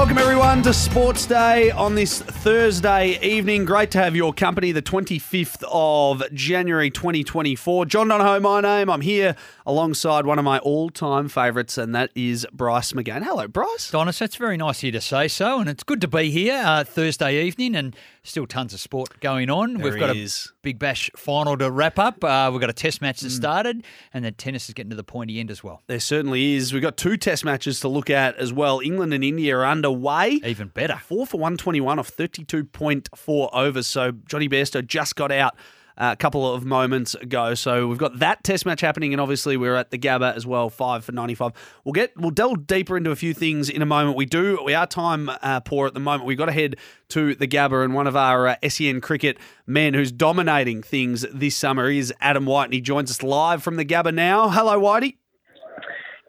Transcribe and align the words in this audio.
Welcome 0.00 0.16
everyone 0.16 0.62
to 0.62 0.72
Sports 0.72 1.26
Day 1.26 1.70
on 1.72 1.94
this 1.94 2.22
Thursday 2.22 3.18
evening. 3.22 3.66
Great 3.66 3.90
to 3.90 3.98
have 3.98 4.16
your 4.16 4.32
company, 4.32 4.72
the 4.72 4.80
25th 4.80 5.62
of 5.70 6.22
January 6.32 6.90
2024. 6.90 7.84
John 7.84 8.08
Donohoe, 8.08 8.40
my 8.40 8.62
name. 8.62 8.88
I'm 8.88 9.02
here 9.02 9.36
alongside 9.66 10.24
one 10.24 10.38
of 10.38 10.44
my 10.44 10.58
all-time 10.60 11.28
favourites, 11.28 11.76
and 11.76 11.94
that 11.94 12.10
is 12.14 12.46
Bryce 12.50 12.92
McGain. 12.92 13.22
Hello, 13.22 13.46
Bryce. 13.46 13.90
Donis, 13.90 14.22
it's 14.22 14.36
very 14.36 14.56
nice 14.56 14.78
of 14.78 14.84
you 14.84 14.92
to 14.92 15.02
say 15.02 15.28
so, 15.28 15.60
and 15.60 15.68
it's 15.68 15.82
good 15.84 16.00
to 16.00 16.08
be 16.08 16.30
here 16.30 16.62
uh, 16.64 16.82
Thursday 16.82 17.42
evening, 17.44 17.76
and 17.76 17.94
still 18.22 18.46
tons 18.46 18.72
of 18.72 18.80
sport 18.80 19.20
going 19.20 19.50
on. 19.50 19.74
There 19.74 19.84
We've 19.92 20.00
got 20.00 20.16
is. 20.16 20.50
a 20.50 20.62
Big 20.62 20.78
Bash 20.78 21.10
final 21.14 21.58
to 21.58 21.70
wrap 21.70 21.98
up. 21.98 22.24
Uh, 22.24 22.48
we've 22.50 22.60
got 22.60 22.70
a 22.70 22.72
Test 22.72 23.02
match 23.02 23.18
Mm. 23.18 23.22
that 23.24 23.30
started, 23.30 23.84
and 24.14 24.24
then 24.24 24.32
tennis 24.34 24.66
is 24.68 24.74
getting 24.74 24.90
to 24.90 24.96
the 24.96 25.04
pointy 25.04 25.40
end 25.40 25.50
as 25.50 25.62
well. 25.62 25.82
There 25.88 26.00
certainly 26.00 26.54
is. 26.54 26.72
We've 26.72 26.80
got 26.80 26.96
two 26.96 27.18
test 27.18 27.44
matches 27.44 27.80
to 27.80 27.88
look 27.88 28.08
at 28.08 28.36
as 28.36 28.50
well. 28.50 28.80
England 28.82 29.12
and 29.12 29.22
India 29.22 29.56
are 29.58 29.64
underway. 29.90 30.40
Even 30.44 30.68
better. 30.68 30.96
Four 30.96 31.26
for 31.26 31.38
121 31.38 31.98
off 31.98 32.14
32.4 32.14 33.50
overs. 33.52 33.86
So 33.86 34.12
Johnny 34.26 34.48
Bairstow 34.48 34.86
just 34.86 35.16
got 35.16 35.32
out 35.32 35.56
uh, 35.98 36.10
a 36.12 36.16
couple 36.16 36.52
of 36.52 36.64
moments 36.64 37.14
ago. 37.14 37.54
So 37.54 37.86
we've 37.86 37.98
got 37.98 38.20
that 38.20 38.42
test 38.42 38.64
match 38.64 38.80
happening, 38.80 39.12
and 39.12 39.20
obviously 39.20 39.56
we're 39.56 39.74
at 39.74 39.90
the 39.90 39.98
Gabba 39.98 40.34
as 40.34 40.46
well, 40.46 40.70
five 40.70 41.04
for 41.04 41.12
95. 41.12 41.52
We'll 41.84 41.92
get 41.92 42.12
we'll 42.16 42.30
delve 42.30 42.66
deeper 42.66 42.96
into 42.96 43.10
a 43.10 43.16
few 43.16 43.34
things 43.34 43.68
in 43.68 43.82
a 43.82 43.86
moment. 43.86 44.16
We 44.16 44.24
do 44.24 44.58
we 44.64 44.72
are 44.72 44.86
time 44.86 45.28
uh, 45.42 45.60
poor 45.60 45.86
at 45.86 45.94
the 45.94 46.00
moment. 46.00 46.24
We've 46.24 46.38
got 46.38 46.46
to 46.46 46.52
head 46.52 46.76
to 47.10 47.34
the 47.34 47.46
Gabba, 47.46 47.84
and 47.84 47.94
one 47.94 48.06
of 48.06 48.16
our 48.16 48.48
uh, 48.48 48.56
SEN 48.66 49.00
cricket 49.00 49.38
men 49.66 49.94
who's 49.94 50.12
dominating 50.12 50.82
things 50.82 51.26
this 51.32 51.56
summer 51.56 51.90
is 51.90 52.14
Adam 52.20 52.46
White, 52.46 52.66
and 52.66 52.74
he 52.74 52.80
joins 52.80 53.10
us 53.10 53.22
live 53.22 53.62
from 53.62 53.76
the 53.76 53.84
Gabba 53.84 54.14
now. 54.14 54.48
Hello, 54.48 54.80
Whitey. 54.80 55.19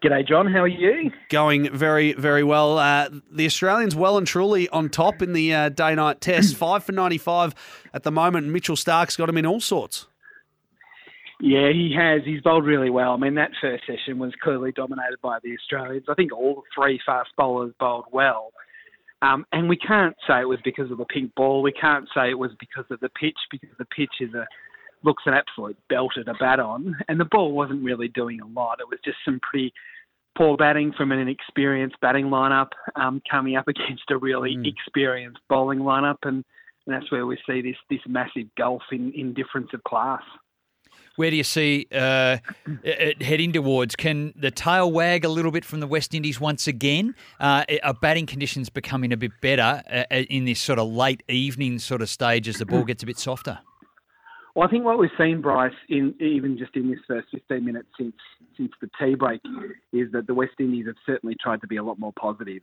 G'day, 0.02 0.26
John. 0.26 0.48
How 0.48 0.62
are 0.62 0.68
you? 0.68 1.12
Going 1.28 1.72
very, 1.72 2.12
very 2.14 2.42
well. 2.42 2.76
Uh, 2.76 3.08
the 3.30 3.46
Australians 3.46 3.94
well 3.94 4.18
and 4.18 4.26
truly 4.26 4.68
on 4.70 4.88
top 4.88 5.22
in 5.22 5.32
the 5.32 5.54
uh, 5.54 5.68
day 5.68 5.94
night 5.94 6.20
test. 6.20 6.56
Five 6.56 6.82
for 6.82 6.90
95 6.90 7.54
at 7.94 8.02
the 8.02 8.10
moment. 8.10 8.48
Mitchell 8.48 8.74
Starc's 8.74 9.16
got 9.16 9.28
him 9.28 9.38
in 9.38 9.46
all 9.46 9.60
sorts. 9.60 10.08
Yeah, 11.40 11.70
he 11.72 11.94
has. 11.96 12.22
He's 12.24 12.40
bowled 12.40 12.64
really 12.66 12.90
well. 12.90 13.12
I 13.12 13.16
mean, 13.16 13.36
that 13.36 13.52
first 13.60 13.84
session 13.86 14.18
was 14.18 14.32
clearly 14.42 14.72
dominated 14.72 15.20
by 15.22 15.38
the 15.44 15.54
Australians. 15.54 16.06
I 16.08 16.14
think 16.14 16.32
all 16.32 16.64
three 16.74 17.00
fast 17.06 17.30
bowlers 17.38 17.72
bowled 17.78 18.06
well. 18.10 18.50
Um, 19.22 19.46
and 19.52 19.68
we 19.68 19.76
can't 19.76 20.16
say 20.26 20.40
it 20.40 20.48
was 20.48 20.58
because 20.64 20.90
of 20.90 20.98
the 20.98 21.04
pink 21.04 21.32
ball. 21.36 21.62
We 21.62 21.70
can't 21.70 22.08
say 22.12 22.30
it 22.30 22.38
was 22.38 22.50
because 22.58 22.86
of 22.90 22.98
the 22.98 23.08
pitch, 23.08 23.38
because 23.52 23.70
the 23.78 23.84
pitch 23.84 24.14
is 24.20 24.34
a 24.34 24.46
looks 25.04 25.24
an 25.26 25.34
absolute 25.34 25.76
belter 25.90 26.24
to 26.24 26.34
bat 26.38 26.60
on. 26.60 26.96
And 27.08 27.18
the 27.18 27.24
ball 27.24 27.52
wasn't 27.52 27.84
really 27.84 28.08
doing 28.08 28.40
a 28.40 28.46
lot. 28.46 28.80
It 28.80 28.88
was 28.88 28.98
just 29.04 29.18
some 29.24 29.40
pretty 29.40 29.72
poor 30.36 30.56
batting 30.56 30.92
from 30.92 31.12
an 31.12 31.18
inexperienced 31.18 31.96
batting 32.00 32.26
lineup 32.26 32.68
um, 32.96 33.20
coming 33.30 33.56
up 33.56 33.68
against 33.68 34.04
a 34.10 34.16
really 34.16 34.56
Mm. 34.56 34.66
experienced 34.66 35.40
bowling 35.48 35.80
lineup. 35.80 36.18
And, 36.22 36.44
and 36.86 36.94
that's 36.94 37.10
where 37.12 37.26
we 37.26 37.38
see 37.46 37.60
this, 37.60 37.76
this 37.90 38.00
massive 38.08 38.46
gulf 38.56 38.82
in, 38.90 39.12
in 39.12 39.34
difference 39.34 39.70
of 39.72 39.82
class. 39.84 40.22
Where 41.16 41.30
do 41.30 41.36
you 41.36 41.44
see 41.44 41.86
uh, 41.92 42.38
it 42.82 43.22
heading 43.22 43.52
towards? 43.52 43.94
Can 43.96 44.32
the 44.34 44.50
tail 44.50 44.90
wag 44.90 45.24
a 45.24 45.28
little 45.28 45.50
bit 45.50 45.64
from 45.64 45.80
the 45.80 45.86
West 45.86 46.14
Indies 46.14 46.40
once 46.40 46.66
again? 46.66 47.14
Uh, 47.38 47.64
are 47.82 47.94
batting 47.94 48.26
conditions 48.26 48.70
becoming 48.70 49.12
a 49.12 49.16
bit 49.16 49.32
better 49.42 49.82
uh, 49.90 50.04
in 50.14 50.46
this 50.46 50.60
sort 50.60 50.78
of 50.78 50.88
late 50.88 51.22
evening 51.28 51.78
sort 51.78 52.00
of 52.00 52.08
stage 52.08 52.48
as 52.48 52.56
the 52.56 52.66
ball 52.66 52.84
gets 52.86 53.02
a 53.02 53.06
bit 53.06 53.18
softer? 53.18 53.58
Well, 54.54 54.68
I 54.68 54.70
think 54.70 54.84
what 54.84 54.98
we've 54.98 55.10
seen, 55.18 55.40
Bryce, 55.40 55.72
in 55.88 56.14
even 56.20 56.58
just 56.58 56.76
in 56.76 56.90
this 56.90 57.00
first 57.08 57.28
15 57.30 57.64
minutes 57.64 57.88
since 57.98 58.14
since 58.56 58.70
the 58.80 58.90
tea 59.00 59.14
break, 59.14 59.40
is 59.92 60.12
that 60.12 60.26
the 60.26 60.34
West 60.34 60.52
Indies 60.60 60.86
have 60.86 60.96
certainly 61.06 61.36
tried 61.42 61.62
to 61.62 61.66
be 61.66 61.76
a 61.76 61.82
lot 61.82 61.98
more 61.98 62.12
positive. 62.12 62.62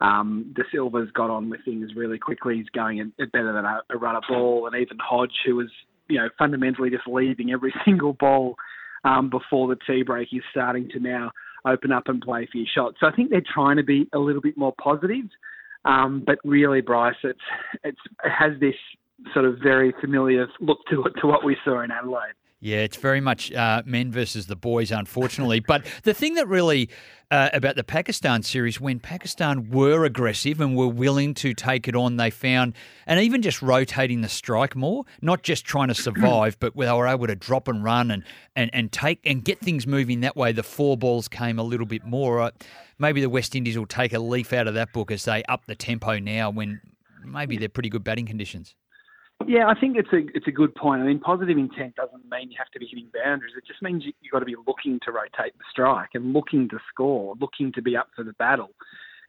Um, 0.00 0.54
Da 0.56 0.62
Silva's 0.72 1.10
got 1.12 1.28
on 1.28 1.50
with 1.50 1.64
things 1.64 1.90
really 1.94 2.18
quickly. 2.18 2.56
He's 2.56 2.68
going 2.70 3.12
better 3.18 3.52
than 3.52 3.64
a, 3.64 3.80
a 3.90 3.98
runner 3.98 4.20
ball, 4.26 4.66
and 4.66 4.80
even 4.80 4.96
Hodge, 4.98 5.34
who 5.44 5.56
was 5.56 5.68
you 6.08 6.18
know 6.18 6.28
fundamentally 6.38 6.88
just 6.88 7.06
leaving 7.06 7.52
every 7.52 7.74
single 7.84 8.14
ball 8.14 8.56
um, 9.04 9.28
before 9.28 9.68
the 9.68 9.76
tea 9.86 10.02
break, 10.02 10.28
is 10.32 10.42
starting 10.50 10.88
to 10.90 10.98
now 10.98 11.30
open 11.66 11.92
up 11.92 12.08
and 12.08 12.22
play 12.22 12.44
a 12.44 12.46
few 12.46 12.64
shots. 12.74 12.96
So 13.00 13.06
I 13.06 13.12
think 13.12 13.28
they're 13.28 13.42
trying 13.42 13.76
to 13.76 13.82
be 13.82 14.08
a 14.14 14.18
little 14.18 14.40
bit 14.40 14.56
more 14.56 14.74
positive. 14.82 15.26
Um, 15.84 16.22
but 16.26 16.38
really, 16.42 16.80
Bryce, 16.80 17.16
it's 17.22 17.38
it's 17.84 18.00
it 18.24 18.30
has 18.30 18.58
this 18.60 18.74
sort 19.32 19.44
of 19.44 19.58
very 19.58 19.92
familiar 20.00 20.48
look 20.60 20.78
to 20.90 21.04
it 21.04 21.12
to 21.20 21.26
what 21.26 21.44
we 21.44 21.56
saw 21.64 21.80
in 21.80 21.90
Adelaide. 21.90 22.34
Yeah, 22.60 22.78
it's 22.78 22.96
very 22.96 23.20
much 23.20 23.52
uh, 23.52 23.82
men 23.86 24.10
versus 24.10 24.48
the 24.48 24.56
boys, 24.56 24.90
unfortunately. 24.90 25.60
but 25.60 25.86
the 26.02 26.12
thing 26.12 26.34
that 26.34 26.48
really 26.48 26.90
uh, 27.30 27.50
about 27.52 27.76
the 27.76 27.84
Pakistan 27.84 28.42
series, 28.42 28.80
when 28.80 28.98
Pakistan 28.98 29.70
were 29.70 30.04
aggressive 30.04 30.60
and 30.60 30.76
were 30.76 30.88
willing 30.88 31.34
to 31.34 31.54
take 31.54 31.86
it 31.86 31.94
on, 31.94 32.16
they 32.16 32.30
found, 32.30 32.74
and 33.06 33.20
even 33.20 33.42
just 33.42 33.62
rotating 33.62 34.22
the 34.22 34.28
strike 34.28 34.74
more, 34.74 35.04
not 35.22 35.44
just 35.44 35.64
trying 35.64 35.86
to 35.86 35.94
survive, 36.02 36.58
but 36.58 36.76
they 36.76 36.90
were 36.90 37.06
able 37.06 37.28
to 37.28 37.36
drop 37.36 37.68
and 37.68 37.84
run 37.84 38.10
and, 38.10 38.24
and, 38.56 38.70
and 38.72 38.90
take 38.90 39.20
and 39.24 39.44
get 39.44 39.60
things 39.60 39.86
moving 39.86 40.20
that 40.20 40.36
way. 40.36 40.50
The 40.50 40.64
four 40.64 40.96
balls 40.96 41.28
came 41.28 41.60
a 41.60 41.64
little 41.64 41.86
bit 41.86 42.04
more. 42.04 42.40
Uh, 42.40 42.50
maybe 42.98 43.20
the 43.20 43.30
West 43.30 43.54
Indies 43.54 43.78
will 43.78 43.86
take 43.86 44.12
a 44.12 44.18
leaf 44.18 44.52
out 44.52 44.66
of 44.66 44.74
that 44.74 44.92
book 44.92 45.12
as 45.12 45.24
they 45.24 45.44
up 45.44 45.66
the 45.66 45.76
tempo 45.76 46.18
now 46.18 46.50
when 46.50 46.80
maybe 47.24 47.56
they're 47.56 47.68
pretty 47.68 47.88
good 47.88 48.02
batting 48.02 48.26
conditions. 48.26 48.74
Yeah, 49.46 49.68
I 49.68 49.78
think 49.78 49.96
it's 49.96 50.12
a 50.12 50.26
it's 50.36 50.48
a 50.48 50.52
good 50.52 50.74
point. 50.74 51.00
I 51.00 51.06
mean, 51.06 51.20
positive 51.20 51.56
intent 51.56 51.94
doesn't 51.94 52.28
mean 52.30 52.50
you 52.50 52.56
have 52.58 52.70
to 52.72 52.78
be 52.78 52.86
hitting 52.86 53.08
boundaries. 53.14 53.54
It 53.56 53.64
just 53.66 53.82
means 53.82 54.04
you, 54.04 54.12
you've 54.20 54.32
got 54.32 54.40
to 54.40 54.44
be 54.44 54.56
looking 54.66 54.98
to 55.04 55.12
rotate 55.12 55.56
the 55.56 55.64
strike 55.70 56.10
and 56.14 56.32
looking 56.32 56.68
to 56.70 56.78
score, 56.92 57.34
looking 57.40 57.72
to 57.72 57.82
be 57.82 57.96
up 57.96 58.08
for 58.16 58.24
the 58.24 58.32
battle. 58.34 58.70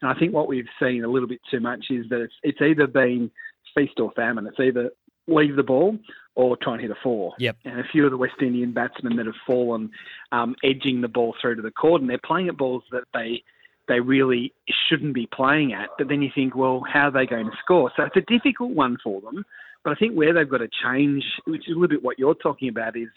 And 0.02 0.10
I 0.10 0.18
think 0.18 0.32
what 0.32 0.48
we've 0.48 0.68
seen 0.80 1.04
a 1.04 1.08
little 1.08 1.28
bit 1.28 1.40
too 1.50 1.60
much 1.60 1.86
is 1.90 2.08
that 2.10 2.22
it's, 2.22 2.34
it's 2.42 2.60
either 2.60 2.86
been 2.86 3.30
feast 3.74 4.00
or 4.00 4.10
famine. 4.12 4.46
It's 4.46 4.58
either 4.58 4.90
leave 5.26 5.56
the 5.56 5.62
ball 5.62 5.96
or 6.34 6.56
try 6.56 6.74
and 6.74 6.82
hit 6.82 6.90
a 6.90 6.96
four. 7.02 7.34
Yep. 7.38 7.56
And 7.64 7.80
a 7.80 7.84
few 7.84 8.04
of 8.04 8.10
the 8.10 8.16
West 8.16 8.40
Indian 8.40 8.72
batsmen 8.72 9.16
that 9.16 9.26
have 9.26 9.34
fallen 9.46 9.90
um, 10.32 10.56
edging 10.64 11.02
the 11.02 11.08
ball 11.08 11.34
through 11.40 11.56
to 11.56 11.62
the 11.62 11.70
court, 11.70 12.00
and 12.00 12.10
they're 12.10 12.18
playing 12.18 12.48
at 12.48 12.56
balls 12.56 12.82
that 12.90 13.04
they 13.14 13.42
they 13.88 14.00
really 14.00 14.52
shouldn't 14.88 15.14
be 15.14 15.26
playing 15.26 15.72
at. 15.72 15.88
But 15.98 16.08
then 16.08 16.22
you 16.22 16.30
think, 16.32 16.54
well, 16.54 16.82
how 16.88 17.08
are 17.08 17.10
they 17.10 17.26
going 17.26 17.46
to 17.46 17.56
score? 17.62 17.90
So 17.96 18.04
it's 18.04 18.16
a 18.16 18.20
difficult 18.20 18.70
one 18.70 18.96
for 19.02 19.20
them. 19.20 19.44
But 19.84 19.92
I 19.92 19.96
think 19.96 20.14
where 20.14 20.34
they've 20.34 20.48
got 20.48 20.58
to 20.58 20.68
change, 20.84 21.24
which 21.46 21.68
is 21.68 21.76
a 21.76 21.78
little 21.78 21.88
bit 21.88 22.02
what 22.02 22.18
you're 22.18 22.34
talking 22.34 22.68
about, 22.68 22.96
is 22.96 23.08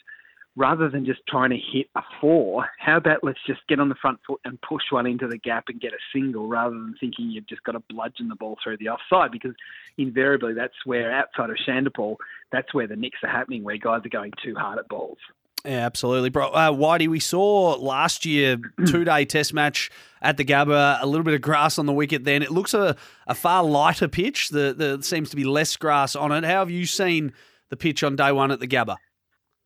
rather 0.55 0.89
than 0.89 1.05
just 1.05 1.19
trying 1.27 1.49
to 1.49 1.57
hit 1.57 1.87
a 1.95 2.01
four, 2.21 2.69
how 2.77 2.97
about 2.97 3.23
let's 3.23 3.39
just 3.47 3.61
get 3.67 3.79
on 3.79 3.89
the 3.89 3.95
front 3.95 4.19
foot 4.25 4.39
and 4.45 4.61
push 4.61 4.83
one 4.91 5.07
into 5.07 5.27
the 5.27 5.37
gap 5.37 5.65
and 5.67 5.81
get 5.81 5.93
a 5.93 5.97
single 6.13 6.47
rather 6.47 6.75
than 6.75 6.95
thinking 6.99 7.29
you've 7.29 7.47
just 7.47 7.63
got 7.63 7.71
to 7.71 7.81
bludgeon 7.89 8.29
the 8.29 8.35
ball 8.35 8.57
through 8.63 8.77
the 8.77 8.89
offside 8.89 9.31
because 9.31 9.53
invariably 9.97 10.53
that's 10.53 10.73
where, 10.85 11.11
outside 11.11 11.49
of 11.49 11.57
Chanderpaul, 11.67 12.17
that's 12.51 12.73
where 12.73 12.87
the 12.87 12.95
nicks 12.95 13.19
are 13.23 13.29
happening, 13.29 13.63
where 13.63 13.77
guys 13.77 14.05
are 14.05 14.09
going 14.09 14.31
too 14.43 14.55
hard 14.55 14.79
at 14.79 14.87
balls. 14.87 15.17
Yeah, 15.65 15.85
absolutely, 15.85 16.29
bro. 16.29 16.49
Uh, 16.49 16.71
Whitey, 16.71 17.07
we 17.07 17.21
saw 17.21 17.75
last 17.75 18.25
year 18.25 18.57
two 18.85 19.05
day 19.05 19.23
test 19.23 19.53
match 19.53 19.89
at 20.21 20.37
the 20.37 20.43
Gabba, 20.43 21.01
a 21.01 21.05
little 21.05 21.23
bit 21.23 21.33
of 21.33 21.41
grass 21.41 21.79
on 21.79 21.85
the 21.85 21.93
wicket. 21.93 22.25
Then 22.25 22.41
it 22.41 22.51
looks 22.51 22.73
a, 22.73 22.95
a 23.27 23.35
far 23.35 23.63
lighter 23.63 24.07
pitch. 24.07 24.49
The 24.49 24.73
the 24.73 25.01
seems 25.03 25.29
to 25.29 25.35
be 25.35 25.45
less 25.45 25.77
grass 25.77 26.15
on 26.15 26.31
it. 26.31 26.43
How 26.43 26.59
have 26.59 26.69
you 26.69 26.85
seen 26.85 27.33
the 27.69 27.77
pitch 27.77 28.03
on 28.03 28.15
day 28.15 28.31
one 28.31 28.51
at 28.51 28.59
the 28.59 28.67
Gabba? 28.67 28.97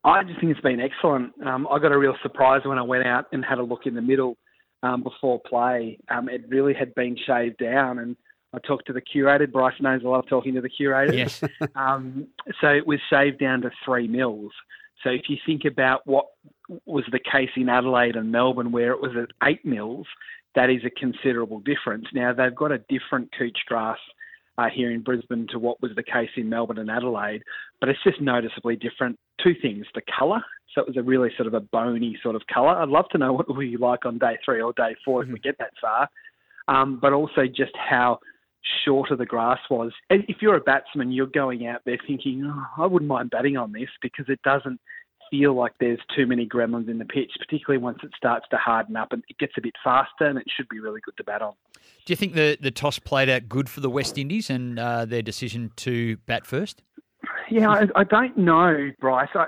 I 0.03 0.23
just 0.23 0.39
think 0.39 0.51
it's 0.51 0.61
been 0.61 0.79
excellent. 0.79 1.33
Um, 1.45 1.67
I 1.69 1.79
got 1.79 1.91
a 1.91 1.97
real 1.97 2.15
surprise 2.21 2.61
when 2.63 2.77
I 2.77 2.83
went 2.83 3.05
out 3.05 3.25
and 3.31 3.43
had 3.43 3.57
a 3.57 3.63
look 3.63 3.85
in 3.85 3.95
the 3.95 4.01
middle 4.01 4.37
um, 4.83 5.03
before 5.03 5.41
play. 5.41 5.97
Um, 6.09 6.29
it 6.29 6.45
really 6.47 6.73
had 6.73 6.93
been 6.95 7.17
shaved 7.25 7.57
down, 7.57 7.99
and 7.99 8.15
I 8.53 8.59
talked 8.59 8.87
to 8.87 8.93
the 8.93 9.01
curator. 9.01 9.47
Bryce 9.47 9.73
knows 9.81 10.01
I 10.05 10.07
love 10.07 10.25
talking 10.29 10.53
to 10.53 10.61
the 10.61 10.69
curator. 10.69 11.13
Yes. 11.13 11.41
um, 11.75 12.27
so 12.61 12.69
it 12.69 12.87
was 12.87 12.99
shaved 13.09 13.39
down 13.39 13.61
to 13.61 13.71
three 13.83 14.07
mils. 14.07 14.51
So 15.03 15.09
if 15.09 15.23
you 15.29 15.37
think 15.45 15.63
about 15.65 16.05
what 16.05 16.27
was 16.85 17.05
the 17.11 17.19
case 17.19 17.49
in 17.55 17.69
Adelaide 17.69 18.15
and 18.15 18.31
Melbourne, 18.31 18.71
where 18.71 18.91
it 18.91 19.01
was 19.01 19.11
at 19.15 19.47
eight 19.47 19.63
mils, 19.65 20.07
that 20.55 20.69
is 20.69 20.81
a 20.85 20.89
considerable 20.89 21.59
difference. 21.59 22.05
Now 22.13 22.33
they've 22.33 22.55
got 22.55 22.71
a 22.71 22.79
different 22.89 23.31
couch 23.37 23.59
grass 23.67 23.97
uh, 24.57 24.67
here 24.73 24.91
in 24.91 25.01
Brisbane 25.01 25.47
to 25.51 25.59
what 25.59 25.81
was 25.81 25.91
the 25.95 26.03
case 26.03 26.29
in 26.35 26.49
Melbourne 26.49 26.79
and 26.79 26.89
Adelaide, 26.89 27.43
but 27.79 27.89
it's 27.89 28.03
just 28.03 28.19
noticeably 28.19 28.75
different. 28.75 29.17
Two 29.43 29.53
things: 29.61 29.85
the 29.93 30.01
colour. 30.17 30.41
So 30.73 30.81
it 30.81 30.87
was 30.87 30.97
a 30.97 31.03
really 31.03 31.29
sort 31.37 31.47
of 31.47 31.53
a 31.53 31.59
bony 31.59 32.17
sort 32.21 32.35
of 32.35 32.41
colour. 32.51 32.69
I'd 32.69 32.89
love 32.89 33.07
to 33.11 33.17
know 33.17 33.33
what 33.33 33.47
it 33.47 33.49
will 33.49 33.59
be 33.59 33.77
like 33.77 34.05
on 34.05 34.17
day 34.17 34.37
three 34.43 34.61
or 34.61 34.73
day 34.73 34.95
4 35.05 35.23
if 35.23 35.29
we 35.29 35.39
get 35.39 35.57
that 35.59 35.73
far. 35.79 36.09
Um, 36.67 36.99
but 36.99 37.13
also 37.13 37.45
just 37.47 37.71
how 37.75 38.19
shorter 38.85 39.15
the 39.15 39.25
grass 39.25 39.59
was. 39.69 39.91
And 40.09 40.23
If 40.27 40.37
you're 40.41 40.55
a 40.55 40.61
batsman, 40.61 41.11
you're 41.11 41.27
going 41.27 41.67
out 41.67 41.81
there 41.85 41.97
thinking, 42.05 42.43
oh, 42.45 42.83
I 42.83 42.85
wouldn't 42.85 43.09
mind 43.09 43.29
batting 43.29 43.57
on 43.57 43.71
this 43.71 43.89
because 44.01 44.25
it 44.29 44.41
doesn't 44.43 44.79
feel 45.29 45.53
like 45.53 45.73
there's 45.79 45.99
too 46.15 46.25
many 46.25 46.47
gremlins 46.47 46.89
in 46.89 46.97
the 46.97 47.05
pitch, 47.05 47.31
particularly 47.37 47.81
once 47.83 47.99
it 48.03 48.11
starts 48.15 48.45
to 48.49 48.57
harden 48.57 48.95
up 48.95 49.11
and 49.11 49.23
it 49.29 49.37
gets 49.37 49.53
a 49.57 49.61
bit 49.61 49.73
faster 49.83 50.25
and 50.25 50.37
it 50.37 50.45
should 50.55 50.69
be 50.69 50.79
really 50.79 51.01
good 51.03 51.17
to 51.17 51.23
bat 51.23 51.41
on. 51.41 51.53
Do 52.05 52.13
you 52.13 52.15
think 52.15 52.33
the, 52.33 52.57
the 52.61 52.71
toss 52.71 52.99
played 52.99 53.29
out 53.29 53.49
good 53.49 53.69
for 53.69 53.81
the 53.81 53.89
West 53.89 54.17
Indies 54.17 54.49
and 54.49 54.79
uh, 54.79 55.05
their 55.05 55.21
decision 55.21 55.71
to 55.77 56.17
bat 56.25 56.45
first? 56.45 56.81
Yeah, 57.49 57.69
I, 57.69 57.87
I 57.95 58.03
don't 58.03 58.37
know, 58.37 58.91
Bryce. 58.99 59.29
I, 59.35 59.47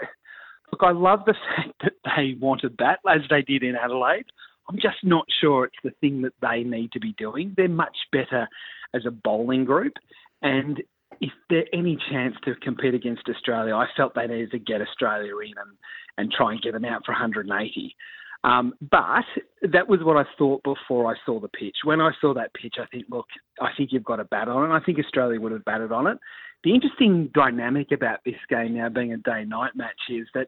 look, 0.71 0.81
I 0.81 0.91
love 0.91 1.21
the 1.25 1.33
fact 1.55 1.73
that 1.83 1.93
they 2.15 2.35
want 2.39 2.61
to 2.61 2.69
bat 2.69 2.99
as 3.09 3.21
they 3.29 3.41
did 3.41 3.63
in 3.63 3.75
Adelaide. 3.75 4.25
I'm 4.69 4.75
just 4.75 4.97
not 5.03 5.25
sure 5.41 5.65
it's 5.65 5.75
the 5.83 5.91
thing 5.99 6.21
that 6.21 6.33
they 6.41 6.63
need 6.63 6.91
to 6.91 6.99
be 6.99 7.13
doing. 7.17 7.53
They're 7.57 7.67
much 7.67 7.97
better 8.11 8.47
as 8.93 9.05
a 9.05 9.11
bowling 9.11 9.65
group. 9.65 9.93
And 10.41 10.81
if 11.21 11.31
there 11.49 11.65
any 11.73 11.97
chance 12.09 12.35
to 12.45 12.55
compete 12.55 12.93
against 12.93 13.23
Australia, 13.29 13.75
I 13.75 13.87
felt 13.95 14.15
they 14.15 14.27
needed 14.27 14.51
to 14.51 14.59
get 14.59 14.81
Australia 14.81 15.33
in 15.39 15.53
and, 15.57 15.77
and 16.17 16.31
try 16.31 16.53
and 16.53 16.61
get 16.61 16.73
them 16.73 16.85
out 16.85 17.05
for 17.05 17.11
180. 17.11 17.95
Um, 18.43 18.73
but 18.79 19.25
that 19.63 19.89
was 19.89 19.99
what 20.01 20.15
I 20.15 20.23
thought 20.37 20.63
before 20.63 21.11
I 21.11 21.15
saw 21.25 21.39
the 21.39 21.49
pitch. 21.49 21.75
When 21.83 21.99
I 21.99 22.11
saw 22.21 22.33
that 22.35 22.53
pitch, 22.53 22.75
I 22.79 22.85
think, 22.85 23.05
look, 23.09 23.25
I 23.59 23.69
think 23.75 23.91
you've 23.91 24.05
got 24.05 24.17
to 24.17 24.23
bat 24.23 24.47
on 24.47 24.69
it. 24.69 24.73
I 24.73 24.79
think 24.79 24.97
Australia 24.97 25.41
would 25.41 25.51
have 25.51 25.65
batted 25.65 25.91
on 25.91 26.07
it. 26.07 26.17
The 26.63 26.73
interesting 26.73 27.29
dynamic 27.33 27.91
about 27.91 28.19
this 28.25 28.35
game 28.49 28.75
now 28.75 28.89
being 28.89 29.13
a 29.13 29.17
day-night 29.17 29.75
match 29.75 29.99
is 30.09 30.27
that 30.33 30.47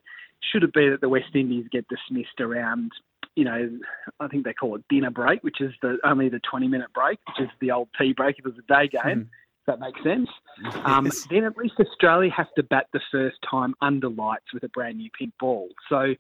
should 0.51 0.63
it 0.63 0.73
be 0.73 0.89
that 0.89 1.01
the 1.01 1.09
West 1.09 1.35
Indies 1.35 1.65
get 1.71 1.85
dismissed 1.87 2.39
around, 2.39 2.91
you 3.35 3.45
know, 3.45 3.69
I 4.19 4.27
think 4.27 4.45
they 4.45 4.53
call 4.53 4.75
it 4.75 4.83
dinner 4.89 5.11
break, 5.11 5.43
which 5.43 5.61
is 5.61 5.71
the 5.81 5.97
only 6.03 6.29
the 6.29 6.41
20-minute 6.51 6.93
break, 6.93 7.19
which 7.27 7.47
is 7.47 7.51
the 7.59 7.71
old 7.71 7.89
tea 7.97 8.13
break 8.13 8.37
if 8.39 8.45
it 8.45 8.49
was 8.49 8.57
a 8.57 8.73
day 8.73 8.87
game. 8.87 9.01
Mm. 9.01 9.27
If 9.61 9.67
that 9.67 9.79
makes 9.79 10.01
sense. 10.03 10.27
Um, 10.85 11.09
then 11.29 11.43
at 11.43 11.55
least 11.55 11.75
Australia 11.79 12.31
has 12.35 12.47
to 12.55 12.63
bat 12.63 12.87
the 12.93 12.99
first 13.11 13.37
time 13.49 13.75
under 13.79 14.09
lights 14.09 14.47
with 14.53 14.63
a 14.63 14.69
brand 14.69 14.97
new 14.97 15.09
pink 15.17 15.33
ball. 15.39 15.69
So 15.87 16.15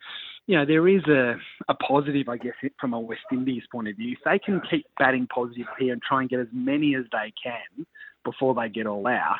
you 0.47 0.57
know, 0.57 0.65
there 0.65 0.87
is 0.87 1.03
a, 1.07 1.35
a 1.69 1.75
positive, 1.75 2.27
I 2.27 2.37
guess, 2.37 2.53
from 2.79 2.93
a 2.93 2.99
West 2.99 3.21
Indies 3.31 3.63
point 3.71 3.87
of 3.87 3.95
view. 3.95 4.17
If 4.17 4.19
they 4.25 4.39
can 4.39 4.61
keep 4.69 4.85
batting 4.97 5.27
positive 5.27 5.67
here 5.79 5.93
and 5.93 6.01
try 6.01 6.21
and 6.21 6.29
get 6.29 6.39
as 6.39 6.47
many 6.51 6.95
as 6.95 7.05
they 7.11 7.31
can 7.41 7.85
before 8.23 8.53
they 8.55 8.67
get 8.67 8.87
all 8.87 9.07
out, 9.07 9.37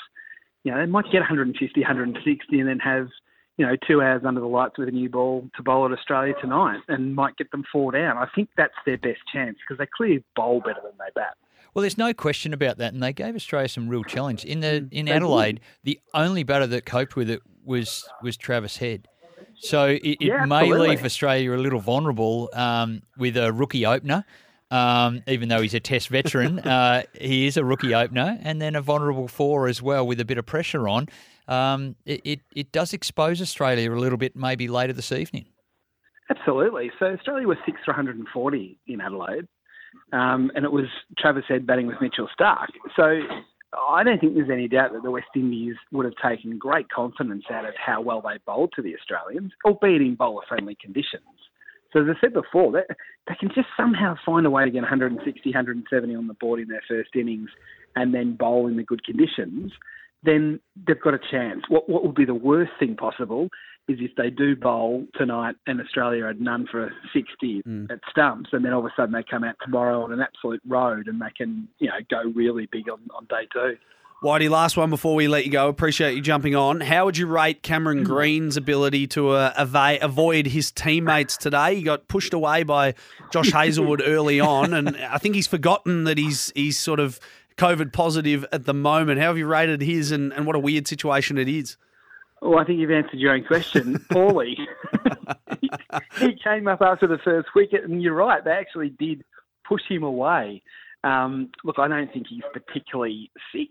you 0.63 0.71
know, 0.71 0.77
they 0.77 0.85
might 0.85 1.11
get 1.11 1.19
150, 1.19 1.81
160 1.81 2.59
and 2.59 2.69
then 2.69 2.79
have, 2.79 3.07
you 3.61 3.67
know, 3.67 3.75
two 3.87 4.01
hours 4.01 4.23
under 4.25 4.41
the 4.41 4.47
lights 4.47 4.79
with 4.79 4.87
a 4.87 4.91
new 4.91 5.07
ball 5.07 5.47
to 5.55 5.61
bowl 5.61 5.85
at 5.85 5.91
Australia 5.91 6.33
tonight 6.41 6.79
and 6.87 7.13
might 7.13 7.37
get 7.37 7.51
them 7.51 7.63
four 7.71 7.91
down. 7.91 8.17
I 8.17 8.27
think 8.33 8.49
that's 8.57 8.73
their 8.87 8.97
best 8.97 9.19
chance 9.31 9.55
because 9.59 9.77
they 9.77 9.85
clearly 9.85 10.23
bowl 10.35 10.61
better 10.61 10.79
than 10.81 10.93
they 10.97 11.11
bat. 11.13 11.37
Well, 11.75 11.81
there's 11.81 11.95
no 11.95 12.11
question 12.11 12.53
about 12.53 12.79
that, 12.79 12.91
and 12.91 13.03
they 13.03 13.13
gave 13.13 13.35
Australia 13.35 13.69
some 13.69 13.87
real 13.87 14.03
challenge 14.03 14.45
in 14.45 14.61
the 14.61 14.87
in 14.91 15.07
Adelaide. 15.07 15.59
The 15.83 15.99
only 16.15 16.41
batter 16.41 16.65
that 16.65 16.87
coped 16.87 17.15
with 17.15 17.29
it 17.29 17.43
was 17.63 18.09
was 18.23 18.35
Travis 18.35 18.77
Head. 18.77 19.07
So 19.59 19.85
it, 19.89 20.01
it 20.01 20.21
yeah, 20.21 20.45
may 20.45 20.73
leave 20.73 21.05
Australia 21.05 21.53
a 21.53 21.57
little 21.57 21.79
vulnerable 21.79 22.49
um, 22.53 23.03
with 23.15 23.37
a 23.37 23.53
rookie 23.53 23.85
opener. 23.85 24.25
Um, 24.71 25.21
even 25.27 25.49
though 25.49 25.61
he's 25.61 25.73
a 25.73 25.79
Test 25.79 26.07
veteran, 26.07 26.59
uh, 26.67 27.03
he 27.13 27.45
is 27.45 27.57
a 27.57 27.63
rookie 27.63 27.93
opener, 27.93 28.39
and 28.41 28.61
then 28.61 28.75
a 28.75 28.81
vulnerable 28.81 29.27
four 29.27 29.67
as 29.67 29.81
well 29.81 30.07
with 30.07 30.19
a 30.19 30.25
bit 30.25 30.37
of 30.37 30.45
pressure 30.45 30.87
on. 30.87 31.07
Um, 31.47 31.95
it, 32.05 32.21
it, 32.23 32.39
it 32.55 32.71
does 32.71 32.93
expose 32.93 33.41
Australia 33.41 33.91
a 33.91 33.99
little 33.99 34.17
bit, 34.17 34.35
maybe 34.35 34.67
later 34.69 34.93
this 34.93 35.11
evening. 35.11 35.45
Absolutely. 36.29 36.91
So 36.97 37.07
Australia 37.07 37.47
was 37.47 37.57
six 37.65 37.79
for 37.83 37.91
140 37.91 38.79
in 38.87 39.01
Adelaide, 39.01 39.47
um, 40.13 40.49
and 40.55 40.63
it 40.63 40.71
was 40.71 40.85
Travis 41.17 41.43
Head 41.49 41.67
batting 41.67 41.87
with 41.87 41.97
Mitchell 41.99 42.29
Starc. 42.39 42.67
So 42.95 43.19
I 43.89 44.03
don't 44.03 44.19
think 44.19 44.35
there's 44.35 44.49
any 44.49 44.69
doubt 44.69 44.93
that 44.93 45.03
the 45.03 45.11
West 45.11 45.27
Indies 45.35 45.75
would 45.91 46.05
have 46.05 46.15
taken 46.23 46.57
great 46.57 46.89
confidence 46.89 47.43
out 47.51 47.65
of 47.65 47.73
how 47.75 48.01
well 48.01 48.21
they 48.21 48.37
bowled 48.45 48.71
to 48.75 48.81
the 48.81 48.95
Australians, 48.95 49.51
albeit 49.65 50.01
in 50.01 50.15
bowler 50.15 50.43
friendly 50.47 50.77
conditions. 50.79 51.23
So 51.93 52.01
as 52.01 52.07
I 52.09 52.19
said 52.19 52.33
before, 52.33 52.71
they, 52.71 52.83
they 53.27 53.35
can 53.39 53.49
just 53.49 53.67
somehow 53.75 54.15
find 54.25 54.45
a 54.45 54.49
way 54.49 54.65
to 54.65 54.71
get 54.71 54.81
160, 54.81 55.49
170 55.49 56.15
on 56.15 56.27
the 56.27 56.33
board 56.35 56.59
in 56.59 56.67
their 56.67 56.83
first 56.87 57.09
innings 57.15 57.49
and 57.95 58.13
then 58.13 58.35
bowl 58.35 58.67
in 58.67 58.77
the 58.77 58.83
good 58.83 59.03
conditions, 59.03 59.71
then 60.23 60.59
they've 60.87 61.01
got 61.01 61.13
a 61.13 61.19
chance. 61.19 61.63
What, 61.67 61.89
what 61.89 62.05
would 62.05 62.15
be 62.15 62.25
the 62.25 62.33
worst 62.33 62.71
thing 62.79 62.95
possible 62.95 63.49
is 63.87 63.97
if 63.99 64.11
they 64.15 64.29
do 64.29 64.55
bowl 64.55 65.05
tonight 65.15 65.55
and 65.67 65.81
Australia 65.81 66.25
had 66.25 66.39
none 66.39 66.67
for 66.69 66.91
60 67.13 67.63
mm. 67.63 67.91
at 67.91 67.99
stumps, 68.09 68.51
and 68.53 68.63
then 68.63 68.73
all 68.73 68.79
of 68.79 68.85
a 68.85 68.93
sudden 68.95 69.13
they 69.13 69.23
come 69.23 69.43
out 69.43 69.55
tomorrow 69.63 70.03
on 70.03 70.13
an 70.13 70.21
absolute 70.21 70.61
road 70.67 71.07
and 71.07 71.19
they 71.19 71.31
can, 71.35 71.67
you 71.79 71.87
know, 71.87 71.99
go 72.09 72.31
really 72.35 72.67
big 72.71 72.89
on, 72.89 72.99
on 73.15 73.25
day 73.25 73.47
two. 73.51 73.75
Whitey, 74.23 74.51
last 74.51 74.77
one 74.77 74.91
before 74.91 75.15
we 75.15 75.27
let 75.27 75.45
you 75.45 75.51
go. 75.51 75.67
Appreciate 75.67 76.13
you 76.13 76.21
jumping 76.21 76.55
on. 76.55 76.79
How 76.79 77.05
would 77.05 77.17
you 77.17 77.25
rate 77.25 77.63
Cameron 77.63 77.99
hmm. 77.99 78.03
Green's 78.03 78.55
ability 78.55 79.07
to 79.07 79.29
uh, 79.29 79.51
avoid 79.99 80.45
his 80.45 80.71
teammates 80.71 81.37
today? 81.37 81.75
He 81.75 81.81
got 81.81 82.07
pushed 82.07 82.31
away 82.31 82.61
by 82.61 82.93
Josh 83.31 83.51
Hazlewood 83.53 84.03
early 84.05 84.39
on, 84.39 84.75
and 84.75 84.95
I 84.95 85.17
think 85.17 85.33
he's 85.33 85.47
forgotten 85.47 86.03
that 86.03 86.19
he's 86.19 86.51
he's 86.53 86.77
sort 86.77 86.99
of 86.99 87.19
COVID 87.57 87.93
positive 87.93 88.45
at 88.51 88.65
the 88.65 88.75
moment. 88.75 89.19
How 89.19 89.29
have 89.29 89.39
you 89.39 89.47
rated 89.47 89.81
his, 89.81 90.11
and, 90.11 90.31
and 90.33 90.45
what 90.45 90.55
a 90.55 90.59
weird 90.59 90.87
situation 90.87 91.39
it 91.39 91.49
is? 91.49 91.77
Well, 92.43 92.59
I 92.59 92.63
think 92.63 92.79
you've 92.79 92.91
answered 92.91 93.19
your 93.19 93.33
own 93.33 93.43
question 93.43 94.05
poorly. 94.11 94.55
he 96.19 96.37
came 96.43 96.67
up 96.67 96.83
after 96.83 97.07
the 97.07 97.17
first 97.23 97.49
wicket, 97.55 97.85
and 97.85 98.03
you're 98.03 98.13
right, 98.13 98.43
they 98.43 98.51
actually 98.51 98.89
did 98.89 99.23
push 99.67 99.81
him 99.89 100.03
away. 100.03 100.61
Um, 101.03 101.49
look, 101.63 101.79
I 101.79 101.87
don't 101.87 102.13
think 102.13 102.27
he's 102.29 102.43
particularly 102.53 103.31
sick, 103.51 103.69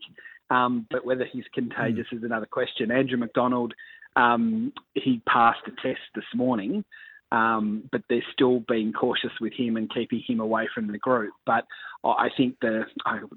um, 0.51 0.87
but 0.91 1.05
whether 1.05 1.25
he's 1.25 1.45
contagious 1.55 2.07
mm. 2.13 2.19
is 2.19 2.25
another 2.25 2.47
question. 2.47 2.91
Andrew 2.91 3.19
McDonald, 3.19 3.73
um, 4.17 4.73
he 4.95 5.23
passed 5.27 5.61
a 5.67 5.71
test 5.83 6.01
this 6.15 6.25
morning, 6.35 6.85
um, 7.33 7.89
but 7.93 8.03
they're 8.09 8.25
still 8.33 8.61
being 8.69 8.93
cautious 8.93 9.31
with 9.41 9.53
him 9.53 9.77
and 9.77 9.93
keeping 9.93 10.23
him 10.27 10.41
away 10.41 10.69
from 10.75 10.91
the 10.91 10.99
group. 10.99 11.33
But 11.47 11.65
I 12.05 12.29
think 12.37 12.57
the 12.61 12.85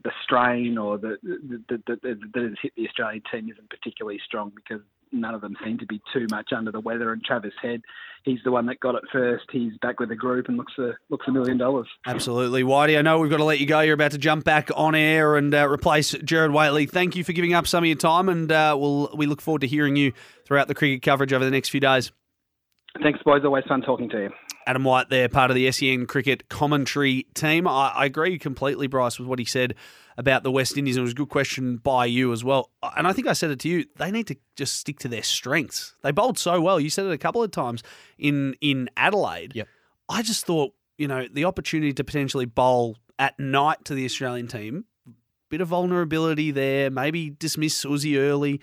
the 0.03 0.11
strain 0.23 0.77
or 0.77 0.97
the, 0.97 1.17
the, 1.21 1.63
the, 1.69 1.97
the 2.01 2.19
that 2.33 2.43
has 2.43 2.53
hit 2.61 2.73
the 2.75 2.87
Australian 2.87 3.21
team 3.31 3.49
isn't 3.49 3.69
particularly 3.69 4.19
strong 4.25 4.51
because 4.55 4.81
none 5.13 5.33
of 5.35 5.41
them 5.41 5.55
seem 5.63 5.77
to 5.79 5.85
be 5.85 6.01
too 6.13 6.27
much 6.31 6.51
under 6.55 6.71
the 6.71 6.79
weather. 6.79 7.13
And 7.13 7.23
Travis 7.23 7.53
Head, 7.61 7.81
he's 8.23 8.39
the 8.43 8.51
one 8.51 8.65
that 8.65 8.79
got 8.79 8.95
it 8.95 9.03
first. 9.11 9.45
He's 9.51 9.73
back 9.81 9.99
with 9.99 10.09
the 10.09 10.15
group 10.15 10.47
and 10.47 10.57
looks 10.57 10.73
a 10.77 10.91
looks 11.09 11.27
a 11.27 11.31
million 11.31 11.57
dollars. 11.57 11.87
Absolutely, 12.05 12.63
Whitey. 12.63 12.97
I 12.97 13.01
know 13.01 13.19
we've 13.19 13.31
got 13.31 13.37
to 13.37 13.43
let 13.43 13.59
you 13.59 13.65
go. 13.65 13.81
You're 13.81 13.93
about 13.93 14.11
to 14.11 14.17
jump 14.17 14.43
back 14.43 14.69
on 14.75 14.95
air 14.95 15.35
and 15.35 15.53
uh, 15.53 15.69
replace 15.69 16.11
Gerard 16.23 16.51
Whateley. 16.51 16.85
Thank 16.85 17.15
you 17.15 17.23
for 17.23 17.33
giving 17.33 17.53
up 17.53 17.67
some 17.67 17.83
of 17.83 17.87
your 17.87 17.95
time, 17.97 18.29
and 18.29 18.51
uh, 18.51 18.75
we'll 18.79 19.11
we 19.15 19.25
look 19.25 19.41
forward 19.41 19.61
to 19.61 19.67
hearing 19.67 19.95
you 19.95 20.13
throughout 20.45 20.67
the 20.67 20.75
cricket 20.75 21.01
coverage 21.01 21.33
over 21.33 21.45
the 21.45 21.51
next 21.51 21.69
few 21.69 21.79
days. 21.79 22.11
Thanks, 23.01 23.19
boys. 23.23 23.41
Always 23.43 23.63
fun 23.65 23.81
talking 23.81 24.09
to 24.09 24.23
you. 24.23 24.29
Adam 24.67 24.83
White 24.83 25.09
there, 25.09 25.27
part 25.27 25.49
of 25.49 25.55
the 25.55 25.71
SEN 25.71 26.05
cricket 26.05 26.47
commentary 26.47 27.23
team. 27.33 27.67
I, 27.67 27.89
I, 27.89 28.05
agree 28.05 28.37
completely, 28.37 28.87
Bryce, 28.87 29.19
with 29.19 29.27
what 29.27 29.39
he 29.39 29.45
said 29.45 29.75
about 30.17 30.43
the 30.43 30.51
West 30.51 30.77
Indies. 30.77 30.95
It 30.95 31.01
was 31.01 31.11
a 31.11 31.15
good 31.15 31.29
question 31.29 31.77
by 31.77 32.05
you 32.05 32.31
as 32.31 32.43
well. 32.43 32.69
And 32.95 33.07
I 33.07 33.13
think 33.13 33.27
I 33.27 33.33
said 33.33 33.51
it 33.51 33.59
to 33.61 33.69
you. 33.69 33.85
They 33.97 34.11
need 34.11 34.27
to 34.27 34.37
just 34.55 34.75
stick 34.75 34.99
to 34.99 35.07
their 35.07 35.23
strengths. 35.23 35.95
They 36.03 36.11
bowled 36.11 36.37
so 36.37 36.61
well. 36.61 36.79
You 36.79 36.89
said 36.89 37.05
it 37.05 37.11
a 37.11 37.17
couple 37.17 37.43
of 37.43 37.51
times 37.51 37.83
in 38.17 38.55
in 38.61 38.89
Adelaide. 38.95 39.53
Yep. 39.55 39.67
I 40.07 40.21
just 40.21 40.45
thought, 40.45 40.73
you 40.97 41.07
know, 41.07 41.27
the 41.31 41.45
opportunity 41.45 41.93
to 41.93 42.03
potentially 42.03 42.45
bowl 42.45 42.97
at 43.17 43.37
night 43.39 43.83
to 43.85 43.95
the 43.95 44.05
Australian 44.05 44.47
team, 44.47 44.85
bit 45.49 45.61
of 45.61 45.69
vulnerability 45.69 46.51
there, 46.51 46.91
maybe 46.91 47.31
dismiss 47.31 47.83
Uzi 47.83 48.17
early. 48.17 48.61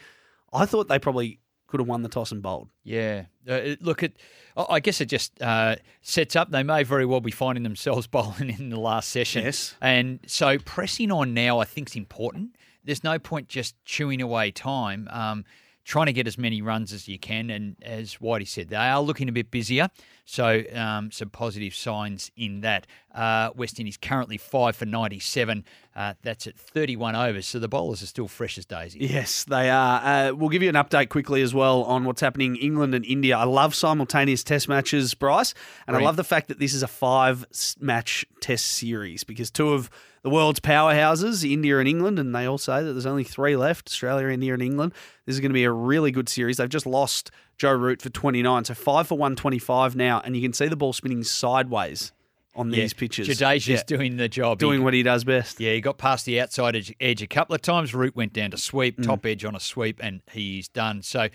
I 0.53 0.67
thought 0.67 0.89
they 0.89 0.99
probably 0.99 1.40
could 1.71 1.81
have 1.81 1.89
won 1.89 2.03
the 2.03 2.09
toss 2.09 2.33
and 2.33 2.43
bowled. 2.43 2.69
Yeah. 2.85 3.27
Uh, 3.49 3.77
look, 3.81 4.03
at 4.03 4.13
I 4.57 4.81
guess 4.81 5.01
it 5.01 5.07
just 5.07 5.41
uh, 5.41 5.77
sets 6.03 6.37
up. 6.37 6.51
They 6.51 6.63
may 6.63 6.83
very 6.83 7.07
well 7.07 7.21
be 7.21 7.31
finding 7.31 7.63
themselves 7.63 8.07
bowling 8.09 8.51
in 8.51 8.69
the 8.71 8.79
last 8.79 9.09
session. 9.09 9.45
Yes. 9.45 9.75
And 9.81 10.21
so 10.27 10.59
pressing 10.59 11.11
on 11.11 11.33
now, 11.33 11.59
I 11.61 11.65
think, 11.65 11.89
is 11.89 11.97
important. 11.97 12.57
There's 12.85 13.05
no 13.05 13.19
point 13.19 13.49
just 13.49 13.75
chewing 13.85 14.21
away 14.21 14.51
time. 14.51 15.09
Um, 15.11 15.45
trying 15.85 16.07
to 16.07 16.13
get 16.13 16.27
as 16.27 16.39
many 16.39 16.63
runs 16.63 16.93
as 16.93 17.09
you 17.09 17.19
can. 17.19 17.51
And 17.51 17.77
as 17.83 18.17
Whitey 18.17 18.47
said, 18.47 18.69
they 18.69 18.77
are 18.77 19.01
looking 19.01 19.29
a 19.29 19.33
bit 19.33 19.51
busier. 19.51 19.89
So 20.25 20.63
um, 20.75 21.11
some 21.11 21.31
positive 21.31 21.75
signs 21.75 22.31
in 22.37 22.61
that. 22.61 22.87
Uh, 23.13 23.51
West 23.57 23.81
Indies 23.81 23.97
currently 23.97 24.37
five 24.37 24.77
for 24.77 24.87
97. 24.87 25.65
Uh, 25.97 26.15
that's 26.23 26.47
at 26.47 26.57
31 26.57 27.17
overs. 27.17 27.47
So 27.47 27.59
the 27.59 27.67
bowlers 27.67 28.03
are 28.03 28.07
still 28.07 28.29
fresh 28.29 28.57
as 28.57 28.65
daisy. 28.65 29.01
Yes, 29.01 29.43
they 29.45 29.69
are. 29.69 30.01
Uh, 30.01 30.33
we'll 30.33 30.51
give 30.51 30.63
you 30.63 30.69
an 30.69 30.77
update 30.77 31.09
quickly 31.09 31.43
as 31.43 31.53
well 31.53 31.83
on 31.83 32.05
what's 32.05 32.21
happening 32.21 32.55
in 32.55 32.63
England 32.63 32.95
and 32.95 33.05
India. 33.05 33.37
I 33.37 33.45
love 33.45 33.75
simultaneous 33.75 34.45
test 34.45 34.69
matches, 34.69 35.15
Bryce. 35.15 35.55
And 35.89 35.97
I 35.97 36.01
love 36.01 36.17
the 36.17 36.25
fact 36.25 36.49
that 36.49 36.61
this 36.61 36.75
is 36.75 36.85
a 36.85 36.89
five 36.89 37.45
match 37.81 38.25
test 38.41 38.67
series 38.67 39.25
because 39.25 39.51
two 39.51 39.71
of 39.71 39.91
the 40.23 40.31
world's 40.31 40.61
powerhouses, 40.61 41.51
India 41.51 41.79
and 41.79 41.89
England, 41.89 42.19
and 42.19 42.35
they 42.35 42.47
all 42.47 42.59
say 42.59 42.83
that 42.83 42.93
there's 42.93 43.07
only 43.07 43.25
three 43.25 43.57
left 43.57 43.89
Australia, 43.89 44.29
India, 44.29 44.53
and 44.53 44.63
England. 44.63 44.93
This 45.27 45.35
is 45.35 45.41
going 45.41 45.51
to 45.51 45.55
be 45.55 45.65
a 45.65 45.73
really 45.73 46.11
good 46.11 46.29
series. 46.29 46.59
They've 46.59 46.69
just 46.69 46.87
lost 46.87 47.31
Joe 47.57 47.73
Root 47.73 48.03
for 48.03 48.11
29, 48.11 48.65
so 48.65 48.75
five 48.75 49.07
for 49.07 49.17
125 49.17 49.97
now, 49.97 50.21
and 50.25 50.37
you 50.37 50.43
can 50.43 50.53
see 50.53 50.69
the 50.69 50.77
ball 50.77 50.93
spinning 50.93 51.25
sideways 51.25 52.13
on 52.55 52.71
yeah. 52.71 52.77
these 52.77 52.93
pitches. 52.93 53.29
Jadeja's 53.29 53.69
yeah. 53.69 53.83
doing 53.87 54.17
the 54.17 54.29
job. 54.29 54.59
Doing 54.59 54.81
he, 54.81 54.85
what 54.85 54.95
he 54.95 55.03
does 55.03 55.25
best. 55.25 55.61
Yeah, 55.61 55.73
he 55.73 55.81
got 55.81 55.99
past 55.99 56.27
the 56.27 56.41
outside 56.41 56.77
edge, 56.77 56.95
edge 57.01 57.23
a 57.23 57.27
couple 57.27 57.55
of 57.55 57.63
times. 57.63 57.95
Root 57.95 58.15
went 58.15 58.33
down 58.33 58.51
to 58.51 58.59
sweep, 58.59 58.99
mm. 58.99 59.05
top 59.05 59.25
edge 59.25 59.45
on 59.45 59.55
a 59.55 59.61
sweep, 59.61 60.01
and 60.03 60.21
he's 60.31 60.69
done. 60.69 61.03
So 61.03 61.29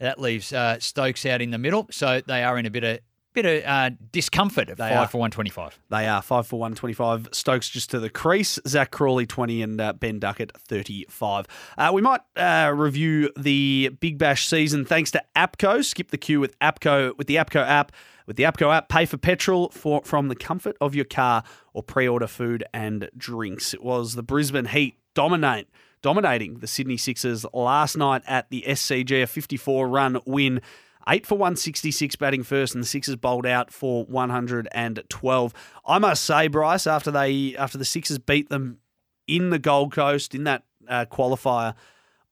that 0.00 0.18
leaves 0.18 0.52
uh, 0.52 0.78
Stokes 0.80 1.24
out 1.26 1.40
in 1.40 1.50
the 1.50 1.58
middle. 1.58 1.86
So 1.90 2.20
they 2.26 2.42
are 2.42 2.58
in 2.58 2.66
a 2.66 2.70
bit 2.70 2.84
of 2.84 2.98
bit 3.32 3.46
of 3.46 3.64
uh, 3.64 3.90
discomfort 4.10 4.68
at 4.68 4.76
they 4.76 4.88
five 4.88 4.98
are. 4.98 5.08
for 5.08 5.18
125. 5.18 5.78
They 5.90 6.06
are 6.06 6.22
five 6.22 6.46
for 6.46 6.58
125. 6.58 7.28
Stokes 7.32 7.68
just 7.68 7.90
to 7.90 8.00
the 8.00 8.10
crease. 8.10 8.58
Zach 8.66 8.90
Crawley 8.90 9.26
20 9.26 9.62
and 9.62 9.80
uh, 9.80 9.92
Ben 9.92 10.18
Duckett 10.18 10.52
35. 10.58 11.46
Uh, 11.76 11.90
we 11.92 12.02
might 12.02 12.20
uh, 12.36 12.72
review 12.74 13.30
the 13.36 13.90
Big 14.00 14.18
Bash 14.18 14.46
season 14.46 14.84
thanks 14.84 15.10
to 15.12 15.22
APCO. 15.36 15.84
Skip 15.84 16.10
the 16.10 16.18
queue 16.18 16.40
with 16.40 16.58
APCO 16.60 17.16
with 17.16 17.26
the 17.26 17.36
APCO 17.36 17.66
app. 17.66 17.92
With 18.24 18.36
the 18.36 18.44
APCO 18.44 18.72
app, 18.72 18.88
pay 18.88 19.04
for 19.04 19.16
petrol 19.16 19.70
for, 19.70 20.00
from 20.04 20.28
the 20.28 20.36
comfort 20.36 20.76
of 20.80 20.94
your 20.94 21.04
car 21.04 21.42
or 21.72 21.82
pre 21.82 22.06
order 22.06 22.28
food 22.28 22.62
and 22.72 23.10
drinks. 23.16 23.74
It 23.74 23.82
was 23.82 24.14
the 24.14 24.22
Brisbane 24.22 24.66
Heat 24.66 24.96
dominate 25.14 25.66
dominating 26.02 26.58
the 26.58 26.66
Sydney 26.66 26.96
Sixers 26.96 27.46
last 27.54 27.96
night 27.96 28.22
at 28.26 28.50
the 28.50 28.64
SCG, 28.66 29.22
a 29.22 29.26
54 29.26 29.88
run 29.88 30.18
win. 30.26 30.60
Eight 31.08 31.26
for 31.26 31.36
166 31.36 32.16
batting 32.16 32.42
first, 32.42 32.74
and 32.74 32.82
the 32.82 32.86
Sixers 32.88 33.16
bowled 33.16 33.46
out 33.46 33.72
for 33.72 34.04
112. 34.04 35.54
I 35.86 35.98
must 35.98 36.24
say, 36.24 36.48
Bryce, 36.48 36.86
after 36.86 37.10
they 37.10 37.56
after 37.56 37.78
the 37.78 37.84
Sixers 37.84 38.18
beat 38.18 38.48
them 38.48 38.78
in 39.26 39.50
the 39.50 39.58
Gold 39.58 39.92
Coast 39.92 40.34
in 40.34 40.44
that 40.44 40.64
uh, 40.88 41.06
qualifier, 41.10 41.74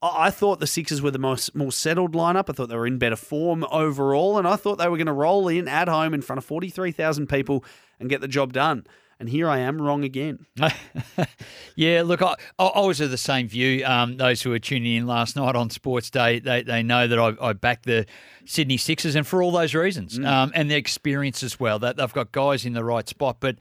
I-, 0.02 0.30
thought 0.30 0.60
the 0.60 0.66
Sixers 0.66 1.02
were 1.02 1.10
the 1.10 1.18
most 1.18 1.54
more 1.54 1.72
settled 1.72 2.12
lineup. 2.12 2.48
I 2.48 2.52
thought 2.52 2.68
they 2.68 2.76
were 2.76 2.86
in 2.86 2.98
better 2.98 3.16
form 3.16 3.64
overall, 3.70 4.38
and 4.38 4.46
I 4.46 4.56
thought 4.56 4.76
they 4.76 4.88
were 4.88 4.96
going 4.96 5.06
to 5.06 5.12
roll 5.12 5.48
in 5.48 5.68
at 5.68 5.88
home 5.88 6.14
in 6.14 6.22
front 6.22 6.38
of 6.38 6.44
43,000 6.44 7.28
people 7.28 7.64
and 7.98 8.08
get 8.08 8.20
the 8.20 8.28
job 8.28 8.52
done. 8.52 8.86
And 9.20 9.28
here 9.28 9.50
I 9.50 9.58
am, 9.58 9.80
wrong 9.80 10.02
again. 10.02 10.46
yeah, 11.76 12.02
look, 12.02 12.22
I, 12.22 12.36
I 12.58 12.80
was 12.80 13.02
of 13.02 13.10
the 13.10 13.18
same 13.18 13.48
view. 13.48 13.84
Um, 13.84 14.16
those 14.16 14.40
who 14.40 14.48
were 14.48 14.58
tuning 14.58 14.96
in 14.96 15.06
last 15.06 15.36
night 15.36 15.54
on 15.54 15.68
Sports 15.68 16.08
Day, 16.08 16.38
they, 16.38 16.62
they 16.62 16.82
know 16.82 17.06
that 17.06 17.18
I, 17.18 17.34
I 17.38 17.52
backed 17.52 17.84
the 17.84 18.06
Sydney 18.46 18.78
Sixers, 18.78 19.14
and 19.14 19.26
for 19.26 19.42
all 19.42 19.52
those 19.52 19.74
reasons, 19.74 20.18
mm. 20.18 20.26
um, 20.26 20.52
and 20.54 20.70
the 20.70 20.74
experience 20.74 21.42
as 21.42 21.60
well. 21.60 21.78
That 21.78 21.98
they've 21.98 22.12
got 22.14 22.32
guys 22.32 22.64
in 22.64 22.72
the 22.72 22.82
right 22.82 23.06
spot. 23.06 23.36
But 23.40 23.56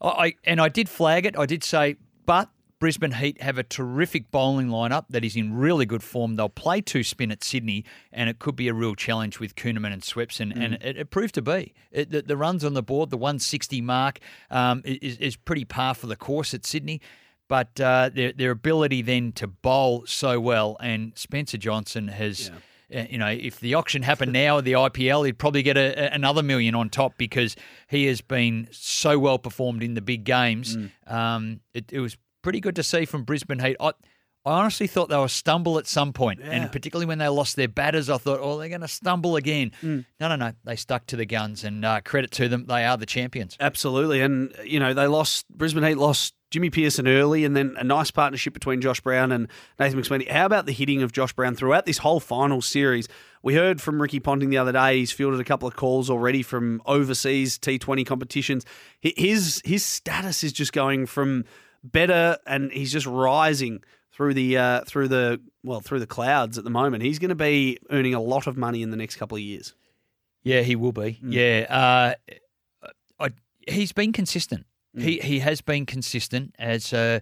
I 0.00 0.36
and 0.44 0.58
I 0.58 0.70
did 0.70 0.88
flag 0.88 1.26
it. 1.26 1.38
I 1.38 1.44
did 1.44 1.62
say, 1.62 1.96
but 2.24 2.48
Brisbane 2.80 3.12
Heat 3.12 3.40
have 3.40 3.56
a 3.56 3.62
terrific 3.62 4.30
bowling 4.30 4.68
lineup 4.68 5.06
that 5.10 5.24
is 5.24 5.36
in 5.36 5.56
really 5.56 5.86
good 5.86 6.02
form. 6.02 6.36
They'll 6.36 6.48
play 6.48 6.80
two 6.80 7.02
spin 7.02 7.30
at 7.30 7.42
Sydney, 7.42 7.84
and 8.12 8.28
it 8.28 8.38
could 8.38 8.56
be 8.56 8.68
a 8.68 8.74
real 8.74 8.94
challenge 8.94 9.40
with 9.40 9.54
Kuhnemann 9.54 9.92
and 9.92 10.02
Swepson, 10.02 10.52
mm. 10.52 10.62
and 10.62 10.74
it, 10.74 10.96
it, 10.96 11.10
proved 11.10 11.34
to 11.36 11.42
be. 11.42 11.74
It, 11.90 12.10
the, 12.10 12.22
the, 12.22 12.36
runs 12.36 12.64
on 12.64 12.74
the 12.74 12.82
board, 12.82 13.10
the 13.10 13.16
160 13.16 13.80
mark, 13.80 14.18
um, 14.50 14.82
is, 14.84 15.16
is 15.18 15.36
pretty 15.36 15.64
par 15.64 15.94
for 15.94 16.06
the 16.06 16.16
course 16.16 16.52
at 16.52 16.66
Sydney. 16.66 17.00
But 17.48 17.78
uh, 17.80 18.10
their, 18.12 18.32
their 18.32 18.50
ability 18.50 19.02
then 19.02 19.32
to 19.32 19.46
bowl 19.46 20.04
so 20.06 20.40
well, 20.40 20.76
and 20.80 21.12
Spencer 21.16 21.58
Johnson 21.58 22.08
has. 22.08 22.48
Yeah 22.48 22.56
uh, 22.94 23.04
you 23.08 23.18
know, 23.18 23.28
if 23.28 23.60
the 23.60 23.74
auction 23.74 24.02
happened 24.02 24.32
now, 24.32 24.60
the 24.60 24.72
IPL, 24.72 25.26
he'd 25.26 25.38
probably 25.38 25.62
get 25.62 25.76
a, 25.76 26.12
another 26.14 26.42
million 26.42 26.74
on 26.74 26.90
top 26.90 27.14
because 27.16 27.56
he 27.88 28.06
has 28.06 28.20
been 28.20 28.68
so 28.70 29.18
well 29.18 29.38
performed 29.38 29.82
in 29.82 29.94
the 29.94 30.02
big 30.02 30.24
games. 30.24 30.76
Mm. 30.76 30.90
Um, 31.12 31.60
it, 31.72 31.92
it, 31.92 32.00
was 32.00 32.16
pretty 32.44 32.60
good 32.60 32.76
to 32.76 32.84
see 32.84 33.06
from 33.06 33.24
Brisbane 33.24 33.58
Heat. 33.58 33.76
I, 33.80 33.88
I 34.46 34.60
honestly 34.60 34.86
thought 34.86 35.08
they 35.08 35.16
were 35.16 35.26
stumble 35.26 35.78
at 35.78 35.86
some 35.86 36.12
point, 36.12 36.40
yeah. 36.40 36.50
and 36.50 36.70
particularly 36.70 37.06
when 37.06 37.18
they 37.18 37.28
lost 37.28 37.56
their 37.56 37.66
batters, 37.66 38.10
I 38.10 38.18
thought, 38.18 38.38
oh, 38.40 38.58
they're 38.58 38.68
going 38.68 38.82
to 38.82 38.88
stumble 38.88 39.36
again. 39.36 39.72
Mm. 39.82 40.04
No, 40.20 40.28
no, 40.28 40.36
no. 40.36 40.52
They 40.64 40.76
stuck 40.76 41.06
to 41.06 41.16
the 41.16 41.24
guns, 41.24 41.64
and 41.64 41.84
uh, 41.84 42.02
credit 42.02 42.30
to 42.32 42.48
them, 42.48 42.66
they 42.66 42.84
are 42.84 42.98
the 42.98 43.06
champions. 43.06 43.56
Absolutely, 43.58 44.20
and 44.20 44.54
you 44.62 44.78
know 44.78 44.92
they 44.92 45.06
lost. 45.06 45.48
Brisbane 45.48 45.82
Heat 45.82 45.96
lost 45.96 46.34
Jimmy 46.50 46.70
Peirson 46.70 47.08
early, 47.08 47.46
and 47.46 47.56
then 47.56 47.74
a 47.78 47.84
nice 47.84 48.10
partnership 48.10 48.52
between 48.52 48.82
Josh 48.82 49.00
Brown 49.00 49.32
and 49.32 49.48
Nathan 49.80 50.00
McSweeney. 50.00 50.30
How 50.30 50.44
about 50.44 50.66
the 50.66 50.72
hitting 50.72 51.02
of 51.02 51.10
Josh 51.10 51.32
Brown 51.32 51.56
throughout 51.56 51.86
this 51.86 51.98
whole 51.98 52.20
final 52.20 52.60
series? 52.60 53.08
We 53.42 53.54
heard 53.54 53.80
from 53.80 54.00
Ricky 54.00 54.20
Ponting 54.20 54.50
the 54.50 54.58
other 54.58 54.72
day. 54.72 54.98
He's 54.98 55.10
fielded 55.10 55.40
a 55.40 55.44
couple 55.44 55.66
of 55.66 55.76
calls 55.76 56.10
already 56.10 56.42
from 56.42 56.82
overseas 56.84 57.58
T20 57.58 58.04
competitions. 58.04 58.66
His 59.00 59.62
his 59.64 59.84
status 59.86 60.44
is 60.44 60.52
just 60.52 60.74
going 60.74 61.06
from 61.06 61.44
better, 61.84 62.38
and 62.46 62.72
he's 62.72 62.90
just 62.90 63.06
rising 63.06 63.82
through 64.12 64.34
the 64.34 64.56
uh, 64.56 64.80
through 64.86 65.08
the 65.08 65.40
well 65.62 65.80
through 65.80 66.00
the 66.00 66.06
clouds 66.06 66.58
at 66.58 66.64
the 66.64 66.70
moment. 66.70 67.02
He's 67.02 67.18
going 67.18 67.30
to 67.30 67.34
be 67.34 67.78
earning 67.90 68.14
a 68.14 68.20
lot 68.20 68.46
of 68.46 68.56
money 68.56 68.82
in 68.82 68.90
the 68.90 68.96
next 68.96 69.16
couple 69.16 69.36
of 69.36 69.42
years. 69.42 69.74
Yeah, 70.42 70.62
he 70.62 70.76
will 70.76 70.92
be. 70.92 71.20
Mm. 71.22 71.32
Yeah, 71.32 71.66
uh, 71.68 72.14
I, 73.20 73.28
he's 73.68 73.92
been 73.92 74.12
consistent. 74.12 74.66
Mm. 74.96 75.02
He 75.02 75.18
he 75.18 75.38
has 75.40 75.60
been 75.60 75.86
consistent 75.86 76.54
as. 76.58 76.92
Uh, 76.92 77.20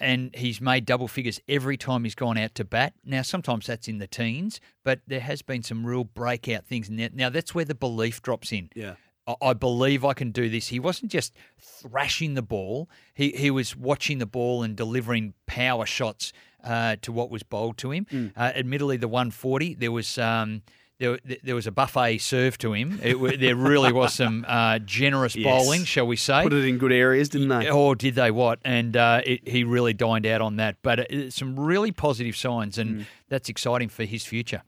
and 0.00 0.34
he's 0.34 0.60
made 0.60 0.84
double 0.84 1.06
figures 1.06 1.40
every 1.48 1.76
time 1.76 2.02
he's 2.02 2.16
gone 2.16 2.36
out 2.36 2.56
to 2.56 2.64
bat. 2.64 2.92
Now, 3.04 3.22
sometimes 3.22 3.66
that's 3.66 3.86
in 3.86 3.98
the 3.98 4.08
teens, 4.08 4.60
but 4.82 4.98
there 5.06 5.20
has 5.20 5.42
been 5.42 5.62
some 5.62 5.86
real 5.86 6.02
breakout 6.02 6.66
things. 6.66 6.90
Now, 6.90 7.30
that's 7.30 7.54
where 7.54 7.64
the 7.64 7.76
belief 7.76 8.20
drops 8.20 8.50
in. 8.50 8.70
Yeah. 8.74 8.94
I 9.42 9.54
believe 9.54 10.04
I 10.04 10.14
can 10.14 10.30
do 10.30 10.48
this. 10.48 10.68
He 10.68 10.78
wasn't 10.78 11.10
just 11.10 11.34
thrashing 11.58 12.34
the 12.34 12.42
ball. 12.42 12.88
He 13.12 13.30
he 13.30 13.50
was 13.50 13.76
watching 13.76 14.18
the 14.18 14.26
ball 14.26 14.62
and 14.62 14.76
delivering 14.76 15.34
power 15.46 15.84
shots 15.84 16.32
uh, 16.62 16.96
to 17.02 17.12
what 17.12 17.30
was 17.30 17.42
bowled 17.42 17.78
to 17.78 17.90
him. 17.90 18.06
Mm. 18.06 18.32
Uh, 18.36 18.52
admittedly, 18.54 18.96
the 18.96 19.08
140 19.08 19.74
there 19.74 19.92
was. 19.92 20.18
Um, 20.18 20.62
there, 20.98 21.18
there 21.42 21.54
was 21.54 21.66
a 21.66 21.70
buffet 21.70 22.16
served 22.18 22.62
to 22.62 22.72
him. 22.72 22.98
It, 23.02 23.38
there 23.38 23.54
really 23.54 23.92
was 23.92 24.14
some 24.14 24.46
uh, 24.48 24.78
generous 24.78 25.36
yes. 25.36 25.44
bowling, 25.44 25.84
shall 25.84 26.06
we 26.06 26.16
say? 26.16 26.42
Put 26.42 26.54
it 26.54 26.64
in 26.64 26.78
good 26.78 26.90
areas, 26.90 27.28
didn't 27.28 27.48
they? 27.48 27.70
Or 27.70 27.94
did 27.94 28.14
they 28.14 28.30
what? 28.30 28.60
And 28.64 28.96
uh, 28.96 29.20
it, 29.22 29.46
he 29.46 29.62
really 29.62 29.92
dined 29.92 30.24
out 30.24 30.40
on 30.40 30.56
that. 30.56 30.76
But 30.80 31.12
uh, 31.12 31.30
some 31.30 31.60
really 31.60 31.92
positive 31.92 32.34
signs, 32.34 32.78
and 32.78 33.00
mm. 33.00 33.06
that's 33.28 33.50
exciting 33.50 33.90
for 33.90 34.04
his 34.04 34.24
future. 34.24 34.62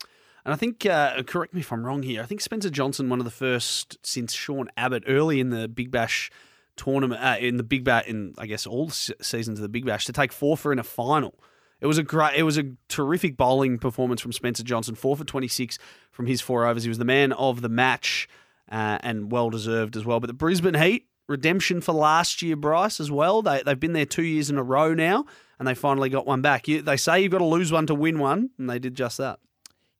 And 0.48 0.54
I 0.54 0.56
think, 0.56 0.86
uh, 0.86 1.22
correct 1.24 1.52
me 1.52 1.60
if 1.60 1.70
I'm 1.70 1.84
wrong 1.84 2.02
here, 2.02 2.22
I 2.22 2.24
think 2.24 2.40
Spencer 2.40 2.70
Johnson, 2.70 3.10
one 3.10 3.18
of 3.18 3.26
the 3.26 3.30
first 3.30 3.98
since 4.02 4.32
Sean 4.32 4.70
Abbott, 4.78 5.04
early 5.06 5.40
in 5.40 5.50
the 5.50 5.68
Big 5.68 5.90
Bash 5.90 6.30
tournament, 6.74 7.22
uh, 7.22 7.36
in 7.38 7.58
the 7.58 7.62
Big 7.62 7.84
Bash, 7.84 8.06
in 8.06 8.32
I 8.38 8.46
guess 8.46 8.66
all 8.66 8.88
seasons 8.88 9.58
of 9.58 9.62
the 9.62 9.68
Big 9.68 9.84
Bash, 9.84 10.06
to 10.06 10.12
take 10.14 10.32
four 10.32 10.56
for 10.56 10.72
in 10.72 10.78
a 10.78 10.82
final. 10.82 11.34
It 11.82 11.86
was 11.86 11.98
a 11.98 12.02
great, 12.02 12.34
it 12.34 12.44
was 12.44 12.56
a 12.56 12.64
terrific 12.88 13.36
bowling 13.36 13.78
performance 13.78 14.22
from 14.22 14.32
Spencer 14.32 14.62
Johnson, 14.62 14.94
four 14.94 15.18
for 15.18 15.24
26 15.24 15.78
from 16.12 16.24
his 16.24 16.40
four 16.40 16.64
overs. 16.64 16.84
He 16.84 16.88
was 16.88 16.96
the 16.96 17.04
man 17.04 17.32
of 17.32 17.60
the 17.60 17.68
match 17.68 18.26
uh, 18.72 18.96
and 19.02 19.30
well 19.30 19.50
deserved 19.50 19.98
as 19.98 20.06
well. 20.06 20.18
But 20.18 20.28
the 20.28 20.32
Brisbane 20.32 20.80
Heat, 20.80 21.08
redemption 21.26 21.82
for 21.82 21.92
last 21.92 22.40
year, 22.40 22.56
Bryce, 22.56 23.00
as 23.00 23.10
well. 23.10 23.42
They, 23.42 23.62
they've 23.62 23.78
been 23.78 23.92
there 23.92 24.06
two 24.06 24.24
years 24.24 24.48
in 24.48 24.56
a 24.56 24.62
row 24.62 24.94
now, 24.94 25.26
and 25.58 25.68
they 25.68 25.74
finally 25.74 26.08
got 26.08 26.24
one 26.24 26.40
back. 26.40 26.68
You, 26.68 26.80
they 26.80 26.96
say 26.96 27.20
you've 27.20 27.32
got 27.32 27.40
to 27.40 27.44
lose 27.44 27.70
one 27.70 27.86
to 27.88 27.94
win 27.94 28.18
one, 28.18 28.48
and 28.56 28.70
they 28.70 28.78
did 28.78 28.94
just 28.94 29.18
that. 29.18 29.40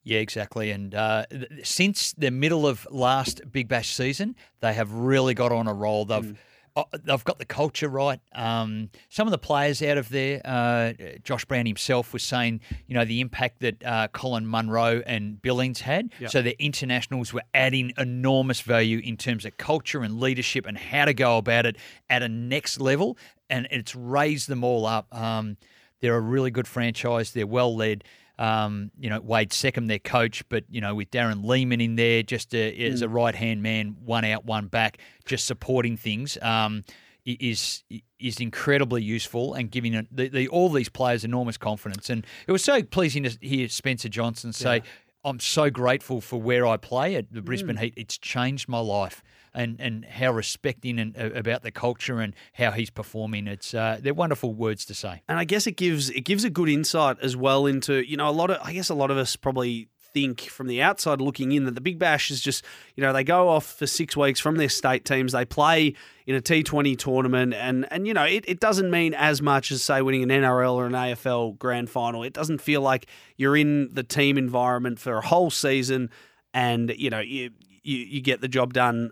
Yeah, 0.09 0.21
exactly. 0.21 0.71
And 0.71 0.95
uh, 0.95 1.27
since 1.63 2.15
the 2.15 2.31
middle 2.31 2.67
of 2.67 2.89
last 2.91 3.43
Big 3.53 3.69
Bash 3.69 3.95
season, 3.95 4.37
they 4.61 4.73
have 4.73 4.91
really 4.91 5.35
got 5.35 5.53
on 5.53 5.69
a 5.69 5.75
roll. 5.75 6.07
They've 6.07 6.25
mm. 6.25 6.37
uh, 6.75 6.85
they've 7.05 7.25
got 7.25 7.39
the 7.39 7.45
culture 7.45 7.91
right. 7.91 8.19
Um, 8.35 8.89
some 9.11 9.27
of 9.27 9.33
the 9.33 9.39
players 9.39 9.83
out 9.83 9.99
of 9.99 10.09
there, 10.09 10.41
uh, 10.47 10.95
Josh 11.25 11.45
Brown 11.45 11.67
himself 11.67 12.15
was 12.15 12.23
saying, 12.23 12.63
you 12.87 12.95
know, 12.95 13.05
the 13.05 13.21
impact 13.21 13.61
that 13.61 13.85
uh, 13.85 14.09
Colin 14.09 14.47
Munro 14.47 15.03
and 15.05 15.43
Billings 15.43 15.83
had. 15.83 16.11
Yep. 16.21 16.31
So 16.31 16.41
the 16.41 16.57
internationals 16.59 17.35
were 17.35 17.45
adding 17.53 17.93
enormous 17.99 18.63
value 18.63 19.03
in 19.05 19.19
terms 19.19 19.45
of 19.45 19.59
culture 19.59 20.01
and 20.01 20.19
leadership 20.19 20.65
and 20.65 20.79
how 20.79 21.05
to 21.05 21.13
go 21.13 21.37
about 21.37 21.67
it 21.67 21.77
at 22.09 22.23
a 22.23 22.29
next 22.31 22.81
level. 22.81 23.19
And 23.51 23.69
it's 23.71 23.95
raised 23.95 24.49
them 24.49 24.65
all 24.65 24.87
up. 24.87 25.15
Um, 25.15 25.59
they're 26.01 26.17
a 26.17 26.21
really 26.21 26.51
good 26.51 26.67
franchise. 26.67 27.33
They're 27.33 27.47
well 27.47 27.77
led. 27.77 28.05
Um, 28.39 28.93
you 28.99 29.11
know, 29.11 29.21
Wade 29.21 29.51
Seccombe, 29.51 29.89
their 29.89 29.99
coach, 29.99 30.49
but 30.49 30.65
you 30.71 30.81
know, 30.81 30.95
with 30.95 31.11
Darren 31.11 31.45
Lehmann 31.45 31.81
in 31.81 31.97
there, 31.97 32.23
just 32.23 32.55
a, 32.55 32.73
mm. 32.73 32.93
as 32.93 33.03
a 33.03 33.09
right 33.09 33.35
hand 33.35 33.63
man, 33.63 33.97
one 34.05 34.25
out, 34.25 34.45
one 34.45 34.69
back, 34.69 34.99
just 35.25 35.47
supporting 35.47 35.97
things. 35.97 36.39
Um, 36.41 36.85
is 37.25 37.85
is 38.19 38.41
incredibly 38.41 39.03
useful 39.03 39.55
and 39.55 39.71
giving 39.71 40.07
the, 40.11 40.29
the, 40.29 40.49
all 40.49 40.71
these 40.71 40.89
players 40.89 41.25
enormous 41.25 41.59
confidence. 41.59 42.09
And 42.09 42.27
it 42.47 42.53
was 42.53 42.65
so 42.65 42.83
pleasing 42.83 43.25
to 43.25 43.37
hear 43.41 43.69
Spencer 43.69 44.09
Johnson 44.09 44.53
say, 44.53 44.77
yeah. 44.77 44.83
"I'm 45.25 45.41
so 45.41 45.69
grateful 45.69 46.21
for 46.21 46.41
where 46.41 46.67
I 46.67 46.79
play 46.79 47.17
at 47.17 47.33
the 47.33 47.43
Brisbane 47.43 47.77
mm. 47.77 47.81
Heat. 47.81 47.95
It's 47.97 48.17
changed 48.17 48.69
my 48.69 48.81
life." 48.81 49.23
And, 49.59 49.81
and 49.81 50.05
how 50.05 50.31
respecting 50.31 50.99
and 51.01 51.19
uh, 51.19 51.31
about 51.33 51.63
the 51.63 51.73
culture 51.73 52.21
and 52.21 52.35
how 52.53 52.71
he's 52.71 52.91
performing. 52.91 53.49
It's 53.49 53.75
uh, 53.75 53.99
they're 54.01 54.15
wonderful 54.15 54.55
words 54.55 54.85
to 54.87 54.95
say. 54.95 55.23
And 55.29 55.39
I 55.39 55.45
guess 55.45 55.67
it 55.67 55.77
gives 55.77 56.11
it 56.11 56.23
gives 56.23 56.45
a 56.45 56.51
good 56.51 56.69
insight 56.69 57.17
as 57.21 57.37
well 57.37 57.67
into 57.67 58.09
you 58.09 58.17
know 58.17 58.29
a 58.29 58.31
lot 58.31 58.51
of 58.51 58.59
I 58.63 58.73
guess 58.73 58.89
a 58.89 58.95
lot 58.95 59.11
of 59.11 59.17
us 59.17 59.35
probably 59.37 59.89
think 60.15 60.43
from 60.43 60.69
the 60.69 60.81
outside 60.81 61.21
looking 61.21 61.53
in 61.53 61.65
that 61.65 61.75
the 61.75 61.81
Big 61.81 61.99
Bash 61.99 62.31
is 62.31 62.41
just, 62.41 62.65
you 62.97 63.03
know, 63.03 63.13
they 63.13 63.25
go 63.25 63.49
off 63.49 63.67
for 63.67 63.87
six 63.87 64.17
weeks 64.17 64.41
from 64.41 64.57
their 64.57 64.69
state 64.69 65.05
teams. 65.05 65.33
They 65.33 65.45
play 65.45 65.95
in 66.27 66.35
a 66.35 66.41
T20 66.41 66.97
tournament. 66.97 67.53
And, 67.53 67.87
and 67.91 68.07
you 68.07 68.15
know, 68.15 68.25
it, 68.25 68.45
it 68.49 68.59
doesn't 68.59 68.91
mean 68.91 69.13
as 69.13 69.43
much 69.43 69.71
as, 69.71 69.83
say, 69.83 70.01
winning 70.01 70.23
an 70.23 70.31
NRL 70.31 70.73
or 70.73 70.87
an 70.87 70.93
AFL 70.93 71.59
grand 71.59 71.91
final. 71.91 72.23
It 72.23 72.33
doesn't 72.33 72.61
feel 72.61 72.81
like 72.81 73.07
you're 73.37 73.57
in 73.57 73.93
the 73.93 74.03
team 74.03 74.39
environment 74.39 74.99
for 74.99 75.19
a 75.19 75.21
whole 75.27 75.51
season 75.51 76.11
and, 76.55 76.91
you 76.97 77.11
know, 77.11 77.21
you, 77.21 77.51
you, 77.83 77.99
you 77.99 78.21
get 78.23 78.41
the 78.41 78.49
job 78.49 78.73
done 78.73 79.11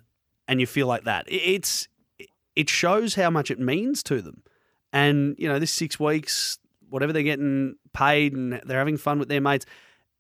and 0.48 0.60
you 0.60 0.66
feel 0.66 0.86
like 0.86 1.04
that. 1.04 1.24
It's 1.28 1.88
it 2.54 2.70
shows 2.70 3.14
how 3.14 3.30
much 3.30 3.50
it 3.50 3.60
means 3.60 4.02
to 4.04 4.22
them. 4.22 4.42
And 4.92 5.36
you 5.38 5.48
know, 5.48 5.58
this 5.58 5.72
six 5.72 6.00
weeks, 6.00 6.58
whatever 6.88 7.12
they're 7.12 7.22
getting 7.22 7.76
paid, 7.92 8.32
and 8.34 8.60
they're 8.64 8.78
having 8.78 8.96
fun 8.96 9.18
with 9.18 9.28
their 9.28 9.40
mates. 9.40 9.66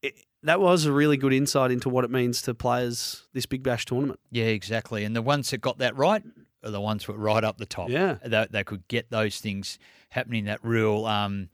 It, 0.02 0.14
that 0.42 0.60
was 0.60 0.84
a 0.84 0.92
really 0.92 1.16
good 1.16 1.32
insight 1.32 1.70
into 1.70 1.88
what 1.88 2.04
it 2.04 2.10
means 2.10 2.42
to 2.42 2.54
players 2.54 3.26
this 3.32 3.46
Big 3.46 3.62
Bash 3.62 3.84
tournament. 3.86 4.20
Yeah, 4.30 4.44
exactly. 4.44 5.04
And 5.04 5.16
the 5.16 5.22
ones 5.22 5.50
that 5.50 5.60
got 5.60 5.78
that 5.78 5.96
right 5.96 6.22
are 6.62 6.70
the 6.70 6.80
ones 6.80 7.06
that 7.06 7.12
were 7.12 7.18
right 7.18 7.42
up 7.42 7.58
the 7.58 7.66
top. 7.66 7.88
Yeah, 7.88 8.18
they, 8.24 8.46
they 8.50 8.64
could 8.64 8.86
get 8.88 9.10
those 9.10 9.40
things 9.40 9.78
happening. 10.10 10.44
That 10.44 10.60
real 10.62 11.06
um, 11.06 11.48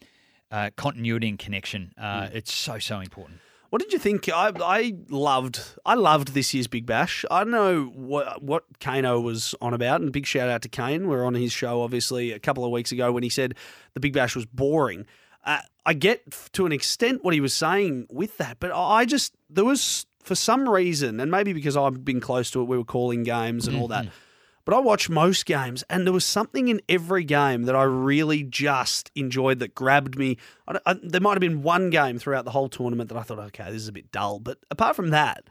uh, 0.51 0.71
continuity 0.77 1.29
and 1.29 1.39
connection. 1.39 1.93
Uh, 1.97 2.23
mm. 2.23 2.35
It's 2.35 2.53
so 2.53 2.79
so 2.79 3.01
important. 3.01 3.39
What 3.73 3.81
did 3.81 3.95
you 3.95 3.99
think? 3.99 4.29
I, 4.29 4.53
I 4.63 4.97
loved 5.09 5.59
I 5.87 5.95
loved 5.95 6.35
this 6.35 6.53
year's 6.53 6.67
Big 6.67 6.85
Bash. 6.85 7.25
I 7.31 7.43
know 7.45 7.85
what 7.85 8.43
what 8.43 8.65
Kano 8.81 9.19
was 9.19 9.55
on 9.63 9.73
about, 9.73 10.03
and 10.03 10.13
big 10.13 10.27
shout 10.27 10.51
out 10.51 10.61
to 10.61 10.69
Kane. 10.69 11.09
We 11.09 11.17
are 11.17 11.25
on 11.25 11.33
his 11.33 11.53
show 11.53 11.81
obviously 11.81 12.33
a 12.33 12.39
couple 12.39 12.67
of 12.67 12.71
weeks 12.71 12.93
ago 12.93 13.11
when 13.13 13.23
he 13.23 13.31
said 13.31 13.55
the 13.95 14.01
Big 14.01 14.13
Bash 14.13 14.37
was 14.37 14.45
boring. 14.45 15.07
Uh, 15.47 15.61
I 15.87 15.95
get 15.95 16.51
to 16.53 16.67
an 16.67 16.73
extent 16.73 17.25
what 17.25 17.33
he 17.33 17.41
was 17.41 17.55
saying 17.55 18.09
with 18.11 18.37
that, 18.37 18.59
but 18.61 18.73
I 18.75 19.07
just 19.07 19.33
there 19.49 19.65
was 19.65 20.05
for 20.23 20.35
some 20.35 20.69
reason, 20.69 21.19
and 21.19 21.31
maybe 21.31 21.55
because 21.55 21.75
I've 21.75 22.05
been 22.05 22.21
close 22.21 22.51
to 22.51 22.61
it, 22.61 22.65
we 22.65 22.77
were 22.77 22.85
calling 22.85 23.23
games 23.23 23.67
and 23.67 23.79
all 23.79 23.89
that. 23.89 24.05
Mm-hmm. 24.05 24.15
But 24.65 24.75
I 24.75 24.79
watched 24.79 25.11
most 25.11 25.45
games, 25.45 25.83
and 25.91 26.07
there 26.07 26.13
was 26.13 26.25
something 26.25 26.69
in 26.69 26.81
every 26.89 27.25
game 27.25 27.65
that 27.65 27.75
I 27.75 27.83
really 27.83 28.45
just 28.45 29.11
enjoyed 29.17 29.59
that 29.59 29.75
grabbed 29.75 30.17
me. 30.17 30.39
I, 30.69 30.79
I, 30.87 30.95
there 31.03 31.21
might 31.21 31.33
have 31.33 31.41
been 31.41 31.63
one 31.63 31.91
game 31.91 32.19
throughout 32.19 32.45
the 32.45 32.53
whole 32.53 32.69
tournament 32.69 33.09
that 33.09 33.19
I 33.19 33.23
thought, 33.23 33.41
okay, 33.41 33.65
this 33.65 33.83
is 33.83 33.89
a 33.89 33.93
bit 33.93 34.13
dull. 34.13 34.39
But 34.39 34.59
apart 34.71 34.95
from 34.95 35.11
that, 35.11 35.45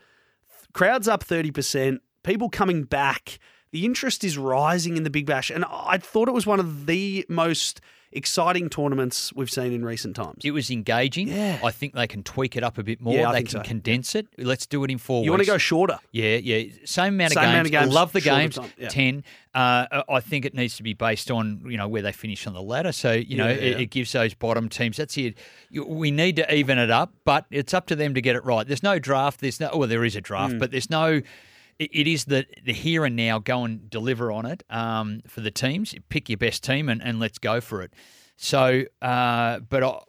crowds 0.73 1.07
up 1.09 1.25
30%, 1.25 1.99
people 2.23 2.49
coming 2.49 2.83
back, 2.83 3.39
the 3.71 3.85
interest 3.85 4.23
is 4.23 4.37
rising 4.37 4.95
in 4.95 5.03
the 5.03 5.09
Big 5.09 5.25
Bash. 5.25 5.49
And 5.49 5.65
I 5.65 5.97
thought 5.97 6.29
it 6.29 6.33
was 6.33 6.47
one 6.47 6.59
of 6.59 6.85
the 6.85 7.25
most 7.27 7.81
exciting 8.11 8.69
tournaments 8.69 9.31
we've 9.33 9.49
seen 9.49 9.71
in 9.73 9.85
recent 9.85 10.15
times. 10.15 10.43
It 10.43 10.51
was 10.51 10.69
engaging. 10.69 11.27
Yeah. 11.29 11.59
I 11.63 11.71
think 11.71 11.93
they 11.93 12.07
can 12.07 12.23
tweak 12.23 12.55
it 12.57 12.63
up 12.63 12.77
a 12.77 12.83
bit 12.83 12.99
more. 13.01 13.13
Yeah, 13.13 13.29
I 13.29 13.33
they 13.33 13.43
can 13.43 13.49
so. 13.51 13.61
condense 13.61 14.15
it. 14.15 14.27
Let's 14.37 14.65
do 14.65 14.83
it 14.83 14.91
in 14.91 14.97
four 14.97 15.23
You 15.23 15.31
want 15.31 15.41
to 15.43 15.47
go 15.47 15.57
shorter? 15.57 15.99
Yeah, 16.11 16.35
yeah. 16.37 16.71
Same 16.85 17.13
amount, 17.15 17.33
Same 17.33 17.43
of, 17.43 17.49
amount 17.49 17.67
games. 17.71 17.75
of 17.75 17.81
games, 17.83 17.93
Love 17.93 18.11
the 18.11 18.21
games. 18.21 18.59
yeah. 18.77 18.87
Ten. 18.89 19.23
Uh, 19.53 20.03
I 20.09 20.19
think 20.21 20.45
it 20.45 20.53
needs 20.53 20.77
to 20.77 20.83
be 20.83 20.93
based 20.93 21.29
on 21.29 21.61
you 21.65 21.77
know 21.77 21.87
where 21.87 22.01
they 22.01 22.11
finish 22.13 22.47
on 22.47 22.53
the 22.53 22.61
ladder. 22.61 22.91
So 22.91 23.11
you 23.11 23.37
know 23.37 23.47
Yeah, 23.47 23.55
it, 23.55 23.81
it 23.81 23.85
gives 23.87 24.11
those 24.11 24.33
bottom 24.33 24.69
teams. 24.69 24.97
That's 24.97 25.17
it. 25.17 25.37
We 25.73 26.11
need 26.11 26.37
to 26.37 26.53
even 26.53 26.77
it 26.77 26.89
up, 26.91 27.13
but 27.25 27.45
it's 27.51 27.73
up 27.73 27.87
to 27.87 27.95
them 27.95 28.13
to 28.13 28.21
get 28.21 28.35
it 28.35 28.45
right. 28.45 28.65
There's 28.67 28.83
no 28.83 28.99
draft. 28.99 29.41
There's 29.41 29.59
no. 29.59 29.69
Well, 29.73 29.87
there 29.89 30.05
is 30.05 30.15
a 30.15 30.21
draft, 30.21 30.59
but 30.59 30.71
there's 30.71 30.89
no. 30.89 31.21
It, 31.81 32.07
is 32.07 32.25
the 32.25 32.45
the 32.63 32.73
here 32.73 33.05
and 33.05 33.15
now. 33.15 33.39
Go 33.39 33.63
and 33.63 33.89
deliver 33.89 34.31
on 34.31 34.45
it 34.45 34.63
um, 34.69 35.21
for 35.27 35.41
the 35.41 35.51
teams. 35.51 35.95
Pick 36.09 36.29
your 36.29 36.37
best 36.37 36.63
team 36.63 36.89
and, 36.89 37.01
and 37.03 37.19
let's 37.19 37.39
go 37.39 37.59
for 37.61 37.81
it. 37.81 37.93
So, 38.37 38.83
uh, 39.01 39.59
but 39.59 39.83
I, 39.83 39.99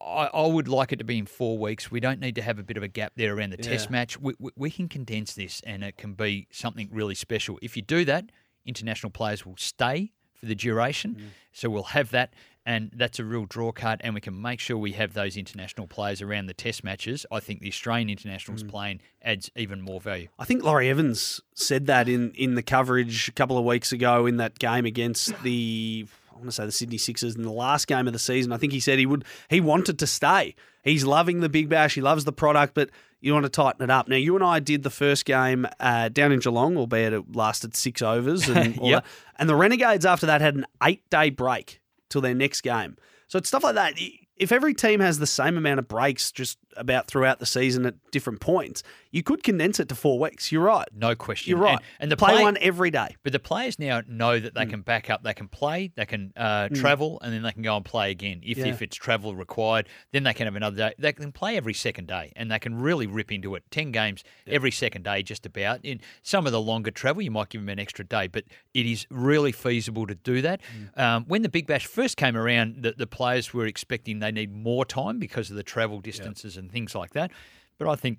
I, 0.00 0.26
I 0.26 0.46
would 0.46 0.68
like 0.68 0.92
it 0.92 0.96
to 0.96 1.04
be 1.04 1.18
in 1.18 1.26
four 1.26 1.58
weeks. 1.58 1.90
We 1.90 2.00
don't 2.00 2.20
need 2.20 2.34
to 2.36 2.42
have 2.42 2.58
a 2.58 2.62
bit 2.62 2.76
of 2.76 2.82
a 2.82 2.88
gap 2.88 3.12
there 3.16 3.34
around 3.36 3.50
the 3.50 3.56
test 3.56 3.90
match. 3.90 4.18
We, 4.18 4.34
we, 4.38 4.50
we 4.56 4.70
can 4.70 4.88
condense 4.88 5.34
this 5.34 5.60
and 5.64 5.84
it 5.84 5.96
can 5.96 6.14
be 6.14 6.48
something 6.50 6.88
really 6.92 7.14
special. 7.14 7.58
If 7.62 7.76
you 7.76 7.82
do 7.82 8.04
that, 8.06 8.30
international 8.64 9.10
players 9.10 9.46
will 9.46 9.56
stay 9.56 10.12
for 10.34 10.46
the 10.46 10.54
duration. 10.54 11.14
Mm. 11.14 11.24
So 11.52 11.70
we'll 11.70 11.82
have 11.84 12.10
that. 12.10 12.34
And 12.64 12.92
that's 12.94 13.18
a 13.18 13.24
real 13.24 13.44
draw 13.46 13.72
card, 13.72 14.00
and 14.04 14.14
we 14.14 14.20
can 14.20 14.40
make 14.40 14.60
sure 14.60 14.76
we 14.78 14.92
have 14.92 15.14
those 15.14 15.36
international 15.36 15.88
players 15.88 16.22
around 16.22 16.46
the 16.46 16.54
test 16.54 16.84
matches. 16.84 17.26
I 17.32 17.40
think 17.40 17.60
the 17.60 17.68
Australian 17.68 18.08
Mm. 18.08 18.12
internationals 18.12 18.62
playing 18.62 19.00
adds 19.20 19.50
even 19.56 19.80
more 19.80 20.00
value. 20.00 20.28
I 20.38 20.44
think 20.44 20.62
Laurie 20.62 20.88
Evans 20.88 21.40
said 21.54 21.86
that 21.86 22.08
in, 22.08 22.30
in 22.34 22.54
the 22.54 22.62
coverage 22.62 23.28
a 23.28 23.32
couple 23.32 23.58
of 23.58 23.64
weeks 23.64 23.90
ago 23.90 24.26
in 24.26 24.36
that 24.36 24.58
game 24.60 24.84
against 24.84 25.32
the 25.42 26.06
I 26.30 26.34
want 26.36 26.46
to 26.46 26.52
say 26.52 26.64
the 26.66 26.72
Sydney 26.72 26.98
Sixers 26.98 27.34
in 27.36 27.42
the 27.42 27.52
last 27.52 27.86
game 27.88 28.06
of 28.06 28.12
the 28.12 28.18
season. 28.18 28.52
I 28.52 28.56
think 28.56 28.72
he 28.72 28.80
said 28.80 28.98
he 28.98 29.06
would 29.06 29.24
he 29.48 29.60
wanted 29.60 29.98
to 29.98 30.06
stay. 30.06 30.54
He's 30.84 31.04
loving 31.04 31.40
the 31.40 31.48
Big 31.48 31.68
Bash. 31.68 31.94
He 31.94 32.00
loves 32.00 32.24
the 32.24 32.32
product, 32.32 32.74
but 32.74 32.90
you 33.20 33.32
want 33.32 33.44
to 33.44 33.50
tighten 33.50 33.82
it 33.84 33.90
up. 33.90 34.08
Now 34.08 34.16
you 34.16 34.34
and 34.34 34.42
I 34.44 34.58
did 34.58 34.82
the 34.82 34.90
first 34.90 35.24
game 35.24 35.66
uh, 35.78 36.08
down 36.08 36.32
in 36.32 36.40
Geelong, 36.40 36.76
albeit 36.76 37.12
it 37.12 37.36
lasted 37.36 37.76
six 37.76 38.02
overs 38.02 38.48
and 38.48 38.76
Yep. 38.82 39.04
And 39.36 39.48
the 39.48 39.54
Renegades 39.56 40.04
after 40.06 40.26
that 40.26 40.40
had 40.40 40.54
an 40.56 40.66
eight 40.82 41.08
day 41.10 41.30
break 41.30 41.80
till 42.12 42.20
their 42.20 42.34
next 42.34 42.60
game. 42.60 42.96
So 43.28 43.38
it's 43.38 43.48
stuff 43.48 43.64
like 43.64 43.74
that. 43.74 43.94
If 44.42 44.52
every 44.52 44.74
team 44.74 45.00
has 45.00 45.18
the 45.18 45.26
same 45.26 45.56
amount 45.56 45.78
of 45.78 45.88
breaks 45.88 46.32
just 46.32 46.58
about 46.76 47.06
throughout 47.06 47.38
the 47.38 47.46
season 47.46 47.86
at 47.86 47.94
different 48.10 48.40
points, 48.40 48.82
you 49.10 49.22
could 49.22 49.42
condense 49.42 49.78
it 49.78 49.88
to 49.90 49.94
four 49.94 50.18
weeks. 50.18 50.50
You're 50.50 50.62
right. 50.64 50.88
No 50.94 51.14
question. 51.14 51.50
You're 51.50 51.58
right. 51.58 51.74
And, 51.76 51.82
and 52.00 52.12
the 52.12 52.16
play 52.16 52.32
play- 52.34 52.42
one 52.42 52.56
every 52.60 52.90
day. 52.90 53.16
But 53.22 53.32
the 53.32 53.38
players 53.38 53.78
now 53.78 54.02
know 54.08 54.38
that 54.40 54.54
they 54.54 54.66
can 54.66 54.80
back 54.80 55.10
up, 55.10 55.22
they 55.22 55.34
can 55.34 55.48
play, 55.48 55.92
they 55.94 56.06
can 56.06 56.32
uh, 56.36 56.68
travel, 56.70 57.20
and 57.22 57.32
then 57.32 57.42
they 57.42 57.52
can 57.52 57.62
go 57.62 57.76
and 57.76 57.84
play 57.84 58.10
again. 58.10 58.40
If, 58.42 58.58
Yeah. 58.58 58.66
if 58.66 58.82
it's 58.82 58.96
travel 58.96 59.34
required, 59.36 59.88
then 60.12 60.24
they 60.24 60.32
can 60.34 60.46
have 60.46 60.56
another 60.56 60.76
day. 60.76 60.94
They 60.98 61.12
can 61.12 61.30
play 61.30 61.56
every 61.56 61.74
second 61.74 62.08
day, 62.08 62.32
and 62.34 62.50
they 62.50 62.58
can 62.58 62.74
really 62.80 63.06
rip 63.06 63.30
into 63.30 63.54
it. 63.54 63.62
10 63.70 63.92
games 63.92 64.24
every 64.46 64.70
second 64.70 65.04
day, 65.04 65.22
just 65.22 65.46
about. 65.46 65.84
In 65.84 66.00
some 66.22 66.46
of 66.46 66.52
the 66.52 66.60
longer 66.60 66.90
travel, 66.90 67.22
you 67.22 67.30
might 67.30 67.50
give 67.50 67.60
them 67.60 67.68
an 67.68 67.78
extra 67.78 68.04
day, 68.04 68.26
but 68.26 68.44
it 68.74 68.86
is 68.86 69.06
really 69.10 69.52
feasible 69.52 70.06
to 70.06 70.14
do 70.14 70.42
that. 70.42 70.60
Hmm. 70.96 71.00
Um, 71.00 71.24
when 71.28 71.42
the 71.42 71.48
Big 71.48 71.66
Bash 71.66 71.86
first 71.86 72.16
came 72.16 72.36
around, 72.36 72.82
the, 72.82 72.92
the 72.96 73.06
players 73.06 73.52
were 73.54 73.66
expecting 73.66 74.18
they 74.18 74.31
need 74.32 74.52
more 74.52 74.84
time 74.84 75.18
because 75.18 75.50
of 75.50 75.56
the 75.56 75.62
travel 75.62 76.00
distances 76.00 76.56
and 76.56 76.70
things 76.70 76.94
like 76.94 77.10
that. 77.12 77.30
But 77.78 77.88
I 77.88 77.94
think 77.96 78.18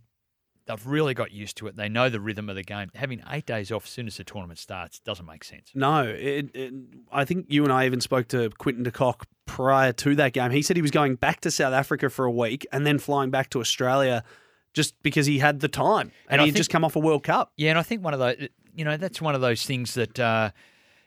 they've 0.65 0.85
really 0.87 1.13
got 1.13 1.31
used 1.31 1.57
to 1.57 1.67
it. 1.67 1.75
They 1.75 1.89
know 1.89 2.09
the 2.09 2.19
rhythm 2.21 2.49
of 2.49 2.55
the 2.55 2.63
game. 2.63 2.89
Having 2.95 3.23
eight 3.29 3.45
days 3.45 3.71
off 3.71 3.83
as 3.85 3.89
soon 3.89 4.07
as 4.07 4.17
the 4.17 4.23
tournament 4.23 4.59
starts 4.59 4.99
doesn't 4.99 5.25
make 5.25 5.43
sense. 5.43 5.71
No, 5.75 6.03
it, 6.03 6.49
it, 6.55 6.73
I 7.11 7.25
think 7.25 7.47
you 7.49 7.63
and 7.63 7.73
I 7.73 7.85
even 7.85 7.99
spoke 7.99 8.29
to 8.29 8.49
Quinton 8.57 8.83
de 8.83 8.91
Kock 8.91 9.27
prior 9.45 9.91
to 9.91 10.15
that 10.15 10.31
game. 10.33 10.51
He 10.51 10.61
said 10.61 10.75
he 10.77 10.81
was 10.81 10.91
going 10.91 11.15
back 11.15 11.41
to 11.41 11.51
South 11.51 11.73
Africa 11.73 12.09
for 12.09 12.23
a 12.25 12.31
week 12.31 12.65
and 12.71 12.85
then 12.87 12.97
flying 12.97 13.29
back 13.29 13.49
to 13.51 13.59
Australia 13.59 14.23
just 14.73 14.95
because 15.03 15.25
he 15.25 15.39
had 15.39 15.59
the 15.59 15.67
time 15.67 16.11
and, 16.29 16.39
And 16.39 16.41
he'd 16.41 16.47
think- 16.51 16.57
just 16.57 16.69
come 16.69 16.85
off 16.85 16.95
a 16.95 16.99
World 16.99 17.23
Cup. 17.23 17.51
Yeah, 17.57 17.71
and 17.71 17.77
I 17.79 17.83
think 17.83 18.03
one 18.03 18.13
of 18.13 18.19
those, 18.21 18.47
you 18.73 18.85
know, 18.85 18.95
that's 18.97 19.21
one 19.21 19.35
of 19.35 19.41
those 19.41 19.65
things 19.65 19.93
that, 19.95 20.17
uh, 20.19 20.51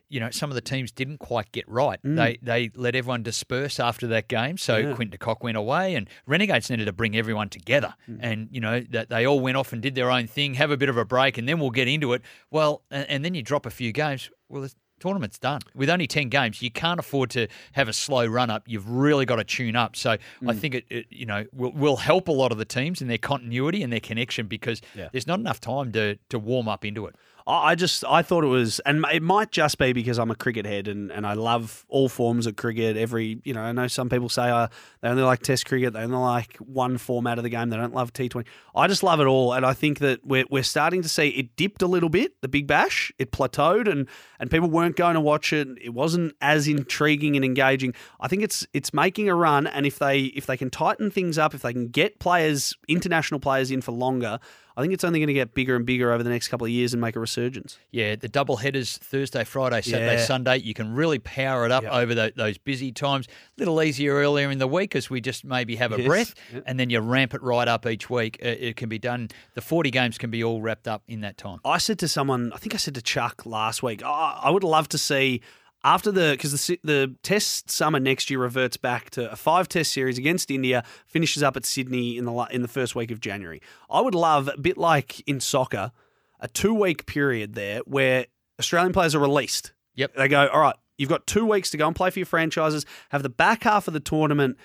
you 0.09 0.21
know, 0.21 0.31
some 0.31 0.51
of 0.51 0.55
the 0.55 0.61
teams 0.61 0.93
didn't 0.93 1.19
quite 1.19 1.51
get 1.53 1.69
right. 1.69 2.01
Mm. 2.03 2.17
They 2.17 2.39
they 2.43 2.71
let 2.75 2.95
everyone 2.95 3.23
disperse 3.23 3.81
after 3.81 4.07
that 4.09 4.29
game. 4.29 4.57
So 4.57 4.77
Yeah. 4.77 4.95
De 4.95 5.19
Kock 5.19 5.43
went 5.43 5.57
away, 5.57 5.95
and 5.95 6.09
Renegades 6.27 6.71
needed 6.71 6.87
to 6.87 6.93
bring 6.93 7.17
everyone 7.17 7.49
together. 7.49 7.95
Mm. 8.09 8.19
And 8.21 8.49
you 8.51 8.61
know 8.61 8.81
that 8.91 9.09
they 9.09 9.27
all 9.27 9.41
went 9.41 9.57
off 9.57 9.73
and 9.73 9.83
did 9.83 9.95
their 9.95 10.11
own 10.11 10.27
thing, 10.27 10.55
have 10.55 10.71
a 10.71 10.77
bit 10.77 10.89
of 10.89 10.97
a 10.97 11.05
break, 11.05 11.39
and 11.39 11.49
then 11.49 11.59
we'll 11.59 11.71
get 11.71 11.89
into 11.89 12.13
it. 12.13 12.23
Well, 12.51 12.83
and, 12.91 13.09
and 13.09 13.25
then 13.25 13.35
you 13.35 13.43
drop 13.43 13.67
a 13.67 13.71
few 13.71 13.93
games. 13.93 14.31
Well, 14.49 14.63
the 14.63 14.73
tournament's 14.99 15.39
done 15.39 15.61
with 15.75 15.91
only 15.91 16.07
ten 16.07 16.29
games. 16.29 16.63
You 16.63 16.71
can't 16.71 17.01
afford 17.01 17.31
to 17.31 17.49
have 17.73 17.89
a 17.89 17.93
slow 17.93 18.27
run 18.27 18.49
up. 18.49 18.63
You've 18.67 18.89
really 18.89 19.27
got 19.27 19.37
to 19.37 19.45
tune 19.45 19.77
up. 19.77 19.97
So 19.97 20.13
I 20.13 20.19
mm. 20.43 20.59
think 20.59 20.75
it, 20.77 20.85
it 20.89 21.07
you 21.11 21.27
know 21.27 21.45
will, 21.53 21.73
will 21.73 21.97
help 21.97 22.29
a 22.29 22.33
lot 22.33 22.53
of 22.53 22.59
the 22.59 22.65
teams 22.65 23.03
in 23.03 23.09
their 23.09 23.19
continuity 23.19 23.83
and 23.83 23.93
their 23.93 24.01
connection 24.01 24.47
because 24.47 24.81
Yeah. 24.95 25.09
there's 25.13 25.27
not 25.27 25.41
enough 25.41 25.61
time 25.61 25.93
to 25.93 26.17
to 26.31 26.39
warm 26.39 26.69
up 26.69 26.85
into 26.85 27.07
it. 27.07 27.17
I 27.49 27.77
just 27.77 28.05
I 28.05 28.23
thought 28.23 28.43
it 28.43 28.49
was, 28.49 28.81
and 28.81 29.05
it 29.13 29.23
might 29.23 29.53
just 29.53 29.79
be 29.79 29.93
because 29.93 30.19
I'm 30.19 30.33
a 30.33 30.35
cricket 30.35 30.67
head 30.67 30.89
and, 30.89 31.13
and 31.13 31.25
I 31.25 31.35
love 31.35 31.87
all 31.89 32.09
forms 32.09 32.45
of 32.49 32.57
cricket. 32.57 32.97
Every 32.97 33.41
you 33.45 33.55
know, 33.55 33.61
I 33.61 33.71
know 33.71 33.87
some 33.87 34.09
people 34.09 34.29
say 34.29 34.51
uh, 34.51 34.67
they 35.01 35.09
only 35.09 35.23
like 35.23 35.43
Test 35.43 35.65
cricket, 35.65 35.93
they 35.93 36.01
only 36.01 36.17
like 36.17 36.57
one 36.57 36.99
format 36.99 37.39
of 37.39 37.45
the 37.45 37.51
game, 37.51 37.71
they 37.71 37.77
don't 37.77 37.95
love 37.95 38.13
T20. 38.13 38.45
I 38.75 38.89
just 38.89 39.05
love 39.05 39.21
it 39.21 39.27
all, 39.27 39.53
and 39.53 39.65
I 39.65 39.75
think 39.75 40.01
that 40.01 40.27
we're 40.27 40.45
we're 40.51 40.65
starting 40.65 41.03
to 41.03 41.09
see 41.09 41.29
it 41.29 41.55
dipped 41.55 41.83
a 41.83 41.87
little 41.87 42.09
bit. 42.09 42.33
The 42.41 42.49
Big 42.49 42.67
Bash 42.67 43.13
it 43.17 43.31
plateaued, 43.31 43.87
and 43.89 44.09
and 44.41 44.51
people 44.51 44.69
weren't 44.69 44.97
going 44.97 45.15
to 45.15 45.21
watch 45.21 45.53
it. 45.53 45.69
It 45.81 45.95
wasn't 45.95 46.35
as 46.41 46.67
intriguing 46.67 47.37
and 47.37 47.45
engaging. 47.45 47.95
I 48.21 48.27
think 48.27 48.43
it's 48.43 48.67
it's 48.73 48.93
making 48.93 49.29
a 49.29 49.37
run, 49.37 49.69
and 49.69 49.87
if 49.87 50.01
they 50.01 50.23
if 50.23 50.47
they 50.47 50.57
can 50.57 50.69
tighten 50.69 51.13
things 51.13 51.39
up, 51.39 51.55
if 51.55 51.63
they 51.63 51.73
can 51.73 51.89
get 51.89 52.19
players, 52.19 52.75
international 52.89 53.39
players 53.39 53.71
in 53.71 53.83
for 53.83 53.93
longer. 53.93 54.41
I 54.77 54.83
think 54.83 54.93
it's 54.93 55.05
only 55.05 55.19
going 55.21 55.29
to 55.29 55.33
get 55.35 55.55
bigger 55.55 55.75
and 55.75 55.87
bigger 55.87 56.13
over 56.13 56.23
the 56.23 56.29
next 56.29 56.49
couple 56.49 56.67
of 56.67 56.71
years 56.71 56.93
and 56.93 57.01
make 57.01 57.17
a 57.17 57.21
resurgence. 57.21 57.79
Yeah, 57.91 58.15
the 58.17 58.29
double 58.29 58.57
headers 58.59 58.99
Thursday, 58.99 59.43
Friday, 59.45 59.81
Saturday, 59.81 60.17
Yeah. 60.17 60.25
Sunday. 60.25 60.59
You 60.59 60.75
can 60.75 60.95
really 60.95 61.19
power 61.19 61.65
it 61.65 61.73
up 61.73 61.85
Yep. 61.85 61.93
over 61.93 62.15
tho- 62.15 62.31
those 62.37 62.59
busy 62.59 62.93
times. 62.93 63.27
A 63.27 63.61
little 63.61 63.83
easier 63.83 64.15
earlier 64.15 64.51
in 64.51 64.59
the 64.59 64.67
week 64.67 64.95
as 64.95 65.09
we 65.09 65.21
just 65.21 65.45
maybe 65.45 65.77
have 65.77 65.93
a 65.93 65.99
Yes. 65.99 66.07
breath, 66.07 66.35
Yep. 66.53 66.65
and 66.67 66.79
then 66.79 66.91
you 66.91 67.01
ramp 67.01 67.33
it 67.33 67.43
right 67.43 67.69
up 67.69 67.87
each 67.87 68.11
week. 68.11 68.39
Uh, 68.45 68.49
It 68.49 68.77
can 68.77 68.89
be 68.89 68.99
done. 68.99 69.29
The 69.55 69.61
forty 69.63 69.91
games 69.91 70.19
can 70.19 70.31
be 70.31 70.45
all 70.45 70.61
wrapped 70.61 70.87
up 70.89 71.03
in 71.09 71.21
that 71.23 71.39
time. 71.39 71.59
I 71.65 71.79
said 71.79 71.99
to 72.01 72.09
someone, 72.09 72.53
I 72.53 72.59
think 72.59 72.75
I 72.75 72.79
said 72.79 72.95
to 72.97 73.03
Chuck 73.03 73.47
last 73.47 73.83
week, 73.83 74.03
I, 74.05 74.41
I 74.45 74.51
would 74.51 74.65
love 74.65 74.89
to 74.91 74.99
see 74.99 75.41
after 75.87 76.11
the 76.11 76.33
because 76.33 76.67
the 76.67 76.79
the 76.83 77.15
test 77.23 77.71
summer 77.71 78.01
next 78.01 78.29
year 78.29 78.41
reverts 78.41 78.77
back 78.77 79.09
to 79.11 79.31
a 79.31 79.37
five 79.37 79.69
test 79.69 79.93
series 79.93 80.19
against 80.19 80.51
India, 80.51 80.85
finishes 81.07 81.45
up 81.45 81.57
at 81.57 81.65
Sydney 81.65 82.19
in 82.19 82.25
the 82.25 82.33
in 82.51 82.63
the 82.63 82.69
first 82.69 82.97
week 82.97 83.13
of 83.13 83.21
January. 83.21 83.63
I 83.89 84.01
would 84.01 84.15
love 84.15 84.49
a 84.49 84.59
bit 84.59 84.77
like 84.77 85.21
in 85.29 85.39
soccer, 85.39 85.93
a 86.41 86.49
two 86.49 86.75
week 86.75 87.07
period 87.07 87.55
there 87.55 87.81
where 87.87 88.27
Australian 88.59 88.93
players 88.93 89.15
are 89.15 89.21
released. 89.21 89.73
Yep. 89.95 90.17
They 90.17 90.29
go, 90.29 90.49
all 90.49 90.61
right, 90.61 90.75
you've 90.99 91.09
got 91.09 91.27
two 91.27 91.47
weeks 91.47 91.71
to 91.71 91.77
go 91.77 91.87
and 91.87 91.95
play 91.95 92.11
for 92.11 92.19
your 92.19 92.27
franchises. 92.27 92.85
Have 93.11 93.23
the 93.23 93.29
back 93.29 93.63
half 93.63 93.87
of 93.87 93.95
the 93.95 94.01
tournament 94.01 94.59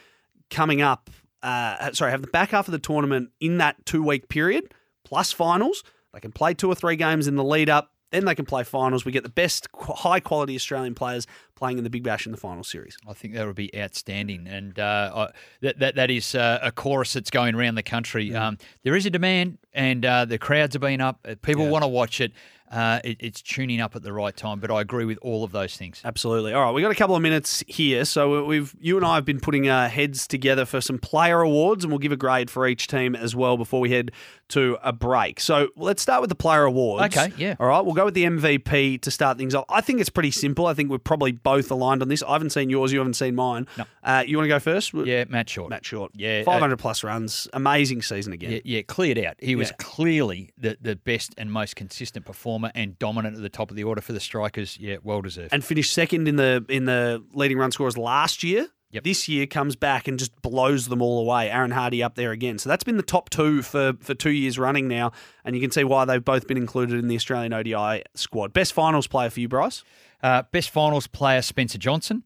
coming 0.49 0.81
up. 0.81 1.09
Uh, 1.43 1.91
sorry, 1.93 2.11
have 2.11 2.21
the 2.21 2.27
back 2.27 2.49
half 2.49 2.67
of 2.67 2.71
the 2.71 2.79
tournament 2.79 3.29
in 3.39 3.59
that 3.59 3.85
two 3.85 4.01
week 4.01 4.27
period 4.27 4.73
plus 5.05 5.31
finals. 5.31 5.83
They 6.13 6.19
can 6.19 6.31
play 6.31 6.55
two 6.55 6.67
or 6.67 6.75
three 6.75 6.95
games 6.95 7.27
in 7.27 7.35
the 7.35 7.43
lead 7.43 7.69
up. 7.69 7.91
Then 8.11 8.25
they 8.25 8.35
can 8.35 8.45
play 8.45 8.63
finals. 8.63 9.05
We 9.05 9.11
get 9.11 9.23
the 9.23 9.29
best, 9.29 9.67
high 9.73 10.19
quality 10.19 10.55
Australian 10.55 10.95
players 10.95 11.25
playing 11.61 11.77
in 11.77 11.83
the 11.83 11.91
Big 11.91 12.01
Bash 12.01 12.25
in 12.25 12.31
the 12.31 12.37
final 12.39 12.63
series. 12.63 12.97
I 13.07 13.13
think 13.13 13.35
that 13.35 13.45
would 13.45 13.55
be 13.55 13.69
outstanding, 13.79 14.47
and 14.47 14.79
uh, 14.79 15.11
I, 15.15 15.27
that, 15.61 15.77
that 15.77 15.95
that 15.95 16.09
is 16.09 16.33
uh, 16.33 16.57
a 16.63 16.71
chorus 16.71 17.13
that's 17.13 17.29
going 17.29 17.53
around 17.53 17.75
the 17.75 17.83
country. 17.83 18.33
Um, 18.33 18.57
there 18.83 18.95
is 18.95 19.05
a 19.05 19.11
demand, 19.11 19.59
and 19.71 20.03
uh, 20.03 20.25
the 20.25 20.39
crowds 20.39 20.73
have 20.73 20.81
been 20.81 21.01
up. 21.01 21.19
Uh, 21.23 21.35
People 21.43 21.65
Yeah. 21.65 21.69
want 21.69 21.83
to 21.83 21.87
watch 21.87 22.19
it. 22.19 22.31
Uh, 22.71 23.01
it. 23.03 23.17
It's 23.19 23.41
tuning 23.41 23.81
up 23.81 23.97
at 23.97 24.01
the 24.01 24.13
right 24.13 24.33
time, 24.35 24.61
but 24.61 24.71
I 24.71 24.79
agree 24.79 25.03
with 25.03 25.17
all 25.21 25.43
of 25.43 25.51
those 25.51 25.75
things. 25.75 26.01
Absolutely. 26.05 26.53
All 26.53 26.63
right, 26.63 26.71
we 26.71 26.81
got 26.81 26.89
a 26.89 26.95
couple 26.95 27.17
of 27.17 27.21
minutes 27.21 27.61
here, 27.67 28.05
so 28.05 28.45
we've 28.45 28.73
you 28.79 28.95
and 28.95 29.05
I 29.05 29.15
have 29.15 29.25
been 29.25 29.41
putting 29.41 29.67
our 29.67 29.89
heads 29.89 30.25
together 30.25 30.63
for 30.65 30.79
some 30.79 30.97
player 30.97 31.41
awards, 31.41 31.83
and 31.83 31.91
we'll 31.91 31.99
give 31.99 32.13
a 32.13 32.17
grade 32.17 32.49
for 32.49 32.65
each 32.65 32.87
team 32.87 33.13
as 33.13 33.35
well 33.35 33.57
before 33.57 33.81
we 33.81 33.91
head 33.91 34.11
to 34.49 34.77
a 34.83 34.93
break. 34.93 35.41
So 35.41 35.67
let's 35.75 36.01
start 36.01 36.21
with 36.21 36.29
the 36.29 36.35
player 36.35 36.63
awards. 36.63 37.13
Okay, 37.17 37.33
yeah. 37.37 37.55
All 37.59 37.67
right, 37.67 37.81
we'll 37.83 37.93
go 37.93 38.05
with 38.05 38.13
the 38.13 38.23
MVP 38.23 39.01
to 39.01 39.11
start 39.11 39.37
things 39.37 39.53
off. 39.53 39.65
I 39.67 39.81
think 39.81 39.99
it's 39.99 40.09
pretty 40.09 40.31
simple. 40.31 40.65
I 40.65 40.73
think 40.73 40.89
we're 40.89 40.97
probably 40.97 41.33
both 41.33 41.50
aligned 41.59 42.01
on 42.01 42.07
this. 42.07 42.23
I 42.23 42.33
haven't 42.33 42.51
seen 42.51 42.69
yours. 42.69 42.91
You 42.91 42.99
haven't 42.99 43.15
seen 43.15 43.35
mine. 43.35 43.67
No. 43.77 43.85
Uh, 44.03 44.23
you 44.25 44.37
want 44.37 44.45
to 44.45 44.49
go 44.49 44.59
first? 44.59 44.93
Yeah, 44.93 45.25
Matt 45.27 45.49
Short. 45.49 45.69
Matt 45.69 45.85
Short. 45.85 46.11
Yeah, 46.15 46.41
uh, 46.41 46.45
500 46.45 46.77
plus 46.77 47.03
runs. 47.03 47.47
Amazing 47.53 48.01
season 48.01 48.33
again. 48.33 48.51
Yeah, 48.51 48.59
yeah, 48.63 48.81
cleared 48.81 49.17
out. 49.19 49.35
He 49.39 49.55
was 49.55 49.71
clearly 49.77 50.51
the, 50.57 50.77
the 50.81 50.95
best 50.95 51.33
and 51.37 51.51
most 51.51 51.75
consistent 51.75 52.25
performer 52.25 52.71
and 52.75 52.97
dominant 52.99 53.35
at 53.35 53.41
the 53.41 53.49
top 53.49 53.69
of 53.69 53.75
the 53.75 53.83
order 53.83 54.01
for 54.01 54.13
the 54.13 54.19
strikers. 54.19 54.77
Yeah, 54.79 54.97
well 55.03 55.21
deserved. 55.21 55.53
and 55.53 55.63
finished 55.63 55.93
second 55.93 56.27
in 56.27 56.35
the 56.37 56.65
in 56.69 56.85
the 56.85 57.23
leading 57.33 57.57
run 57.57 57.71
scorers 57.71 57.97
last 57.97 58.43
year. 58.43 58.67
Yep. 58.91 59.05
This 59.05 59.29
year 59.29 59.47
comes 59.47 59.77
back 59.77 60.09
and 60.09 60.19
just 60.19 60.41
blows 60.41 60.89
them 60.89 61.01
all 61.01 61.21
away. 61.21 61.49
Aaron 61.49 61.71
Hardie 61.71 62.03
up 62.03 62.15
there 62.15 62.31
again. 62.31 62.57
So 62.57 62.67
that's 62.67 62.83
been 62.83 62.97
the 62.97 63.03
top 63.03 63.29
two 63.29 63.61
for, 63.61 63.93
for 64.01 64.13
two 64.13 64.31
years 64.31 64.59
running 64.59 64.89
now, 64.89 65.13
and 65.45 65.55
you 65.55 65.61
can 65.61 65.71
see 65.71 65.85
why 65.85 66.03
they've 66.03 66.23
both 66.23 66.45
been 66.45 66.57
included 66.57 66.99
in 66.99 67.07
the 67.07 67.15
Australian 67.15 67.53
ODI 67.53 68.03
squad. 68.15 68.51
Best 68.51 68.73
finals 68.73 69.07
player 69.07 69.29
for 69.29 69.39
you, 69.39 69.47
Bryce. 69.47 69.85
Uh, 70.23 70.43
best 70.51 70.69
finals 70.69 71.07
player 71.07 71.41
Spencer 71.41 71.77
Johnson. 71.77 72.23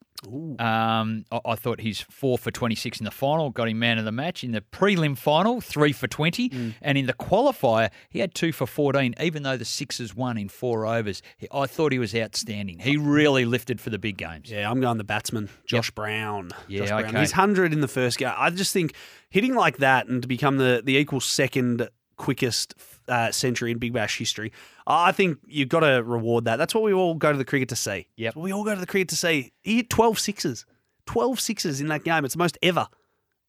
Um, 0.60 1.25
I, 1.31 1.39
I 1.45 1.55
thought 1.55 1.81
he's 1.81 2.01
four 2.01 2.38
for 2.38 2.49
26 2.49 2.99
in 2.99 3.05
the 3.05 3.12
final, 3.12 3.49
got 3.51 3.67
him 3.67 3.77
man 3.79 3.97
of 3.97 4.05
the 4.05 4.12
match. 4.12 4.43
In 4.43 4.51
the 4.53 4.62
prelim 4.62 5.17
final, 5.17 5.62
three 5.62 5.91
for 5.91 6.08
20. 6.08 6.49
Mm. 6.49 6.73
And 6.81 6.97
in 6.97 7.05
the 7.05 7.13
qualifier, 7.13 7.91
he 8.10 8.19
had 8.19 8.34
two 8.34 8.51
for 8.51 8.65
14, 8.65 9.15
even 9.21 9.43
though 9.43 9.58
the 9.58 9.65
Sixers 9.65 10.15
won 10.15 10.38
in 10.38 10.49
four 10.49 10.86
overs. 10.86 11.21
He- 11.38 11.47
I 11.51 11.67
thought 11.67 11.91
he 11.91 11.99
was 11.99 12.15
outstanding. 12.15 12.79
He 12.79 12.97
really 12.97 13.45
lifted 13.45 13.79
for 13.79 13.89
the 13.91 13.99
big 13.99 14.17
games. 14.17 14.49
Yeah, 14.49 14.69
I'm 14.69 14.81
going 14.81 14.97
the 14.97 15.03
batsman, 15.03 15.49
Josh 15.67 15.91
Brown. 15.91 16.49
Yeah, 16.67 16.79
Josh 16.79 16.89
Brown. 16.89 17.05
okay. 17.05 17.19
He's 17.19 17.31
100 17.34 17.71
in 17.73 17.81
the 17.81 17.88
first 17.88 18.17
game. 18.17 18.31
I 18.36 18.49
just 18.49 18.73
think 18.73 18.95
hitting 19.29 19.53
like 19.53 19.77
that 19.77 20.08
and 20.08 20.21
to 20.21 20.27
become 20.27 20.58
the, 20.58 20.81
the 20.84 20.97
equal 20.97 21.19
second 21.21 21.88
quickest 22.17 22.75
uh, 23.08 23.32
century 23.32 23.71
in 23.71 23.78
Big 23.78 23.93
Bash 23.93 24.17
history, 24.17 24.51
I 24.88 25.12
think 25.12 25.39
you've 25.45 25.69
got 25.69 25.82
to 25.82 26.04
reward 26.04 26.45
that. 26.45 26.58
That's 26.58 26.73
what 26.73 26.84
we 26.84 26.93
all 26.93 27.15
go 27.15 27.32
to 27.32 27.38
the 27.38 27.45
cricket 27.45 27.69
to 27.69 27.75
see. 27.75 28.08
Yeah, 28.15 28.32
we 28.36 28.51
all 28.54 28.63
go 28.63 28.73
to 28.73 28.80
the 28.80 28.88
cricket 28.88 29.10
to 29.10 29.15
see. 29.15 29.51
He 29.63 29.78
hit 29.78 29.89
12 29.89 30.19
sixes. 30.19 30.65
12 31.06 31.39
sixes 31.39 31.82
in 31.82 31.88
that 31.88 32.04
game. 32.04 32.25
It's 32.25 32.34
the 32.34 32.39
most 32.39 32.58
ever 32.63 32.88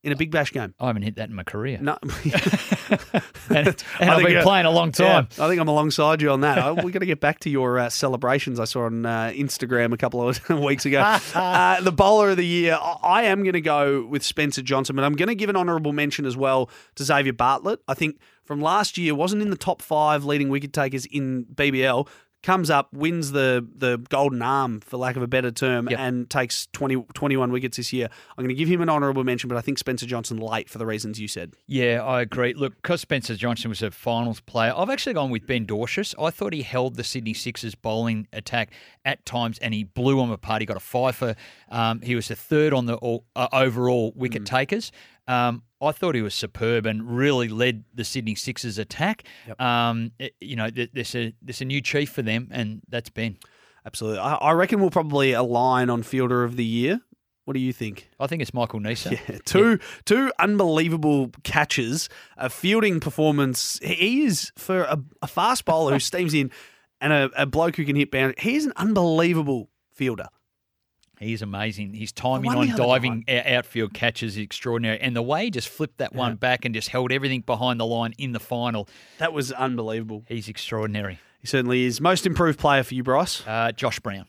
in 0.06 0.12
a 0.12 0.16
Big 0.16 0.30
Bash 0.30 0.52
game. 0.52 0.72
I 0.78 0.86
haven't 0.86 1.02
hit 1.02 1.16
that 1.16 1.28
in 1.28 1.34
my 1.34 1.42
career. 1.42 1.78
No. 1.80 1.98
And, 3.48 3.68
and 4.00 4.10
I've 4.10 4.24
been 4.24 4.36
uh, 4.38 4.42
playing 4.42 4.66
a 4.66 4.70
long 4.70 4.92
time. 4.92 5.28
Yeah, 5.36 5.44
I 5.44 5.48
think 5.48 5.60
I'm 5.60 5.68
alongside 5.68 6.20
you 6.20 6.30
on 6.30 6.40
that. 6.40 6.58
I, 6.58 6.72
we 6.72 6.90
got 6.90 7.00
to 7.00 7.06
get 7.06 7.20
back 7.20 7.40
to 7.40 7.50
your 7.50 7.78
uh, 7.78 7.88
celebrations 7.88 8.58
I 8.58 8.64
saw 8.64 8.86
on 8.86 9.06
uh, 9.06 9.32
Instagram 9.34 9.92
a 9.92 9.96
couple 9.96 10.28
of 10.28 10.48
weeks 10.50 10.84
ago. 10.84 11.00
uh, 11.34 11.80
the 11.80 11.92
bowler 11.92 12.30
of 12.30 12.36
the 12.36 12.46
year, 12.46 12.78
I, 12.80 12.96
I 13.02 13.22
am 13.24 13.42
going 13.42 13.52
to 13.52 13.60
go 13.60 14.04
with 14.04 14.22
Spencer 14.24 14.62
Johnson, 14.62 14.96
but 14.96 15.04
I'm 15.04 15.14
going 15.14 15.28
to 15.28 15.34
give 15.34 15.50
an 15.50 15.56
honourable 15.56 15.92
mention 15.92 16.26
as 16.26 16.36
well 16.36 16.70
to 16.96 17.04
Xavier 17.04 17.32
Bartlett. 17.32 17.80
I 17.86 17.94
think 17.94 18.18
from 18.44 18.60
last 18.60 18.98
year 18.98 19.14
wasn't 19.14 19.42
in 19.42 19.50
the 19.50 19.56
top 19.56 19.82
five 19.82 20.24
leading 20.24 20.48
wicket 20.48 20.72
takers 20.72 21.06
in 21.06 21.44
BBL. 21.46 22.08
Comes 22.46 22.70
up, 22.70 22.92
wins 22.92 23.32
the 23.32 23.66
the 23.74 23.98
golden 24.08 24.40
arm, 24.40 24.78
for 24.80 24.98
lack 24.98 25.16
of 25.16 25.22
a 25.22 25.26
better 25.26 25.50
term, 25.50 25.88
Yep. 25.90 25.98
and 25.98 26.30
takes 26.30 26.68
20, 26.68 27.04
21 27.12 27.50
wickets 27.50 27.76
this 27.76 27.92
year. 27.92 28.08
I'm 28.38 28.44
going 28.44 28.50
to 28.50 28.54
give 28.54 28.68
him 28.68 28.80
an 28.82 28.88
honourable 28.88 29.24
mention, 29.24 29.48
but 29.48 29.58
I 29.58 29.60
think 29.62 29.78
Spencer 29.78 30.06
Johnson 30.06 30.36
late 30.36 30.70
for 30.70 30.78
the 30.78 30.86
reasons 30.86 31.18
you 31.18 31.26
said. 31.26 31.54
Yeah, 31.66 32.04
I 32.04 32.20
agree. 32.20 32.54
Look, 32.54 32.76
because 32.76 33.00
Spencer 33.00 33.34
Johnson 33.34 33.68
was 33.68 33.82
a 33.82 33.90
finals 33.90 34.38
player, 34.38 34.72
I've 34.76 34.90
actually 34.90 35.14
gone 35.14 35.30
with 35.30 35.44
Ben 35.44 35.66
Dwarshuis. 35.66 36.14
I 36.22 36.30
thought 36.30 36.52
he 36.52 36.62
held 36.62 36.94
the 36.94 37.02
Sydney 37.02 37.34
Sixers 37.34 37.74
bowling 37.74 38.28
attack 38.32 38.70
at 39.04 39.26
times, 39.26 39.58
and 39.58 39.74
he 39.74 39.82
blew 39.82 40.16
them 40.18 40.30
apart. 40.30 40.62
He 40.62 40.66
got 40.66 40.76
a 40.76 40.80
five 40.80 41.16
for. 41.16 41.34
Um, 41.68 42.00
he 42.00 42.14
was 42.14 42.28
the 42.28 42.36
third 42.36 42.72
on 42.72 42.86
the 42.86 42.94
all, 42.94 43.24
uh, 43.34 43.48
overall 43.52 44.12
wicket 44.14 44.46
takers. 44.46 44.92
Um, 45.26 45.64
I 45.80 45.92
thought 45.92 46.14
he 46.14 46.22
was 46.22 46.34
superb 46.34 46.86
and 46.86 47.16
really 47.16 47.48
led 47.48 47.84
the 47.94 48.04
Sydney 48.04 48.34
Sixers 48.34 48.78
attack. 48.78 49.24
Um, 49.58 50.12
it- 50.18 50.34
you 50.40 50.56
know, 50.56 50.70
th- 50.70 50.90
there's 50.94 51.14
a 51.14 51.32
there's 51.42 51.60
a 51.60 51.64
new 51.66 51.80
chief 51.80 52.10
for 52.10 52.22
them, 52.22 52.48
and 52.50 52.80
that's 52.88 53.10
Ben. 53.10 53.36
Absolutely. 53.84 54.18
I, 54.20 54.34
I 54.36 54.52
reckon 54.52 54.80
we'll 54.80 54.90
probably 54.90 55.32
align 55.32 55.90
on 55.90 56.02
fielder 56.02 56.42
of 56.44 56.56
the 56.56 56.64
year. 56.64 57.00
What 57.44 57.54
do 57.54 57.60
you 57.60 57.72
think? 57.72 58.08
I 58.18 58.26
think 58.26 58.42
it's 58.42 58.52
Michael 58.52 58.80
Neser. 58.80 59.12
Yeah, 59.28 59.38
two 59.44 59.78
two 60.04 60.32
unbelievable 60.38 61.30
catches, 61.44 62.08
a 62.36 62.50
fielding 62.50 62.98
performance. 62.98 63.78
He 63.82 64.24
is 64.24 64.50
for 64.56 64.82
a, 64.82 64.98
a 65.22 65.26
fast 65.28 65.64
bowler 65.64 65.92
who 65.92 65.98
steams 66.00 66.34
in, 66.34 66.50
and 67.00 67.12
a, 67.12 67.30
a 67.36 67.46
bloke 67.46 67.76
who 67.76 67.84
can 67.84 67.94
hit 67.96 68.10
boundary. 68.10 68.34
He 68.38 68.56
is 68.56 68.66
an 68.66 68.72
unbelievable 68.76 69.68
fielder. 69.92 70.26
He's 71.18 71.40
amazing. 71.42 71.94
His 71.94 72.12
timing 72.12 72.50
on 72.50 72.68
diving 72.76 73.24
outfield 73.28 73.94
catches 73.94 74.36
is 74.36 74.42
extraordinary. 74.42 75.00
And 75.00 75.16
the 75.16 75.22
way 75.22 75.44
he 75.44 75.50
just 75.50 75.68
flipped 75.68 75.98
that 75.98 76.14
one 76.14 76.36
back 76.36 76.64
and 76.64 76.74
just 76.74 76.88
held 76.88 77.10
everything 77.10 77.40
behind 77.40 77.80
the 77.80 77.86
line 77.86 78.12
in 78.18 78.32
the 78.32 78.40
final, 78.40 78.88
That 79.18 79.32
was 79.32 79.50
unbelievable. 79.52 80.24
he's 80.28 80.48
extraordinary. 80.48 81.18
He 81.40 81.46
certainly 81.46 81.84
is. 81.84 82.00
Most 82.00 82.26
improved 82.26 82.58
player 82.58 82.82
for 82.82 82.94
you, 82.94 83.02
Bryce. 83.02 83.42
Uh, 83.46 83.72
Josh 83.72 83.98
Brown. 84.00 84.26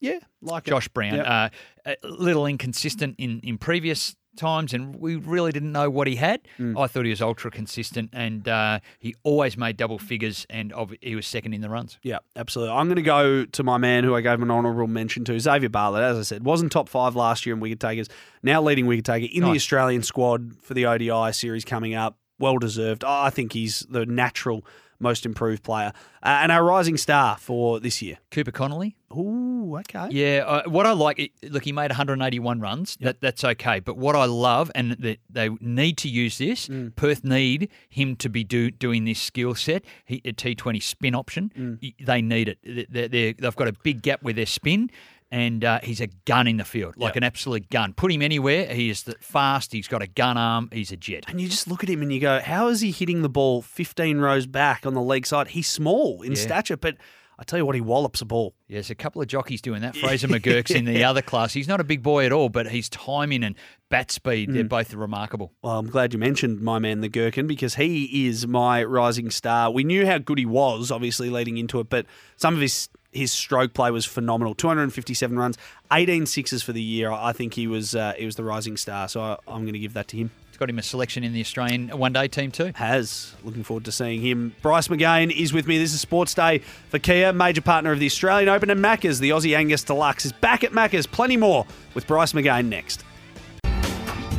Yeah, 0.00 0.18
like 0.40 0.66
it. 0.66 0.70
Josh 0.70 0.88
Brown. 0.88 1.16
Yep. 1.16 1.26
Uh, 1.26 1.48
a 1.84 1.96
little 2.08 2.46
inconsistent 2.46 3.16
in, 3.18 3.40
in 3.40 3.58
previous 3.58 4.16
times, 4.36 4.72
and 4.72 4.96
we 4.96 5.16
really 5.16 5.52
didn't 5.52 5.72
know 5.72 5.90
what 5.90 6.06
he 6.06 6.16
had. 6.16 6.40
Mm. 6.58 6.80
I 6.80 6.86
thought 6.86 7.04
he 7.04 7.10
was 7.10 7.22
ultra 7.22 7.50
consistent, 7.50 8.10
and 8.12 8.46
uh, 8.48 8.80
he 8.98 9.14
always 9.22 9.56
made 9.56 9.76
double 9.76 9.98
figures, 9.98 10.46
and 10.50 10.72
ob- 10.72 10.94
he 11.00 11.14
was 11.14 11.26
second 11.26 11.54
in 11.54 11.60
the 11.60 11.68
runs. 11.68 11.98
Yeah, 12.02 12.18
absolutely. 12.36 12.74
I'm 12.74 12.86
going 12.86 12.96
to 12.96 13.02
go 13.02 13.44
to 13.44 13.62
my 13.62 13.78
man 13.78 14.04
who 14.04 14.14
I 14.14 14.20
gave 14.20 14.40
an 14.40 14.50
honourable 14.50 14.86
mention 14.86 15.24
to, 15.26 15.38
Xavier 15.38 15.68
Bartlett. 15.68 16.02
As 16.02 16.18
I 16.18 16.22
said, 16.22 16.44
wasn't 16.44 16.72
top 16.72 16.88
five 16.88 17.16
last 17.16 17.46
year 17.46 17.54
in 17.54 17.60
wicket 17.60 17.80
takers. 17.80 18.08
Now 18.42 18.62
leading 18.62 18.86
wicket 18.86 19.04
taker 19.04 19.28
in 19.32 19.42
the 19.42 19.50
Australian 19.50 20.02
squad 20.02 20.56
for 20.62 20.74
the 20.74 20.86
ODI 20.86 21.32
series 21.32 21.64
coming 21.64 21.94
up. 21.94 22.16
Well 22.38 22.58
deserved. 22.58 23.04
I 23.04 23.28
think 23.28 23.52
he's 23.52 23.80
the 23.90 24.06
natural 24.06 24.64
most 25.00 25.26
improved 25.26 25.62
player 25.62 25.92
uh, 26.22 26.38
and 26.42 26.52
our 26.52 26.62
rising 26.62 26.96
star 26.96 27.36
for 27.36 27.80
this 27.80 28.00
year. 28.00 28.18
Cooper 28.30 28.52
Connolly. 28.52 28.96
Ooh, 29.12 29.76
okay. 29.80 30.06
Yeah, 30.10 30.44
uh, 30.46 30.68
what 30.68 30.86
I 30.86 30.92
like, 30.92 31.32
look, 31.42 31.64
he 31.64 31.72
made 31.72 31.90
181 31.90 32.60
runs. 32.60 32.96
That 33.00 33.20
that's 33.20 33.42
okay. 33.42 33.80
But 33.80 33.96
what 33.96 34.14
I 34.14 34.26
love, 34.26 34.70
and 34.74 34.92
that 34.92 35.18
they 35.28 35.48
need 35.60 35.98
to 35.98 36.08
use 36.08 36.38
this. 36.38 36.68
Mm. 36.68 36.94
Perth 36.94 37.24
need 37.24 37.70
him 37.88 38.14
to 38.16 38.28
be 38.28 38.44
do, 38.44 38.70
doing 38.70 39.04
this 39.06 39.20
skill 39.20 39.56
set. 39.56 39.84
He, 40.04 40.20
a 40.24 40.32
T20 40.32 40.80
spin 40.80 41.16
option. 41.16 41.52
Mm. 41.58 41.94
They 42.04 42.22
need 42.22 42.48
it. 42.48 42.58
They, 42.92 43.08
they've 43.32 43.56
got 43.56 43.66
a 43.66 43.72
big 43.72 44.02
gap 44.02 44.22
with 44.22 44.36
their 44.36 44.46
spin. 44.46 44.90
And 45.32 45.64
uh, 45.64 45.78
he's 45.84 46.00
a 46.00 46.08
gun 46.24 46.48
in 46.48 46.56
the 46.56 46.64
field, 46.64 46.96
like 46.96 47.14
Yeah. 47.14 47.18
an 47.18 47.24
absolute 47.24 47.70
gun. 47.70 47.92
Put 47.92 48.10
him 48.10 48.20
anywhere. 48.20 48.66
He 48.74 48.90
is 48.90 49.04
fast. 49.20 49.72
He's 49.72 49.86
got 49.86 50.02
a 50.02 50.08
gun 50.08 50.36
arm. 50.36 50.68
He's 50.72 50.90
a 50.90 50.96
jet. 50.96 51.24
And 51.28 51.40
you 51.40 51.48
just 51.48 51.68
look 51.68 51.84
at 51.84 51.88
him 51.88 52.02
and 52.02 52.12
you 52.12 52.18
go, 52.18 52.40
how 52.40 52.66
is 52.66 52.80
he 52.80 52.90
hitting 52.90 53.22
the 53.22 53.28
ball 53.28 53.62
15 53.62 54.18
rows 54.18 54.46
back 54.46 54.84
on 54.84 54.94
the 54.94 55.00
leg 55.00 55.26
side? 55.26 55.48
He's 55.48 55.68
small 55.68 56.22
in 56.22 56.32
Yeah. 56.32 56.38
stature, 56.38 56.76
but 56.76 56.96
I 57.38 57.42
tell 57.44 57.58
you 57.60 57.64
what, 57.64 57.74
he 57.76 57.80
wallops 57.80 58.20
a 58.20 58.24
ball. 58.26 58.54
Yeah, 58.68 58.74
there's 58.74 58.90
a 58.90 58.94
couple 58.96 59.22
of 59.22 59.28
jockeys 59.28 59.62
doing 59.62 59.80
that. 59.82 59.96
Fraser 59.96 60.26
McGurk's 60.28 60.72
in 60.72 60.84
the 60.84 61.04
other 61.04 61.22
class. 61.22 61.52
He's 61.54 61.68
not 61.68 61.80
a 61.80 61.84
big 61.84 62.02
boy 62.02 62.26
at 62.26 62.32
all, 62.32 62.48
but 62.48 62.66
his 62.66 62.88
timing 62.90 63.44
and 63.44 63.54
bat 63.88 64.10
speed, 64.10 64.48
Mm. 64.50 64.54
they're 64.54 64.64
both 64.64 64.92
remarkable. 64.92 65.52
Well, 65.62 65.78
I'm 65.78 65.86
glad 65.88 66.12
you 66.12 66.18
mentioned 66.18 66.60
my 66.60 66.80
man, 66.80 67.00
the 67.02 67.08
Gherkin, 67.08 67.46
because 67.46 67.76
he 67.76 68.26
is 68.26 68.46
my 68.48 68.82
rising 68.82 69.30
star. 69.30 69.70
We 69.70 69.84
knew 69.84 70.04
how 70.06 70.18
good 70.18 70.38
he 70.38 70.44
was, 70.44 70.90
obviously, 70.90 71.30
leading 71.30 71.56
into 71.56 71.78
it, 71.80 71.88
but 71.88 72.04
some 72.36 72.54
of 72.54 72.60
his 72.60 72.88
his 73.12 73.32
stroke 73.32 73.74
play 73.74 73.90
was 73.90 74.06
phenomenal. 74.06 74.54
257 74.54 75.38
runs, 75.38 75.58
18 75.92 76.26
sixes 76.26 76.62
for 76.62 76.72
the 76.72 76.82
year. 76.82 77.10
I 77.10 77.32
think 77.32 77.54
he 77.54 77.66
was 77.66 77.94
uh, 77.94 78.14
he 78.16 78.26
was 78.26 78.36
the 78.36 78.44
rising 78.44 78.76
star, 78.76 79.08
so 79.08 79.20
I, 79.20 79.36
I'm 79.48 79.62
going 79.62 79.72
to 79.72 79.78
give 79.78 79.94
that 79.94 80.08
to 80.08 80.16
him. 80.16 80.30
It's 80.48 80.58
got 80.58 80.70
him 80.70 80.78
a 80.78 80.82
selection 80.82 81.24
in 81.24 81.32
the 81.32 81.40
Australian 81.40 81.88
one 81.88 82.12
day 82.12 82.28
team 82.28 82.50
too. 82.50 82.72
Has 82.76 83.34
looking 83.44 83.64
forward 83.64 83.84
to 83.86 83.92
seeing 83.92 84.20
him. 84.20 84.54
Bryce 84.62 84.88
McGain 84.88 85.34
is 85.34 85.52
with 85.52 85.66
me. 85.66 85.78
This 85.78 85.92
is 85.92 86.00
Sports 86.00 86.34
Day 86.34 86.58
for 86.88 86.98
Kia, 86.98 87.32
major 87.32 87.62
partner 87.62 87.92
of 87.92 87.98
the 87.98 88.06
Australian 88.06 88.48
Open 88.48 88.70
and 88.70 88.80
Macca's. 88.80 89.20
The 89.20 89.30
Aussie 89.30 89.56
Angus 89.56 89.82
Deluxe 89.82 90.26
is 90.26 90.32
back 90.32 90.62
at 90.62 90.72
Macca's. 90.72 91.06
Plenty 91.06 91.36
more 91.36 91.66
with 91.94 92.06
Bryce 92.06 92.32
McGain 92.32 92.66
next. 92.66 93.04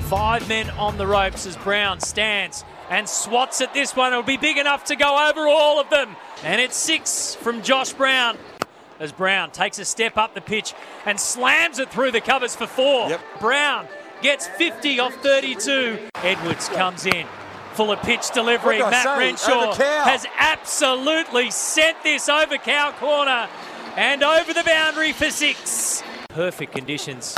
Five 0.07 0.47
men 0.49 0.69
on 0.71 0.97
the 0.97 1.07
ropes 1.07 1.45
as 1.45 1.55
Brown 1.57 2.01
stands 2.01 2.65
and 2.89 3.07
swats 3.07 3.61
at 3.61 3.73
this 3.73 3.95
one. 3.95 4.11
It'll 4.11 4.23
be 4.23 4.35
big 4.35 4.57
enough 4.57 4.83
to 4.85 4.97
go 4.97 5.29
over 5.29 5.47
all 5.47 5.79
of 5.79 5.89
them. 5.89 6.17
And 6.43 6.59
it's 6.59 6.75
six 6.75 7.33
from 7.35 7.61
Josh 7.61 7.93
Brown 7.93 8.37
as 9.01 9.11
Brown 9.11 9.49
takes 9.49 9.79
a 9.79 9.85
step 9.85 10.15
up 10.15 10.35
the 10.35 10.41
pitch 10.41 10.75
and 11.05 11.19
slams 11.19 11.79
it 11.79 11.89
through 11.89 12.11
the 12.11 12.21
covers 12.21 12.55
for 12.55 12.67
four. 12.67 13.09
Yep. 13.09 13.21
Brown 13.39 13.87
gets 14.21 14.47
50 14.47 14.99
off 14.99 15.15
32. 15.15 15.97
Edwards 16.17 16.69
comes 16.69 17.07
in. 17.07 17.25
Full 17.73 17.91
of 17.91 17.99
pitch 18.01 18.29
delivery. 18.31 18.79
What 18.79 18.91
did 18.91 18.99
I 18.99 19.03
Matt 19.03 19.03
say? 19.03 19.49
Renshaw 19.49 19.73
has 20.03 20.25
absolutely 20.37 21.49
sent 21.49 22.01
this 22.03 22.29
over 22.29 22.57
cow 22.57 22.91
corner 22.91 23.49
and 23.95 24.23
over 24.23 24.53
the 24.53 24.63
boundary 24.63 25.13
for 25.13 25.31
six. 25.31 26.03
Perfect 26.29 26.73
conditions. 26.73 27.37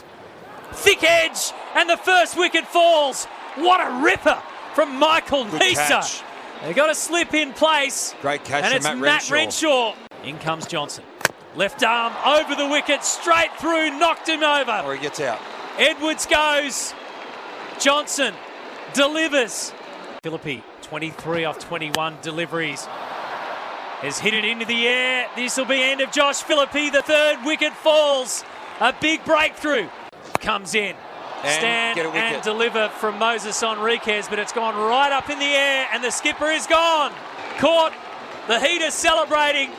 Thick 0.74 1.04
edge, 1.04 1.54
and 1.76 1.90
the 1.90 1.98
first 1.98 2.36
wicket 2.36 2.66
falls. 2.66 3.26
What 3.56 3.80
a 3.80 4.04
ripper 4.04 4.42
from 4.74 4.98
Michael 4.98 5.46
Good 5.46 5.62
Neser. 5.62 6.24
They 6.64 6.74
got 6.74 6.90
a 6.90 6.96
slip 6.96 7.34
in 7.34 7.54
place. 7.54 8.16
Great 8.22 8.44
catch 8.44 8.64
and 8.64 8.74
it's 8.74 8.84
Matt 8.84 8.98
Matt 8.98 9.30
Renshaw. 9.30 9.94
Renshaw. 9.94 9.96
In 10.24 10.40
comes 10.40 10.66
Johnson. 10.66 11.04
Left 11.56 11.84
arm 11.84 12.14
over 12.26 12.56
the 12.56 12.68
wicket, 12.68 13.04
straight 13.04 13.52
through, 13.60 13.98
knocked 14.00 14.28
him 14.28 14.44
over. 14.44 14.82
Or 14.86 14.96
he 14.96 15.02
gets 15.02 15.20
out. 15.20 15.40
Edwards 15.78 16.26
goes. 16.26 16.94
Johnson 17.80 18.34
delivers. 18.94 19.72
Philippe, 20.24 20.64
23 20.82 21.46
off 21.46 21.60
21 21.60 22.18
deliveries. 22.22 22.86
Has 22.86 24.20
hit 24.20 24.34
it 24.34 24.44
into 24.46 24.66
the 24.66 24.88
air. 24.88 25.28
This 25.36 25.56
will 25.58 25.66
be 25.66 25.82
end 25.82 26.02
of 26.02 26.12
Josh 26.12 26.42
Philippe. 26.42 26.90
The 26.90 27.02
third 27.02 27.46
wicket 27.46 27.74
falls. 27.74 28.44
A 28.80 28.94
big 29.00 29.24
breakthrough 29.24 29.88
comes 30.40 30.76
in. 30.76 30.96
And 31.44 31.54
Stand 31.54 32.00
and 32.00 32.44
deliver 32.44 32.90
from 32.90 33.20
Moises 33.20 33.62
Henriques, 33.62 34.30
but 34.30 34.40
it's 34.40 34.54
gone 34.54 34.76
right 34.76 35.12
up 35.12 35.30
in 35.30 35.40
the 35.40 35.46
air, 35.46 35.88
and 35.92 36.02
the 36.04 36.10
skipper 36.10 36.48
is 36.48 36.68
gone. 36.68 37.12
Caught. 37.60 37.94
The 38.48 38.60
heat 38.60 38.82
is 38.82 38.94
celebrating. 38.94 39.70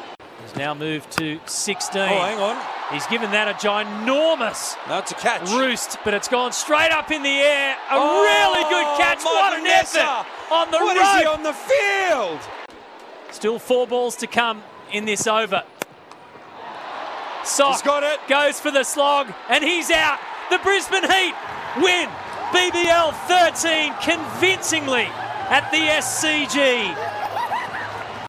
Now 0.57 0.73
moved 0.75 1.11
to 1.19 1.41
16. 1.47 2.01
Oh, 2.01 2.07
hang 2.07 2.39
on. 2.39 2.57
He's 2.93 3.07
given 3.09 3.31
that 3.33 3.49
a 3.49 3.55
ginormous 3.55 4.77
No, 4.89 4.99
it's 4.99 5.11
a 5.11 5.15
catch. 5.17 5.51
roost, 5.51 5.99
but 6.05 6.15
it's 6.15 6.29
gone 6.29 6.53
straight 6.53 6.93
up 6.93 7.11
in 7.11 7.23
the 7.23 7.29
air. 7.41 7.73
A 7.91 7.95
Oh, 7.95 8.23
really 8.23 8.63
good 8.71 8.99
catch. 8.99 9.25
What 9.25 9.59
an 9.59 9.67
effort 9.67 10.27
on 10.53 10.71
the 10.71 10.79
What 10.79 10.97
is 10.97 11.21
he 11.21 11.27
on 11.27 11.43
the 11.43 11.53
field? 11.55 12.39
Still 13.33 13.59
four 13.59 13.87
balls 13.89 14.15
to 14.17 14.27
come 14.29 14.63
in 14.93 15.07
this 15.07 15.27
over. 15.27 15.65
Sock 17.43 17.73
He's 17.73 17.83
got 17.83 18.03
it. 18.05 18.21
goes 18.29 18.61
for 18.61 18.71
the 18.71 18.85
slog, 18.85 19.33
and 19.49 19.63
he's 19.65 19.91
out. 19.91 20.19
The 20.51 20.59
Brisbane 20.59 21.03
Heat 21.11 21.35
win 21.79 22.09
BBL 22.53 23.13
13 23.27 23.93
convincingly 24.01 25.09
at 25.51 25.69
the 25.73 25.79
SCG. 25.79 26.95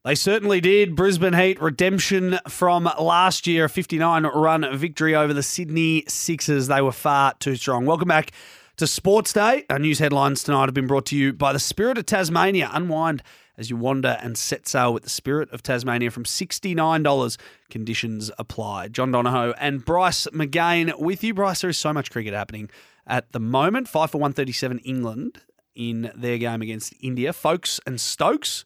They 0.05 0.13
certainly 0.13 0.61
did. 0.61 0.95
Brisbane 0.95 1.33
Heat 1.33 1.59
redemption 1.59 2.37
from 2.47 2.87
last 2.99 3.47
year, 3.47 3.65
a 3.65 3.69
59 3.69 4.23
run 4.27 4.77
victory 4.77 5.15
over 5.15 5.33
the 5.33 5.41
Sydney 5.41 6.03
Sixers. 6.07 6.67
They 6.67 6.79
were 6.79 6.91
far 6.91 7.33
too 7.39 7.55
strong. 7.55 7.87
Welcome 7.87 8.09
back 8.09 8.29
to 8.77 8.85
Sports 8.85 9.33
Day. 9.33 9.65
Our 9.67 9.79
news 9.79 9.97
headlines 9.97 10.43
tonight 10.43 10.65
have 10.65 10.75
been 10.75 10.85
brought 10.85 11.07
to 11.07 11.17
you 11.17 11.33
by 11.33 11.53
the 11.53 11.59
Spirit 11.59 11.97
of 11.97 12.05
Tasmania. 12.05 12.69
Unwind 12.71 13.23
as 13.57 13.71
you 13.71 13.77
wander 13.77 14.19
and 14.21 14.37
set 14.37 14.67
sail 14.67 14.93
with 14.93 15.01
the 15.01 15.09
Spirit 15.09 15.49
of 15.49 15.63
Tasmania 15.63 16.11
from 16.11 16.23
$69. 16.23 17.37
Conditions 17.71 18.29
apply. 18.37 18.89
John 18.89 19.09
Donohoe 19.09 19.55
and 19.59 19.83
Bryce 19.83 20.27
McGain 20.27 20.99
with 20.99 21.23
you. 21.23 21.33
Bryce, 21.33 21.61
there 21.61 21.71
is 21.71 21.79
so 21.79 21.91
much 21.91 22.11
cricket 22.11 22.35
happening 22.35 22.69
at 23.07 23.31
the 23.31 23.39
moment. 23.39 23.87
Five 23.87 24.11
for 24.11 24.19
137 24.19 24.77
England 24.85 25.41
in 25.73 26.11
their 26.15 26.37
game 26.37 26.61
against 26.61 26.93
India. 27.01 27.33
Foakes 27.33 27.79
and 27.87 27.99
Stokes 27.99 28.65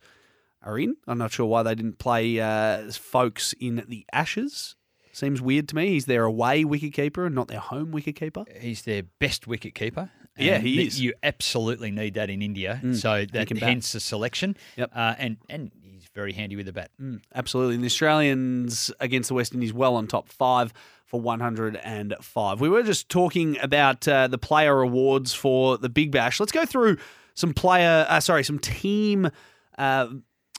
are 0.64 0.78
in. 0.78 0.96
I'm 1.08 1.18
not 1.18 1.32
sure 1.32 1.46
why 1.46 1.64
they 1.64 1.76
didn't 1.76 2.00
play 2.00 2.40
uh, 2.40 2.92
Foakes 2.92 3.54
in 3.60 3.84
the 3.88 4.06
Ashes. 4.12 4.76
Seems 5.12 5.42
weird 5.42 5.68
to 5.70 5.76
me. 5.76 5.90
He's 5.90 6.06
their 6.06 6.24
away 6.24 6.64
wicketkeeper 6.64 7.26
and 7.26 7.36
not 7.36 7.48
their 7.48 7.60
home 7.60 7.92
wicketkeeper. 7.92 8.46
He's 8.58 8.84
their 8.84 9.04
best 9.04 9.48
wicket 9.48 9.76
keeper. 9.76 10.12
Yeah, 10.38 10.60
he 10.60 10.88
is. 10.88 11.02
You 11.02 11.14
absolutely 11.24 11.92
need 11.92 12.14
that 12.14 12.30
in 12.30 12.42
India. 12.42 12.80
so 12.94 13.26
that 13.34 13.50
hence 13.58 13.92
the 13.92 14.00
selection. 14.00 14.56
Yep. 14.78 14.92
Uh, 14.96 15.16
and 15.18 15.38
and 15.50 15.72
he's 15.82 16.06
very 16.16 16.32
handy 16.32 16.56
with 16.56 16.68
the 16.68 16.72
bat. 16.74 16.92
Absolutely. 17.36 17.76
And 17.76 17.84
the 17.84 17.88
Australians 17.88 18.92
against 19.00 19.28
the 19.30 19.34
West 19.36 19.54
Indies 19.54 19.74
well 19.74 19.96
on 19.96 20.08
top, 20.08 20.30
five 20.30 20.74
for 21.06 21.20
105. 21.20 22.62
We 22.62 22.70
were 22.70 22.84
just 22.84 23.10
talking 23.10 23.58
about 23.62 24.08
uh, 24.08 24.28
the 24.28 24.38
player 24.38 24.80
awards 24.82 25.34
for 25.34 25.78
the 25.78 25.90
Big 25.90 26.12
Bash. 26.12 26.40
Let's 26.40 26.52
go 26.52 26.66
through 26.66 26.98
some 27.34 27.54
player, 27.54 28.06
uh, 28.08 28.20
sorry, 28.20 28.44
some 28.44 28.60
team. 28.60 29.30
Uh, 29.78 30.08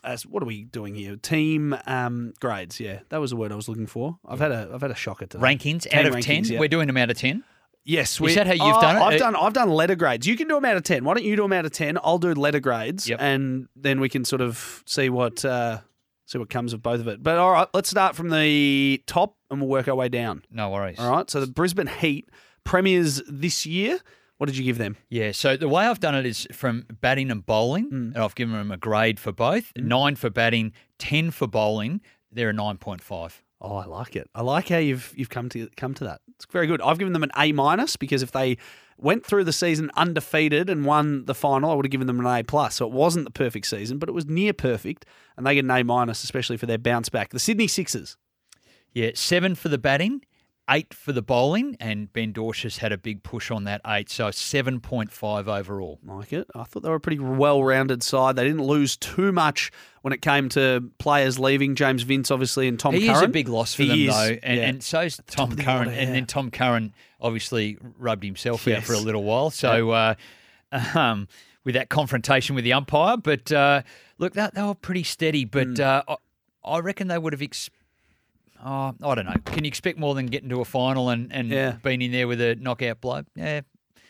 uh, 0.04 0.16
what 0.28 0.42
are 0.42 0.46
we 0.46 0.64
doing 0.64 0.94
here? 0.94 1.16
Team 1.16 1.76
um, 1.86 2.32
grades. 2.40 2.80
Yeah, 2.80 3.00
that 3.10 3.18
was 3.20 3.30
the 3.30 3.36
word 3.36 3.52
I 3.52 3.56
was 3.56 3.68
looking 3.68 3.86
for. 3.86 4.18
I've 4.26 4.40
had 4.40 4.52
a 4.52 4.70
I've 4.72 4.80
had 4.82 4.90
a 4.90 4.94
shocker 4.94 5.26
today. 5.26 5.42
Rankings 5.42 5.92
out 5.92 6.06
of 6.06 6.14
rankings, 6.14 6.24
ten. 6.24 6.44
yeah. 6.44 6.58
We're 6.60 6.68
doing 6.68 6.86
them 6.86 6.96
out 6.96 7.10
of 7.10 7.18
ten. 7.18 7.44
Yes, 7.84 8.12
Is 8.14 8.20
we- 8.20 8.34
that 8.34 8.46
how 8.46 8.52
you've 8.52 8.62
Oh, 8.76 8.80
done 8.80 8.96
it? 8.96 9.00
I've 9.00 9.18
done 9.18 9.34
I've 9.36 9.52
done 9.54 9.70
letter 9.70 9.94
grades. 9.96 10.26
You 10.26 10.36
can 10.36 10.48
do 10.48 10.54
them 10.54 10.64
out 10.66 10.76
of 10.76 10.82
ten. 10.82 11.02
Why 11.04 11.14
don't 11.14 11.24
you 11.24 11.34
do 11.36 11.42
them 11.42 11.52
out 11.52 11.64
of 11.64 11.72
ten? 11.72 11.98
I'll 12.02 12.18
do 12.18 12.32
letter 12.34 12.60
grades, 12.60 13.08
Yep. 13.08 13.18
and 13.20 13.68
then 13.74 14.00
we 14.00 14.08
can 14.08 14.24
sort 14.24 14.42
of 14.42 14.82
see 14.86 15.08
what 15.08 15.44
uh, 15.44 15.78
see 16.26 16.38
what 16.38 16.50
comes 16.50 16.72
of 16.72 16.82
both 16.82 17.00
of 17.00 17.08
it. 17.08 17.22
But 17.22 17.38
all 17.38 17.50
right, 17.52 17.68
let's 17.72 17.88
start 17.90 18.14
from 18.16 18.28
the 18.30 19.02
top, 19.06 19.36
and 19.50 19.60
we'll 19.60 19.70
work 19.70 19.88
our 19.88 19.94
way 19.94 20.08
down. 20.10 20.44
No 20.50 20.68
worries. 20.70 20.98
All 20.98 21.10
right. 21.10 21.28
So 21.30 21.40
the 21.40 21.46
Brisbane 21.50 21.86
Heat 21.86 22.28
premiers 22.64 23.22
this 23.28 23.64
year. 23.66 23.98
What 24.40 24.46
did 24.46 24.56
you 24.56 24.64
give 24.64 24.78
them? 24.78 24.96
Yeah, 25.10 25.32
so 25.32 25.54
the 25.58 25.68
way 25.68 25.84
I've 25.84 26.00
done 26.00 26.14
it 26.14 26.24
is 26.24 26.48
from 26.50 26.86
batting 27.02 27.30
and 27.30 27.44
bowling, 27.44 27.90
Mm. 27.90 28.14
and 28.14 28.16
I've 28.16 28.34
given 28.34 28.54
them 28.54 28.70
a 28.70 28.78
grade 28.78 29.20
for 29.20 29.32
both. 29.32 29.70
Nine 29.76 30.16
for 30.16 30.30
batting, 30.30 30.72
ten 30.98 31.30
for 31.30 31.46
bowling. 31.46 32.00
They're 32.32 32.48
a 32.48 32.52
nine 32.54 32.78
point 32.78 33.02
five. 33.02 33.42
Oh, 33.60 33.76
I 33.76 33.84
like 33.84 34.16
it. 34.16 34.30
I 34.34 34.40
like 34.40 34.70
how 34.70 34.78
you've 34.78 35.12
you've 35.14 35.28
come 35.28 35.50
to 35.50 35.68
come 35.76 35.92
to 35.92 36.04
that. 36.04 36.22
It's 36.36 36.46
very 36.46 36.66
good. 36.66 36.80
I've 36.80 36.98
given 36.98 37.12
them 37.12 37.22
an 37.22 37.32
A 37.36 37.52
minus 37.52 37.96
because 37.96 38.22
if 38.22 38.32
they 38.32 38.56
went 38.96 39.26
through 39.26 39.44
the 39.44 39.52
season 39.52 39.90
undefeated 39.94 40.70
and 40.70 40.86
won 40.86 41.26
the 41.26 41.34
final, 41.34 41.70
I 41.70 41.74
would 41.74 41.84
have 41.84 41.90
given 41.92 42.06
them 42.06 42.18
an 42.20 42.26
A 42.26 42.42
plus. 42.42 42.76
So 42.76 42.86
it 42.86 42.92
wasn't 42.92 43.26
the 43.26 43.30
perfect 43.30 43.66
season, 43.66 43.98
but 43.98 44.08
it 44.08 44.12
was 44.12 44.24
near 44.24 44.54
perfect, 44.54 45.04
and 45.36 45.46
they 45.46 45.54
get 45.54 45.64
an 45.66 45.70
A 45.70 45.82
minus, 45.84 46.24
especially 46.24 46.56
for 46.56 46.64
their 46.64 46.78
bounce 46.78 47.10
back. 47.10 47.28
The 47.28 47.38
Sydney 47.38 47.66
Sixers. 47.66 48.16
Yeah, 48.94 49.10
seven 49.14 49.54
for 49.54 49.68
the 49.68 49.76
batting, 49.78 50.22
eight 50.70 50.94
for 50.94 51.12
the 51.12 51.22
bowling, 51.22 51.76
and 51.80 52.12
Ben 52.12 52.32
Dwarshuis 52.32 52.78
had 52.78 52.92
a 52.92 52.98
big 52.98 53.22
push 53.22 53.50
on 53.50 53.64
that 53.64 53.80
eight, 53.86 54.08
so 54.08 54.30
seven 54.30 54.80
point 54.80 55.10
five 55.12 55.48
overall. 55.48 55.98
Like 56.04 56.32
it. 56.32 56.46
I 56.54 56.64
thought 56.64 56.82
they 56.82 56.88
were 56.88 56.94
a 56.94 57.00
pretty 57.00 57.18
well 57.18 57.62
rounded 57.64 58.02
side. 58.02 58.36
They 58.36 58.44
didn't 58.44 58.62
lose 58.64 58.96
too 58.96 59.32
much 59.32 59.70
when 60.02 60.12
it 60.12 60.22
came 60.22 60.48
to 60.50 60.90
players 60.98 61.38
leaving. 61.38 61.74
James 61.74 62.02
Vince, 62.02 62.30
obviously, 62.30 62.68
and 62.68 62.78
Tom 62.78 62.94
he 62.94 63.06
Curran. 63.06 63.16
is 63.16 63.22
a 63.22 63.28
big 63.28 63.48
loss 63.48 63.74
for 63.74 63.82
He 63.82 63.88
them 63.88 63.98
is, 64.00 64.14
though, 64.14 64.38
and, 64.42 64.58
yeah. 64.60 64.66
and 64.68 64.82
so's 64.82 65.20
Tom 65.26 65.52
of 65.52 65.58
Curran, 65.58 65.88
order, 65.88 65.90
and 65.90 66.14
then 66.14 66.26
Tom 66.26 66.50
Curran 66.50 66.94
obviously 67.20 67.76
rubbed 67.98 68.24
himself 68.24 68.66
out 68.68 68.82
for 68.84 68.92
a 68.94 68.98
little 68.98 69.24
while. 69.24 69.50
So 69.50 69.90
uh, 69.90 70.14
um, 70.94 71.28
with 71.64 71.74
that 71.74 71.88
confrontation 71.88 72.54
with 72.54 72.64
the 72.64 72.72
umpire, 72.72 73.16
but 73.16 73.50
uh, 73.52 73.82
look, 74.18 74.34
that 74.34 74.54
they 74.54 74.62
were 74.62 74.74
pretty 74.74 75.02
steady. 75.02 75.44
But 75.44 75.66
Hmm. 75.76 75.82
uh, 75.82 76.02
I, 76.08 76.16
I 76.64 76.78
reckon 76.80 77.08
they 77.08 77.18
would 77.18 77.32
have. 77.32 77.42
Ex- 77.42 77.70
oh, 78.64 78.94
I 79.02 79.14
don't 79.14 79.26
know. 79.26 79.34
Can 79.46 79.64
you 79.64 79.68
expect 79.68 79.98
more 79.98 80.14
than 80.14 80.26
getting 80.26 80.48
to 80.50 80.60
a 80.60 80.64
final 80.64 81.08
and, 81.10 81.32
and 81.32 81.48
Yeah. 81.48 81.76
being 81.82 82.02
in 82.02 82.12
there 82.12 82.28
with 82.28 82.40
a 82.40 82.54
knockout 82.56 83.00
blow? 83.00 83.22
Yeah, 83.34 83.60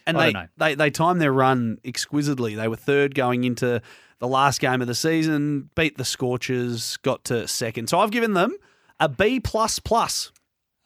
And 0.07 0.17
I 0.17 0.27
they, 0.27 0.33
don't 0.33 0.43
know. 0.43 0.49
they 0.59 0.75
they 0.75 0.91
timed 0.91 1.21
their 1.21 1.33
run 1.33 1.79
exquisitely. 1.85 2.55
They 2.55 2.69
were 2.69 2.77
third 2.77 3.15
going 3.15 3.45
into 3.45 3.81
the 4.19 4.29
last 4.29 4.61
game 4.61 4.81
of 4.83 4.87
the 4.87 4.95
season, 4.95 5.71
beat 5.75 5.97
the 5.97 6.05
Scorchers, 6.05 6.97
got 6.99 7.25
to 7.25 7.49
second. 7.49 7.89
So 7.89 8.01
I've 8.01 8.11
given 8.11 8.35
them 8.35 8.55
a 8.99 9.09
B 9.09 9.41
plus 9.41 9.79
plus, 9.79 10.31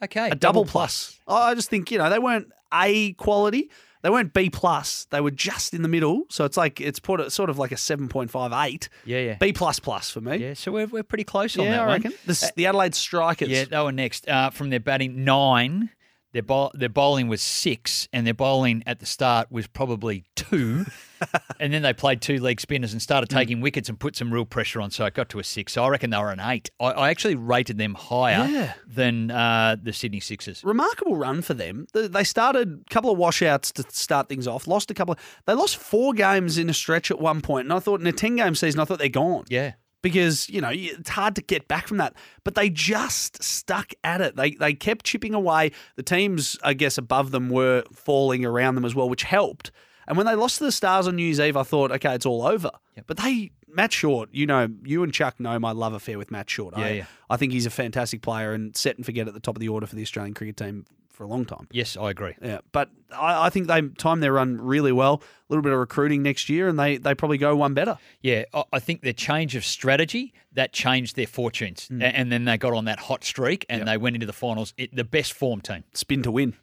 okay, 0.03 0.31
a 0.31 0.35
double 0.35 0.64
plus. 0.64 1.18
I 1.27 1.55
just 1.55 1.68
think 1.70 1.90
you 1.90 1.98
know 1.98 2.09
they 2.11 2.18
weren't 2.20 2.53
A 2.72 3.12
quality. 3.14 3.70
They 4.05 4.11
weren't 4.11 4.33
B 4.35 4.51
plus. 4.51 5.07
They 5.11 5.21
were 5.21 5.33
just 5.33 5.73
in 5.75 5.81
the 5.83 5.88
middle. 5.88 6.25
So 6.29 6.45
it's 6.45 6.57
like 6.57 6.81
it's 6.81 7.01
put 7.01 7.21
it 7.21 7.33
sort 7.33 7.49
of 7.51 7.59
like 7.59 7.73
a 7.73 7.77
seven 7.77 8.07
point 8.09 8.31
five 8.31 8.53
eight. 8.53 8.88
Yeah, 9.05 9.19
yeah, 9.21 9.35
B 9.40 9.53
plus 9.53 9.81
plus 9.81 10.11
for 10.11 10.21
me. 10.21 10.37
yeah. 10.37 10.55
So 10.55 10.71
we're, 10.71 10.87
we're 10.87 11.03
pretty 11.03 11.25
close 11.25 11.59
on 11.59 11.64
Yeah, 11.64 11.71
that 11.73 11.81
I 11.81 11.87
one. 11.87 11.93
reckon. 11.95 12.12
The, 12.27 12.53
the 12.55 12.67
Adelaide 12.67 12.95
Strikers. 12.95 13.49
Yeah, 13.49 13.64
they 13.64 13.81
were 13.81 13.90
next. 13.93 14.29
Uh, 14.29 14.51
from 14.51 14.69
their 14.71 14.79
batting, 14.79 15.25
nine. 15.25 15.88
Their, 16.33 16.43
bowl, 16.43 16.71
their 16.75 16.88
bowling 16.88 17.29
was 17.29 17.40
six, 17.40 18.09
and 18.12 18.27
their 18.27 18.35
bowling 18.35 18.83
at 18.87 18.99
the 19.01 19.07
start 19.07 19.51
was 19.53 19.67
probably 19.69 20.25
two. 20.37 20.85
And 21.61 21.72
then 21.72 21.83
they 21.83 21.92
played 21.92 22.20
two 22.20 22.38
leg 22.38 22.61
spinners 22.61 22.92
and 22.92 23.00
started 23.00 23.29
Mm. 23.31 23.35
taking 23.37 23.61
wickets 23.61 23.88
and 23.88 23.98
put 23.98 24.16
some 24.16 24.33
real 24.33 24.44
pressure 24.44 24.81
on, 24.81 24.90
so 24.90 25.05
it 25.05 25.14
got 25.14 25.29
to 25.31 25.38
a 25.38 25.44
six. 25.44 25.72
So 25.72 25.85
I 25.85 25.88
reckon 25.88 26.11
they 26.11 26.18
were 26.18 26.31
an 26.31 26.40
eight. 26.40 26.70
I, 26.81 26.87
I 26.87 27.11
actually 27.11 27.35
rated 27.37 27.79
them 27.79 27.94
higher 27.94 28.46
Yeah. 28.50 28.72
than 28.87 29.31
uh, 29.31 29.77
the 29.83 29.92
Sydney 29.92 30.20
Sixers. 30.20 30.62
remarkable 30.64 31.16
run 31.16 31.42
for 31.42 31.55
them. 31.55 31.87
They 31.92 32.24
started 32.24 32.83
a 32.87 32.90
couple 32.92 33.11
of 33.11 33.18
washouts 33.18 33.72
to 33.72 33.85
start 33.90 34.29
things 34.29 34.46
off. 34.46 34.66
Lost 34.66 34.90
a 34.90 34.94
couple. 34.94 35.12
Of, 35.12 35.18
they 35.46 35.55
lost 35.55 35.77
four 35.77 36.12
games 36.12 36.59
in 36.59 36.68
a 36.68 36.74
stretch 36.74 37.11
at 37.11 37.20
one 37.20 37.40
point, 37.40 37.66
and 37.66 37.72
I 37.72 37.79
thought 37.79 38.00
in 38.00 38.07
a 38.07 38.12
ten 38.12 38.37
game 38.37 38.55
season, 38.55 38.81
I 38.81 38.85
thought 38.85 38.98
they're 38.98 39.09
gone 39.09 39.44
Yeah. 39.48 39.72
because 40.03 40.48
you 40.50 40.61
know 40.61 40.70
it's 40.72 41.09
hard 41.11 41.35
to 41.37 41.42
get 41.42 41.66
back 41.68 41.88
from 41.88 41.96
that. 41.98 42.14
But 42.44 42.55
they 42.55 42.68
just 42.70 43.42
stuck 43.42 43.92
at 44.05 44.20
it. 44.20 44.37
They 44.37 44.50
they 44.53 44.74
kept 44.74 45.05
chipping 45.07 45.33
away. 45.35 45.72
The 45.96 46.03
teams, 46.03 46.59
I 46.62 46.74
guess, 46.74 46.98
above 46.98 47.31
them 47.31 47.48
were 47.48 47.85
falling 47.92 48.44
around 48.44 48.74
them 48.74 48.85
as 48.85 48.94
well, 48.94 49.09
which 49.09 49.22
helped. 49.22 49.70
And 50.07 50.17
when 50.17 50.27
they 50.27 50.35
lost 50.35 50.59
to 50.59 50.64
the 50.64 50.73
Stars 50.73 51.07
on 51.09 51.17
New 51.17 51.25
Year's 51.25 51.40
Eve, 51.40 51.57
I 51.57 51.62
thought, 51.62 51.90
okay, 51.93 52.14
it's 52.14 52.27
all 52.27 52.47
over. 52.47 52.71
But 53.07 53.17
they, 53.19 53.53
Matt 53.69 53.93
Short, 53.93 54.29
you 54.33 54.47
know, 54.47 54.69
you 54.85 55.03
and 55.03 55.12
Chuck 55.12 55.40
know 55.40 55.59
my 55.59 55.73
love 55.73 55.95
affair 55.95 56.19
with 56.19 56.31
Matt 56.31 56.49
Short. 56.51 56.75
Yeah, 56.77 56.85
I, 56.85 56.90
yeah. 56.90 57.05
I 57.31 57.37
think 57.37 57.53
he's 57.53 57.67
a 57.67 57.71
fantastic 57.71 58.23
player 58.23 58.53
and 58.53 58.77
set 58.77 58.97
and 58.97 59.05
forget 59.07 59.27
at 59.29 59.35
the 59.35 59.40
top 59.40 59.57
of 59.57 59.61
the 59.61 59.69
order 59.69 59.87
for 59.87 59.97
the 59.97 60.03
Australian 60.03 60.35
cricket 60.35 60.57
team 60.57 60.85
for 61.11 61.23
a 61.23 61.29
long 61.29 61.45
time. 61.45 61.69
Yes, 61.71 61.97
I 61.97 62.11
agree. 62.11 62.35
Yeah, 62.43 62.59
but 62.73 62.90
I, 63.17 63.47
I 63.47 63.51
think 63.51 63.69
they 63.69 63.81
timed 63.83 64.21
their 64.23 64.33
run 64.33 64.61
really 64.61 64.90
well. 64.90 65.23
A 65.23 65.53
little 65.53 65.62
bit 65.62 65.73
of 65.73 65.79
recruiting 65.79 66.23
next 66.25 66.49
year, 66.49 66.67
and 66.69 66.77
they 66.79 66.97
they 66.97 67.14
probably 67.14 67.38
go 67.38 67.55
one 67.55 67.73
better. 67.73 67.99
Yeah, 68.21 68.45
I- 68.53 68.64
I 68.73 68.79
think 68.81 69.03
their 69.03 69.12
change 69.12 69.55
of 69.55 69.64
strategy 69.64 70.35
that 70.55 70.73
changed 70.73 71.14
their 71.14 71.29
fortunes, 71.29 71.88
mm. 71.88 72.03
A- 72.03 72.07
and 72.17 72.33
then 72.33 72.47
they 72.47 72.59
got 72.59 72.73
on 72.73 72.87
that 72.87 72.99
hot 72.99 73.23
streak 73.23 73.64
and 73.69 73.87
they 73.87 73.97
went 73.97 74.17
into 74.17 74.27
the 74.27 74.33
finals. 74.33 74.75
It, 74.77 74.95
the 74.95 75.05
best 75.05 75.33
form 75.35 75.61
team. 75.61 75.85
Spin 75.95 76.23
to 76.25 76.33
win. 76.33 76.55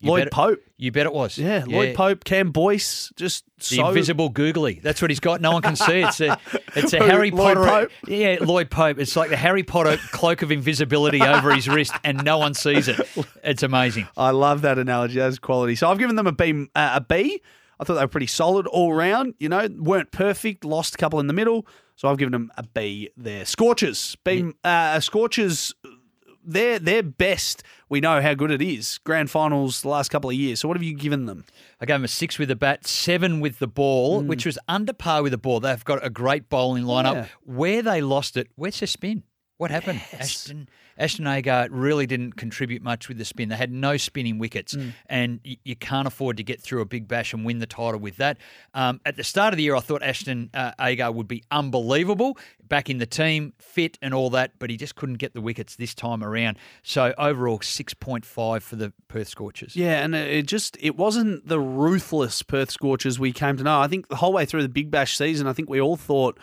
You 0.00 0.10
Lloyd 0.10 0.20
bet 0.20 0.26
it- 0.28 0.32
Pope. 0.32 0.60
You 0.76 0.92
bet 0.92 1.06
it 1.06 1.12
was. 1.12 1.36
Yeah, 1.36 1.64
Lloyd 1.66 1.96
Pope, 1.96 2.22
Cam 2.22 2.50
Boyce, 2.52 3.12
just 3.16 3.44
The 3.58 3.64
so 3.76 3.88
invisible 3.88 4.28
googly. 4.28 4.78
That's 4.80 5.02
what 5.02 5.10
he's 5.10 5.18
got. 5.18 5.40
No 5.40 5.50
one 5.50 5.60
can 5.62 5.74
see. 5.74 6.02
It's 6.02 6.20
a, 6.20 6.38
it's 6.76 6.92
a 6.92 6.98
Harry 7.04 7.32
Lloyd 7.32 7.56
Potter. 7.56 7.68
Pope? 7.68 7.90
Yeah, 8.06 8.36
Lloyd 8.40 8.70
Pope. 8.70 8.98
It's 9.00 9.16
like 9.16 9.28
the 9.30 9.36
Harry 9.36 9.64
Potter 9.64 9.96
cloak 10.12 10.42
of 10.42 10.52
invisibility 10.52 11.20
over 11.20 11.52
his 11.52 11.68
wrist, 11.68 11.92
and 12.04 12.22
no 12.24 12.38
one 12.38 12.54
sees 12.54 12.86
it. 12.86 13.00
It's 13.42 13.64
amazing. 13.64 14.06
I 14.16 14.30
love 14.30 14.62
that 14.62 14.78
analogy. 14.78 15.18
That's 15.18 15.40
quality. 15.40 15.74
So 15.74 15.90
I've 15.90 15.98
given 15.98 16.14
them 16.14 16.28
a 16.28 16.32
B. 16.32 16.66
Uh, 16.76 16.90
a 16.94 17.00
B. 17.00 17.42
I 17.80 17.84
thought 17.84 17.94
they 17.94 18.00
were 18.02 18.06
pretty 18.08 18.26
solid 18.28 18.68
all 18.68 18.92
round. 18.92 19.34
You 19.40 19.48
know, 19.48 19.68
weren't 19.78 20.12
perfect. 20.12 20.64
Lost 20.64 20.94
a 20.94 20.98
couple 20.98 21.18
in 21.18 21.26
the 21.26 21.32
middle. 21.32 21.66
So 21.96 22.06
I've 22.08 22.18
given 22.18 22.30
them 22.32 22.52
a 22.56 22.62
B 22.62 23.10
there. 23.16 23.44
Scorchers. 23.44 24.16
B. 24.22 24.52
Uh, 24.62 25.00
Scorchers. 25.00 25.74
They're 26.44 26.78
they're 26.78 27.02
best. 27.02 27.62
We 27.88 28.00
know 28.00 28.20
how 28.20 28.34
good 28.34 28.50
it 28.50 28.60
is. 28.60 28.98
Grand 29.04 29.30
finals 29.30 29.82
the 29.82 29.88
last 29.88 30.10
couple 30.10 30.30
of 30.30 30.36
years. 30.36 30.60
So 30.60 30.68
what 30.68 30.76
have 30.76 30.82
you 30.82 30.94
given 30.94 31.26
them? 31.26 31.44
I 31.80 31.86
gave 31.86 31.94
them 31.94 32.04
a 32.04 32.08
six 32.08 32.38
with 32.38 32.48
the 32.48 32.56
bat, 32.56 32.86
seven 32.86 33.40
with 33.40 33.58
the 33.58 33.66
ball, 33.66 34.20
hmm. 34.20 34.26
which 34.26 34.44
was 34.44 34.58
under 34.68 34.92
par 34.92 35.22
with 35.22 35.32
the 35.32 35.38
ball. 35.38 35.60
They've 35.60 35.84
got 35.84 36.04
a 36.04 36.10
great 36.10 36.48
bowling 36.48 36.84
lineup. 36.84 37.14
Yeah. 37.14 37.26
Where 37.44 37.82
they 37.82 38.00
lost 38.00 38.36
it, 38.36 38.48
where's 38.56 38.80
the 38.80 38.86
spin? 38.86 39.22
What 39.58 39.70
happened? 39.70 40.00
Ashton 40.18 40.68
Ashton 40.96 41.26
Agar 41.26 41.68
really 41.70 42.06
didn't 42.06 42.32
contribute 42.34 42.82
much 42.82 43.08
with 43.08 43.18
the 43.18 43.24
spin. 43.24 43.48
They 43.50 43.56
had 43.56 43.70
no 43.70 43.96
spinning 43.96 44.38
wickets, 44.38 44.76
and 45.06 45.40
y- 45.44 45.56
you 45.64 45.76
can't 45.76 46.06
afford 46.08 46.36
to 46.38 46.42
get 46.44 46.60
through 46.60 46.80
a 46.80 46.84
big 46.84 47.06
bash 47.06 47.32
and 47.32 47.44
win 47.44 47.58
the 47.58 47.66
title 47.66 48.00
with 48.00 48.16
that. 48.16 48.38
Um, 48.74 49.00
at 49.04 49.16
the 49.16 49.22
start 49.24 49.52
of 49.52 49.56
the 49.58 49.62
year, 49.64 49.76
I 49.76 49.80
thought 49.80 50.02
Ashton 50.02 50.50
uh, 50.54 50.72
Agar 50.80 51.12
would 51.12 51.28
be 51.28 51.42
unbelievable, 51.50 52.36
back 52.68 52.88
in 52.90 52.98
the 52.98 53.06
team, 53.06 53.52
fit 53.58 53.98
and 54.02 54.12
all 54.14 54.30
that, 54.30 54.52
but 54.58 54.70
he 54.70 54.76
just 54.76 54.94
couldn't 54.96 55.16
get 55.16 55.34
the 55.34 55.40
wickets 55.40 55.76
this 55.76 55.94
time 55.94 56.22
around. 56.22 56.56
So 56.82 57.14
overall, 57.18 57.60
six 57.60 57.94
point 57.94 58.24
five 58.24 58.62
for 58.62 58.76
the 58.76 58.92
Perth 59.08 59.28
Scorchers. 59.28 59.74
Yeah, 59.76 60.02
and 60.04 60.14
it 60.14 60.46
just 60.46 60.76
it 60.80 60.96
wasn't 60.96 61.46
the 61.48 61.60
ruthless 61.60 62.42
Perth 62.42 62.70
Scorchers 62.70 63.18
we 63.18 63.32
came 63.32 63.56
to 63.56 63.64
know. 63.64 63.80
I 63.80 63.88
think 63.88 64.08
the 64.08 64.16
whole 64.16 64.32
way 64.32 64.46
through 64.46 64.62
the 64.62 64.68
Big 64.68 64.90
Bash 64.90 65.16
season, 65.16 65.46
I 65.46 65.52
think 65.52 65.68
we 65.68 65.80
all 65.80 65.96
thought 65.96 66.38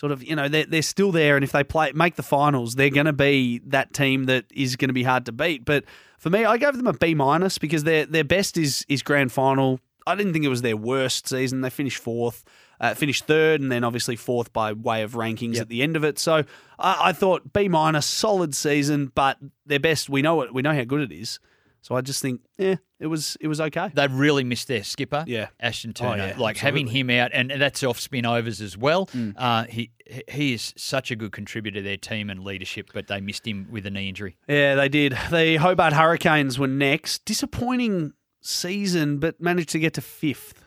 sort 0.00 0.12
of 0.12 0.24
you 0.24 0.34
know 0.34 0.48
they're 0.48 0.64
they're 0.64 0.80
still 0.80 1.12
there, 1.12 1.36
and 1.36 1.44
if 1.44 1.52
they 1.52 1.62
play 1.62 1.92
make 1.92 2.16
the 2.16 2.22
finals, 2.22 2.74
they're 2.74 2.88
going 2.88 3.04
to 3.04 3.12
be 3.12 3.60
that 3.66 3.92
team 3.92 4.24
that 4.24 4.46
is 4.50 4.76
going 4.76 4.88
to 4.88 4.94
be 4.94 5.02
hard 5.02 5.26
to 5.26 5.32
beat. 5.32 5.66
But 5.66 5.84
for 6.18 6.30
me, 6.30 6.46
I 6.46 6.56
gave 6.56 6.74
them 6.74 6.86
a 6.86 6.94
B 6.94 7.14
minus 7.14 7.58
because 7.58 7.84
their 7.84 8.06
their 8.06 8.24
best 8.24 8.56
is 8.56 8.86
is 8.88 9.02
grand 9.02 9.30
final. 9.30 9.78
I 10.06 10.14
didn't 10.14 10.32
think 10.32 10.46
it 10.46 10.48
was 10.48 10.62
their 10.62 10.76
worst 10.76 11.28
season. 11.28 11.60
They 11.60 11.70
finished 11.70 11.98
fourth. 11.98 12.42
Uh, 12.80 12.94
finished 12.94 13.26
third 13.26 13.60
and 13.60 13.70
then 13.70 13.84
obviously 13.84 14.16
fourth 14.16 14.54
by 14.54 14.72
way 14.72 15.02
of 15.02 15.12
rankings 15.12 15.60
at 15.60 15.68
the 15.68 15.82
end 15.82 15.96
of 15.96 16.02
it. 16.02 16.18
So 16.18 16.44
I, 16.78 17.08
I 17.08 17.12
thought 17.12 17.52
B 17.52 17.68
minus, 17.68 18.06
solid 18.06 18.54
season, 18.54 19.12
but 19.14 19.36
their 19.66 19.78
best. 19.78 20.08
We 20.08 20.22
know 20.22 20.40
it. 20.40 20.54
We 20.54 20.62
know 20.62 20.72
how 20.74 20.84
good 20.84 21.02
it 21.02 21.12
is. 21.12 21.40
So 21.82 21.94
I 21.94 22.02
just 22.02 22.20
think, 22.20 22.42
yeah, 22.58 22.76
it 22.98 23.06
was 23.06 23.36
it 23.40 23.48
was 23.48 23.60
okay. 23.60 23.90
They 23.94 24.06
really 24.06 24.44
missed 24.44 24.68
their 24.68 24.84
skipper, 24.84 25.24
Yeah. 25.26 25.48
Ashton 25.58 25.90
Oh, 25.96 26.00
Turner. 26.10 26.26
yeah, 26.28 26.38
like 26.38 26.58
having 26.58 26.86
him 26.88 27.08
out, 27.10 27.30
and 27.32 27.50
that's 27.50 27.82
off 27.82 27.98
spin 27.98 28.26
overs 28.26 28.60
as 28.60 28.76
well. 28.76 29.06
Mm. 29.06 29.34
Uh, 29.36 29.64
he 29.64 29.90
he 30.28 30.52
is 30.52 30.74
such 30.76 31.10
a 31.10 31.16
good 31.16 31.32
contributor 31.32 31.78
to 31.80 31.82
their 31.82 31.96
team 31.96 32.28
and 32.28 32.44
leadership, 32.44 32.90
but 32.92 33.06
they 33.06 33.20
missed 33.20 33.46
him 33.46 33.68
with 33.70 33.86
a 33.86 33.90
knee 33.90 34.08
injury. 34.08 34.36
Yeah, 34.48 34.74
they 34.74 34.88
did. 34.90 35.12
The 35.30 35.56
Hobart 35.56 35.92
Hurricanes 35.94 36.58
were 36.58 36.66
next. 36.68 37.24
Disappointing 37.24 38.12
season, 38.42 39.18
but 39.18 39.40
managed 39.40 39.70
to 39.70 39.78
get 39.78 39.94
to 39.94 40.00
fifth. 40.02 40.62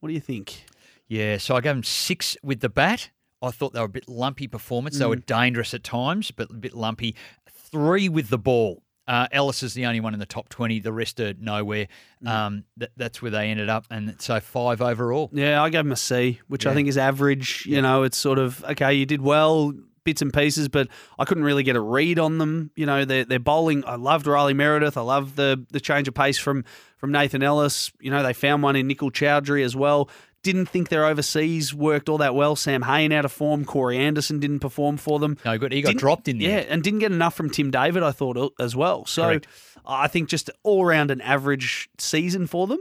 What 0.00 0.08
do 0.08 0.14
you 0.14 0.20
think? 0.20 0.64
Yeah, 1.08 1.36
so 1.38 1.56
I 1.56 1.60
gave 1.60 1.74
them 1.74 1.82
six 1.82 2.36
with 2.42 2.60
the 2.60 2.68
bat. 2.70 3.10
I 3.42 3.50
thought 3.50 3.74
they 3.74 3.80
were 3.80 3.86
a 3.86 3.88
bit 3.90 4.08
lumpy 4.08 4.46
performance. 4.46 4.98
They 4.98 5.04
were 5.06 5.16
Mm. 5.16 5.26
dangerous 5.26 5.74
at 5.74 5.84
times, 5.84 6.30
but 6.30 6.50
a 6.50 6.54
bit 6.54 6.72
lumpy. 6.74 7.14
Three 7.50 8.08
with 8.08 8.28
the 8.30 8.38
ball. 8.38 8.82
Uh, 9.06 9.28
Ellis 9.32 9.62
is 9.62 9.74
the 9.74 9.86
only 9.86 10.00
one 10.00 10.14
in 10.14 10.20
the 10.20 10.26
top 10.26 10.48
20. 10.48 10.80
The 10.80 10.92
rest 10.92 11.20
are 11.20 11.34
nowhere. 11.38 11.88
Um, 12.24 12.64
that, 12.78 12.90
that's 12.96 13.20
where 13.20 13.30
they 13.30 13.50
ended 13.50 13.68
up. 13.68 13.86
And 13.90 14.20
so 14.20 14.40
five 14.40 14.80
overall. 14.80 15.28
Yeah, 15.32 15.62
I 15.62 15.68
gave 15.68 15.84
them 15.84 15.92
a 15.92 15.96
C, 15.96 16.40
which 16.48 16.66
I 16.66 16.72
think 16.72 16.88
is 16.88 16.96
average. 16.96 17.66
You 17.66 17.82
know, 17.82 18.02
it's 18.04 18.16
sort 18.16 18.38
of 18.38 18.64
okay. 18.64 18.94
You 18.94 19.04
did 19.04 19.20
well, 19.20 19.74
bits 20.04 20.22
and 20.22 20.32
pieces, 20.32 20.68
but 20.68 20.88
I 21.18 21.24
couldn't 21.24 21.44
really 21.44 21.62
get 21.62 21.76
a 21.76 21.80
read 21.80 22.18
on 22.18 22.38
them. 22.38 22.70
You 22.76 22.86
know, 22.86 23.04
they're, 23.04 23.24
they're 23.24 23.38
bowling. 23.38 23.84
I 23.86 23.96
loved 23.96 24.26
Riley 24.26 24.54
Meredith. 24.54 24.96
I 24.96 25.02
love 25.02 25.36
the 25.36 25.64
the 25.70 25.80
change 25.80 26.08
of 26.08 26.14
pace 26.14 26.38
from 26.38 26.64
from 26.96 27.12
Nathan 27.12 27.42
Ellis. 27.42 27.90
You 28.00 28.10
know, 28.10 28.22
they 28.22 28.32
found 28.32 28.62
one 28.62 28.76
in 28.76 28.86
Nikhil 28.86 29.10
Chaudhary 29.10 29.64
as 29.64 29.74
well. 29.74 30.08
Didn't 30.44 30.66
think 30.66 30.90
their 30.90 31.04
overseas 31.06 31.74
worked 31.74 32.08
all 32.08 32.18
that 32.18 32.34
well. 32.36 32.54
Sam 32.54 32.82
Hain 32.82 33.10
out 33.10 33.24
of 33.24 33.32
form. 33.32 33.64
Corey 33.64 33.98
Anderson 33.98 34.38
didn't 34.38 34.60
perform 34.60 34.96
for 34.98 35.18
them. 35.18 35.36
No. 35.44 35.52
He 35.52 35.58
got 35.58 35.70
Didn't- 35.70 35.96
dropped 35.98 36.28
in 36.28 36.38
the 36.38 36.44
Yeah, 36.44 36.58
and 36.68 36.82
didn't 36.84 37.00
get 37.00 37.10
enough 37.10 37.34
from 37.34 37.50
Tim 37.50 37.70
David, 37.72 38.02
I 38.04 38.12
thought, 38.12 38.54
as 38.60 38.76
well. 38.76 39.04
So 39.06 39.22
Correct. 39.24 39.46
I 39.86 40.06
think 40.06 40.28
just 40.28 40.50
all 40.62 40.84
around 40.84 41.10
an 41.10 41.20
average 41.20 41.88
season 41.98 42.46
for 42.46 42.66
them. 42.66 42.78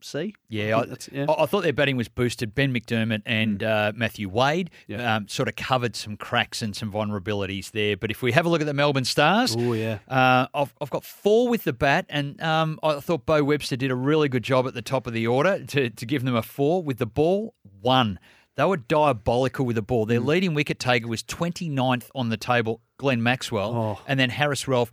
See? 0.00 0.34
Yeah, 0.48 0.78
I 0.78 0.84
yeah. 1.10 1.26
I, 1.28 1.46
thought 1.46 1.62
their 1.64 1.72
batting 1.72 1.96
was 1.96 2.08
boosted. 2.08 2.54
Ben 2.54 2.72
McDermott 2.72 3.22
and 3.26 3.62
uh, 3.62 3.92
Matthew 3.94 4.28
Wade 4.28 4.70
Yeah. 4.86 5.16
um, 5.16 5.26
sort 5.28 5.48
of 5.48 5.56
covered 5.56 5.96
some 5.96 6.16
cracks 6.16 6.62
and 6.62 6.76
some 6.76 6.92
vulnerabilities 6.92 7.72
there. 7.72 7.96
But 7.96 8.10
if 8.12 8.22
we 8.22 8.30
have 8.32 8.46
a 8.46 8.48
look 8.48 8.60
at 8.60 8.66
the 8.66 8.74
Melbourne 8.74 9.04
Stars, 9.04 9.56
Oh, 9.58 9.72
yeah. 9.72 9.98
uh, 10.08 10.46
I've, 10.54 10.72
I've 10.80 10.90
got 10.90 11.04
four 11.04 11.48
with 11.48 11.64
the 11.64 11.72
bat, 11.72 12.06
and 12.08 12.40
um, 12.40 12.78
I 12.82 13.00
thought 13.00 13.26
Beau 13.26 13.42
Webster 13.42 13.76
did 13.76 13.90
a 13.90 13.96
really 13.96 14.28
good 14.28 14.44
job 14.44 14.66
at 14.68 14.74
the 14.74 14.82
top 14.82 15.06
of 15.06 15.12
the 15.12 15.26
order 15.26 15.64
to, 15.64 15.90
to 15.90 16.06
give 16.06 16.24
them 16.24 16.36
a 16.36 16.42
four. 16.42 16.82
With 16.82 16.98
the 16.98 17.06
ball, 17.06 17.54
one. 17.80 18.18
They 18.54 18.64
were 18.64 18.76
diabolical 18.76 19.64
with 19.66 19.76
the 19.76 19.82
ball. 19.82 20.04
Mm. 20.04 20.08
Their 20.08 20.20
leading 20.20 20.52
wicket 20.52 20.80
taker 20.80 21.06
was 21.06 21.22
29th 21.22 22.10
on 22.12 22.28
the 22.28 22.36
table, 22.36 22.80
Glenn 22.96 23.22
Maxwell, 23.22 23.72
Oh. 23.72 24.00
and 24.08 24.18
then 24.18 24.30
Haris 24.30 24.64
Rauf, 24.64 24.88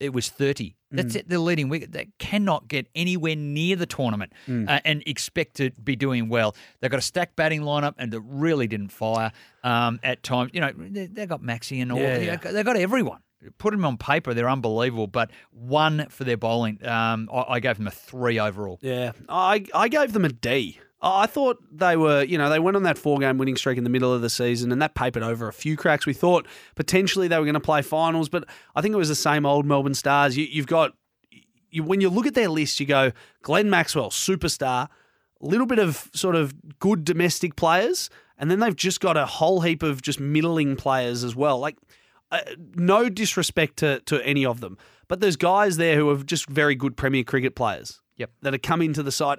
it 0.00 0.12
was 0.12 0.28
30. 0.30 0.74
That's 0.90 1.14
Mm. 1.14 1.18
it, 1.20 1.28
the 1.28 1.38
leading 1.38 1.68
wicket. 1.68 1.92
They 1.92 2.08
cannot 2.18 2.66
get 2.66 2.88
anywhere 2.96 3.36
near 3.36 3.76
the 3.76 3.86
tournament 3.86 4.32
Mm. 4.48 4.68
uh, 4.68 4.80
and 4.84 5.02
expect 5.06 5.56
to 5.58 5.70
be 5.72 5.94
doing 5.94 6.28
well. 6.28 6.56
They've 6.80 6.90
got 6.90 6.98
a 6.98 7.02
stacked 7.02 7.36
batting 7.36 7.60
lineup 7.60 7.94
and 7.98 8.12
it 8.12 8.22
really 8.24 8.66
didn't 8.66 8.88
fire 8.90 9.30
um, 9.62 10.00
at 10.02 10.22
times. 10.22 10.50
You 10.54 10.62
know, 10.62 10.72
they, 10.76 11.06
they've 11.06 11.28
got 11.28 11.42
Maxi 11.42 11.80
and 11.82 11.92
all. 11.92 11.98
Yeah, 11.98 12.18
yeah. 12.18 12.36
They've 12.36 12.64
got 12.64 12.76
everyone. 12.76 13.20
Put 13.58 13.70
them 13.70 13.84
on 13.86 13.96
paper, 13.96 14.34
they're 14.34 14.50
unbelievable. 14.50 15.06
But 15.06 15.30
one 15.50 16.06
for 16.10 16.24
their 16.24 16.36
bowling, 16.36 16.84
um, 16.86 17.28
I, 17.32 17.44
I 17.54 17.60
gave 17.60 17.78
them 17.78 17.86
a 17.86 17.90
three 17.90 18.38
overall. 18.38 18.78
Yeah, 18.82 19.12
I 19.30 19.64
I 19.74 19.88
gave 19.88 20.12
them 20.12 20.24
a 20.26 20.28
D. 20.28 20.78
I 21.02 21.26
thought 21.26 21.58
they 21.72 21.96
were, 21.96 22.22
you 22.22 22.36
know, 22.36 22.50
they 22.50 22.58
went 22.58 22.76
on 22.76 22.82
that 22.82 22.98
four 22.98 23.18
game 23.18 23.38
winning 23.38 23.56
streak 23.56 23.78
in 23.78 23.84
the 23.84 23.90
middle 23.90 24.12
of 24.12 24.20
the 24.20 24.28
season 24.28 24.70
and 24.70 24.82
that 24.82 24.94
papered 24.94 25.22
over 25.22 25.48
a 25.48 25.52
few 25.52 25.76
cracks. 25.76 26.04
We 26.04 26.12
thought 26.12 26.46
potentially 26.74 27.26
they 27.26 27.38
were 27.38 27.44
going 27.44 27.54
to 27.54 27.60
play 27.60 27.80
finals, 27.80 28.28
but 28.28 28.44
I 28.76 28.82
think 28.82 28.92
it 28.92 28.98
was 28.98 29.08
the 29.08 29.14
same 29.14 29.46
old 29.46 29.64
Melbourne 29.64 29.94
Stars. 29.94 30.36
You, 30.36 30.44
you've 30.44 30.66
got, 30.66 30.92
you, 31.70 31.82
when 31.82 32.02
you 32.02 32.10
look 32.10 32.26
at 32.26 32.34
their 32.34 32.50
list, 32.50 32.80
you 32.80 32.86
go 32.86 33.12
Glenn 33.42 33.70
Maxwell, 33.70 34.10
superstar, 34.10 34.88
a 35.40 35.46
little 35.46 35.66
bit 35.66 35.78
of 35.78 36.10
sort 36.12 36.36
of 36.36 36.52
good 36.78 37.04
domestic 37.04 37.56
players, 37.56 38.10
and 38.36 38.50
then 38.50 38.60
they've 38.60 38.76
just 38.76 39.00
got 39.00 39.16
a 39.16 39.24
whole 39.24 39.62
heap 39.62 39.82
of 39.82 40.02
just 40.02 40.20
middling 40.20 40.76
players 40.76 41.24
as 41.24 41.34
well. 41.34 41.58
Like, 41.58 41.78
uh, 42.30 42.40
no 42.74 43.08
disrespect 43.08 43.78
to, 43.78 44.00
to 44.00 44.24
any 44.26 44.44
of 44.44 44.60
them, 44.60 44.76
but 45.08 45.20
there's 45.20 45.36
guys 45.36 45.78
there 45.78 45.96
who 45.96 46.10
are 46.10 46.22
just 46.22 46.46
very 46.46 46.74
good 46.74 46.96
Premier 46.96 47.24
Cricket 47.24 47.54
players. 47.54 48.00
Yep. 48.16 48.30
That 48.42 48.52
have 48.52 48.60
come 48.60 48.82
into 48.82 49.02
the 49.02 49.10
side. 49.10 49.38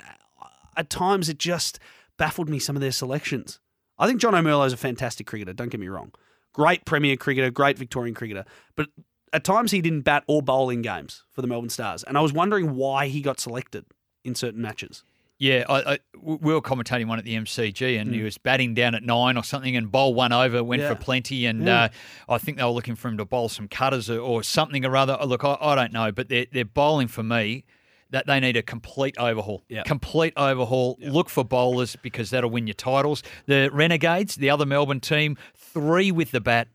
At 0.78 0.90
times, 0.90 1.30
it 1.30 1.38
just 1.38 1.80
baffled 2.18 2.50
me 2.50 2.60
some 2.60 2.76
of 2.76 2.82
their 2.82 2.92
selections. 2.92 3.60
I 3.98 4.08
think 4.08 4.20
Jonathan 4.22 4.46
Merlo 4.46 4.66
is 4.66 4.74
a 4.74 4.78
fantastic 4.78 5.28
cricketer. 5.28 5.54
Don't 5.54 5.70
get 5.70 5.80
me 5.80 5.88
wrong, 5.88 6.12
great 6.54 6.86
Premier 6.86 7.16
cricketer, 7.18 7.52
great 7.52 7.78
Victorian 7.78 8.16
cricketer, 8.16 8.46
but 8.76 8.88
at 9.34 9.44
times 9.44 9.72
he 9.72 9.82
didn't 9.82 10.02
bat 10.02 10.24
or 10.28 10.42
bowl 10.42 10.70
in 10.70 10.82
games 10.82 11.24
for 11.32 11.42
the 11.42 11.48
Melbourne 11.48 11.70
Stars, 11.70 12.04
and 12.04 12.18
I 12.18 12.22
was 12.22 12.34
wondering 12.34 12.76
why 12.76 13.08
he 13.08 13.22
got 13.22 13.40
selected 13.40 13.86
in 14.24 14.36
certain 14.36 14.62
matches. 14.62 15.04
Yeah, 15.40 15.66
I, 15.68 15.94
I, 15.94 16.00
we 16.22 16.54
were 16.54 16.62
commentating 16.62 17.08
one 17.08 17.18
at 17.18 17.26
the 17.26 17.34
MCG, 17.36 18.00
and 18.00 18.12
Mm. 18.12 18.14
he 18.14 18.22
was 18.22 18.38
batting 18.38 18.76
down 18.76 18.94
at 18.94 19.02
nine 19.02 19.38
or 19.38 19.44
something, 19.44 19.76
and 19.76 19.92
bowl 19.92 20.14
one 20.14 20.32
over, 20.32 20.64
went 20.64 20.84
Yeah. 20.84 20.90
for 20.90 20.96
plenty, 20.96 21.48
and 21.48 21.66
Yeah. 21.66 21.84
uh, 21.84 21.90
I 22.30 22.38
think 22.38 22.58
they 22.58 22.64
were 22.64 22.70
looking 22.70 22.96
for 22.96 23.08
him 23.08 23.18
to 23.18 23.26
bowl 23.26 23.50
some 23.50 23.68
cutters 23.68 24.08
or, 24.08 24.20
or 24.20 24.44
something 24.44 24.86
or 24.86 24.96
other. 24.96 25.18
Look, 25.26 25.44
I, 25.44 25.58
I 25.60 25.74
don't 25.74 25.94
know, 25.94 26.12
but 26.12 26.30
they're, 26.30 26.46
they're 26.52 26.64
bowling 26.66 27.08
for 27.08 27.24
me. 27.24 27.64
That 28.12 28.28
they 28.28 28.40
need 28.40 28.58
a 28.58 28.62
complete 28.62 29.18
overhaul. 29.18 29.64
Yeah. 29.70 29.84
Complete 29.84 30.34
overhaul. 30.36 30.98
Look 31.02 31.30
for 31.30 31.44
bowlers 31.44 31.96
because 31.96 32.30
that'll 32.30 32.50
win 32.50 32.68
your 32.68 32.74
titles. 32.74 33.24
The 33.46 33.70
Renegades, 33.72 34.36
the 34.36 34.50
other 34.50 34.66
Melbourne 34.66 35.00
team, 35.00 35.38
three 35.56 36.12
with 36.12 36.32
the 36.32 36.42
bat, 36.42 36.68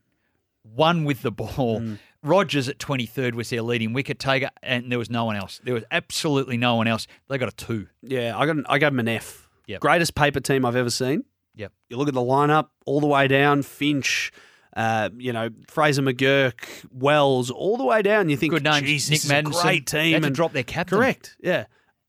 one 0.63 1.03
with 1.03 1.21
the 1.21 1.31
ball. 1.31 1.81
Mm. 1.81 1.99
Rogers 2.23 2.67
at 2.67 2.79
23rd 2.79 3.35
was 3.35 3.49
their 3.49 3.61
leading 3.61 3.93
wicket 3.93 4.19
taker, 4.19 4.49
and 4.63 4.91
there 4.91 4.99
was 4.99 5.09
no 5.09 5.25
one 5.25 5.35
else. 5.35 5.61
There 5.63 5.73
was 5.73 5.83
absolutely 5.91 6.57
no 6.57 6.75
one 6.75 6.87
else. 6.87 7.07
They 7.29 7.37
got 7.37 7.49
a 7.49 7.55
two. 7.55 7.87
Yeah, 8.01 8.37
I 8.37 8.45
got 8.45 8.57
I 8.67 8.79
gave 8.79 8.89
them 8.89 8.99
an 8.99 9.07
F. 9.07 9.47
Yep. 9.67 9.81
Greatest 9.81 10.15
paper 10.15 10.39
team 10.39 10.65
I've 10.65 10.75
ever 10.75 10.89
seen. 10.89 11.23
Yep. 11.55 11.71
You 11.89 11.97
look 11.97 12.07
at 12.07 12.13
the 12.13 12.21
lineup 12.21 12.69
all 12.85 12.99
the 12.99 13.07
way 13.07 13.27
down: 13.27 13.61
Finch, 13.61 14.31
uh, 14.77 15.09
you 15.17 15.33
know, 15.33 15.49
Fraser 15.67 16.01
McGurk, 16.03 16.85
Wells, 16.91 17.51
all 17.51 17.75
the 17.75 17.83
way 17.83 18.01
down. 18.01 18.29
You 18.29 18.37
think, 18.37 18.53
Good 18.53 18.63
names. 18.63 18.81
"Geez, 18.87 19.09
Nick 19.09 19.21
this 19.21 19.25
is 19.25 19.31
a 19.31 19.33
Maddinson. 19.33 19.61
great 19.63 19.89
They 19.89 20.03
team. 20.03 20.13
had 20.13 20.21
to 20.21 20.27
and- 20.27 20.35
drop 20.35 20.53
their 20.53 20.63
captain. 20.63 20.97
Correct. 20.99 21.35
Yeah. 21.41 21.65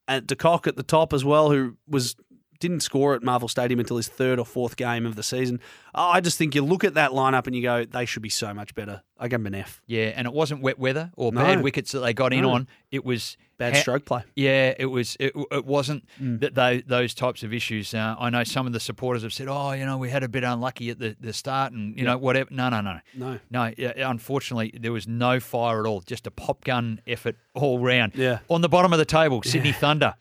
And 0.07 0.27
De 0.27 0.37
Kock 0.37 0.67
at 0.67 0.77
the 0.77 0.83
top 0.83 1.13
as 1.13 1.25
well, 1.25 1.51
who 1.51 1.77
was 1.89 2.15
didn't 2.61 2.81
score 2.81 3.15
at 3.15 3.23
Marvel 3.23 3.49
Stadium 3.49 3.79
until 3.81 3.97
his 3.97 4.09
third 4.09 4.39
or 4.39 4.45
fourth 4.45 4.77
game 4.77 5.07
of 5.07 5.15
the 5.17 5.23
season. 5.23 5.61
I 5.95 6.21
just 6.21 6.39
think 6.39 6.55
you 6.55 6.65
look 6.65 6.85
at 6.85 6.95
that 6.95 7.11
lineup 7.13 7.47
and 7.47 7.55
you 7.57 7.63
go, 7.63 7.85
they 7.85 8.05
should 8.05 8.23
be 8.23 8.29
so 8.29 8.53
much 8.55 8.75
better. 8.75 9.03
I 9.19 9.29
give 9.29 9.41
them 9.41 9.47
an 9.53 9.55
F. 9.57 9.83
Yeah, 9.87 10.13
and 10.15 10.27
it 10.27 10.33
wasn't 10.33 10.61
wet 10.63 10.79
weather 10.79 11.11
or 11.17 11.33
No. 11.33 11.41
bad 11.43 11.63
wickets 11.63 11.93
that 11.93 12.01
they 12.01 12.13
got 12.15 12.33
in 12.33 12.43
No. 12.43 12.51
on. 12.51 12.69
It 12.91 13.05
was 13.05 13.37
Bad 13.59 13.75
ha- 13.75 13.81
stroke 13.81 14.05
play. 14.05 14.23
Yeah, 14.37 14.75
it 14.79 14.87
was. 14.87 15.17
It, 15.19 15.33
it 15.51 15.65
wasn't 15.65 16.05
Mm. 16.23 16.39
that 16.41 16.55
they, 16.55 16.81
those 16.83 17.13
types 17.15 17.43
of 17.43 17.53
issues. 17.53 17.93
Uh, 17.93 18.15
I 18.19 18.31
know 18.31 18.45
some 18.45 18.69
of 18.69 18.73
the 18.73 18.79
supporters 18.79 19.25
have 19.25 19.33
said, 19.33 19.49
"Oh, 19.49 19.73
you 19.73 19.85
know, 19.85 19.99
we 19.99 20.11
had 20.11 20.23
a 20.23 20.29
bit 20.29 20.45
unlucky 20.45 20.91
at 20.91 21.01
the, 21.01 21.17
the 21.19 21.33
start, 21.33 21.73
and 21.73 21.99
you 21.99 22.05
know, 22.05 22.17
whatever." 22.17 22.49
No, 22.53 22.69
no, 22.69 22.81
no, 22.81 23.01
No. 23.17 23.39
no. 23.51 23.73
Unfortunately, 23.97 24.73
there 24.79 24.93
was 24.93 25.09
no 25.09 25.41
fire 25.41 25.81
at 25.81 25.87
all. 25.89 26.01
Just 26.01 26.27
a 26.27 26.31
pop 26.31 26.63
gun 26.65 27.01
effort 27.07 27.37
all 27.55 27.79
round. 27.81 28.13
Yeah. 28.15 28.39
On 28.49 28.61
the 28.61 28.69
bottom 28.69 28.93
of 28.93 28.99
the 29.01 29.05
table, 29.05 29.43
Sydney 29.43 29.73
Thunder. 29.73 30.15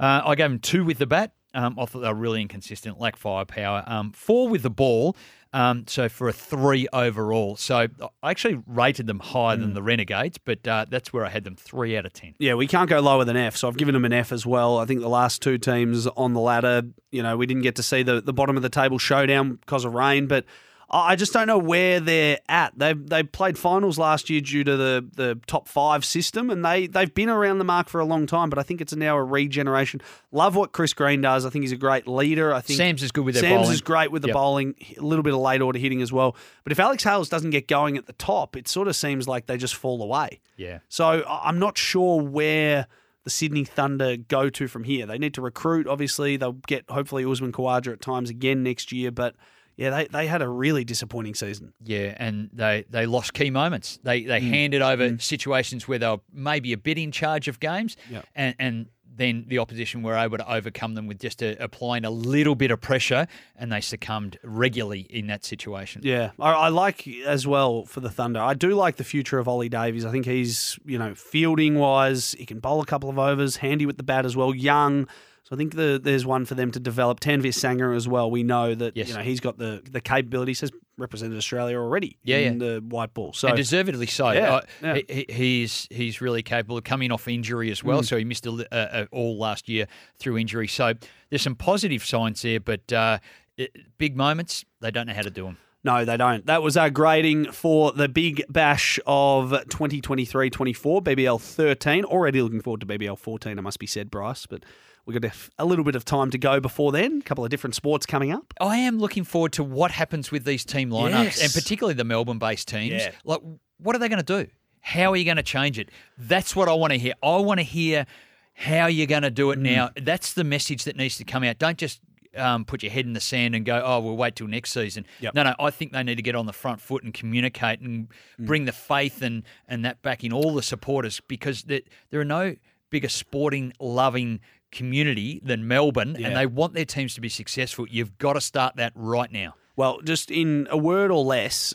Uh, 0.00 0.22
I 0.24 0.34
gave 0.36 0.48
them 0.48 0.58
two 0.60 0.84
with 0.84 0.98
the 0.98 1.06
bat. 1.06 1.32
Um, 1.58 1.78
I 1.78 1.84
thought 1.86 2.00
they 2.00 2.08
were 2.08 2.14
really 2.14 2.40
inconsistent, 2.42 3.00
lack 3.00 3.16
firepower. 3.16 3.82
Um, 3.86 4.12
four 4.12 4.48
with 4.48 4.62
the 4.62 4.70
ball. 4.70 5.16
Um, 5.54 5.84
so 5.86 6.10
for 6.10 6.28
a 6.28 6.32
three 6.32 6.86
overall. 6.92 7.56
So 7.56 7.86
I 8.22 8.30
actually 8.30 8.62
rated 8.66 9.06
them 9.06 9.18
higher 9.18 9.56
Mm. 9.56 9.60
than 9.60 9.74
the 9.74 9.82
Renegades, 9.82 10.36
but 10.36 10.68
uh, 10.68 10.84
that's 10.90 11.10
where 11.10 11.24
I 11.24 11.30
had 11.30 11.44
them 11.44 11.56
three 11.56 11.96
out 11.96 12.04
of 12.04 12.12
ten. 12.12 12.34
Yeah, 12.38 12.52
we 12.54 12.66
can't 12.66 12.88
go 12.88 13.00
lower 13.00 13.24
than 13.24 13.36
F, 13.36 13.56
so 13.56 13.66
I've 13.66 13.78
given 13.78 13.94
them 13.94 14.04
an 14.04 14.12
F 14.12 14.30
as 14.30 14.44
well. 14.44 14.76
I 14.78 14.84
think 14.84 15.00
the 15.00 15.08
last 15.08 15.40
two 15.40 15.56
teams 15.56 16.06
on 16.06 16.34
the 16.34 16.40
ladder, 16.40 16.82
you 17.10 17.22
know, 17.22 17.36
we 17.38 17.46
didn't 17.46 17.62
get 17.62 17.76
to 17.76 17.82
see 17.82 18.02
the, 18.02 18.20
the 18.20 18.34
bottom 18.34 18.56
of 18.58 18.62
the 18.62 18.68
table 18.68 18.98
showdown 18.98 19.54
because 19.54 19.86
of 19.86 19.94
rain, 19.94 20.26
but 20.26 20.44
I 20.90 21.16
just 21.16 21.34
don't 21.34 21.46
know 21.46 21.58
where 21.58 22.00
they're 22.00 22.38
at. 22.48 22.72
They 22.78 22.94
they 22.94 23.22
played 23.22 23.58
finals 23.58 23.98
last 23.98 24.30
year 24.30 24.40
due 24.40 24.64
to 24.64 24.76
the, 24.76 25.06
the 25.14 25.40
top 25.46 25.68
five 25.68 26.02
system, 26.02 26.48
and 26.48 26.64
they 26.64 26.86
they've 26.86 27.12
been 27.12 27.28
around 27.28 27.58
the 27.58 27.64
mark 27.64 27.90
for 27.90 28.00
a 28.00 28.06
long 28.06 28.26
time. 28.26 28.48
But 28.48 28.58
I 28.58 28.62
think 28.62 28.80
it's 28.80 28.96
now 28.96 29.16
a 29.18 29.22
regeneration. 29.22 30.00
Love 30.32 30.56
what 30.56 30.72
Chris 30.72 30.94
Green 30.94 31.20
does. 31.20 31.44
I 31.44 31.50
think 31.50 31.62
he's 31.64 31.72
a 31.72 31.76
great 31.76 32.08
leader. 32.08 32.54
I 32.54 32.62
think 32.62 32.78
Sam's 32.78 33.02
is 33.02 33.12
good 33.12 33.26
with 33.26 33.34
their 33.34 33.42
Sam's 33.42 33.62
bowling. 33.64 33.72
is 33.74 33.80
great 33.82 34.10
with 34.10 34.22
the 34.22 34.28
Yep. 34.28 34.34
bowling, 34.34 34.74
a 34.96 35.02
little 35.02 35.22
bit 35.22 35.34
of 35.34 35.40
late 35.40 35.60
order 35.60 35.78
hitting 35.78 36.00
as 36.00 36.10
well. 36.10 36.34
But 36.64 36.72
if 36.72 36.80
Alex 36.80 37.04
Hales 37.04 37.28
doesn't 37.28 37.50
get 37.50 37.68
going 37.68 37.98
at 37.98 38.06
the 38.06 38.14
top, 38.14 38.56
it 38.56 38.66
sort 38.66 38.88
of 38.88 38.96
seems 38.96 39.28
like 39.28 39.44
they 39.46 39.58
just 39.58 39.74
fall 39.74 40.02
away. 40.02 40.40
Yeah. 40.56 40.78
So 40.88 41.22
I'm 41.28 41.58
not 41.58 41.76
sure 41.76 42.22
where 42.22 42.86
the 43.24 43.30
Sydney 43.30 43.64
Thunder 43.64 44.16
go 44.16 44.48
to 44.48 44.66
from 44.68 44.84
here. 44.84 45.04
They 45.04 45.18
need 45.18 45.34
to 45.34 45.42
recruit. 45.42 45.86
Obviously, 45.86 46.38
they'll 46.38 46.52
get 46.66 46.84
hopefully 46.88 47.26
Usman 47.30 47.52
Khawaja 47.52 47.92
at 47.92 48.00
times 48.00 48.30
again 48.30 48.62
next 48.62 48.90
year. 48.90 49.10
But 49.10 49.34
yeah, 49.78 49.90
they, 49.90 50.06
they 50.08 50.26
had 50.26 50.42
a 50.42 50.48
really 50.48 50.84
disappointing 50.84 51.34
season. 51.34 51.72
Yeah, 51.82 52.14
and 52.18 52.50
they, 52.52 52.84
they 52.90 53.06
lost 53.06 53.32
key 53.32 53.48
moments. 53.50 53.98
They 54.02 54.24
they 54.24 54.40
Mm. 54.40 54.50
handed 54.50 54.82
over 54.82 55.16
situations 55.18 55.88
where 55.88 55.98
they 55.98 56.08
were 56.08 56.20
maybe 56.32 56.72
a 56.74 56.76
bit 56.78 56.98
in 56.98 57.12
charge 57.12 57.48
of 57.48 57.58
games, 57.60 57.96
Yep. 58.10 58.26
and 58.34 58.54
and 58.58 58.86
then 59.16 59.44
the 59.48 59.58
opposition 59.58 60.02
were 60.04 60.14
able 60.16 60.38
to 60.38 60.48
overcome 60.52 60.94
them 60.94 61.08
with 61.08 61.18
just 61.18 61.42
a, 61.42 61.60
applying 61.60 62.04
a 62.04 62.10
little 62.10 62.54
bit 62.54 62.70
of 62.70 62.80
pressure, 62.80 63.26
and 63.56 63.72
they 63.72 63.80
succumbed 63.80 64.38
regularly 64.44 65.00
in 65.10 65.26
that 65.26 65.44
situation. 65.44 66.02
Yeah, 66.04 66.30
I, 66.38 66.52
I 66.52 66.68
like 66.68 67.08
as 67.26 67.44
well 67.44 67.84
for 67.84 67.98
the 67.98 68.10
Thunder. 68.10 68.38
I 68.40 68.54
do 68.54 68.70
like 68.76 68.94
the 68.94 69.02
future 69.04 69.38
of 69.40 69.48
Ollie 69.48 69.68
Davies. 69.68 70.04
I 70.04 70.10
think 70.12 70.24
he's 70.26 70.78
you 70.84 70.98
know 70.98 71.14
fielding 71.16 71.76
wise, 71.78 72.32
he 72.38 72.46
can 72.46 72.60
bowl 72.60 72.80
a 72.80 72.86
couple 72.86 73.10
of 73.10 73.18
overs, 73.18 73.56
handy 73.56 73.86
with 73.86 73.96
the 73.96 74.04
bat 74.04 74.24
as 74.24 74.36
well, 74.36 74.54
young. 74.54 75.08
So 75.48 75.54
I 75.54 75.56
think 75.56 75.74
the, 75.74 75.98
there's 76.02 76.26
one 76.26 76.44
for 76.44 76.54
them 76.54 76.70
to 76.72 76.80
develop. 76.80 77.20
Tanveer 77.20 77.54
Sangha 77.54 77.96
as 77.96 78.06
well. 78.06 78.30
We 78.30 78.42
know 78.42 78.74
that 78.74 78.94
Yes. 78.96 79.08
you 79.08 79.14
know 79.14 79.22
he's 79.22 79.40
got 79.40 79.56
the 79.56 79.80
the 79.90 80.00
capabilities. 80.02 80.60
Has 80.60 80.70
represented 80.98 81.38
Australia 81.38 81.78
already 81.78 82.18
Yeah, 82.24 82.38
in 82.38 82.58
the 82.58 82.82
white 82.86 83.14
ball. 83.14 83.32
So 83.32 83.48
and 83.48 83.56
deservedly 83.56 84.06
so. 84.06 84.32
Yeah, 84.32 84.54
Uh, 84.56 84.60
yeah. 84.82 84.94
he- 84.96 85.04
he- 85.28 85.32
he's 85.32 85.86
he's 85.90 86.20
really 86.20 86.42
capable 86.42 86.76
of 86.76 86.84
coming 86.84 87.10
off 87.12 87.28
injury 87.28 87.70
as 87.70 87.80
Mm. 87.80 87.84
well. 87.84 88.02
So 88.02 88.18
he 88.18 88.24
missed 88.24 88.46
a, 88.46 88.66
uh, 88.74 89.06
all 89.12 89.38
last 89.38 89.68
year 89.68 89.86
through 90.18 90.36
injury. 90.38 90.66
So 90.68 90.92
there's 91.30 91.40
some 91.42 91.54
positive 91.54 92.04
signs 92.04 92.42
there, 92.42 92.60
but 92.60 92.92
uh, 92.92 93.18
it, 93.56 93.70
big 93.96 94.16
moments 94.16 94.64
they 94.80 94.90
don't 94.90 95.06
know 95.06 95.14
how 95.14 95.22
to 95.22 95.30
do 95.30 95.44
them. 95.44 95.56
No, 95.84 96.04
they 96.04 96.16
don't. 96.16 96.44
That 96.46 96.62
was 96.62 96.76
our 96.76 96.90
grading 96.90 97.52
for 97.52 97.92
the 97.92 98.08
big 98.08 98.42
bash 98.50 98.98
of 99.06 99.50
2023 99.70 100.50
24, 100.50 101.00
BBL 101.00 101.38
13. 101.40 102.04
Already 102.04 102.42
looking 102.42 102.60
forward 102.60 102.80
to 102.80 102.86
BBL 102.86 103.16
14, 103.16 103.56
I 103.58 103.62
must 103.62 103.78
be 103.78 103.86
said, 103.86 104.10
Bryce, 104.10 104.44
but 104.46 104.64
we've 105.08 105.18
got 105.18 105.32
a, 105.58 105.64
little 105.64 105.84
bit 105.84 105.96
of 105.96 106.04
time 106.04 106.30
to 106.30 106.38
go 106.38 106.60
before 106.60 106.92
then. 106.92 107.20
A 107.20 107.22
couple 107.22 107.42
of 107.42 107.50
different 107.50 107.74
sports 107.74 108.04
coming 108.04 108.30
up. 108.30 108.52
I 108.60 108.76
am 108.76 108.98
looking 108.98 109.24
forward 109.24 109.52
to 109.54 109.64
what 109.64 109.90
happens 109.90 110.30
with 110.30 110.44
these 110.44 110.66
team 110.66 110.90
lineups, 110.90 111.24
Yes. 111.24 111.42
and 111.42 111.52
particularly 111.52 111.94
the 111.94 112.04
Melbourne-based 112.04 112.68
teams. 112.68 113.02
Yeah. 113.02 113.12
Like, 113.24 113.40
what 113.78 113.96
are 113.96 113.98
they 113.98 114.10
going 114.10 114.22
to 114.22 114.44
do? 114.44 114.50
How 114.82 115.12
are 115.12 115.16
you 115.16 115.24
going 115.24 115.38
to 115.38 115.42
change 115.42 115.78
it? 115.78 115.90
That's 116.18 116.54
what 116.54 116.68
I 116.68 116.74
want 116.74 116.92
to 116.92 116.98
hear. 116.98 117.14
I 117.22 117.38
want 117.38 117.58
to 117.58 117.64
hear 117.64 118.06
how 118.52 118.86
you're 118.86 119.06
going 119.06 119.22
to 119.22 119.30
do 119.30 119.50
it 119.50 119.58
now. 119.58 119.90
That's 119.96 120.34
the 120.34 120.44
message 120.44 120.84
that 120.84 120.96
needs 120.96 121.16
to 121.16 121.24
come 121.24 121.42
out. 121.42 121.58
Don't 121.58 121.78
just 121.78 122.00
um, 122.36 122.66
put 122.66 122.82
your 122.82 122.92
head 122.92 123.06
in 123.06 123.14
the 123.14 123.20
sand 123.20 123.54
and 123.54 123.64
go, 123.64 123.82
"Oh, 123.84 124.00
we'll 124.00 124.16
wait 124.16 124.36
till 124.36 124.46
next 124.46 124.72
season." 124.72 125.06
Yep. 125.20 125.34
No, 125.34 125.42
no. 125.42 125.54
I 125.58 125.70
think 125.70 125.92
they 125.92 126.02
need 126.02 126.16
to 126.16 126.22
get 126.22 126.34
on 126.34 126.46
the 126.46 126.52
front 126.52 126.80
foot 126.80 127.02
and 127.02 127.14
communicate 127.14 127.80
and 127.80 128.08
bring 128.38 128.66
the 128.66 128.72
faith 128.72 129.22
and 129.22 129.42
and 129.68 129.84
that 129.84 130.02
back 130.02 130.22
in 130.22 130.32
all 130.32 130.54
the 130.54 130.62
supporters 130.62 131.20
because 131.28 131.62
there, 131.64 131.80
there 132.10 132.20
are 132.20 132.26
no 132.26 132.56
bigger 132.90 133.08
sporting 133.08 133.72
loving 133.80 134.40
community 134.72 135.40
than 135.44 135.66
Melbourne, 135.66 136.16
Yeah. 136.18 136.28
and 136.28 136.36
they 136.36 136.46
want 136.46 136.74
their 136.74 136.84
teams 136.84 137.14
to 137.14 137.20
be 137.20 137.28
successful. 137.28 137.86
You've 137.88 138.18
got 138.18 138.34
to 138.34 138.40
start 138.40 138.76
that 138.76 138.92
right 138.94 139.30
now. 139.32 139.54
Well, 139.76 140.00
just 140.02 140.30
in 140.30 140.66
a 140.70 140.76
word 140.76 141.10
or 141.10 141.24
less, 141.24 141.72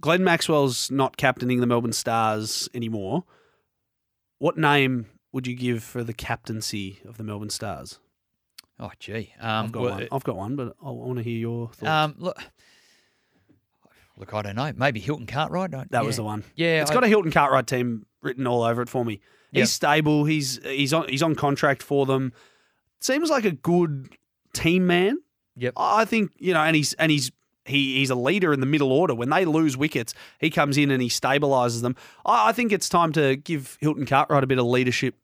Glenn 0.00 0.22
Maxwell's 0.24 0.90
not 0.90 1.16
captaining 1.16 1.60
the 1.60 1.66
Melbourne 1.66 1.92
Stars 1.92 2.68
anymore. 2.74 3.24
What 4.38 4.58
name 4.58 5.06
would 5.32 5.46
you 5.46 5.54
give 5.54 5.82
for 5.82 6.02
the 6.04 6.12
captaincy 6.12 7.00
of 7.06 7.16
the 7.16 7.24
Melbourne 7.24 7.50
Stars? 7.50 7.98
Oh, 8.78 8.90
gee. 8.98 9.32
Um, 9.40 9.66
I've 9.66 9.72
got 9.72 9.82
well, 9.82 9.92
one. 9.94 10.08
I've 10.12 10.24
got 10.24 10.36
one, 10.36 10.56
but 10.56 10.76
I 10.84 10.90
want 10.90 11.16
to 11.18 11.22
hear 11.22 11.38
your 11.38 11.68
thoughts. 11.68 11.88
Um, 11.88 12.14
look, 12.18 12.38
look, 14.18 14.34
I 14.34 14.42
don't 14.42 14.56
know. 14.56 14.72
Maybe 14.76 15.00
Hilton 15.00 15.26
Cartwright. 15.26 15.70
That 15.90 16.04
was 16.04 16.16
the 16.16 16.24
one. 16.24 16.44
Yeah, 16.54 16.82
it's 16.82 16.90
I- 16.90 16.94
got 16.94 17.04
a 17.04 17.08
Hilton 17.08 17.30
Cartwright 17.32 17.66
team 17.66 18.06
written 18.22 18.46
all 18.46 18.62
over 18.62 18.82
it 18.82 18.88
for 18.88 19.04
me. 19.04 19.20
He's 19.52 19.60
Yep. 19.60 19.68
stable. 19.68 20.24
He's 20.24 20.60
he's 20.64 20.92
on 20.92 21.08
he's 21.08 21.22
on 21.22 21.34
contract 21.34 21.82
for 21.82 22.06
them. 22.06 22.32
Seems 23.00 23.30
like 23.30 23.44
a 23.44 23.52
good 23.52 24.16
team 24.52 24.86
man. 24.86 25.18
Yep. 25.56 25.74
I 25.76 26.04
think 26.04 26.32
you 26.38 26.52
know, 26.54 26.60
and 26.60 26.74
he's 26.76 26.92
and 26.94 27.10
he's 27.10 27.30
he 27.64 27.94
he's 27.98 28.10
a 28.10 28.14
leader 28.14 28.52
in 28.52 28.60
the 28.60 28.66
middle 28.66 28.92
order. 28.92 29.14
When 29.14 29.30
they 29.30 29.44
lose 29.44 29.76
wickets, 29.76 30.14
he 30.40 30.50
comes 30.50 30.76
in 30.78 30.90
and 30.90 31.02
he 31.02 31.08
stabilises 31.08 31.82
them. 31.82 31.96
I, 32.24 32.48
I 32.48 32.52
think 32.52 32.72
it's 32.72 32.88
time 32.88 33.12
to 33.12 33.36
give 33.36 33.76
Hilton 33.80 34.06
Cartwright 34.06 34.44
a 34.44 34.46
bit 34.46 34.58
of 34.58 34.66
leadership, 34.66 35.14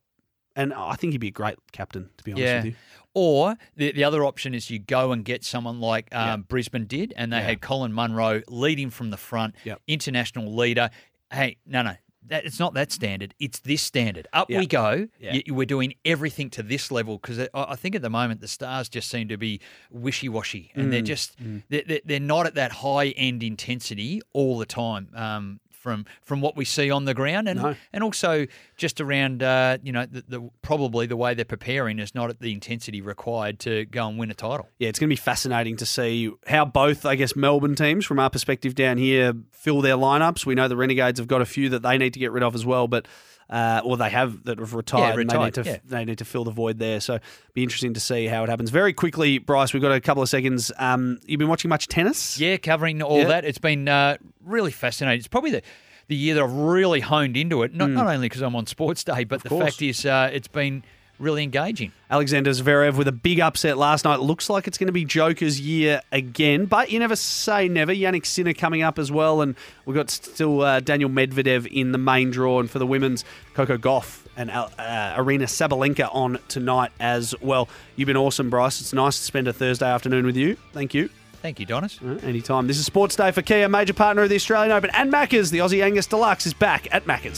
and 0.57 0.73
I 0.73 0.95
think 0.95 1.13
he'd 1.13 1.19
be 1.19 1.29
a 1.29 1.33
great 1.33 1.57
captain. 1.73 2.11
To 2.19 2.25
be 2.25 2.33
honest 2.33 2.45
Yeah. 2.45 2.57
with 2.59 2.65
you, 2.67 2.75
Or 3.15 3.57
the, 3.77 3.93
the 3.93 4.05
other 4.05 4.25
option 4.25 4.55
is 4.55 4.71
you 4.71 4.79
go 4.79 5.13
and 5.13 5.23
get 5.25 5.45
someone 5.45 5.81
like 5.81 6.09
um, 6.13 6.27
Yeah. 6.27 6.37
Brisbane 6.39 6.87
did, 6.87 7.13
and 7.17 7.33
they 7.33 7.37
Yeah. 7.39 7.43
had 7.43 7.61
Colin 7.61 7.93
Munro 7.93 8.41
leading 8.49 8.89
from 8.91 9.11
the 9.11 9.19
front, 9.19 9.55
Yep. 9.65 9.83
international 9.87 10.55
leader. 10.57 10.89
Hey, 11.31 11.59
no, 11.67 11.83
no. 11.83 11.95
That, 12.29 12.45
it's 12.45 12.59
not 12.61 12.75
that 12.75 12.93
standard. 12.93 13.35
It's 13.41 13.59
this 13.59 13.83
standard. 13.83 14.29
Up 14.33 14.49
Yeah. 14.49 14.61
we 14.61 14.67
go. 14.67 15.09
Yeah. 15.19 15.33
Y- 15.35 15.43
we're 15.51 15.67
doing 15.67 15.95
everything 16.05 16.51
to 16.51 16.63
this 16.63 16.91
level 16.91 17.19
because 17.19 17.39
I, 17.41 17.49
I 17.55 17.77
think 17.77 17.95
at 17.95 18.03
the 18.03 18.11
moment 18.11 18.41
the 18.41 18.49
stars 18.49 18.89
just 18.89 19.09
seem 19.11 19.29
to 19.29 19.37
be 19.37 19.61
wishy 19.91 20.29
washy, 20.29 20.71
and 20.75 20.87
Mm. 20.87 20.91
they're 20.93 21.03
just 21.03 21.35
they're, 21.69 21.83
they're- 21.87 22.01
they're 22.05 22.21
not 22.21 22.47
at 22.47 22.55
that 22.55 22.73
high 22.73 23.09
end 23.09 23.43
intensity 23.43 24.21
all 24.33 24.59
the 24.59 24.67
time. 24.67 25.09
Um, 25.15 25.61
from 25.83 26.07
from 26.23 26.41
what 26.41 26.57
we 26.57 26.65
see 26.65 26.91
on 26.91 27.05
the 27.05 27.13
ground, 27.15 27.49
and 27.49 27.61
No. 27.61 27.75
and 27.93 28.05
also 28.05 28.47
just 28.77 29.01
around 29.01 29.43
uh, 29.43 29.79
you 29.83 29.91
know 29.93 30.07
the, 30.07 30.23
the 30.29 30.51
probably 30.63 31.07
the 31.07 31.17
way 31.17 31.35
they're 31.35 31.45
preparing 31.45 31.99
is 31.99 32.15
not 32.15 32.31
at 32.31 32.39
the 32.41 32.53
intensity 32.53 33.01
required 33.03 33.59
to 33.61 33.85
go 33.87 34.07
and 34.09 34.17
win 34.19 34.31
a 34.31 34.35
title. 34.35 34.69
yeah, 34.79 34.89
it's 34.89 34.99
going 35.01 35.09
to 35.09 35.13
be 35.13 35.17
fascinating 35.21 35.77
to 35.77 35.85
see 35.87 36.31
how 36.47 36.65
both, 36.65 37.05
I 37.05 37.17
guess, 37.17 37.35
Melbourne 37.35 37.75
teams, 37.75 38.07
from 38.07 38.19
our 38.21 38.31
perspective 38.31 38.75
down 38.75 38.97
here, 38.97 39.33
fill 39.51 39.81
their 39.81 39.97
lineups. 39.97 40.47
We 40.47 40.55
know 40.55 40.69
the 40.69 40.77
Renegades 40.77 41.19
have 41.19 41.27
got 41.29 41.41
a 41.43 41.47
few 41.47 41.69
that 41.71 41.83
they 41.83 41.99
need 41.99 42.13
to 42.15 42.21
get 42.21 42.31
rid 42.33 42.43
of 42.45 42.55
as 42.55 42.65
well, 42.65 42.87
but 42.87 43.07
uh, 43.53 43.83
or 43.85 43.97
they 43.97 44.11
have 44.11 44.43
that 44.45 44.59
have 44.59 44.75
retired. 44.75 45.11
and 45.21 45.31
retired, 45.31 45.55
they 45.55 45.63
need 45.63 45.65
to 45.67 45.71
yeah. 45.71 45.79
they 45.85 46.05
need 46.05 46.19
to 46.19 46.25
fill 46.25 46.43
the 46.45 46.51
void 46.51 46.79
there. 46.79 47.01
So, 47.01 47.19
be 47.55 47.63
interesting 47.63 47.93
to 47.95 48.01
see 48.01 48.27
how 48.27 48.43
it 48.43 48.49
happens. 48.49 48.71
Very 48.71 48.93
quickly, 48.93 49.39
Bryce, 49.39 49.73
we've 49.73 49.83
got 49.83 49.93
a 49.93 50.01
couple 50.01 50.23
of 50.23 50.29
seconds. 50.29 50.73
Um, 50.79 51.19
you've 51.27 51.39
been 51.39 51.49
watching 51.49 51.69
much 51.69 51.87
tennis? 51.87 52.41
Yeah, 52.41 52.57
covering 52.57 53.03
all 53.03 53.19
Yeah. 53.19 53.29
that. 53.29 53.45
It's 53.45 53.59
been 53.59 53.87
uh, 53.89 54.17
really 54.45 54.73
fascinating. 54.73 55.19
It's 55.19 55.29
probably 55.29 55.51
the 55.53 55.63
the 56.09 56.17
year 56.17 56.35
that 56.35 56.43
I've 56.43 56.53
really 56.53 57.01
honed 57.01 57.37
into 57.37 57.63
it. 57.63 57.75
Not 57.75 57.91
not 57.91 58.07
only 58.07 58.29
because 58.29 58.43
I'm 58.43 58.57
on 58.57 58.67
Sports 58.67 59.05
Day, 59.05 59.25
but 59.25 59.43
the 59.43 59.49
Hmm. 59.51 59.55
course. 59.57 59.65
fact 59.75 59.83
is 59.83 60.05
uh, 60.07 60.31
it's 60.33 60.49
been 60.49 60.83
really 61.23 61.43
engaging. 61.43 61.93
Alexander 62.11 62.51
Zverev 62.51 62.97
with 62.97 63.09
a 63.09 63.13
big 63.13 63.41
upset 63.41 63.79
last 63.79 64.05
night. 64.05 64.21
Looks 64.21 64.51
like 64.51 64.67
it's 64.67 64.77
going 64.77 64.89
to 64.89 64.93
be 64.93 65.05
Joker's 65.05 65.61
year 65.61 66.03
again, 66.11 66.67
but 66.67 66.91
you 66.91 66.99
never 66.99 67.17
say 67.17 67.69
never. 67.69 67.95
Jannik 67.95 68.27
Sinner 68.27 68.53
coming 68.53 68.83
up 68.83 68.99
as 68.99 69.11
well, 69.11 69.41
and 69.41 69.55
we've 69.87 69.95
got 69.97 70.11
still 70.11 70.61
uh, 70.61 70.81
Daniil 70.81 71.09
Medvedev 71.09 71.67
in 71.67 71.93
the 71.93 71.99
main 71.99 72.31
draw, 72.31 72.61
and 72.61 72.71
for 72.71 72.79
the 72.79 72.87
women's, 72.87 73.25
Coco 73.55 73.79
Gauff 73.79 74.27
and 74.37 74.51
uh, 74.51 74.69
Aryna 74.79 75.45
Sabalenka 75.45 76.09
on 76.15 76.39
tonight 76.49 76.91
as 77.01 77.35
well. 77.41 77.69
You've 77.97 78.07
been 78.07 78.17
awesome, 78.17 78.51
Bryce. 78.51 78.81
It's 78.81 78.93
nice 78.93 79.19
to 79.19 79.25
spend 79.25 79.49
a 79.49 79.53
Thursday 79.53 79.87
afternoon 79.87 80.27
with 80.27 80.37
you. 80.37 80.57
Thank 80.73 80.95
you. 80.95 81.09
Thank 81.43 81.59
you, 81.59 81.67
Donners. 81.67 81.99
Uh, 82.03 82.19
Anytime. 82.23 82.67
This 82.67 82.79
is 82.79 82.87
Sports 82.87 83.17
Day 83.17 83.33
for 83.33 83.43
Kia, 83.43 83.69
major 83.69 83.95
partner 83.95 84.23
of 84.23 84.29
the 84.29 84.37
Australian 84.37 84.71
Open 84.73 84.91
and 84.95 85.13
Maccas. 85.13 85.51
The 85.51 85.59
Aussie 85.59 85.83
Angus 85.83 86.07
Deluxe 86.07 86.47
is 86.47 86.55
back 86.55 86.87
at 86.93 87.05
Maccas. 87.05 87.37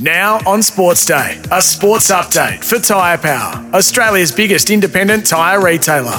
Now 0.00 0.38
on 0.46 0.62
Sports 0.62 1.04
Day, 1.04 1.42
a 1.50 1.60
sports 1.60 2.12
update 2.12 2.62
for 2.62 2.78
Tyre 2.78 3.18
Power, 3.18 3.68
Australia's 3.74 4.30
biggest 4.30 4.70
independent 4.70 5.26
tyre 5.26 5.60
retailer. 5.60 6.16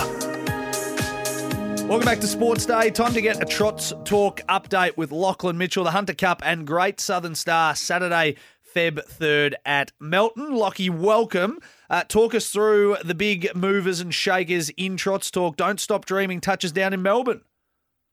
Welcome 1.87 2.03
back 2.03 2.19
to 2.19 2.27
Sports 2.27 2.65
Day. 2.65 2.89
Time 2.89 3.13
to 3.13 3.21
get 3.21 3.41
a 3.41 3.45
Trots 3.45 3.93
Talk 4.03 4.41
update 4.49 4.97
with 4.97 5.13
Lachlan 5.13 5.57
Mitchell, 5.57 5.85
the 5.85 5.91
Hunter 5.91 6.13
Cup 6.13 6.41
and 6.43 6.67
Great 6.67 6.99
Southern 6.99 7.35
Star, 7.35 7.73
Saturday, 7.73 8.35
Feb 8.75 8.99
3rd 9.07 9.53
at 9.63 9.93
Melton. 9.97 10.53
Lockie, 10.53 10.89
welcome. 10.89 11.59
Uh, 11.89 12.03
talk 12.03 12.35
us 12.35 12.49
through 12.49 12.97
the 13.05 13.15
big 13.15 13.55
movers 13.55 14.01
and 14.01 14.13
shakers 14.13 14.67
in 14.71 14.97
Trots 14.97 15.31
Talk. 15.31 15.55
Don't 15.55 15.79
Stop 15.79 16.03
Dreaming 16.03 16.41
touches 16.41 16.73
down 16.73 16.91
in 16.91 17.01
Melbourne. 17.01 17.43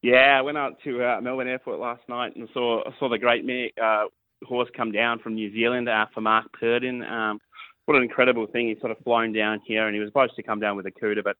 Yeah, 0.01 0.37
I 0.39 0.41
went 0.43 0.57
out 0.57 0.77
to 0.85 1.03
uh, 1.03 1.19
Melbourne 1.19 1.49
Airport 1.49 1.81
last 1.81 2.07
night 2.07 2.37
and 2.37 2.47
saw 2.53 2.83
saw 2.99 3.09
the 3.09 3.17
great 3.17 3.43
mare, 3.43 3.67
uh, 3.83 4.05
horse 4.45 4.69
come 4.75 4.91
down 4.91 5.19
from 5.19 5.35
New 5.35 5.51
Zealand 5.51 5.89
uh, 5.89 6.05
for 6.13 6.21
Mark 6.21 6.45
Purdon. 6.53 7.03
Um, 7.03 7.39
what 7.85 7.95
an 7.95 8.03
incredible 8.03 8.47
thing! 8.47 8.67
He's 8.67 8.79
sort 8.79 8.91
of 8.91 8.97
flown 8.99 9.33
down 9.33 9.61
here, 9.65 9.87
and 9.87 9.95
he 9.95 9.99
was 9.99 10.09
supposed 10.09 10.35
to 10.35 10.43
come 10.43 10.59
down 10.59 10.75
with 10.75 10.85
a 10.85 10.91
CUDA, 10.91 11.23
but 11.23 11.37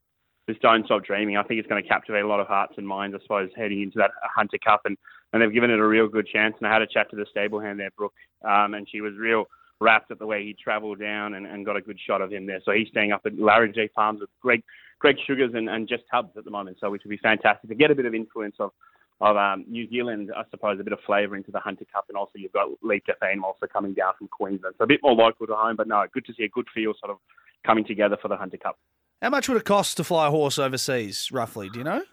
this 0.48 0.58
Don't 0.62 0.86
Stop 0.86 1.04
Dreaming, 1.04 1.36
I 1.36 1.44
think 1.44 1.60
it's 1.60 1.68
going 1.68 1.84
to 1.84 1.88
captivate 1.88 2.22
a 2.22 2.28
lot 2.28 2.40
of 2.40 2.48
hearts 2.48 2.76
and 2.78 2.88
minds, 2.88 3.16
I 3.20 3.22
suppose, 3.22 3.50
heading 3.56 3.82
into 3.82 3.98
that 3.98 4.12
Hunter 4.34 4.58
Cup, 4.64 4.82
and, 4.86 4.98
and 5.34 5.42
they've 5.42 5.54
given 5.54 5.70
it 5.70 5.80
a 5.80 5.86
real 5.86 6.08
good 6.08 6.26
chance. 6.26 6.56
And 6.58 6.68
I 6.68 6.72
had 6.72 6.82
a 6.82 6.88
chat 6.88 7.10
to 7.10 7.18
the 7.18 7.26
stable 7.30 7.60
hand 7.60 7.80
there, 7.80 7.90
Brooke, 7.98 8.14
um, 8.46 8.74
and 8.74 8.88
she 8.90 9.02
was 9.02 9.14
real 9.20 9.46
wrapped 9.80 10.10
at 10.10 10.20
the 10.20 10.26
way 10.26 10.44
he 10.44 10.56
travelled 10.56 11.00
down 11.00 11.36
and, 11.36 11.46
and 11.46 11.66
got 11.66 11.76
a 11.76 11.82
good 11.82 12.00
shot 12.00 12.22
of 12.22 12.32
him 12.32 12.46
there. 12.48 12.62
So 12.66 12.72
he's 12.72 12.88
staying 12.88 13.12
up 13.12 13.22
at 13.26 13.34
Larrigee 13.34 13.92
Farms 13.94 14.22
with 14.22 14.30
Greg 14.42 14.64
Greg 15.00 15.18
Sugars 15.28 15.52
and, 15.54 15.70
and 15.70 15.88
Jess 15.88 16.00
Tubbs 16.10 16.36
at 16.38 16.46
the 16.46 16.50
moment, 16.50 16.78
so 16.80 16.90
which 16.90 17.04
would 17.04 17.12
be 17.12 17.18
fantastic 17.18 17.70
to 17.70 17.76
get 17.76 17.92
a 17.92 17.96
bit 17.96 18.06
of 18.06 18.16
influence 18.16 18.56
of 18.60 18.72
of 19.20 19.36
um, 19.36 19.66
New 19.68 19.90
Zealand, 19.90 20.32
I 20.36 20.44
suppose, 20.52 20.80
a 20.80 20.84
bit 20.84 20.94
of 20.94 21.00
flavour 21.06 21.36
into 21.36 21.52
the 21.52 21.60
Hunter 21.60 21.86
Cup, 21.92 22.06
and 22.10 22.18
also 22.18 22.34
you've 22.36 22.54
got 22.54 22.70
Leap 22.84 23.06
Fame 23.20 23.44
also 23.44 23.66
coming 23.66 23.94
down 23.94 24.14
from 24.18 24.28
Queensland, 24.28 24.76
so 24.78 24.84
a 24.84 24.88
bit 24.88 25.00
more 25.02 25.14
local 25.14 25.48
to 25.48 25.56
home. 25.56 25.76
But 25.76 25.88
no, 25.88 26.04
good 26.14 26.26
to 26.26 26.34
see 26.34 26.44
a 26.44 26.50
good 26.50 26.68
feel 26.74 26.94
sort 27.00 27.12
of 27.12 27.18
coming 27.66 27.86
together 27.86 28.18
for 28.22 28.28
the 28.28 28.38
Hunter 28.38 28.58
Cup. 28.58 28.78
How 29.22 29.30
much 29.30 29.50
would 29.50 29.58
it 29.58 29.66
cost 29.66 29.98
to 29.98 30.04
fly 30.04 30.28
a 30.28 30.32
horse 30.32 30.60
overseas, 30.60 31.32
roughly? 31.32 31.70
Do 31.70 31.80
you 31.80 31.84
know? 31.84 32.04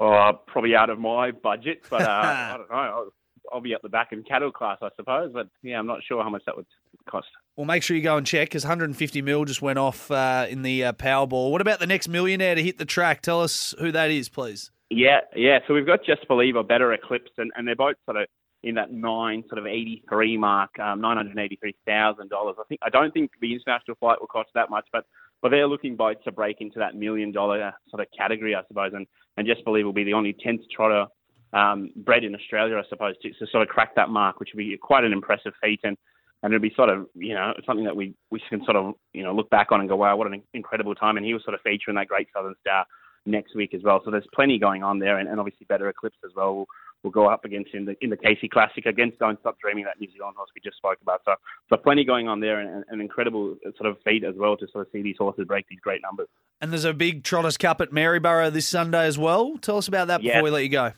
Uh, 0.00 0.32
probably 0.46 0.74
out 0.74 0.90
of 0.90 0.98
my 0.98 1.30
budget, 1.30 1.82
but 1.88 2.02
uh, 2.02 2.06
I 2.08 2.54
don't 2.56 2.70
know. 2.70 2.76
I'll, 2.76 3.12
I'll 3.52 3.60
be 3.60 3.74
at 3.74 3.82
the 3.82 3.88
back 3.88 4.08
in 4.12 4.24
cattle 4.24 4.50
class, 4.50 4.78
I 4.82 4.88
suppose. 4.96 5.30
But 5.32 5.48
yeah, 5.62 5.78
I'm 5.78 5.86
not 5.86 6.00
sure 6.06 6.22
how 6.22 6.30
much 6.30 6.42
that 6.46 6.56
would 6.56 6.66
cost. 7.08 7.28
Well, 7.56 7.66
make 7.66 7.82
sure 7.82 7.96
you 7.96 8.02
go 8.02 8.16
and 8.16 8.26
check 8.26 8.48
because 8.48 8.64
150 8.64 9.22
mil 9.22 9.44
just 9.44 9.62
went 9.62 9.78
off 9.78 10.10
uh, 10.10 10.46
in 10.48 10.62
the 10.62 10.84
uh, 10.84 10.92
Powerball. 10.94 11.52
What 11.52 11.60
about 11.60 11.78
the 11.78 11.86
next 11.86 12.08
millionaire 12.08 12.54
to 12.56 12.62
hit 12.62 12.78
the 12.78 12.84
track? 12.84 13.22
Tell 13.22 13.40
us 13.42 13.74
who 13.78 13.92
that 13.92 14.10
is, 14.10 14.28
please. 14.28 14.70
Yeah, 14.90 15.20
yeah. 15.36 15.60
So 15.66 15.74
we've 15.74 15.86
got 15.86 16.04
Just 16.04 16.26
Believe 16.28 16.56
or 16.56 16.64
Better 16.64 16.92
Eclipse, 16.92 17.30
and, 17.38 17.50
and 17.56 17.66
they're 17.66 17.76
both 17.76 17.96
sort 18.04 18.16
of 18.16 18.26
in 18.62 18.74
that 18.74 18.92
nine 18.92 19.42
sort 19.48 19.58
of 19.58 19.66
83 19.66 20.36
mark, 20.36 20.78
um, 20.78 21.00
$983,000. 21.00 21.74
I 21.88 22.62
think 22.68 22.80
I 22.82 22.90
don't 22.90 23.12
think 23.14 23.30
the 23.40 23.54
international 23.54 23.96
flight 23.98 24.20
will 24.20 24.26
cost 24.26 24.50
that 24.54 24.68
much, 24.68 24.86
but 24.92 25.04
but 25.42 25.50
they're 25.50 25.66
looking 25.66 25.96
both 25.96 26.22
to 26.24 26.32
break 26.32 26.60
into 26.60 26.78
that 26.78 26.94
million 26.94 27.32
dollar 27.32 27.72
sort 27.88 28.02
of 28.02 28.08
category, 28.16 28.54
I 28.54 28.60
suppose, 28.68 28.92
and, 28.94 29.06
and 29.36 29.46
Just 29.46 29.64
Believe 29.64 29.86
will 29.86 29.92
be 29.92 30.04
the 30.04 30.12
only 30.12 30.34
10th 30.34 30.64
trotter 30.74 31.06
um, 31.52 31.90
bred 31.96 32.24
in 32.24 32.34
Australia, 32.34 32.76
I 32.76 32.86
suppose, 32.88 33.14
to, 33.22 33.30
to 33.30 33.46
sort 33.50 33.62
of 33.62 33.68
crack 33.68 33.94
that 33.96 34.10
mark, 34.10 34.38
which 34.38 34.50
would 34.54 34.58
be 34.58 34.76
quite 34.76 35.04
an 35.04 35.12
impressive 35.12 35.52
feat. 35.62 35.80
And, 35.82 35.96
and 36.42 36.52
it'll 36.52 36.62
be 36.62 36.74
sort 36.76 36.90
of, 36.90 37.06
you 37.14 37.34
know, 37.34 37.54
something 37.66 37.84
that 37.84 37.96
we, 37.96 38.14
we 38.30 38.42
can 38.48 38.62
sort 38.64 38.76
of, 38.76 38.94
you 39.12 39.22
know, 39.22 39.34
look 39.34 39.48
back 39.50 39.72
on 39.72 39.80
and 39.80 39.88
go, 39.88 39.96
wow, 39.96 40.14
what 40.16 40.26
an 40.26 40.42
incredible 40.54 40.94
time. 40.94 41.16
And 41.16 41.24
he 41.24 41.32
was 41.34 41.42
sort 41.42 41.54
of 41.54 41.60
featuring 41.62 41.96
that 41.96 42.08
Great 42.08 42.28
Southern 42.34 42.54
Star 42.60 42.84
next 43.26 43.54
week 43.54 43.74
as 43.74 43.82
well. 43.82 44.00
So 44.04 44.10
there's 44.10 44.26
plenty 44.34 44.58
going 44.58 44.82
on 44.82 44.98
there, 44.98 45.18
and, 45.18 45.28
and 45.28 45.38
obviously 45.38 45.66
Better 45.66 45.88
Eclipse 45.88 46.16
as 46.24 46.30
well. 46.34 46.54
We'll, 46.54 46.66
we'll 47.02 47.10
go 47.10 47.28
up 47.28 47.44
against 47.44 47.74
in 47.74 47.84
the 47.84 47.96
in 48.00 48.10
the 48.10 48.16
Casey 48.16 48.48
Classic 48.48 48.86
against 48.86 49.18
Don't 49.18 49.38
Stop 49.40 49.58
Dreaming, 49.60 49.84
that 49.84 50.00
New 50.00 50.10
Zealand 50.12 50.36
horse 50.36 50.50
we 50.54 50.60
just 50.62 50.76
spoke 50.76 50.98
about. 51.02 51.22
So 51.24 51.34
so 51.68 51.76
plenty 51.76 52.04
going 52.04 52.28
on 52.28 52.40
there, 52.40 52.60
and 52.60 52.84
an 52.88 53.00
incredible 53.00 53.56
sort 53.76 53.90
of 53.90 53.96
feat 54.04 54.24
as 54.24 54.34
well 54.36 54.56
to 54.56 54.66
sort 54.72 54.86
of 54.86 54.92
see 54.92 55.02
these 55.02 55.16
horses 55.18 55.46
break 55.46 55.66
these 55.68 55.80
great 55.80 56.02
numbers. 56.02 56.28
And 56.60 56.72
there's 56.72 56.84
a 56.84 56.92
big 56.92 57.24
Trotters 57.24 57.56
Cup 57.56 57.80
at 57.80 57.90
Maryborough 57.90 58.50
this 58.50 58.68
Sunday 58.68 59.06
as 59.06 59.18
well. 59.18 59.56
Tell 59.58 59.78
us 59.78 59.88
about 59.88 60.08
that 60.08 60.22
before 60.22 60.42
we 60.42 60.50
let 60.50 60.62
you 60.62 60.68
go. 60.68 60.92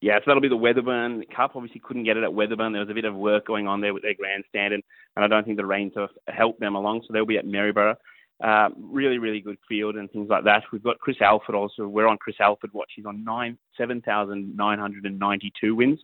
Yeah, 0.00 0.18
so 0.18 0.24
that'll 0.26 0.40
be 0.40 0.48
the 0.48 0.56
Weatherburn 0.56 1.28
Cup. 1.34 1.56
Obviously, 1.56 1.80
couldn't 1.80 2.04
get 2.04 2.16
it 2.16 2.22
at 2.22 2.30
Weatherburn. 2.30 2.72
There 2.72 2.80
was 2.80 2.90
a 2.90 2.94
bit 2.94 3.04
of 3.04 3.16
work 3.16 3.46
going 3.46 3.66
on 3.66 3.80
there 3.80 3.92
with 3.92 4.04
their 4.04 4.14
grandstand, 4.14 4.74
and, 4.74 4.82
and 5.16 5.24
I 5.24 5.28
don't 5.28 5.44
think 5.44 5.56
the 5.56 5.66
rains 5.66 5.92
have 5.96 6.10
helped 6.28 6.60
them 6.60 6.76
along. 6.76 7.02
So 7.02 7.12
they'll 7.12 7.26
be 7.26 7.36
at 7.36 7.44
Maryborough. 7.44 7.96
Uh, 8.42 8.68
really, 8.80 9.18
really 9.18 9.40
good 9.40 9.58
field 9.68 9.96
and 9.96 10.08
things 10.12 10.28
like 10.30 10.44
that. 10.44 10.62
We've 10.72 10.82
got 10.82 11.00
Chris 11.00 11.16
Alford 11.20 11.56
also. 11.56 11.88
We're 11.88 12.06
on 12.06 12.18
Chris 12.18 12.36
Alford 12.40 12.72
watch. 12.72 12.92
He's 12.94 13.04
on 13.04 13.24
nine 13.24 13.58
seven 13.76 14.00
thousand 14.00 14.56
nine 14.56 14.78
hundred 14.78 15.06
and 15.06 15.18
ninety 15.18 15.52
two 15.60 15.74
wins. 15.74 15.98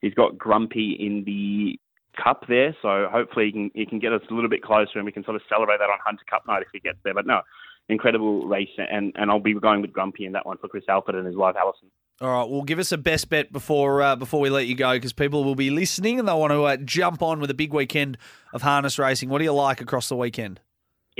He's 0.00 0.14
got 0.14 0.38
Grumpy 0.38 0.96
in 0.98 1.24
the 1.24 1.80
cup 2.22 2.44
there, 2.48 2.76
so 2.80 3.08
hopefully 3.10 3.46
he 3.46 3.52
can 3.52 3.70
he 3.74 3.86
can 3.86 3.98
get 3.98 4.12
us 4.12 4.22
a 4.30 4.34
little 4.34 4.50
bit 4.50 4.62
closer 4.62 4.98
and 4.98 5.04
we 5.04 5.10
can 5.10 5.24
sort 5.24 5.36
of 5.36 5.42
celebrate 5.48 5.78
that 5.78 5.90
on 5.90 5.98
Hunter 6.04 6.24
Cup 6.30 6.46
night 6.46 6.62
if 6.62 6.68
he 6.72 6.78
gets 6.78 6.98
there. 7.02 7.14
But 7.14 7.26
no, 7.26 7.40
incredible 7.88 8.46
race, 8.46 8.68
and 8.78 9.12
and 9.16 9.30
I'll 9.30 9.40
be 9.40 9.54
going 9.54 9.82
with 9.82 9.92
Grumpy 9.92 10.26
in 10.26 10.32
that 10.32 10.46
one 10.46 10.58
for 10.58 10.68
Chris 10.68 10.84
Alford 10.88 11.16
and 11.16 11.26
his 11.26 11.36
wife 11.36 11.56
Alison. 11.58 11.90
All 12.20 12.28
right, 12.28 12.48
well, 12.48 12.62
give 12.62 12.78
us 12.78 12.92
a 12.92 12.98
best 12.98 13.30
bet 13.30 13.50
before 13.52 14.02
uh, 14.02 14.14
before 14.14 14.40
we 14.40 14.50
let 14.50 14.66
you 14.66 14.74
go 14.74 14.92
because 14.92 15.12
people 15.12 15.42
will 15.42 15.54
be 15.54 15.70
listening 15.70 16.18
and 16.18 16.28
they'll 16.28 16.38
want 16.38 16.52
to 16.52 16.64
uh, 16.64 16.76
jump 16.76 17.22
on 17.22 17.40
with 17.40 17.50
a 17.50 17.54
big 17.54 17.72
weekend 17.72 18.18
of 18.52 18.62
harness 18.62 18.98
racing. 18.98 19.28
What 19.28 19.38
do 19.38 19.44
you 19.44 19.52
like 19.52 19.80
across 19.80 20.08
the 20.08 20.16
weekend? 20.16 20.60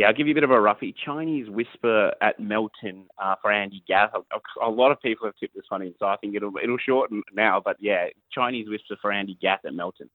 Yeah, 0.01 0.07
I'll 0.07 0.15
give 0.15 0.27
you 0.27 0.33
a 0.33 0.35
bit 0.35 0.45
of 0.45 0.51
a 0.51 0.59
roughie. 0.59 0.95
Chinese 1.05 1.51
Whisper 1.51 2.15
at 2.23 2.41
Melton 2.41 3.05
uh, 3.23 3.35
for 3.43 3.53
Andy 3.53 3.85
Gath. 3.87 4.13
A, 4.15 4.67
a 4.67 4.71
lot 4.71 4.91
of 4.91 5.03
people 5.03 5.27
have 5.27 5.37
tipped 5.37 5.55
this 5.55 5.67
one 5.69 5.83
in, 5.83 5.95
so 5.99 6.07
I 6.07 6.17
think 6.17 6.35
it'll 6.35 6.55
it'll 6.57 6.79
shorten 6.79 7.23
now. 7.35 7.61
But 7.63 7.77
yeah, 7.81 8.07
Chinese 8.33 8.67
Whisper 8.67 8.97
for 9.03 9.13
Andy 9.13 9.37
Gath 9.43 9.61
at 9.67 9.75
Melton. 9.75 10.09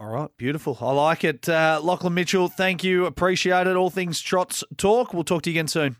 All 0.00 0.08
right, 0.08 0.28
beautiful. 0.38 0.76
I 0.80 0.90
like 0.90 1.22
it. 1.22 1.48
Uh, 1.48 1.80
Lachlan 1.80 2.14
Mitchell, 2.14 2.48
thank 2.48 2.82
you. 2.82 3.06
Appreciate 3.06 3.68
it. 3.68 3.76
All 3.76 3.90
things 3.90 4.20
Trots 4.20 4.64
talk. 4.76 5.14
We'll 5.14 5.22
talk 5.22 5.42
to 5.42 5.50
you 5.50 5.54
again 5.54 5.68
soon. 5.68 5.94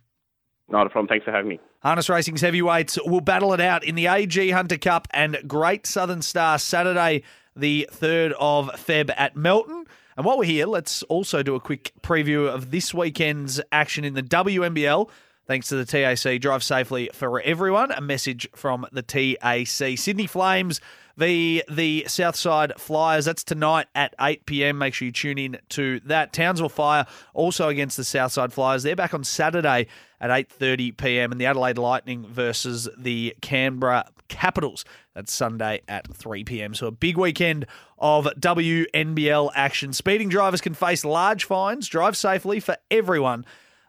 Not 0.69 0.89
a 0.89 0.91
problem. 0.91 1.07
Thanks 1.07 1.25
for 1.25 1.31
having 1.31 1.49
me. 1.49 1.61
Harness 1.85 2.09
Racing's 2.09 2.41
heavyweights 2.41 2.99
will 3.07 3.21
battle 3.21 3.55
it 3.55 3.61
out 3.61 3.85
in 3.85 3.95
the 3.95 4.09
AG 4.09 4.51
Hunter 4.51 4.79
Cup 4.79 5.07
and 5.13 5.39
Great 5.47 5.87
Southern 5.87 6.23
Star 6.23 6.59
Saturday, 6.59 7.23
the 7.55 7.89
3rd 7.93 8.33
of 8.41 8.69
Feb 8.71 9.13
at 9.17 9.37
Melton. 9.37 9.85
And 10.19 10.25
while 10.25 10.37
we're 10.37 10.47
here, 10.47 10.67
let's 10.67 11.05
also 11.05 11.45
do 11.45 11.55
a 11.55 11.61
quick 11.61 11.93
preview 12.03 12.53
of 12.53 12.73
this 12.73 12.93
weekend's 12.93 13.61
action 13.71 14.05
in 14.05 14.15
the 14.15 14.23
WNBL. 14.23 15.09
Thanks 15.47 15.69
to 15.69 15.77
the 15.77 15.85
TAC, 15.85 16.41
drive 16.41 16.65
safely 16.65 17.09
for 17.15 17.41
everyone. 17.41 17.93
A 17.93 18.01
message 18.01 18.49
from 18.53 18.85
the 18.91 19.03
TAC. 19.03 19.69
Sydney 19.69 20.27
Flames 20.27 20.81
v 21.17 21.63
the 21.71 22.05
Southside 22.09 22.73
Flyers. 22.81 23.27
That's 23.27 23.45
tonight 23.45 23.87
at 23.95 24.13
8 24.21 24.45
p.m. 24.45 24.79
Make 24.79 24.95
sure 24.95 25.07
you 25.07 25.13
tune 25.13 25.39
in 25.39 25.59
to 25.71 26.01
that. 26.01 26.33
Townsville 26.33 26.69
Fire 26.69 27.07
also 27.33 27.69
against 27.69 27.97
the 27.97 28.03
Southside 28.03 28.53
Flyers. 28.53 28.83
They're 28.83 28.97
back 28.97 29.15
on 29.15 29.23
Saturday 29.23 29.87
at 30.21 30.31
8:30 30.31 30.97
p.m. 30.97 31.31
and 31.31 31.41
the 31.41 31.47
Adelaide 31.47 31.79
Lightning 31.79 32.27
versus 32.27 32.89
the 32.99 33.37
Canberra 33.41 34.07
Capitals. 34.27 34.85
That's 35.19 35.35
Sunday 35.35 35.81
at 35.89 36.15
3 36.15 36.45
p.m. 36.45 36.75
So 36.75 36.87
a 36.87 36.93
big 36.93 37.17
weekend 37.17 37.67
of 37.99 38.27
WNBL 38.39 39.51
action. 39.53 39.93
Speeding 39.93 40.29
drivers 40.29 40.61
can 40.61 40.75
face 40.75 41.05
large 41.05 41.43
fines. 41.43 41.89
Drive 41.89 42.17
safely 42.17 42.61
for 42.61 42.77
everyone. 42.89 43.45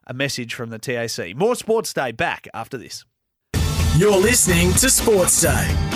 A 0.07 0.13
message 0.15 0.55
from 0.55 0.71
the 0.71 0.79
TAC. 0.79 1.35
More 1.35 1.53
Sports 1.53 1.93
Day 1.93 2.11
back 2.11 2.47
after 2.51 2.79
this. 2.79 3.05
You're 3.95 4.17
listening 4.17 4.73
to 4.73 4.89
Sports 4.89 5.39
Day. 5.39 5.89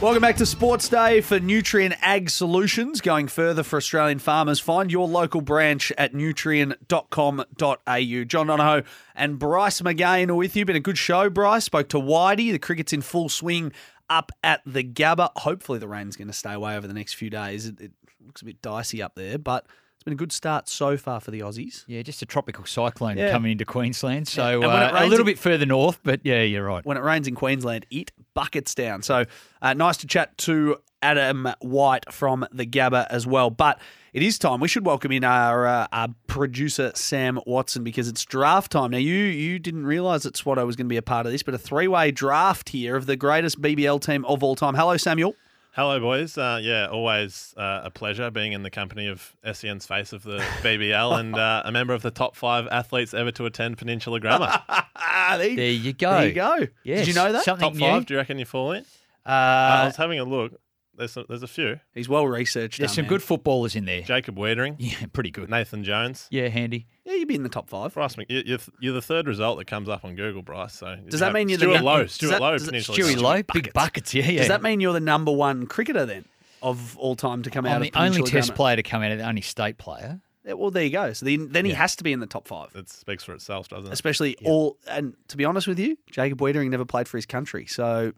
Welcome 0.00 0.22
back 0.22 0.36
to 0.36 0.46
Sports 0.46 0.88
Day 0.88 1.20
for 1.20 1.38
Nutrien 1.40 1.94
Ag 2.00 2.30
Solutions. 2.30 3.02
Going 3.02 3.28
further 3.28 3.62
for 3.62 3.76
Australian 3.76 4.18
farmers, 4.18 4.58
find 4.58 4.90
your 4.90 5.06
local 5.06 5.42
branch 5.42 5.92
at 5.98 6.14
nutrien.com.au. 6.14 8.24
John 8.24 8.46
Donohoe 8.46 8.82
and 9.14 9.38
Bryce 9.38 9.82
McGain 9.82 10.30
are 10.30 10.34
with 10.34 10.56
you. 10.56 10.64
Been 10.64 10.76
a 10.76 10.80
good 10.80 10.96
show, 10.96 11.28
Bryce. 11.28 11.64
Spoke 11.64 11.90
to 11.90 11.98
Whitey. 11.98 12.50
The 12.50 12.58
cricket's 12.58 12.94
in 12.94 13.02
full 13.02 13.28
swing 13.28 13.72
up 14.10 14.32
at 14.44 14.60
the 14.66 14.84
Gabba. 14.84 15.30
Hopefully, 15.36 15.78
the 15.78 15.88
rain's 15.88 16.16
going 16.16 16.28
to 16.28 16.34
stay 16.34 16.52
away 16.52 16.76
over 16.76 16.86
the 16.86 16.92
next 16.94 17.14
few 17.14 17.30
days. 17.30 17.66
It, 17.66 17.80
it 17.80 17.92
looks 18.26 18.42
a 18.42 18.44
bit 18.44 18.60
dicey 18.60 19.00
up 19.02 19.14
there, 19.14 19.38
but 19.38 19.64
it's 19.94 20.04
been 20.04 20.12
a 20.12 20.16
good 20.16 20.32
start 20.32 20.68
so 20.68 20.96
far 20.96 21.20
for 21.20 21.30
the 21.30 21.40
Aussies. 21.40 21.84
Yeah, 21.86 22.02
just 22.02 22.20
a 22.22 22.26
tropical 22.26 22.64
cyclone 22.66 23.16
Yeah. 23.18 23.30
coming 23.32 23.52
into 23.52 23.64
Queensland. 23.64 24.28
So 24.28 24.62
it 24.62 24.64
uh, 24.66 24.90
a 24.94 25.06
little 25.06 25.20
it- 25.26 25.32
bit 25.32 25.38
further 25.38 25.66
north, 25.66 26.00
but 26.02 26.20
yeah, 26.24 26.42
you're 26.42 26.64
right. 26.64 26.84
when 26.84 26.96
it 26.96 27.02
rains 27.02 27.28
in 27.28 27.34
Queensland, 27.34 27.86
it 27.90 28.10
buckets 28.34 28.74
down. 28.74 29.02
So 29.02 29.24
uh, 29.62 29.74
nice 29.74 29.96
to 29.98 30.06
chat 30.06 30.36
to 30.38 30.76
Adam 31.02 31.48
White 31.60 32.10
from 32.12 32.46
the 32.52 32.66
Gabba 32.66 33.06
as 33.10 33.26
well. 33.26 33.50
But 33.50 33.80
it 34.12 34.22
is 34.22 34.38
time. 34.38 34.60
We 34.60 34.68
should 34.68 34.84
welcome 34.86 35.12
in 35.12 35.24
our, 35.24 35.66
uh, 35.66 35.86
our 35.92 36.08
producer 36.26 36.92
Sam 36.94 37.40
Watson 37.46 37.84
because 37.84 38.08
it's 38.08 38.24
draft 38.24 38.72
time. 38.72 38.90
Now 38.90 38.98
you 38.98 39.14
you 39.14 39.58
didn't 39.58 39.86
realise 39.86 40.22
that 40.24 40.34
Swatto 40.34 40.64
was 40.66 40.76
going 40.76 40.86
to 40.86 40.90
be 40.92 40.96
a 40.96 41.02
part 41.02 41.26
of 41.26 41.32
this, 41.32 41.42
but 41.42 41.54
a 41.54 41.58
three 41.58 41.88
way 41.88 42.10
draft 42.10 42.70
here 42.70 42.96
of 42.96 43.06
the 43.06 43.16
greatest 43.16 43.60
BBL 43.60 44.00
team 44.00 44.24
of 44.24 44.42
all 44.42 44.56
time. 44.56 44.74
Hello, 44.74 44.96
Samuel. 44.96 45.34
Hello, 45.72 46.00
boys. 46.00 46.36
Uh, 46.36 46.58
yeah, 46.60 46.88
always 46.88 47.54
uh, 47.56 47.82
a 47.84 47.90
pleasure 47.90 48.28
being 48.32 48.52
in 48.52 48.64
the 48.64 48.70
company 48.70 49.06
of 49.06 49.36
SEN's 49.52 49.86
face 49.86 50.12
of 50.12 50.24
the 50.24 50.38
BBL 50.62 51.20
and 51.20 51.36
uh, 51.36 51.62
a 51.64 51.70
member 51.70 51.94
of 51.94 52.02
the 52.02 52.10
top 52.10 52.34
five 52.34 52.66
athletes 52.72 53.14
ever 53.14 53.30
to 53.30 53.46
attend 53.46 53.78
Peninsula 53.78 54.18
Grammar. 54.20 54.62
There, 55.30 55.48
you- 55.48 55.56
There 55.56 55.70
you 55.70 55.92
go. 55.92 56.10
there 56.10 56.26
you 56.26 56.32
go. 56.34 56.66
Yes. 56.82 56.98
Did 57.00 57.08
you 57.08 57.14
know 57.14 57.30
that? 57.32 57.44
Something 57.44 57.68
top 57.70 57.74
new. 57.74 57.80
five? 57.86 58.06
Do 58.06 58.14
you 58.14 58.18
reckon 58.18 58.38
you 58.40 58.44
fall 58.44 58.72
in? 58.72 58.84
I 59.24 59.82
Uh, 59.82 59.86
was 59.86 59.96
having 59.96 60.18
a 60.18 60.24
look. 60.24 60.59
There's 61.00 61.16
a, 61.16 61.24
there's 61.28 61.42
a 61.42 61.48
few. 61.48 61.80
He's 61.94 62.08
well 62.08 62.26
researched. 62.28 62.78
there's 62.78 62.90
that 62.90 62.94
some 62.94 63.02
man. 63.04 63.08
good 63.08 63.22
footballers 63.22 63.74
in 63.74 63.86
there. 63.86 64.02
Jacob 64.02 64.36
Weitering, 64.36 64.76
Yeah, 64.78 65.06
pretty 65.12 65.30
good. 65.30 65.50
Nathan 65.50 65.82
Jones. 65.82 66.28
Yeah, 66.30 66.48
handy. 66.48 66.86
Yeah, 67.04 67.14
you'd 67.14 67.26
be 67.28 67.34
in 67.34 67.42
the 67.42 67.48
top 67.48 67.68
five. 67.68 67.92
Bryce, 67.94 68.16
Mc- 68.16 68.30
you- 68.30 68.42
you're, 68.46 68.58
you're 68.78 68.94
the 68.94 69.02
third 69.02 69.26
result 69.26 69.58
that 69.58 69.66
comes 69.66 69.88
up 69.88 70.04
on 70.04 70.14
Google, 70.14 70.42
Bryce. 70.42 70.74
So 70.74 70.96
Does 71.08 71.18
that 71.20 71.26
have 71.26 71.34
mean 71.34 71.48
you're 71.48 71.58
the 71.58 71.64
Stuart 71.64 71.74
num- 71.76 71.84
Lowe? 71.84 72.02
does 72.02 72.12
Stuart 72.12 72.30
that- 72.30 72.40
Lowe, 72.40 72.52
does 72.52 72.62
that- 72.64 72.70
Peninsula 72.70 72.98
Stewie 72.98 73.20
Lowe, 73.20 73.42
big 73.52 73.72
buckets. 73.72 74.14
Yeah, 74.14 74.30
yeah. 74.30 74.38
Does 74.38 74.48
that 74.48 74.62
mean 74.62 74.80
you're 74.80 74.92
the 74.92 75.00
number 75.00 75.32
one 75.32 75.66
cricketer 75.66 76.06
then 76.06 76.24
of 76.62 76.96
all 76.98 77.16
time 77.16 77.42
to 77.44 77.50
come 77.50 77.64
out 77.66 77.76
I'm 77.76 77.82
of 77.82 77.90
the 77.92 77.98
only 77.98 78.10
Peninsula 78.18 78.28
Test 78.30 78.48
Grammar? 78.50 78.56
player 78.56 78.76
to 78.76 78.82
come 78.82 79.02
out 79.02 79.12
of 79.12 79.18
the 79.18 79.26
only 79.28 79.40
state 79.40 79.78
player. 79.78 80.20
Yeah, 80.44 80.54
well, 80.54 80.70
there 80.70 80.84
you 80.84 80.90
go. 80.90 81.12
So 81.12 81.26
then, 81.26 81.48
then 81.50 81.64
he 81.66 81.72
has 81.72 81.96
to 81.96 82.04
be 82.04 82.12
in 82.12 82.20
the 82.20 82.26
top 82.26 82.46
five. 82.48 82.68
It 82.74 82.88
speaks 82.88 83.24
for 83.24 83.32
itself, 83.34 83.68
doesn't 83.68 83.86
it? 83.86 83.92
Especially 83.92 84.36
all, 84.44 84.76
and 84.88 85.14
to 85.28 85.36
be 85.36 85.44
honest 85.44 85.66
with 85.66 85.78
you, 85.78 85.96
Jacob 86.10 86.38
Weitering 86.40 86.70
never 86.70 86.84
played 86.84 87.08
for 87.08 87.18
his 87.18 87.26
country. 87.26 87.66
So 87.66 88.12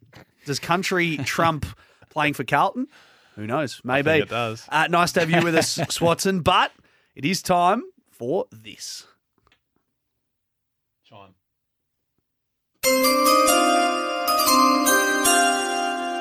does 0.46 0.58
country 0.60 1.16
trump 1.24 1.66
playing 2.12 2.34
for 2.34 2.44
Carlton? 2.44 2.86
Who 3.36 3.46
knows? 3.46 3.80
Maybe 3.82 4.10
think 4.10 4.24
it 4.24 4.28
does. 4.30 4.66
Uh, 4.68 4.86
nice 4.90 5.12
to 5.12 5.20
have 5.20 5.30
you 5.30 5.42
with 5.42 5.54
us, 5.54 5.76
Swatson. 5.78 6.44
But 6.44 6.70
it 7.14 7.24
is 7.24 7.42
time 7.42 7.82
for 8.10 8.46
this. 8.52 9.06
Chime. 11.04 11.34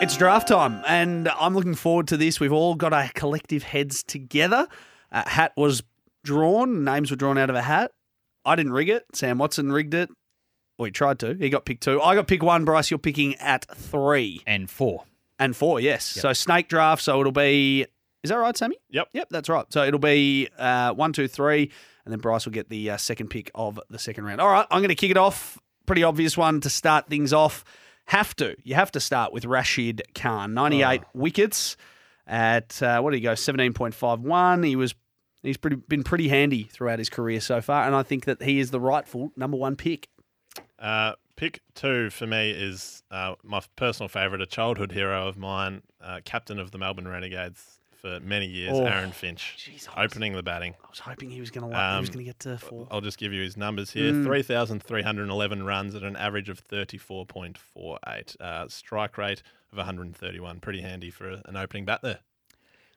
It's 0.02 0.18
draft 0.18 0.48
time, 0.48 0.82
and 0.88 1.28
I'm 1.30 1.54
looking 1.54 1.76
forward 1.76 2.08
to 2.08 2.18
this. 2.18 2.40
We've 2.40 2.52
all 2.52 2.74
got 2.74 2.92
our 2.92 3.10
collective 3.14 3.62
heads 3.62 4.02
together. 4.02 4.68
A 5.12 5.30
hat 5.30 5.54
was 5.56 5.84
drawn, 6.24 6.84
names 6.84 7.12
were 7.12 7.18
drawn 7.18 7.38
out 7.38 7.52
of 7.52 7.56
a 7.56 7.62
hat. 7.62 7.92
I 8.44 8.56
didn't 8.56 8.72
rig 8.72 8.90
it. 8.90 9.06
Sam 9.14 9.38
Watson 9.38 9.72
rigged 9.72 9.94
it. 9.94 10.10
Well, 10.80 10.88
he 10.88 10.92
tried 10.92 11.20
to. 11.20 11.36
He 11.36 11.50
got 11.52 11.66
pick 11.66 11.82
two. 11.82 12.02
I 12.02 12.16
got 12.16 12.26
pick 12.28 12.42
one. 12.42 12.66
Bryce, 12.66 12.90
you're 12.90 12.98
picking 12.98 13.36
at 13.36 13.66
three 13.76 14.42
And 14.48 14.68
four. 14.68 15.04
And 15.42 15.56
four. 15.56 15.80
Yes. 15.80 16.06
So 16.06 16.32
snake 16.34 16.70
draft. 16.70 17.04
So 17.04 17.20
it'll 17.20 17.32
be. 17.32 17.86
Is 18.24 18.30
that 18.30 18.36
right, 18.36 18.56
Sammy? 18.56 18.78
Yep. 18.92 19.10
Yep, 19.14 19.30
that's 19.32 19.50
right. 19.50 19.66
So 19.74 19.84
it'll 19.84 20.00
be 20.00 20.48
uh, 20.58 20.94
one, 20.94 21.12
two, 21.12 21.28
three, 21.28 21.72
and 22.06 22.12
then 22.12 22.20
Bryce 22.20 22.46
will 22.46 22.54
get 22.54 22.70
the 22.70 22.92
uh, 22.92 22.98
second 22.98 23.30
pick 23.30 23.50
of 23.56 23.80
the 23.90 23.98
second 23.98 24.26
round. 24.26 24.40
All 24.40 24.48
right, 24.48 24.68
I'm 24.70 24.80
going 24.80 24.90
to 24.90 24.96
kick 24.96 25.10
it 25.10 25.18
off. 25.18 25.58
Pretty 25.88 26.04
obvious 26.04 26.38
one 26.38 26.62
to 26.62 26.70
start 26.70 27.08
things 27.08 27.34
off. 27.34 27.66
Have 28.06 28.36
to. 28.36 28.56
You 28.64 28.76
have 28.76 28.92
to 28.92 29.00
start 29.00 29.34
with 29.34 29.46
Rashid 29.46 30.04
Khan. 30.14 30.54
98 30.54 31.02
wickets 31.16 31.78
at 32.28 32.82
uh, 32.84 33.02
what 33.02 33.12
did 33.12 33.18
he 33.18 33.24
go? 33.24 33.34
17.51. 33.34 34.66
He 34.66 34.76
was. 34.76 34.94
He's 35.42 35.58
pretty 35.58 35.78
been 35.78 36.04
pretty 36.04 36.28
handy 36.28 36.70
throughout 36.72 37.00
his 37.00 37.10
career 37.10 37.42
so 37.42 37.62
far, 37.62 37.88
and 37.88 37.96
I 37.96 38.04
think 38.04 38.26
that 38.26 38.44
he 38.44 38.60
is 38.60 38.70
the 38.70 38.80
rightful 38.80 39.32
number 39.36 39.58
one 39.58 39.76
pick. 39.76 40.08
Uh, 40.78 41.14
pick 41.42 41.60
two 41.74 42.12
for 42.12 42.28
me 42.28 42.52
is 42.52 43.02
uh, 43.10 43.34
my 43.44 43.60
personal 43.76 44.08
favourite, 44.08 44.42
a 44.42 44.46
childhood 44.46 44.92
hero 44.92 45.28
of 45.28 45.38
mine, 45.38 45.82
uh, 46.00 46.20
captain 46.24 46.60
of 46.60 46.70
the 46.70 46.78
Melbourne 46.78 47.08
Renegades 47.08 47.80
for 48.00 48.20
many 48.20 48.46
years, 48.46 48.74
Oh, 48.76 48.86
Aaron 48.86 49.12
Finch, 49.12 49.58
jeez, 49.58 49.88
I 49.96 50.04
was- 50.04 50.12
opening 50.14 50.34
the 50.34 50.44
batting. 50.44 50.76
I 50.86 50.90
was 50.90 51.00
hoping 51.00 51.32
he 51.32 51.40
was 51.40 51.50
going 51.50 51.70
to. 51.72 51.76
he 51.76 51.82
was 52.00 52.10
Um, 52.10 52.14
going 52.14 52.26
to 52.26 52.30
get 52.30 52.40
to 52.42 52.58
four. 52.60 52.88
I'll 52.92 53.02
just 53.02 53.18
give 53.18 53.34
you 53.34 53.42
his 53.42 53.58
numbers 53.58 53.90
here: 53.92 54.12
Mm. 54.14 54.24
three 54.24 54.44
thousand 54.44 54.84
three 54.84 55.02
hundred 55.02 55.30
eleven 55.30 55.64
runs 55.64 55.96
at 55.96 56.04
an 56.04 56.16
average 56.16 56.48
of 56.50 56.60
thirty-four 56.60 57.26
point 57.26 57.58
four 57.58 57.98
eight, 58.08 58.36
uh, 58.40 58.68
strike 58.68 59.18
rate 59.18 59.42
of 59.72 59.78
one 59.80 59.86
hundred 59.88 60.04
and 60.06 60.16
thirty-one. 60.16 60.60
Pretty 60.60 60.82
handy 60.82 61.10
for 61.10 61.28
a- 61.30 61.42
an 61.46 61.56
opening 61.58 61.86
bat 61.86 62.02
there. 62.04 62.20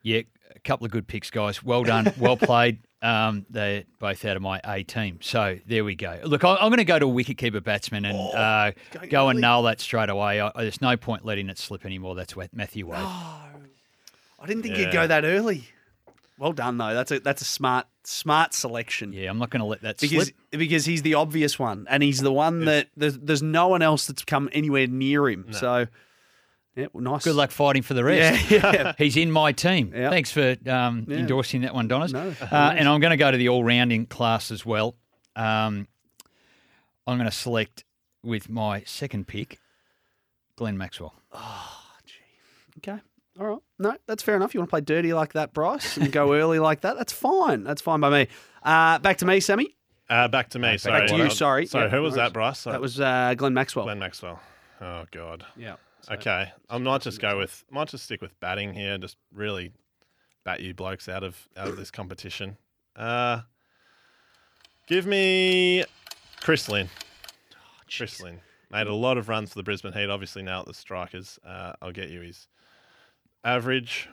Yeah, 0.02 0.20
a 0.54 0.60
couple 0.60 0.84
of 0.84 0.90
good 0.90 1.06
picks, 1.06 1.30
guys. 1.30 1.62
Well 1.62 1.82
done. 1.84 2.12
Well 2.18 2.36
played. 2.36 2.78
Um, 3.04 3.44
they're 3.50 3.84
both 3.98 4.24
out 4.24 4.34
of 4.34 4.40
my 4.40 4.62
A 4.64 4.82
team. 4.82 5.18
So 5.20 5.58
there 5.66 5.84
we 5.84 5.94
go. 5.94 6.18
Look, 6.24 6.42
I- 6.42 6.54
I'm 6.54 6.70
going 6.70 6.78
to 6.78 6.86
go 6.86 6.98
to 6.98 7.04
a 7.06 7.12
wicketkeeper 7.12 7.62
batsman 7.62 8.06
and 8.06 8.16
uh, 8.18 8.72
going 8.92 9.10
go 9.10 9.28
and 9.28 9.42
nail 9.42 9.64
that 9.64 9.78
straight 9.82 10.08
away. 10.08 10.40
I, 10.40 10.50
there's 10.56 10.80
no 10.80 10.96
point 10.96 11.22
letting 11.22 11.50
it 11.50 11.58
slip 11.58 11.84
anymore. 11.84 12.14
That's 12.14 12.34
Matthew 12.54 12.86
Wade. 12.86 13.00
I 13.00 14.46
didn't 14.46 14.62
think 14.62 14.78
you'd 14.78 14.90
go 14.90 15.06
that 15.06 15.26
early. 15.26 15.64
Well 16.38 16.54
done 16.54 16.78
though. 16.78 16.94
That's 16.94 17.12
a 17.12 17.20
that's 17.20 17.42
a 17.42 17.44
smart 17.44 17.86
smart 18.04 18.54
selection. 18.54 19.12
Yeah, 19.12 19.28
I'm 19.28 19.38
not 19.38 19.50
going 19.50 19.60
to 19.60 19.66
let 19.66 19.82
that 19.82 19.98
Because 19.98 20.28
slip. 20.28 20.36
because 20.50 20.86
he's 20.86 21.02
the 21.02 21.12
obvious 21.12 21.58
one, 21.58 21.86
and 21.90 22.02
he's 22.02 22.22
the 22.22 22.32
one 22.32 22.64
that 22.64 22.88
there's, 22.96 23.18
there's 23.18 23.42
no 23.42 23.68
one 23.68 23.82
else 23.82 24.06
that's 24.06 24.24
come 24.24 24.48
anywhere 24.52 24.86
near 24.86 25.28
him. 25.28 25.48
So, 25.52 25.88
yeah, 26.76 26.86
well, 26.92 27.02
nice. 27.04 27.24
Good 27.24 27.34
luck 27.36 27.50
fighting 27.50 27.82
for 27.82 27.94
the 27.94 28.04
rest. 28.04 28.50
Yeah, 28.50 28.72
yeah. 28.72 28.92
He's 28.98 29.16
in 29.16 29.30
my 29.30 29.52
team. 29.52 29.92
Yeah. 29.94 30.10
Thanks 30.10 30.30
for 30.30 30.56
um, 30.66 31.06
Yeah. 31.08 31.18
endorsing 31.18 31.62
that 31.62 31.74
one, 31.74 31.88
Donners. 31.88 32.12
No, 32.12 32.34
uh, 32.40 32.74
and 32.76 32.88
I'm 32.88 33.00
going 33.00 33.10
to 33.12 33.16
go 33.16 33.30
to 33.30 33.36
the 33.36 33.48
all-rounding 33.48 34.06
class 34.06 34.50
as 34.50 34.64
well. 34.66 34.96
Um, 35.36 35.86
I'm 37.06 37.16
going 37.18 37.28
to 37.30 37.36
select 37.36 37.84
with 38.22 38.48
my 38.48 38.82
second 38.84 39.26
pick, 39.26 39.58
Glenn 40.56 40.78
Maxwell. 40.78 41.14
Oh, 41.32 41.80
gee. 42.06 42.14
Okay. 42.78 42.98
All 43.38 43.46
right. 43.46 43.58
No, 43.78 43.96
that's 44.06 44.22
fair 44.22 44.36
enough. 44.36 44.54
You 44.54 44.60
want 44.60 44.68
to 44.70 44.72
play 44.72 44.80
dirty 44.80 45.12
like 45.12 45.32
that, 45.34 45.52
Bryce, 45.52 45.96
and 45.96 46.10
go 46.12 46.34
early 46.34 46.58
like 46.60 46.82
that? 46.82 46.96
That's 46.96 47.12
fine. 47.12 47.64
That's 47.64 47.82
fine 47.82 48.00
by 48.00 48.08
me. 48.10 48.28
Uh, 48.62 48.98
back 49.00 49.18
to 49.18 49.26
me, 49.26 49.40
Sammy. 49.40 49.74
Uh, 50.08 50.28
back 50.28 50.50
to 50.50 50.58
me. 50.58 50.78
sorry, 50.78 51.08
to 51.08 51.16
you, 51.16 51.24
Uh, 51.24 51.28
sorry. 51.30 51.66
Sorry, 51.66 51.84
Yeah, 51.86 51.90
who 51.90 52.02
was 52.02 52.12
worries. 52.12 52.16
that, 52.28 52.32
Bryce? 52.32 52.58
Sorry. 52.60 52.74
That 52.74 52.80
was 52.80 53.00
uh, 53.00 53.34
Glenn 53.36 53.54
Maxwell. 53.54 53.86
Glenn 53.86 53.98
Maxwell. 53.98 54.38
Oh 54.80 55.04
God. 55.10 55.44
Yeah. 55.56 55.76
Okay, 56.10 56.52
I 56.68 56.78
might 56.78 57.00
just 57.02 57.20
go 57.20 57.38
with 57.38 57.64
might 57.70 57.88
just 57.88 58.04
stick 58.04 58.20
with 58.20 58.38
batting 58.40 58.74
here. 58.74 58.98
Just 58.98 59.16
really 59.32 59.72
bat 60.44 60.60
you 60.60 60.74
blokes 60.74 61.08
out 61.08 61.24
of 61.24 61.48
out 61.56 61.68
of 61.68 61.76
this 61.76 61.90
competition. 61.90 62.56
Uh, 62.94 63.40
give 64.86 65.06
me 65.06 65.84
Chris 66.40 66.68
Lynn. 66.68 66.88
Chris 67.90 68.20
Lynn 68.20 68.40
made 68.70 68.86
a 68.86 68.94
lot 68.94 69.18
of 69.18 69.28
runs 69.28 69.50
for 69.50 69.58
the 69.58 69.62
Brisbane 69.62 69.92
Heat. 69.92 70.10
Obviously 70.10 70.42
now 70.42 70.60
at 70.60 70.66
the 70.66 70.74
strikers, 70.74 71.38
uh, 71.46 71.72
I'll 71.80 71.92
get 71.92 72.10
you 72.10 72.20
his 72.20 72.48
average. 73.44 74.08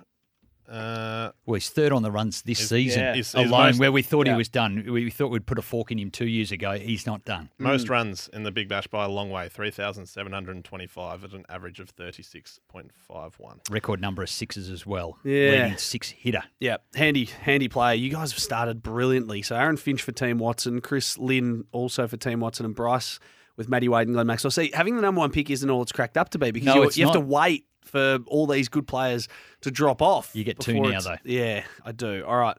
Uh, 0.71 1.31
Well, 1.45 1.55
he's 1.55 1.69
third 1.69 1.91
on 1.91 2.01
the 2.01 2.11
runs 2.11 2.41
this 2.43 2.59
He's- 2.59 2.69
season 2.69 3.01
yeah. 3.03 3.13
He's- 3.13 3.33
he's 3.33 3.45
alone, 3.47 3.67
most- 3.67 3.79
where 3.79 3.91
we 3.91 4.01
thought 4.01 4.25
yeah. 4.25 4.33
he 4.33 4.37
was 4.37 4.47
done. 4.49 4.85
We 4.89 5.09
thought 5.09 5.27
we'd 5.27 5.45
put 5.45 5.59
a 5.59 5.61
fork 5.61 5.91
in 5.91 5.99
him 5.99 6.09
two 6.11 6.27
years 6.27 6.51
ago. 6.51 6.73
He's 6.79 7.05
not 7.05 7.25
done. 7.25 7.49
most 7.57 7.89
runs 7.89 8.29
in 8.31 8.43
the 8.43 8.51
Big 8.51 8.69
Bash 8.69 8.87
by 8.87 9.03
a 9.05 9.09
long 9.09 9.29
way, 9.29 9.49
three 9.49 9.69
thousand 9.71 10.05
seven 10.05 10.31
hundred 10.31 10.55
and 10.55 10.63
twenty-five 10.65 11.23
at 11.25 11.33
an 11.33 11.45
average 11.49 11.79
of 11.79 11.89
thirty-six 11.89 12.59
point 12.69 12.91
five 12.93 13.35
one. 13.37 13.59
Record 13.69 13.99
number 13.99 14.23
of 14.23 14.29
sixes 14.29 14.69
as 14.69 14.85
well. 14.85 15.17
Yeah. 15.23 15.51
Leading 15.63 15.77
six 15.77 16.09
hitter. 16.09 16.43
Yeah, 16.59 16.77
handy, 16.95 17.25
handy 17.25 17.67
player. 17.67 17.95
You 17.95 18.09
guys 18.09 18.31
have 18.31 18.39
started 18.39 18.81
brilliantly. 18.81 19.41
So 19.41 19.55
Aaron 19.55 19.77
Finch 19.77 20.01
for 20.01 20.11
Team 20.13 20.37
Watson, 20.37 20.79
Chris 20.81 21.17
Lynn 21.17 21.65
also 21.71 22.07
for 22.07 22.17
Team 22.17 22.39
Watson, 22.39 22.65
and 22.65 22.73
Bryce 22.75 23.19
with 23.57 23.67
Matty 23.67 23.89
Wade 23.89 24.07
and 24.07 24.15
Glenn 24.15 24.27
Maxwell. 24.27 24.49
See, 24.51 24.71
having 24.73 24.95
the 24.95 25.01
number 25.01 25.19
one 25.19 25.31
pick 25.31 25.49
isn't 25.49 25.69
all 25.69 25.81
it's 25.81 25.91
cracked 25.91 26.17
up 26.17 26.29
to 26.29 26.39
be 26.39 26.51
because 26.51 26.65
No, 26.73 26.83
you, 26.83 26.89
you 26.93 27.05
have 27.05 27.13
to 27.13 27.19
wait 27.19 27.65
for 27.91 28.19
all 28.27 28.47
these 28.47 28.69
good 28.69 28.87
players 28.87 29.27
to 29.61 29.71
drop 29.71 30.01
off. 30.01 30.31
You 30.33 30.43
get 30.43 30.59
two 30.59 30.73
before 30.73 30.91
now, 30.91 30.97
it's- 30.99 31.05
though. 31.23 31.29
Yeah, 31.31 31.63
I 31.85 31.91
do. 31.91 32.23
All 32.25 32.37
right. 32.37 32.57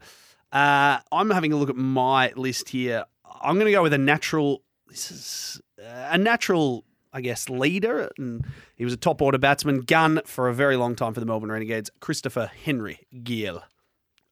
Uh, 0.53 0.99
I'm 1.11 1.31
having 1.31 1.53
a 1.53 1.57
look 1.57 1.71
at 1.71 1.77
my 1.77 2.33
list 2.37 2.69
here. 2.69 3.05
I'm 3.41 3.55
going 3.55 3.67
to 3.67 3.73
go 3.73 3.83
with 3.83 3.95
a 3.95 3.99
natural. 3.99 4.63
This 4.87 5.11
is 5.11 5.61
uh, 5.83 6.09
a 6.11 6.19
natural, 6.19 6.85
I 7.13 7.23
guess, 7.23 7.49
leader, 7.49 8.11
and 8.19 8.45
he 8.77 8.85
was 8.85 8.93
a 8.93 8.99
top 8.99 9.23
order 9.23 9.39
batsman, 9.39 9.81
gun 9.81 10.21
for 10.27 10.49
a 10.49 10.55
very 10.55 10.77
long 10.77 10.95
time 10.95 11.15
for 11.15 11.21
the 11.21 11.27
Melbourne 11.27 11.51
Renegades. 11.51 11.91
Christopher 12.01 12.51
Henry 12.65 13.01
Gayle. 13.25 13.63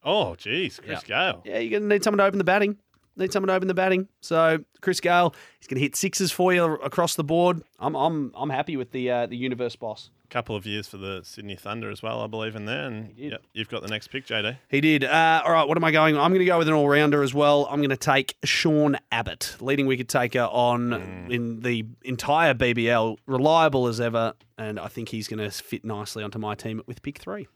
Oh, 0.04 0.34
geez, 0.36 0.78
Chris 0.84 1.02
Gayle. 1.02 1.42
Yeah, 1.44 1.58
you're 1.58 1.70
going 1.78 1.88
to 1.88 1.94
need 1.94 2.04
someone 2.04 2.18
to 2.18 2.24
open 2.24 2.38
the 2.38 2.44
batting. 2.44 2.76
Need 3.16 3.32
someone 3.32 3.48
to 3.48 3.54
open 3.54 3.68
the 3.68 3.74
batting. 3.74 4.08
So 4.20 4.58
Chris 4.80 5.00
Gayle, 5.00 5.34
he's 5.58 5.66
going 5.66 5.76
to 5.76 5.82
hit 5.82 5.96
sixes 5.96 6.30
for 6.32 6.52
you 6.54 6.64
across 6.64 7.16
the 7.16 7.24
board. 7.24 7.62
I'm 7.78 7.94
I'm 7.94 8.32
I'm 8.34 8.48
happy 8.50 8.76
with 8.76 8.92
the 8.92 9.10
uh, 9.10 9.26
the 9.26 9.36
universe 9.36 9.76
boss. 9.76 10.10
Couple 10.30 10.56
of 10.56 10.64
years 10.64 10.88
for 10.88 10.96
the 10.96 11.20
Sydney 11.24 11.56
Thunder 11.56 11.90
as 11.90 12.02
well, 12.02 12.20
I 12.22 12.26
believe 12.26 12.56
in 12.56 12.64
there. 12.64 12.86
And 12.86 13.14
did. 13.16 13.32
yep, 13.32 13.42
you've 13.52 13.68
got 13.68 13.82
the 13.82 13.88
next 13.88 14.08
pick, 14.08 14.26
JD. 14.26 14.56
He 14.68 14.80
did. 14.80 15.04
Uh, 15.04 15.42
all 15.44 15.52
right, 15.52 15.66
what 15.68 15.76
am 15.76 15.84
I 15.84 15.90
going? 15.90 16.16
I'm 16.16 16.30
going 16.30 16.40
to 16.40 16.44
go 16.46 16.58
with 16.58 16.68
an 16.68 16.74
all 16.74 16.88
rounder 16.88 17.22
as 17.22 17.34
well. 17.34 17.66
I'm 17.70 17.80
going 17.80 17.90
to 17.90 17.96
take 17.96 18.36
Sean 18.44 18.96
Abbott, 19.12 19.56
leading 19.60 19.86
wicket 19.86 20.08
taker 20.08 20.48
on 20.50 20.92
in 21.30 21.60
the 21.60 21.84
entire 22.02 22.54
BBL, 22.54 23.18
reliable 23.26 23.86
as 23.86 24.00
ever, 24.00 24.34
and 24.56 24.80
I 24.80 24.88
think 24.88 25.10
he's 25.10 25.28
going 25.28 25.38
to 25.38 25.50
fit 25.50 25.84
nicely 25.84 26.22
onto 26.22 26.38
my 26.38 26.54
team 26.54 26.80
with 26.86 27.02
pick 27.02 27.18
three. 27.18 27.48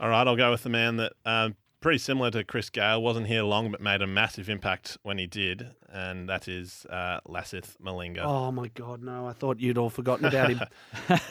All 0.00 0.08
right, 0.08 0.26
I'll 0.26 0.36
go 0.36 0.50
with 0.50 0.64
the 0.64 0.68
man 0.68 0.96
that 0.96 1.12
um, 1.24 1.54
pretty 1.82 1.98
similar 1.98 2.30
to 2.30 2.44
Chris 2.44 2.70
Gayle, 2.70 3.02
wasn't 3.02 3.26
here 3.26 3.42
long 3.42 3.70
but 3.70 3.80
made 3.82 4.00
a 4.00 4.06
massive 4.06 4.48
impact 4.48 4.96
when 5.02 5.18
he 5.18 5.26
did, 5.26 5.68
and 5.92 6.28
that 6.28 6.48
is 6.48 6.86
uh, 6.88 7.20
Lasith 7.28 7.76
Malinga. 7.84 8.20
Oh 8.24 8.50
my 8.50 8.68
God, 8.68 9.02
no! 9.02 9.26
I 9.26 9.34
thought 9.34 9.60
you'd 9.60 9.76
all 9.76 9.90
forgotten 9.90 10.24
about 10.24 10.50
him. 10.50 10.60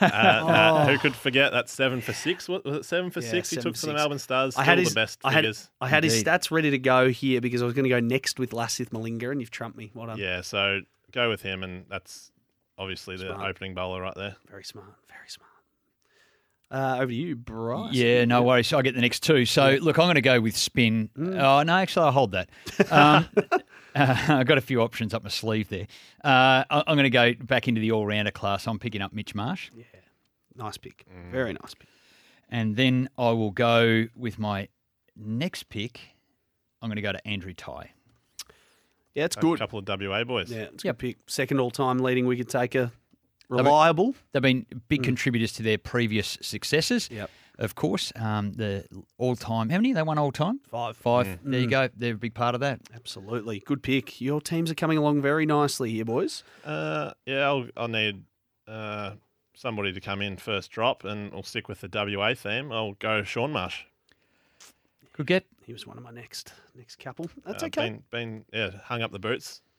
Uh, 0.01 0.05
uh, 0.05 0.87
who 0.87 0.97
could 0.97 1.15
forget 1.15 1.51
that 1.53 1.69
seven 1.69 2.01
for 2.01 2.13
six? 2.13 2.49
What 2.49 2.65
was 2.65 2.75
it? 2.77 2.85
Seven 2.85 3.09
for 3.11 3.21
Yeah, 3.21 3.29
six. 3.31 3.49
He 3.49 3.55
took 3.57 3.75
for 3.75 3.81
for 3.81 3.85
the. 3.87 3.93
Melbourne 3.93 4.19
Stars. 4.19 4.53
Still 4.53 4.61
I 4.61 4.65
had 4.65 4.77
his 4.79 4.89
the 4.89 4.95
best 4.95 5.19
I 5.23 5.31
had, 5.31 5.39
figures. 5.43 5.69
I 5.79 5.87
had 5.87 6.03
his 6.03 6.13
Indeed. 6.17 6.27
stats 6.27 6.51
ready 6.51 6.71
to 6.71 6.77
go 6.77 7.09
here 7.09 7.39
because 7.41 7.61
I 7.61 7.65
was 7.65 7.73
going 7.73 7.83
to 7.85 7.89
go 7.89 7.99
next 7.99 8.39
with 8.39 8.51
Lasith 8.51 8.89
Malinga, 8.89 9.31
and 9.31 9.39
you've 9.39 9.51
trumped 9.51 9.77
me. 9.77 9.91
Well 9.93 10.07
done. 10.07 10.17
Yeah, 10.19 10.41
so 10.41 10.81
go 11.11 11.29
with 11.29 11.41
him, 11.41 11.63
and 11.63 11.85
that's 11.89 12.31
obviously 12.77 13.15
the 13.17 13.39
opening 13.39 13.73
bowler 13.73 14.01
right 14.01 14.15
there. 14.15 14.35
Very 14.49 14.63
smart. 14.63 14.87
Very 15.07 15.29
smart. 15.29 15.50
Uh, 16.71 16.95
over 16.99 17.07
to 17.07 17.13
you, 17.13 17.35
Bryce. 17.35 17.93
Yeah, 17.93 18.23
no 18.23 18.43
worries. 18.43 18.67
So 18.67 18.77
I 18.77 18.81
get 18.81 18.95
the 18.95 19.01
next 19.01 19.23
two. 19.23 19.45
So 19.45 19.77
look, 19.81 19.99
I'm 19.99 20.05
going 20.05 20.15
to 20.15 20.21
go 20.21 20.39
with 20.39 20.55
spin. 20.55 21.09
Mm. 21.17 21.37
Oh 21.41 21.63
no, 21.63 21.73
actually, 21.73 22.05
I'll 22.05 22.11
hold 22.13 22.31
that. 22.31 22.49
Um, 22.89 23.27
uh, 23.37 23.57
I've 23.95 24.47
got 24.47 24.57
a 24.57 24.61
few 24.61 24.81
options 24.81 25.13
up 25.13 25.21
my 25.23 25.29
sleeve 25.29 25.67
there. 25.67 25.87
Uh, 26.23 26.63
I- 26.69 26.83
I'm 26.87 26.95
going 26.95 27.03
to 27.03 27.09
go 27.09 27.33
back 27.43 27.67
into 27.67 27.81
the 27.81 27.91
all-rounder 27.91 28.31
class. 28.31 28.67
I'm 28.67 28.79
picking 28.79 29.01
up 29.01 29.11
Mitch 29.11 29.35
Marsh, 29.35 29.69
Yeah, 29.75 29.83
Nice 30.55 30.77
pick. 30.77 31.05
Very 31.29 31.51
nice 31.51 31.73
pick. 31.73 31.89
and 32.49 32.77
then 32.77 33.09
I 33.17 33.31
will 33.31 33.51
go 33.51 34.07
with 34.15 34.39
my 34.39 34.69
next 35.17 35.67
pick. 35.67 35.99
I'm 36.81 36.87
going 36.89 36.95
to 36.95 37.01
go 37.01 37.11
to 37.11 37.27
Andrew 37.27 37.53
Tye. 37.53 37.91
Yeah, 39.13 39.25
it's 39.25 39.35
A 39.35 39.41
good. 39.41 39.59
couple 39.59 39.77
of 39.79 39.85
WA 39.87 40.23
boys. 40.23 40.49
Yeah, 40.49 40.61
it's 40.73 40.85
a 40.85 40.87
Yep. 40.87 40.97
good 40.97 40.99
pick. 40.99 41.17
Second 41.27 41.59
all-time 41.59 41.97
leading 41.99 42.25
wicket 42.27 42.47
taker. 42.47 42.93
Reliable. 43.57 44.15
They've 44.31 44.41
been 44.41 44.65
big 44.87 45.03
contributors 45.03 45.51
to 45.53 45.63
their 45.63 45.77
previous 45.77 46.37
successes. 46.41 47.09
Mm. 47.09 47.15
Yep. 47.15 47.29
Of 47.59 47.75
course, 47.75 48.11
um, 48.15 48.53
the 48.53 48.85
all-time. 49.19 49.69
How 49.69 49.77
many 49.77 49.93
they 49.93 50.01
won 50.01 50.17
all-time? 50.17 50.61
Five. 50.67 50.97
Five. 50.97 51.37
There 51.43 51.59
you 51.59 51.67
go. 51.67 51.89
They're 51.95 52.13
a 52.13 52.17
big 52.17 52.33
part 52.33 52.55
of 52.55 52.61
that. 52.61 52.79
Absolutely. 52.95 53.59
Good 53.59 53.83
pick. 53.83 54.19
Your 54.19 54.41
teams 54.41 54.71
are 54.71 54.75
coming 54.75 54.97
along 54.97 55.21
very 55.21 55.45
nicely 55.45 55.91
here, 55.91 56.05
boys. 56.05 56.43
Uh, 56.65 57.11
yeah, 57.27 57.41
I'll, 57.41 57.67
I'll 57.77 57.87
need 57.87 58.23
uh, 58.67 59.11
somebody 59.53 59.93
to 59.93 59.99
come 60.01 60.21
in 60.23 60.37
first 60.37 60.71
drop, 60.71 61.03
and 61.03 61.31
we'll 61.31 61.43
stick 61.43 61.67
with 61.67 61.81
the 61.81 61.89
WA 61.93 62.33
theme. 62.33 62.71
I'll 62.71 62.93
go 62.93 63.21
Shaun 63.23 63.51
Marsh. 63.51 63.83
Good 65.13 65.27
get. 65.27 65.45
He 65.63 65.73
was 65.73 65.85
one 65.85 65.97
of 65.97 66.03
my 66.03 66.11
next 66.11 66.53
next 66.75 66.97
couple. 66.97 67.29
That's 67.45 67.61
Uh, 67.61 67.67
okay. 67.67 67.89
Been, 67.89 68.03
been 68.11 68.45
yeah, 68.51 68.71
hung 68.85 69.01
up 69.03 69.11
the 69.11 69.19
boots, 69.19 69.61
re- 69.65 69.70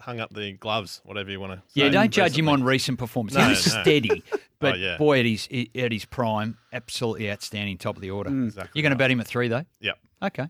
hung 0.00 0.20
up 0.20 0.32
the 0.32 0.52
gloves, 0.52 1.00
whatever 1.04 1.30
you 1.30 1.38
want 1.40 1.52
to. 1.52 1.62
Yeah, 1.74 1.88
don't 1.90 2.10
judge 2.10 2.38
him 2.38 2.48
on 2.48 2.62
recent 2.64 2.98
performance. 2.98 3.34
No, 3.34 3.42
he 3.44 3.48
was 3.50 3.74
no. 3.74 3.82
steady, 3.82 4.22
but 4.58 4.74
Oh, 4.74 4.76
yeah. 4.78 4.96
boy, 4.96 5.20
at 5.20 5.26
his 5.26 5.48
at 5.74 5.92
his 5.92 6.04
prime, 6.04 6.56
absolutely 6.72 7.30
outstanding, 7.30 7.78
top 7.78 7.96
of 7.96 8.02
the 8.02 8.10
order. 8.10 8.30
Exactly 8.30 8.70
You're 8.74 8.82
going 8.88 8.90
to 8.90 8.94
right. 8.94 8.98
bat 8.98 9.10
him 9.10 9.20
at 9.20 9.26
three 9.26 9.48
though. 9.48 9.64
Yep. 9.80 9.98
Okay, 10.22 10.46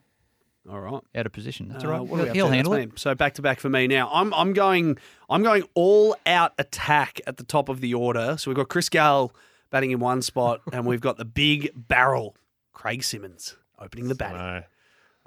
All 0.71 0.81
right. 0.81 1.03
out 1.17 1.27
of 1.27 1.33
position. 1.33 1.69
That's 1.69 1.85
Uh, 1.85 1.89
all 1.99 2.07
right. 2.07 2.25
He'll, 2.27 2.35
he'll 2.35 2.49
handle 2.49 2.75
it. 2.75 2.99
So 2.99 3.15
back 3.17 3.35
to 3.35 3.43
back 3.43 3.59
for 3.61 3.69
me 3.69 3.87
now. 3.89 4.09
I'm 4.13 4.33
I'm 4.33 4.53
going 4.53 4.97
I'm 5.29 5.43
going 5.43 5.65
all 5.75 6.17
out 6.25 6.53
attack 6.59 7.21
at 7.27 7.37
the 7.37 7.45
top 7.45 7.69
of 7.69 7.81
the 7.81 7.95
order. 7.95 8.37
So 8.39 8.51
we've 8.51 8.57
got 8.57 8.69
Chris 8.69 8.89
Gayle 8.89 9.33
batting 9.71 9.91
in 9.91 9.99
one 9.99 10.23
spot, 10.23 10.61
and 10.73 10.87
we've 10.87 11.01
got 11.01 11.17
the 11.17 11.25
big 11.25 11.73
barrel, 11.75 12.37
Craig 12.73 13.03
Simmons, 13.03 13.57
opening 13.81 14.07
the 14.07 14.15
batting. 14.15 14.39
No. 14.39 14.63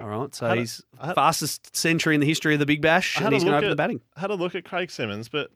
All 0.00 0.08
right. 0.08 0.34
So 0.34 0.46
I 0.46 0.48
had 0.50 0.58
a- 0.58 0.60
he's 0.62 0.82
I 0.98 1.06
had- 1.08 1.14
fastest 1.14 1.74
century 1.76 2.14
in 2.14 2.20
the 2.20 2.26
history 2.26 2.54
of 2.54 2.60
the 2.60 2.66
Big 2.66 2.80
Bash, 2.82 3.20
and 3.20 3.32
he's 3.32 3.42
going 3.44 3.52
to 3.52 3.58
open 3.58 3.70
the 3.70 3.76
batting. 3.76 4.00
I 4.16 4.20
had 4.20 4.30
a 4.30 4.34
look 4.34 4.54
at 4.54 4.64
Craig 4.64 4.90
Simmons, 4.90 5.28
but 5.28 5.50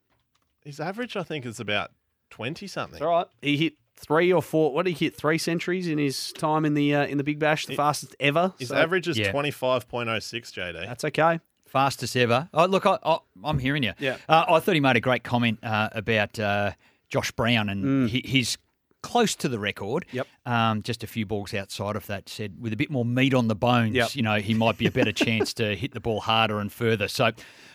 his 0.64 0.80
average, 0.80 1.16
I 1.16 1.22
think, 1.22 1.46
is 1.46 1.60
about 1.60 1.90
twenty 2.30 2.66
something. 2.66 2.96
It's 2.96 3.02
all 3.02 3.10
right. 3.10 3.26
He 3.42 3.56
hit 3.56 3.74
three 3.96 4.32
or 4.32 4.42
four. 4.42 4.72
What 4.72 4.84
did 4.86 4.96
he 4.96 5.04
hit? 5.06 5.14
Three 5.16 5.38
centuries 5.38 5.88
in 5.88 5.98
his 5.98 6.32
time 6.32 6.64
in 6.64 6.74
the 6.74 6.94
uh, 6.94 7.06
in 7.06 7.18
the 7.18 7.24
Big 7.24 7.38
Bash, 7.38 7.66
the 7.66 7.72
It- 7.74 7.76
fastest 7.76 8.14
ever. 8.20 8.52
His 8.58 8.68
So 8.68 8.76
average 8.76 9.08
is 9.08 9.18
Yeah. 9.18 9.30
twenty 9.30 9.50
five 9.50 9.88
point 9.88 10.08
oh 10.08 10.18
six. 10.18 10.52
JD. 10.52 10.86
That's 10.86 11.04
okay. 11.04 11.40
Fastest 11.66 12.16
ever. 12.16 12.48
Oh, 12.54 12.66
look, 12.66 12.86
I, 12.86 12.98
I, 13.04 13.18
I'm 13.42 13.58
hearing 13.58 13.82
you. 13.82 13.94
Yeah. 13.98 14.16
Uh, 14.28 14.44
I 14.48 14.60
thought 14.60 14.74
he 14.74 14.80
made 14.80 14.94
a 14.96 15.00
great 15.00 15.24
comment 15.24 15.58
uh, 15.64 15.88
about 15.92 16.38
uh, 16.38 16.70
Josh 17.08 17.32
Brown 17.32 17.68
and 17.68 18.08
he, 18.08 18.22
he's 18.24 18.58
close 19.04 19.34
to 19.36 19.48
the 19.48 19.58
record. 19.58 20.06
Yep. 20.12 20.26
Um, 20.46 20.82
just 20.82 21.04
a 21.04 21.06
few 21.06 21.26
balls 21.26 21.52
outside 21.54 21.94
of 21.96 22.06
that. 22.06 22.28
Said 22.28 22.60
with 22.60 22.72
a 22.72 22.76
bit 22.76 22.90
more 22.90 23.04
meat 23.04 23.34
on 23.34 23.48
the 23.48 23.54
bones, 23.54 23.94
Yep. 23.94 24.16
you 24.16 24.22
know, 24.22 24.36
he 24.36 24.54
might 24.54 24.78
be 24.78 24.86
a 24.86 24.90
better 24.90 25.12
chance 25.12 25.52
to 25.54 25.76
hit 25.76 25.92
the 25.92 26.00
ball 26.00 26.20
harder 26.20 26.58
and 26.58 26.72
further. 26.72 27.06
So 27.08 27.26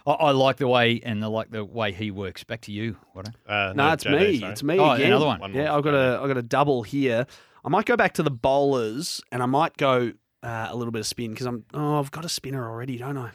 I, 0.08 0.12
I 0.12 0.32
like 0.32 0.58
the 0.58 0.68
way 0.68 1.00
and 1.04 1.24
I 1.24 1.28
like 1.28 1.52
the 1.52 1.64
way 1.64 1.92
he 1.92 2.10
works. 2.12 2.44
Back 2.44 2.62
to 2.62 2.72
you, 2.72 2.98
what? 3.14 3.28
Uh, 3.48 3.74
No, 3.76 3.94
it's 3.94 4.04
JD, 4.04 4.20
me. 4.20 4.40
sorry. 4.40 4.52
It's 4.52 4.64
me 4.64 4.80
Oh, 4.80 4.92
again. 4.92 5.08
another 5.08 5.26
one. 5.28 5.40
One 5.40 5.54
yeah, 5.54 5.74
I've 5.76 5.84
got 5.84 5.94
a 5.94 6.20
I've 6.22 6.28
got 6.28 6.38
a 6.38 6.42
double 6.42 6.84
here. 6.84 7.26
I 7.64 7.70
might 7.70 7.86
go 7.86 7.96
back 7.96 8.14
to 8.16 8.24
the 8.24 8.32
bowlers, 8.32 9.22
and 9.32 9.44
I 9.44 9.46
might 9.46 9.78
go 9.78 10.14
uh, 10.44 10.68
a 10.70 10.76
little 10.76 10.92
bit 10.92 11.00
of 11.02 11.08
spin 11.08 11.32
because 11.32 11.46
I'm 11.46 11.66
oh 11.74 12.00
I've 12.00 12.10
got 12.12 12.26
a 12.26 12.30
spinner 12.30 12.68
already, 12.70 12.98
don't 12.98 13.18
I? 13.18 13.32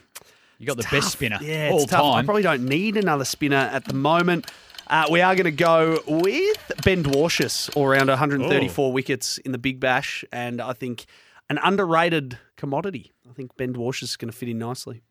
You 0.58 0.66
got 0.66 0.76
the 0.76 0.82
It's 0.82 0.90
best 0.90 1.12
spinner 1.12 1.38
Yeah, 1.42 1.70
all 1.72 1.82
it's 1.82 1.90
tough. 1.90 2.02
I 2.14 2.22
probably 2.24 2.42
don't 2.42 2.64
need 2.64 2.96
another 2.96 3.24
spinner 3.24 3.56
at 3.56 3.84
the 3.84 3.94
moment. 3.94 4.50
Uh, 4.88 5.06
we 5.10 5.20
are 5.20 5.34
going 5.34 5.44
to 5.44 5.50
go 5.50 5.98
with 6.06 6.72
Ben 6.84 7.02
Dwarshuis, 7.02 7.74
all 7.76 7.86
around 7.86 8.08
134 8.08 8.92
wickets 8.92 9.38
in 9.38 9.52
the 9.52 9.58
Big 9.58 9.80
Bash, 9.80 10.24
and 10.32 10.60
I 10.60 10.72
think 10.74 11.06
an 11.48 11.58
underrated 11.62 12.38
commodity. 12.56 13.12
I 13.28 13.32
think 13.32 13.56
Ben 13.56 13.72
Dwarshuis 13.74 14.02
is 14.04 14.16
going 14.16 14.30
to 14.30 14.36
fit 14.36 14.48
in 14.48 14.58
nicely. 14.58 15.02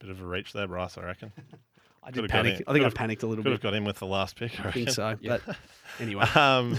Bit 0.00 0.10
of 0.10 0.20
a 0.22 0.24
reach 0.24 0.52
there, 0.52 0.66
Bryce. 0.66 0.96
I 0.96 1.02
reckon. 1.04 1.32
I 2.02 2.10
did 2.10 2.28
panic. 2.30 2.54
I 2.54 2.56
think 2.56 2.68
I 2.68 2.72
Could've- 2.84 2.94
panicked 2.94 3.22
a 3.22 3.26
little 3.26 3.44
Could 3.44 3.52
have 3.52 3.60
bit. 3.60 3.66
got 3.70 3.74
him 3.74 3.84
with 3.84 3.98
the 3.98 4.06
last 4.06 4.36
pick. 4.36 4.58
I 4.60 4.68
I 4.68 4.72
think 4.72 4.88
reckon. 4.88 4.92
so, 4.94 5.18
but 5.22 5.42
anyway. 6.00 6.24
Um, 6.34 6.78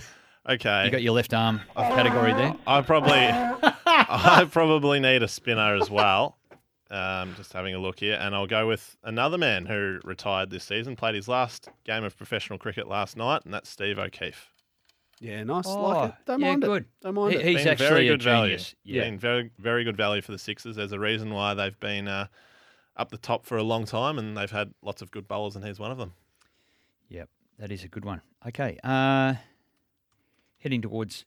okay. 0.49 0.85
You 0.85 0.91
got 0.91 1.03
your 1.03 1.13
left 1.13 1.33
arm 1.35 1.61
category 1.75 2.33
there. 2.33 2.55
I 2.65 2.81
probably, 2.81 3.11
I 3.85 4.47
probably 4.49 4.99
need 4.99 5.21
a 5.21 5.27
spinner 5.27 5.75
as 5.75 5.91
well. 5.91 6.37
Um, 6.91 7.35
just 7.37 7.53
having 7.53 7.75
a 7.75 7.79
look 7.79 7.99
here, 7.99 8.17
and 8.19 8.33
I'll 8.33 8.47
go 8.47 8.67
with 8.67 8.97
another 9.03 9.37
man 9.37 9.67
who 9.67 9.99
retired 10.03 10.49
this 10.49 10.63
season, 10.63 10.95
played 10.95 11.13
his 11.13 11.27
last 11.27 11.69
game 11.85 12.03
of 12.03 12.17
professional 12.17 12.57
cricket 12.57 12.87
last 12.87 13.15
night, 13.15 13.43
and 13.45 13.53
that's 13.53 13.69
Steve 13.69 13.99
O'Keefe. 13.99 14.49
Yeah, 15.19 15.43
nice. 15.43 15.65
Oh, 15.67 15.81
like 15.83 16.09
it. 16.09 16.15
Don't 16.25 16.39
yeah, 16.39 16.47
mind 16.49 16.61
good. 16.63 16.81
it. 16.83 16.89
Don't 17.01 17.13
mind 17.13 17.33
He- 17.33 17.39
it. 17.39 17.45
he's 17.45 17.57
Been 17.57 17.67
actually 17.67 17.87
very 17.89 18.07
a 18.07 18.11
good 18.13 18.23
value. 18.23 18.51
genius. 18.55 18.75
Yeah. 18.83 19.03
Been 19.03 19.19
very, 19.19 19.51
very 19.59 19.83
good 19.83 19.97
value 19.97 20.21
for 20.23 20.31
the 20.31 20.39
Sixers. 20.39 20.77
There's 20.77 20.91
a 20.93 20.97
reason 20.99 21.31
why 21.31 21.53
they've 21.53 21.79
been 21.79 22.07
uh, 22.07 22.25
up 22.97 23.11
the 23.11 23.17
top 23.17 23.45
for 23.45 23.57
a 23.57 23.63
long 23.63 23.85
time, 23.85 24.17
and 24.17 24.35
they've 24.35 24.49
had 24.49 24.73
lots 24.81 25.03
of 25.03 25.11
good 25.11 25.27
bowlers, 25.27 25.55
and 25.55 25.63
he's 25.63 25.77
one 25.79 25.91
of 25.91 25.97
them. 25.99 26.13
Yep, 27.09 27.29
that 27.59 27.71
is 27.71 27.83
a 27.83 27.87
good 27.87 28.05
one. 28.05 28.21
Okay, 28.47 28.79
uh, 28.83 29.35
heading 30.59 30.81
towards. 30.81 31.25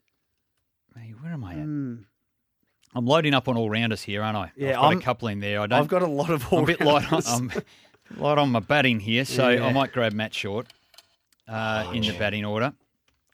Hey, 0.96 1.10
where 1.20 1.32
am 1.32 1.44
I 1.44 1.52
at? 1.52 1.58
Hmm. 1.58 1.94
I'm 2.94 3.06
loading 3.06 3.32
up 3.34 3.48
on 3.48 3.56
all 3.56 3.70
rounders 3.70 4.02
here, 4.02 4.22
aren't 4.22 4.36
I? 4.36 4.52
Yeah, 4.56 4.70
I've 4.70 4.74
got 4.76 4.84
I'm- 4.84 4.98
a 4.98 5.02
couple 5.02 5.28
in 5.28 5.40
there. 5.40 5.60
I 5.60 5.66
don't. 5.66 5.78
I've 5.80 5.88
got 5.88 6.02
a 6.02 6.06
lot 6.06 6.30
of 6.30 6.52
I'm 6.52 6.62
a 6.64 6.66
bit 6.66 6.80
light 6.80 7.10
on. 7.12 7.22
I'm 7.26 7.52
light 8.18 8.38
on 8.38 8.50
my 8.50 8.60
batting 8.60 9.00
here, 9.00 9.24
so 9.24 9.48
Yeah. 9.48 9.66
I 9.66 9.72
might 9.72 9.92
grab 9.92 10.12
Matt 10.12 10.34
Short 10.34 10.66
uh, 11.48 11.90
in 11.94 12.02
the 12.02 12.12
batting 12.18 12.44
order. 12.44 12.72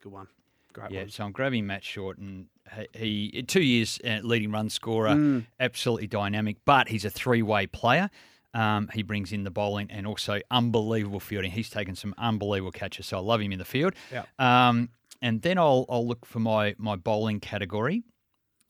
Good 0.03 0.13
one. 0.13 0.29
Great 0.73 0.91
Yeah, 0.93 1.01
one. 1.01 1.09
so 1.11 1.25
I'm 1.25 1.33
grabbing 1.33 1.67
Matt 1.67 1.83
Short, 1.85 2.19
and 2.19 2.47
he, 2.95 3.31
he 3.35 3.43
two 3.43 3.63
years 3.63 3.99
uh, 4.05 4.21
leading 4.23 4.51
run 4.53 4.69
scorer, 4.71 5.11
Mm. 5.11 5.47
absolutely 5.59 6.07
dynamic. 6.07 6.59
But 6.65 6.89
he's 6.89 7.05
a 7.05 7.11
three-way 7.11 7.67
player. 7.67 8.11
Um, 8.55 8.89
he 8.95 9.03
brings 9.03 9.33
in 9.33 9.45
the 9.45 9.51
bowling 9.51 9.91
and 9.91 10.07
also 10.07 10.41
unbelievable 10.51 11.21
fielding. 11.21 11.51
He's 11.51 11.69
taken 11.69 11.95
some 11.95 12.15
unbelievable 12.17 12.73
catches, 12.73 13.07
so 13.07 13.19
I 13.19 13.21
love 13.21 13.41
him 13.41 13.53
in 13.53 13.59
the 13.59 13.65
field. 13.65 13.93
Yeah. 14.13 14.25
Um, 14.39 14.89
and 15.21 15.43
then 15.43 15.59
I'll 15.59 15.85
I'll 15.89 16.07
look 16.07 16.25
for 16.25 16.39
my 16.39 16.75
my 16.79 16.97
bowling 16.97 17.41
category. 17.41 18.05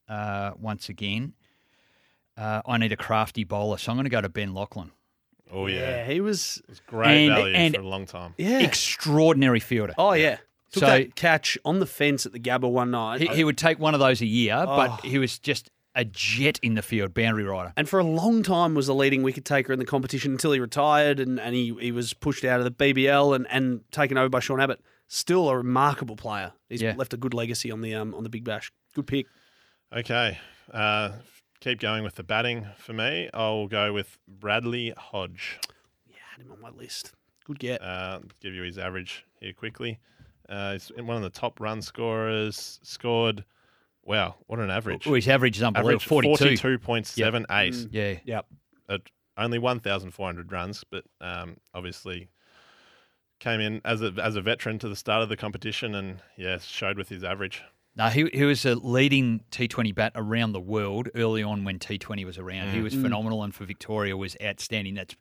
Uh, 0.08 0.52
once 0.58 0.88
again, 0.88 1.34
uh, 2.36 2.62
I 2.66 2.78
need 2.78 2.92
a 2.92 2.96
crafty 2.96 3.44
bowler, 3.44 3.78
so 3.78 3.90
I'm 3.90 3.96
going 3.96 4.04
to 4.04 4.10
go 4.10 4.20
to 4.20 4.28
Ben 4.28 4.54
Laughlin. 4.54 4.90
Oh 5.50 5.66
yeah, 5.66 5.80
Yeah, 5.80 6.04
he 6.06 6.20
was. 6.20 6.60
it's 6.68 6.80
great 6.80 7.26
And- 7.26 7.34
value 7.34 7.54
and- 7.54 7.74
for 7.74 7.80
a 7.80 7.86
long 7.88 8.06
time. 8.06 8.34
Yeah. 8.36 8.60
Extraordinary 8.60 9.60
fielder. 9.60 9.94
oh 9.98 10.12
yeah. 10.12 10.36
Took 10.72 10.80
So- 10.82 10.86
that 10.86 11.14
catch 11.16 11.56
on 11.64 11.78
the 11.78 11.86
fence 11.86 12.26
at 12.26 12.32
the 12.32 12.38
Gabba 12.40 12.70
one 12.70 12.90
night. 12.90 13.20
He, 13.22 13.26
he 13.28 13.44
would 13.44 13.56
take 13.56 13.78
one 13.78 13.94
of 13.94 14.00
those 14.00 14.20
a 14.20 14.26
year, 14.26 14.54
Oh. 14.66 14.76
but 14.76 15.00
he 15.06 15.18
was 15.18 15.38
just 15.38 15.70
a 15.94 16.04
jet 16.04 16.60
in 16.62 16.74
the 16.74 16.82
field, 16.82 17.12
boundary 17.14 17.44
rider. 17.44 17.72
and 17.76 17.88
for 17.88 17.98
a 17.98 18.04
long 18.04 18.42
time 18.42 18.74
was 18.74 18.86
the 18.86 18.94
leading 18.94 19.22
wicket 19.22 19.44
taker 19.46 19.72
in 19.72 19.78
the 19.78 19.84
competition 19.86 20.32
until 20.32 20.52
he 20.52 20.60
retired 20.60 21.18
and, 21.18 21.40
and 21.40 21.54
he, 21.56 21.74
he 21.80 21.90
was 21.92 22.12
pushed 22.12 22.44
out 22.44 22.60
of 22.60 22.64
the 22.64 22.70
BBL 22.70 23.34
and, 23.34 23.46
and 23.50 23.80
taken 23.90 24.16
over 24.18 24.28
by 24.28 24.38
Sean 24.40 24.60
Abbott. 24.60 24.80
Still 25.08 25.48
a 25.48 25.56
remarkable 25.56 26.14
player. 26.14 26.52
He's 26.68 26.82
Yeah. 26.82 26.94
left 26.96 27.14
a 27.14 27.16
good 27.16 27.32
legacy 27.34 27.70
on 27.70 27.80
the 27.80 27.94
um 27.94 28.14
on 28.14 28.22
the 28.22 28.28
Big 28.28 28.44
Bash. 28.44 28.70
Good 28.94 29.06
pick. 29.06 29.26
Okay, 29.94 30.38
uh, 30.72 31.12
keep 31.60 31.80
going 31.80 32.04
with 32.04 32.14
the 32.14 32.22
batting 32.22 32.66
for 32.76 32.92
me. 32.92 33.30
I'll 33.32 33.66
go 33.66 33.92
with 33.92 34.18
Bradley 34.28 34.92
Hodge. 34.96 35.58
Yeah, 36.06 36.16
had 36.36 36.44
him 36.44 36.52
on 36.52 36.60
my 36.60 36.70
list. 36.70 37.12
Good 37.46 37.58
get. 37.58 37.80
Uh, 37.82 38.20
give 38.42 38.52
you 38.52 38.62
his 38.62 38.76
average 38.76 39.24
here 39.40 39.54
quickly. 39.54 39.98
Uh, 40.48 40.72
he's 40.72 40.90
one 40.96 41.16
of 41.16 41.22
the 41.22 41.30
top 41.30 41.58
run 41.60 41.80
scorers. 41.80 42.78
Scored, 42.82 43.44
wow, 44.04 44.34
what 44.46 44.58
an 44.58 44.70
average! 44.70 45.06
Oh, 45.06 45.14
his 45.14 45.26
average 45.28 45.56
is 45.56 45.62
unbelievable. 45.62 45.94
average 45.96 46.06
42. 46.06 46.36
forty-two 46.36 46.78
point 46.78 47.06
seven 47.06 47.46
eight. 47.50 47.74
Mm. 47.74 47.88
Yeah. 47.90 48.14
Yep. 48.24 48.46
At 48.90 49.00
only 49.38 49.58
one 49.58 49.80
thousand 49.80 50.10
four 50.10 50.26
hundred 50.26 50.52
runs, 50.52 50.84
but 50.90 51.04
um, 51.22 51.56
obviously 51.72 52.28
came 53.40 53.60
in 53.60 53.80
as 53.86 54.02
a 54.02 54.12
as 54.22 54.36
a 54.36 54.42
veteran 54.42 54.78
to 54.80 54.88
the 54.88 54.96
start 54.96 55.22
of 55.22 55.30
the 55.30 55.36
competition, 55.36 55.94
and 55.94 56.20
yeah, 56.36 56.58
showed 56.58 56.98
with 56.98 57.08
his 57.08 57.24
average. 57.24 57.62
No, 57.98 58.06
he, 58.08 58.30
he 58.32 58.44
was 58.44 58.64
a 58.64 58.76
leading 58.76 59.40
T20 59.50 59.92
bat 59.94 60.12
around 60.14 60.52
the 60.52 60.60
world 60.60 61.08
early 61.16 61.42
on 61.42 61.64
when 61.64 61.78
T20 61.80 62.24
was 62.24 62.38
around. 62.38 62.70
He 62.70 62.80
was 62.80 62.94
phenomenal, 62.94 63.42
and 63.42 63.52
for 63.54 63.64
Victoria 63.64 64.16
was 64.16 64.36
outstanding. 64.42 64.94
That's 64.94 65.16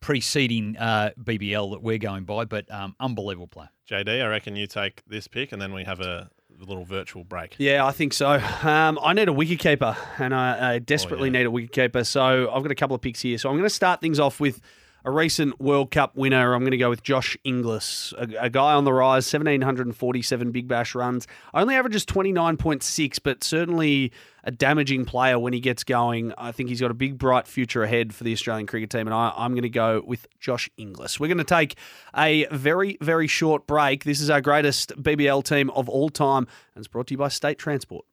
preceding 0.00 0.76
uh, 0.78 1.10
BBL 1.22 1.72
that 1.72 1.82
we're 1.82 1.98
going 1.98 2.24
by, 2.24 2.44
but 2.44 2.70
um, 2.72 2.94
unbelievable 3.00 3.48
player. 3.48 3.68
JD, 3.90 4.22
I 4.22 4.26
reckon 4.28 4.56
you 4.56 4.66
take 4.66 5.02
this 5.06 5.28
pick, 5.28 5.52
and 5.52 5.60
then 5.60 5.72
we 5.72 5.84
have 5.84 6.00
a 6.00 6.30
little 6.58 6.84
virtual 6.84 7.24
break. 7.24 7.56
Yeah, 7.58 7.84
I 7.84 7.90
think 7.92 8.12
so. 8.12 8.30
Um, 8.62 8.98
I 9.02 9.12
need 9.12 9.28
a 9.28 9.32
wicketkeeper, 9.32 9.96
and 10.18 10.34
I, 10.34 10.74
I 10.74 10.78
desperately 10.78 11.28
Oh, 11.30 11.32
yeah. 11.32 11.38
need 11.40 11.46
a 11.46 11.50
wicketkeeper. 11.50 12.06
So 12.06 12.50
I've 12.52 12.62
got 12.62 12.70
a 12.70 12.74
couple 12.76 12.94
of 12.94 13.02
picks 13.02 13.20
here. 13.20 13.38
So 13.38 13.48
I'm 13.48 13.56
going 13.56 13.64
to 13.68 13.74
start 13.74 14.00
things 14.00 14.18
off 14.20 14.40
with 14.40 14.60
a 15.04 15.10
recent 15.10 15.60
World 15.60 15.90
Cup 15.90 16.16
winner. 16.16 16.54
I'm 16.54 16.60
going 16.60 16.70
to 16.72 16.76
go 16.76 16.90
with 16.90 17.02
Josh 17.02 17.36
Inglis, 17.44 18.12
a, 18.18 18.28
a 18.40 18.50
guy 18.50 18.74
on 18.74 18.84
the 18.84 18.92
rise, 18.92 19.32
1,747 19.32 20.50
Big 20.52 20.68
Bash 20.68 20.94
runs. 20.94 21.26
Only 21.54 21.74
averages 21.74 22.04
29.6, 22.04 23.18
but 23.22 23.42
certainly 23.44 24.12
a 24.44 24.50
damaging 24.50 25.04
player 25.04 25.38
when 25.38 25.52
he 25.52 25.60
gets 25.60 25.84
going. 25.84 26.32
I 26.38 26.52
think 26.52 26.68
he's 26.68 26.80
got 26.80 26.90
a 26.90 26.94
big, 26.94 27.18
bright 27.18 27.46
future 27.46 27.82
ahead 27.82 28.14
for 28.14 28.24
the 28.24 28.32
Australian 28.32 28.66
cricket 28.66 28.90
team, 28.90 29.06
and 29.06 29.14
I, 29.14 29.32
I'm 29.36 29.52
going 29.52 29.62
to 29.62 29.68
go 29.68 30.02
with 30.04 30.26
Josh 30.38 30.70
Inglis. 30.76 31.20
We're 31.20 31.28
going 31.28 31.38
to 31.38 31.44
take 31.44 31.76
a 32.16 32.46
very, 32.50 32.96
very 33.00 33.26
short 33.26 33.66
break. 33.66 34.04
This 34.04 34.20
is 34.20 34.30
our 34.30 34.40
greatest 34.40 34.90
BBL 35.02 35.44
team 35.44 35.70
of 35.70 35.88
all 35.88 36.10
time, 36.10 36.46
and 36.74 36.82
it's 36.82 36.88
brought 36.88 37.08
to 37.08 37.14
you 37.14 37.18
by 37.18 37.28
State 37.28 37.58
Transport. 37.58 38.04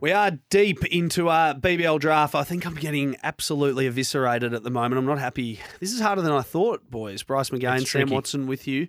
We 0.00 0.12
are 0.12 0.32
deep 0.50 0.84
into 0.86 1.28
our 1.28 1.54
BBL 1.54 1.98
draft. 1.98 2.36
I 2.36 2.44
think 2.44 2.66
I'm 2.66 2.76
getting 2.76 3.16
absolutely 3.24 3.86
eviscerated 3.88 4.54
at 4.54 4.62
the 4.62 4.70
moment. 4.70 4.98
I'm 4.98 5.06
not 5.06 5.18
happy. 5.18 5.58
This 5.80 5.92
is 5.92 6.00
harder 6.00 6.22
than 6.22 6.30
I 6.30 6.42
thought, 6.42 6.88
boys. 6.88 7.24
Bryce 7.24 7.50
McGain, 7.50 7.80
It's 7.80 7.90
Sam 7.90 8.02
tricky. 8.02 8.14
Watson 8.14 8.46
with 8.46 8.68
you. 8.68 8.86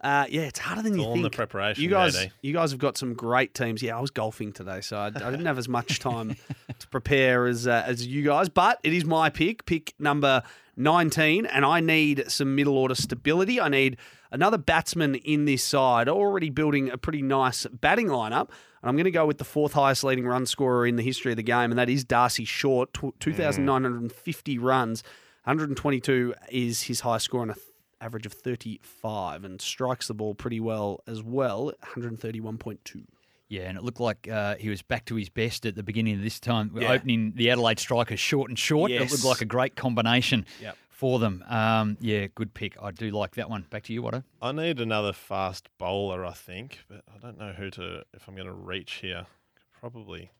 Uh, 0.00 0.26
yeah, 0.28 0.42
it's 0.42 0.60
harder 0.60 0.82
than 0.82 0.94
you 0.96 1.00
all 1.00 1.14
think. 1.14 1.16
in 1.16 1.22
the 1.22 1.30
preparation 1.30 1.82
You 1.82 1.88
guys, 1.88 2.26
you 2.42 2.52
guys 2.52 2.70
have 2.70 2.78
got 2.78 2.96
some 2.96 3.14
great 3.14 3.52
teams. 3.54 3.82
Yeah, 3.82 3.96
I 3.96 4.00
was 4.00 4.10
golfing 4.10 4.52
today, 4.52 4.80
so 4.80 4.96
I, 4.98 5.06
I 5.06 5.10
didn't 5.10 5.46
have 5.46 5.58
as 5.58 5.68
much 5.68 5.98
time 5.98 6.36
to 6.78 6.88
prepare 6.88 7.46
as 7.46 7.66
uh, 7.66 7.82
as 7.86 8.06
you 8.06 8.22
guys. 8.22 8.48
But 8.48 8.78
it 8.84 8.92
is 8.92 9.04
my 9.04 9.30
pick, 9.30 9.64
pick 9.66 9.94
number 9.98 10.42
19, 10.76 11.46
and 11.46 11.64
I 11.64 11.80
need 11.80 12.30
some 12.30 12.54
middle 12.54 12.76
order 12.76 12.94
stability. 12.94 13.60
I 13.60 13.68
need 13.70 13.96
another 14.30 14.58
batsman 14.58 15.14
in 15.16 15.46
this 15.46 15.64
side. 15.64 16.08
Already 16.08 16.50
building 16.50 16.90
a 16.90 16.98
pretty 16.98 17.22
nice 17.22 17.66
batting 17.66 18.08
lineup. 18.08 18.50
And 18.84 18.90
I'm 18.90 18.96
going 18.96 19.04
to 19.06 19.10
go 19.10 19.24
with 19.24 19.38
the 19.38 19.44
fourth 19.44 19.72
highest 19.72 20.04
leading 20.04 20.26
run 20.26 20.44
scorer 20.44 20.86
in 20.86 20.96
the 20.96 21.02
history 21.02 21.32
of 21.32 21.36
the 21.36 21.42
game, 21.42 21.70
and 21.72 21.78
that 21.78 21.88
is 21.88 22.04
Darcy 22.04 22.44
Short, 22.44 22.92
tw- 22.92 23.18
2,950 23.18 24.58
runs. 24.58 25.02
122 25.44 26.34
is 26.50 26.82
his 26.82 27.00
high 27.00 27.16
score 27.16 27.40
on 27.40 27.48
a 27.48 27.54
th- 27.54 27.64
average 28.02 28.26
of 28.26 28.34
35 28.34 29.42
and 29.44 29.58
strikes 29.62 30.08
the 30.08 30.12
ball 30.12 30.34
pretty 30.34 30.60
well 30.60 31.00
as 31.06 31.22
well, 31.22 31.72
131.2. 31.94 33.04
Yeah, 33.48 33.62
and 33.62 33.78
it 33.78 33.84
looked 33.84 34.00
like 34.00 34.28
uh, 34.28 34.56
he 34.56 34.68
was 34.68 34.82
back 34.82 35.06
to 35.06 35.14
his 35.14 35.30
best 35.30 35.64
at 35.64 35.76
the 35.76 35.82
beginning 35.82 36.16
of 36.16 36.22
this 36.22 36.38
time, 36.38 36.70
Yeah. 36.74 36.92
opening 36.92 37.32
the 37.36 37.50
Adelaide 37.50 37.78
strikers 37.78 38.20
short 38.20 38.50
and 38.50 38.58
short. 38.58 38.90
It 38.90 39.00
looked 39.10 39.24
like 39.24 39.40
a 39.40 39.46
great 39.46 39.76
combination 39.76 40.44
Yep. 40.60 40.76
For 41.04 41.18
them. 41.18 41.44
Um, 41.48 41.98
yeah, 42.00 42.28
good 42.34 42.54
pick. 42.54 42.82
I 42.82 42.90
do 42.90 43.10
like 43.10 43.34
that 43.34 43.50
one. 43.50 43.66
Back 43.68 43.82
to 43.82 43.92
you, 43.92 44.00
Watto. 44.00 44.24
I 44.40 44.52
need 44.52 44.80
another 44.80 45.12
fast 45.12 45.68
bowler, 45.76 46.24
I 46.24 46.32
think, 46.32 46.78
but 46.88 47.02
I 47.14 47.18
don't 47.18 47.36
know 47.36 47.52
who 47.52 47.68
to. 47.72 48.04
If 48.14 48.26
I'm 48.26 48.34
going 48.34 48.46
to 48.46 48.54
reach 48.54 48.92
here, 49.02 49.26
could 49.54 49.78
probably 49.78 50.30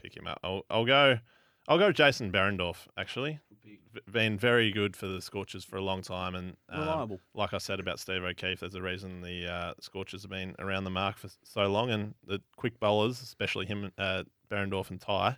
pick 0.00 0.16
him 0.16 0.28
up. 0.28 0.38
I'll, 0.44 0.62
I'll 0.70 0.84
go. 0.84 1.18
I'll 1.66 1.78
go 1.78 1.90
Jason 1.90 2.30
Behrendorff. 2.30 2.86
Actually, 2.96 3.40
been 4.12 4.38
very 4.38 4.70
good 4.70 4.94
for 4.94 5.08
the 5.08 5.20
Scorchers 5.20 5.64
for 5.64 5.74
a 5.74 5.82
long 5.82 6.02
time, 6.02 6.36
and 6.36 6.56
um, 6.68 6.80
Reliable. 6.82 7.20
like 7.34 7.52
I 7.52 7.58
said 7.58 7.80
about 7.80 7.98
Steve 7.98 8.22
O'Keefe, 8.22 8.60
there's 8.60 8.76
a 8.76 8.80
reason 8.80 9.22
the 9.22 9.52
uh, 9.52 9.74
Scorchers 9.80 10.22
have 10.22 10.30
been 10.30 10.54
around 10.60 10.84
the 10.84 10.90
mark 10.90 11.18
for 11.18 11.30
so 11.42 11.66
long, 11.66 11.90
and 11.90 12.14
the 12.24 12.40
quick 12.54 12.78
bowlers, 12.78 13.20
especially 13.22 13.66
him, 13.66 13.90
uh, 13.98 14.22
Behrendorff 14.48 14.88
and 14.90 15.00
Tye, 15.00 15.36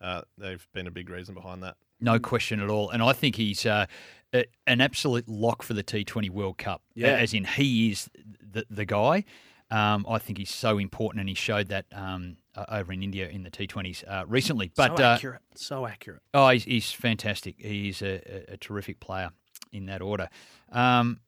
uh, 0.00 0.22
they've 0.38 0.68
been 0.72 0.86
a 0.86 0.92
big 0.92 1.10
reason 1.10 1.34
behind 1.34 1.64
that. 1.64 1.74
No 2.00 2.18
question 2.18 2.60
at 2.60 2.70
all. 2.70 2.90
And 2.90 3.02
I 3.02 3.12
think 3.12 3.36
he's 3.36 3.66
uh, 3.66 3.86
a, 4.34 4.44
an 4.66 4.80
absolute 4.80 5.28
lock 5.28 5.62
for 5.62 5.74
the 5.74 5.82
T20 5.82 6.30
World 6.30 6.58
Cup. 6.58 6.82
Yeah. 6.94 7.08
As 7.08 7.34
in, 7.34 7.44
he 7.44 7.90
is 7.90 8.10
the, 8.40 8.64
the 8.70 8.84
guy. 8.84 9.24
Um, 9.70 10.04
I 10.08 10.18
think 10.18 10.38
he's 10.38 10.50
so 10.50 10.78
important, 10.78 11.20
and 11.20 11.28
he 11.28 11.34
showed 11.34 11.68
that 11.68 11.86
um, 11.92 12.38
uh, 12.56 12.64
over 12.68 12.92
in 12.92 13.02
India 13.02 13.28
in 13.28 13.44
the 13.44 13.50
T20s 13.50 14.02
uh, 14.08 14.24
recently. 14.26 14.72
But 14.74 14.98
so 14.98 15.04
uh, 15.04 15.14
accurate. 15.14 15.42
So 15.54 15.86
accurate. 15.86 16.22
Oh, 16.34 16.48
he's, 16.48 16.64
he's 16.64 16.90
fantastic. 16.90 17.54
He's 17.58 18.02
a, 18.02 18.50
a, 18.50 18.54
a 18.54 18.56
terrific 18.56 18.98
player 18.98 19.30
in 19.72 19.86
that 19.86 20.02
order. 20.02 20.28
Um, 20.72 21.20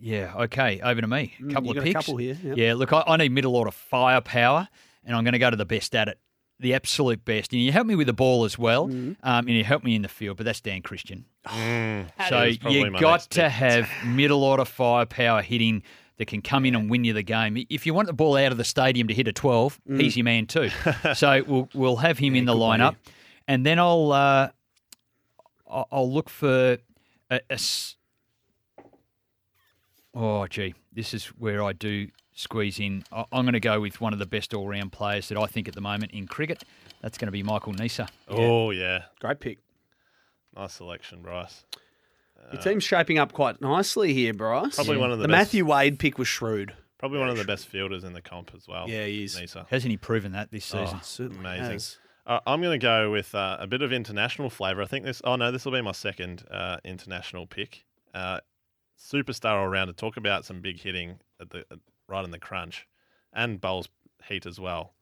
yeah, 0.00 0.32
okay, 0.36 0.80
over 0.80 1.00
to 1.00 1.06
me. 1.06 1.34
A 1.48 1.52
couple 1.52 1.76
of 1.76 1.82
picks. 1.82 1.94
couple 1.94 2.16
here, 2.16 2.36
yep. 2.42 2.56
Yeah, 2.56 2.74
look, 2.74 2.92
I, 2.92 3.02
I 3.06 3.16
need 3.16 3.32
middle 3.32 3.56
order 3.56 3.70
firepower, 3.70 4.68
and 5.04 5.16
I'm 5.16 5.24
going 5.24 5.32
to 5.32 5.38
go 5.38 5.50
to 5.50 5.56
the 5.56 5.66
best 5.66 5.94
at 5.94 6.08
it, 6.08 6.18
the 6.62 6.72
absolute 6.74 7.24
best. 7.24 7.52
And 7.52 7.60
you 7.60 7.70
help 7.72 7.86
me 7.86 7.94
with 7.94 8.06
the 8.06 8.12
ball 8.14 8.44
as 8.44 8.58
well, 8.58 8.88
Mm-hmm. 8.88 9.12
um, 9.22 9.46
and 9.46 9.50
you 9.50 9.64
help 9.64 9.84
me 9.84 9.94
in 9.94 10.02
the 10.02 10.08
field, 10.08 10.36
but 10.38 10.46
that's 10.46 10.60
Dan 10.60 10.80
Christian. 10.82 11.26
so 11.48 12.42
you 12.68 12.90
my 12.90 12.98
got 13.00 13.20
to 13.22 13.40
pick. 13.42 13.50
have 13.52 13.90
middle 14.06 14.42
order 14.44 14.64
firepower 14.64 15.42
hitting 15.42 15.82
that 16.18 16.26
can 16.28 16.40
come 16.42 16.64
in 16.64 16.74
and 16.74 16.88
win 16.90 17.04
you 17.04 17.12
the 17.12 17.22
game. 17.22 17.56
If 17.68 17.84
you 17.86 17.94
want 17.94 18.06
the 18.06 18.12
ball 18.12 18.36
out 18.36 18.52
of 18.52 18.58
the 18.58 18.64
stadium 18.64 19.08
to 19.08 19.14
hit 19.14 19.28
a 19.28 19.32
12, 19.32 19.80
Mm. 19.88 20.00
he's 20.00 20.16
your 20.16 20.24
man 20.24 20.46
too. 20.46 20.70
so 21.14 21.42
we'll 21.46 21.68
we'll 21.74 21.96
have 21.96 22.18
him 22.18 22.34
in 22.36 22.44
the 22.44 22.52
good 22.52 22.60
one, 22.60 22.80
lineup, 22.80 22.96
and 23.48 23.66
then 23.66 23.78
I'll 23.78 24.12
uh, 24.12 24.48
I'll 25.68 25.88
I'll 25.90 26.12
look 26.12 26.28
for 26.30 26.78
a, 27.30 27.36
a 27.50 27.52
s- 27.54 27.96
Oh, 30.14 30.46
gee, 30.46 30.74
this 30.92 31.14
is 31.14 31.24
where 31.26 31.62
I 31.64 31.72
do 31.72 32.08
squeeze 32.42 32.78
in. 32.80 33.04
I- 33.12 33.24
I'm 33.32 33.44
going 33.44 33.52
to 33.54 33.60
go 33.60 33.80
with 33.80 34.00
one 34.00 34.12
of 34.12 34.18
the 34.18 34.26
best 34.26 34.52
all-round 34.54 34.92
players 34.92 35.28
that 35.28 35.38
I 35.38 35.46
think 35.46 35.68
at 35.68 35.74
the 35.74 35.80
moment 35.80 36.12
in 36.12 36.26
cricket. 36.26 36.64
That's 37.00 37.18
going 37.18 37.26
to 37.28 37.32
be 37.32 37.42
Michael 37.42 37.72
Neser. 37.72 38.08
Oh 38.28 38.70
yeah, 38.70 39.04
Great 39.20 39.40
pick. 39.40 39.58
nice 40.56 40.74
selection, 40.74 41.22
Bryce. 41.22 41.64
Your 42.52 42.60
team's 42.60 42.84
shaping 42.84 43.18
up 43.18 43.32
quite 43.32 43.60
nicely 43.60 44.12
here, 44.12 44.34
Bryce. 44.34 44.74
Probably 44.74 44.96
one 44.96 45.10
of 45.12 45.18
the 45.18 45.22
the 45.22 45.28
best- 45.28 45.38
Matthew 45.52 45.64
Wade 45.64 45.98
pick 45.98 46.18
was 46.18 46.28
shrewd. 46.28 46.74
Probably 46.98 47.18
one 47.18 47.28
of 47.30 47.36
the 47.36 47.44
best 47.44 47.66
fielders 47.66 48.04
in 48.04 48.12
the 48.12 48.20
comp 48.22 48.52
as 48.54 48.68
well. 48.68 48.88
Yeah, 48.88 49.06
he 49.06 49.24
is. 49.24 49.36
Neser. 49.36 49.66
Hasn't 49.68 49.90
he 49.90 49.96
proven 49.96 50.32
that 50.32 50.50
this 50.52 50.64
season? 50.64 50.96
Oh, 50.98 51.00
Certainly 51.02 51.40
amazing. 51.40 51.72
has. 51.72 51.98
Uh, 52.24 52.38
I'm 52.46 52.60
going 52.62 52.78
to 52.78 52.84
go 52.84 53.10
with 53.10 53.34
uh, 53.34 53.56
a 53.58 53.66
bit 53.66 53.82
of 53.82 53.92
international 53.92 54.50
flavour. 54.50 54.82
I 54.82 54.86
think 54.86 55.04
this. 55.04 55.20
Oh 55.24 55.34
no, 55.34 55.50
this 55.50 55.64
will 55.64 55.72
be 55.72 55.80
my 55.80 55.90
second 55.92 56.44
uh, 56.50 56.76
international 56.84 57.46
pick. 57.48 57.84
Uh, 58.14 58.38
superstar 58.96 59.56
all 59.60 59.66
rounder. 59.68 59.92
To 59.92 59.96
talk 59.96 60.16
about 60.16 60.44
some 60.44 60.60
big 60.60 60.78
hitting 60.80 61.18
at 61.40 61.50
the 61.50 61.64
at, 61.70 61.78
right 62.08 62.24
in 62.24 62.30
the 62.30 62.38
crunch, 62.38 62.86
and 63.32 63.60
bowls 63.60 63.88
heat 64.28 64.46
as 64.46 64.58
well. 64.60 64.94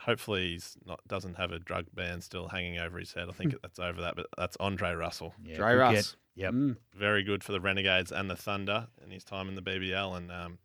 Hopefully, 0.00 0.52
he's 0.52 0.76
not 0.84 1.00
doesn't 1.06 1.34
have 1.34 1.52
a 1.52 1.58
drug 1.58 1.86
ban 1.94 2.20
still 2.20 2.48
hanging 2.48 2.78
over 2.78 2.98
his 2.98 3.12
head. 3.12 3.28
I 3.28 3.32
think 3.32 3.54
that's 3.62 3.78
over 3.78 4.00
that, 4.00 4.16
but 4.16 4.26
that's 4.36 4.56
Andre 4.58 4.92
Russell. 4.94 5.34
Yeah, 5.44 5.56
Dre 5.56 5.74
Russ. 5.74 5.94
get. 5.94 6.16
Yep. 6.34 6.54
Mm. 6.54 6.76
Very 6.94 7.22
good 7.22 7.44
for 7.44 7.52
the 7.52 7.60
Renegades 7.60 8.10
and 8.10 8.28
the 8.28 8.36
Thunder 8.36 8.88
in 9.04 9.10
his 9.10 9.22
time 9.22 9.48
in 9.48 9.54
the 9.54 9.62
BBL, 9.62 10.16
and 10.16 10.32
um, 10.32 10.58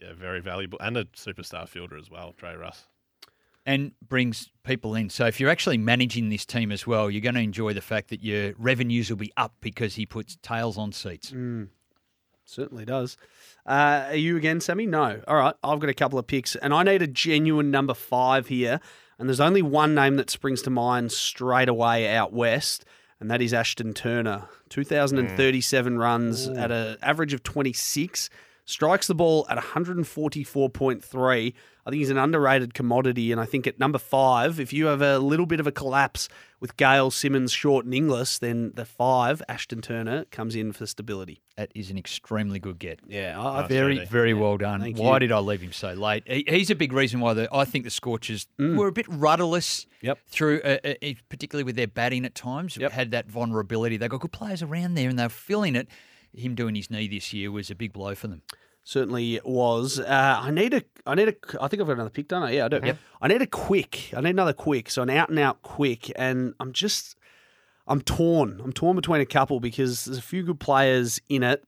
yeah, 0.00 0.12
very 0.12 0.40
valuable 0.40 0.78
and 0.80 0.96
a 0.96 1.04
superstar 1.06 1.66
fielder 1.68 1.96
as 1.96 2.10
well. 2.10 2.34
Dre 2.36 2.54
Russ. 2.54 2.86
and 3.64 3.90
brings 4.06 4.50
people 4.62 4.94
in. 4.94 5.10
So 5.10 5.26
if 5.26 5.40
you're 5.40 5.50
actually 5.50 5.78
managing 5.78 6.28
this 6.28 6.46
team 6.46 6.70
as 6.70 6.86
well, 6.86 7.10
you're 7.10 7.22
going 7.22 7.34
to 7.34 7.40
enjoy 7.40 7.72
the 7.72 7.80
fact 7.80 8.10
that 8.10 8.22
your 8.22 8.52
revenues 8.58 9.10
will 9.10 9.16
be 9.16 9.32
up 9.36 9.54
because 9.60 9.96
he 9.96 10.06
puts 10.06 10.36
tails 10.42 10.78
on 10.78 10.92
seats. 10.92 11.32
Mm. 11.32 11.68
Certainly 12.46 12.84
does. 12.84 13.16
Uh, 13.66 14.04
are 14.08 14.16
you 14.16 14.36
again, 14.36 14.60
Sammy? 14.60 14.86
No. 14.86 15.20
All 15.26 15.36
right. 15.36 15.54
I've 15.64 15.80
got 15.80 15.90
a 15.90 15.94
couple 15.94 16.18
of 16.18 16.26
picks, 16.26 16.54
and 16.56 16.72
I 16.72 16.84
need 16.84 17.02
a 17.02 17.06
genuine 17.06 17.70
number 17.72 17.92
five 17.92 18.46
here. 18.46 18.80
And 19.18 19.28
there's 19.28 19.40
only 19.40 19.62
one 19.62 19.94
name 19.94 20.16
that 20.16 20.30
springs 20.30 20.62
to 20.62 20.70
mind 20.70 21.10
straight 21.10 21.68
away 21.68 22.14
out 22.14 22.32
west, 22.32 22.84
and 23.18 23.30
that 23.30 23.42
is 23.42 23.52
Ashton 23.52 23.94
Turner. 23.94 24.44
2,037 24.68 25.98
runs 25.98 26.48
at 26.48 26.70
an 26.70 26.96
average 27.02 27.32
of 27.32 27.42
26. 27.42 28.30
Strikes 28.68 29.06
the 29.06 29.14
ball 29.14 29.46
at 29.48 29.56
144.3. 29.58 31.54
I 31.86 31.90
think 31.90 31.98
he's 32.00 32.10
an 32.10 32.18
underrated 32.18 32.74
commodity. 32.74 33.30
And 33.30 33.40
I 33.40 33.44
think 33.44 33.66
at 33.68 33.78
number 33.78 33.98
five, 33.98 34.58
if 34.58 34.72
you 34.72 34.86
have 34.86 35.00
a 35.00 35.20
little 35.20 35.46
bit 35.46 35.60
of 35.60 35.68
a 35.68 35.72
collapse 35.72 36.28
with 36.58 36.76
Gayle, 36.76 37.12
Simmons, 37.12 37.52
Short, 37.52 37.84
and 37.84 37.94
Inglis, 37.94 38.38
then 38.40 38.72
the 38.74 38.84
five, 38.84 39.40
Ashton 39.48 39.82
Turner, 39.82 40.24
comes 40.32 40.56
in 40.56 40.72
for 40.72 40.84
stability. 40.84 41.42
That 41.56 41.70
is 41.76 41.90
an 41.92 41.96
extremely 41.98 42.58
good 42.58 42.80
get. 42.80 42.98
Yeah, 43.06 43.40
I, 43.40 43.68
Very, 43.68 44.04
very 44.04 44.34
well 44.34 44.56
done. 44.56 44.80
Thank 44.80 44.98
why 44.98 45.14
you. 45.14 45.20
did 45.20 45.32
I 45.32 45.38
leave 45.38 45.60
him 45.60 45.70
so 45.72 45.92
late? 45.92 46.24
He's 46.26 46.70
a 46.70 46.74
big 46.74 46.92
reason 46.92 47.20
why 47.20 47.34
the, 47.34 47.48
I 47.54 47.64
think 47.64 47.84
the 47.84 47.90
Scorchers 47.90 48.48
Mm. 48.58 48.76
were 48.76 48.88
a 48.88 48.92
bit 48.92 49.06
rudderless 49.08 49.86
Yep. 50.02 50.18
through, 50.26 50.60
uh, 50.62 50.78
uh, 50.84 50.94
particularly 51.28 51.62
with 51.64 51.76
their 51.76 51.86
batting 51.86 52.24
at 52.24 52.34
times. 52.34 52.76
Yep. 52.76 52.90
Had 52.90 53.10
that 53.12 53.30
vulnerability. 53.30 53.96
They 53.96 54.08
got 54.08 54.20
good 54.22 54.32
players 54.32 54.60
around 54.62 54.94
there 54.94 55.08
and 55.08 55.16
they 55.18 55.22
were 55.24 55.28
filling 55.28 55.76
it. 55.76 55.86
Him 56.36 56.54
doing 56.54 56.74
his 56.74 56.90
knee 56.90 57.08
this 57.08 57.32
year 57.32 57.50
was 57.50 57.70
a 57.70 57.74
big 57.74 57.92
blow 57.92 58.14
for 58.14 58.28
them. 58.28 58.42
certainly 58.84 59.40
was. 59.44 59.98
Uh, 59.98 60.38
I 60.40 60.50
need 60.50 60.74
a, 60.74 60.82
I 61.06 61.14
need 61.14 61.28
a, 61.28 61.34
I 61.60 61.68
think 61.68 61.80
I've 61.80 61.88
got 61.88 61.94
another 61.94 62.10
pick, 62.10 62.28
don't 62.28 62.42
I? 62.44 62.50
Yeah, 62.52 62.66
I 62.66 62.68
do. 62.68 62.80
I 63.20 63.28
need 63.28 63.42
a 63.42 63.46
quick. 63.46 64.12
I 64.16 64.20
need 64.20 64.30
another 64.30 64.52
quick. 64.52 64.90
So 64.90 65.02
an 65.02 65.10
out 65.10 65.28
and 65.28 65.38
out 65.38 65.62
quick, 65.62 66.12
and 66.16 66.54
I'm 66.60 66.72
just, 66.72 67.16
I'm 67.88 68.00
torn. 68.00 68.60
I'm 68.62 68.72
torn 68.72 68.94
between 68.96 69.20
a 69.20 69.26
couple 69.26 69.58
because 69.60 70.04
there's 70.04 70.18
a 70.18 70.22
few 70.22 70.42
good 70.42 70.60
players 70.60 71.20
in 71.28 71.42
it. 71.42 71.64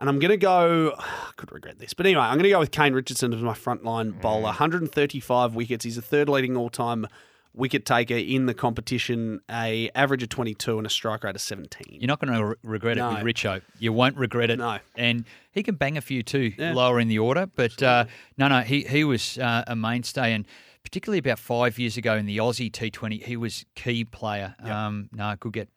And 0.00 0.08
I'm 0.08 0.18
going 0.18 0.30
to 0.30 0.36
go, 0.36 0.94
I 0.98 1.30
could 1.36 1.52
regret 1.52 1.78
this. 1.78 1.94
But 1.94 2.06
anyway, 2.06 2.22
I'm 2.22 2.34
going 2.34 2.44
to 2.44 2.50
go 2.50 2.58
with 2.60 2.70
Kane 2.72 2.92
Richardson 2.92 3.32
as 3.32 3.40
my 3.42 3.54
frontline 3.54 4.20
bowler. 4.20 4.44
135 4.44 5.54
wickets. 5.54 5.84
He's 5.84 5.96
the 5.96 6.02
third 6.02 6.28
leading 6.28 6.56
all 6.56 6.70
time 6.70 7.06
wicket 7.54 7.84
taker 7.84 8.14
in 8.16 8.46
the 8.46 8.54
competition, 8.54 9.40
a 9.50 9.90
average 9.94 10.22
of 10.22 10.28
22 10.30 10.78
and 10.78 10.86
a 10.86 10.90
strike 10.90 11.22
rate 11.24 11.34
of 11.34 11.40
17. 11.40 11.98
You're 12.00 12.08
not 12.08 12.20
going 12.20 12.32
to 12.32 12.44
re- 12.44 12.54
regret 12.62 12.98
it 12.98 13.02
with 13.04 13.18
Richo. 13.36 13.60
You 13.78 13.92
won't 13.92 14.16
regret 14.16 14.50
it. 14.50 14.58
No. 14.58 14.78
And 14.96 15.24
he 15.52 15.62
can 15.62 15.74
bang 15.74 15.96
a 15.96 16.00
few 16.00 16.22
too 16.22 16.52
Yeah. 16.56 16.72
lower 16.72 16.98
in 16.98 17.08
the 17.08 17.18
order. 17.18 17.46
But 17.46 17.82
uh, 17.82 18.06
no, 18.38 18.48
no, 18.48 18.60
he, 18.60 18.82
he 18.82 19.04
was 19.04 19.38
uh, 19.38 19.64
a 19.66 19.76
mainstay. 19.76 20.32
And 20.32 20.46
particularly 20.82 21.18
about 21.18 21.38
five 21.38 21.78
years 21.78 21.96
ago 21.96 22.16
in 22.16 22.26
the 22.26 22.38
Aussie 22.38 22.70
T20. 22.70 23.22
He 23.22 23.36
was 23.36 23.64
key 23.74 24.04
player. 24.04 24.54
Um, 24.60 25.08
no, 25.12 25.34
good 25.38 25.52
get. 25.52 25.68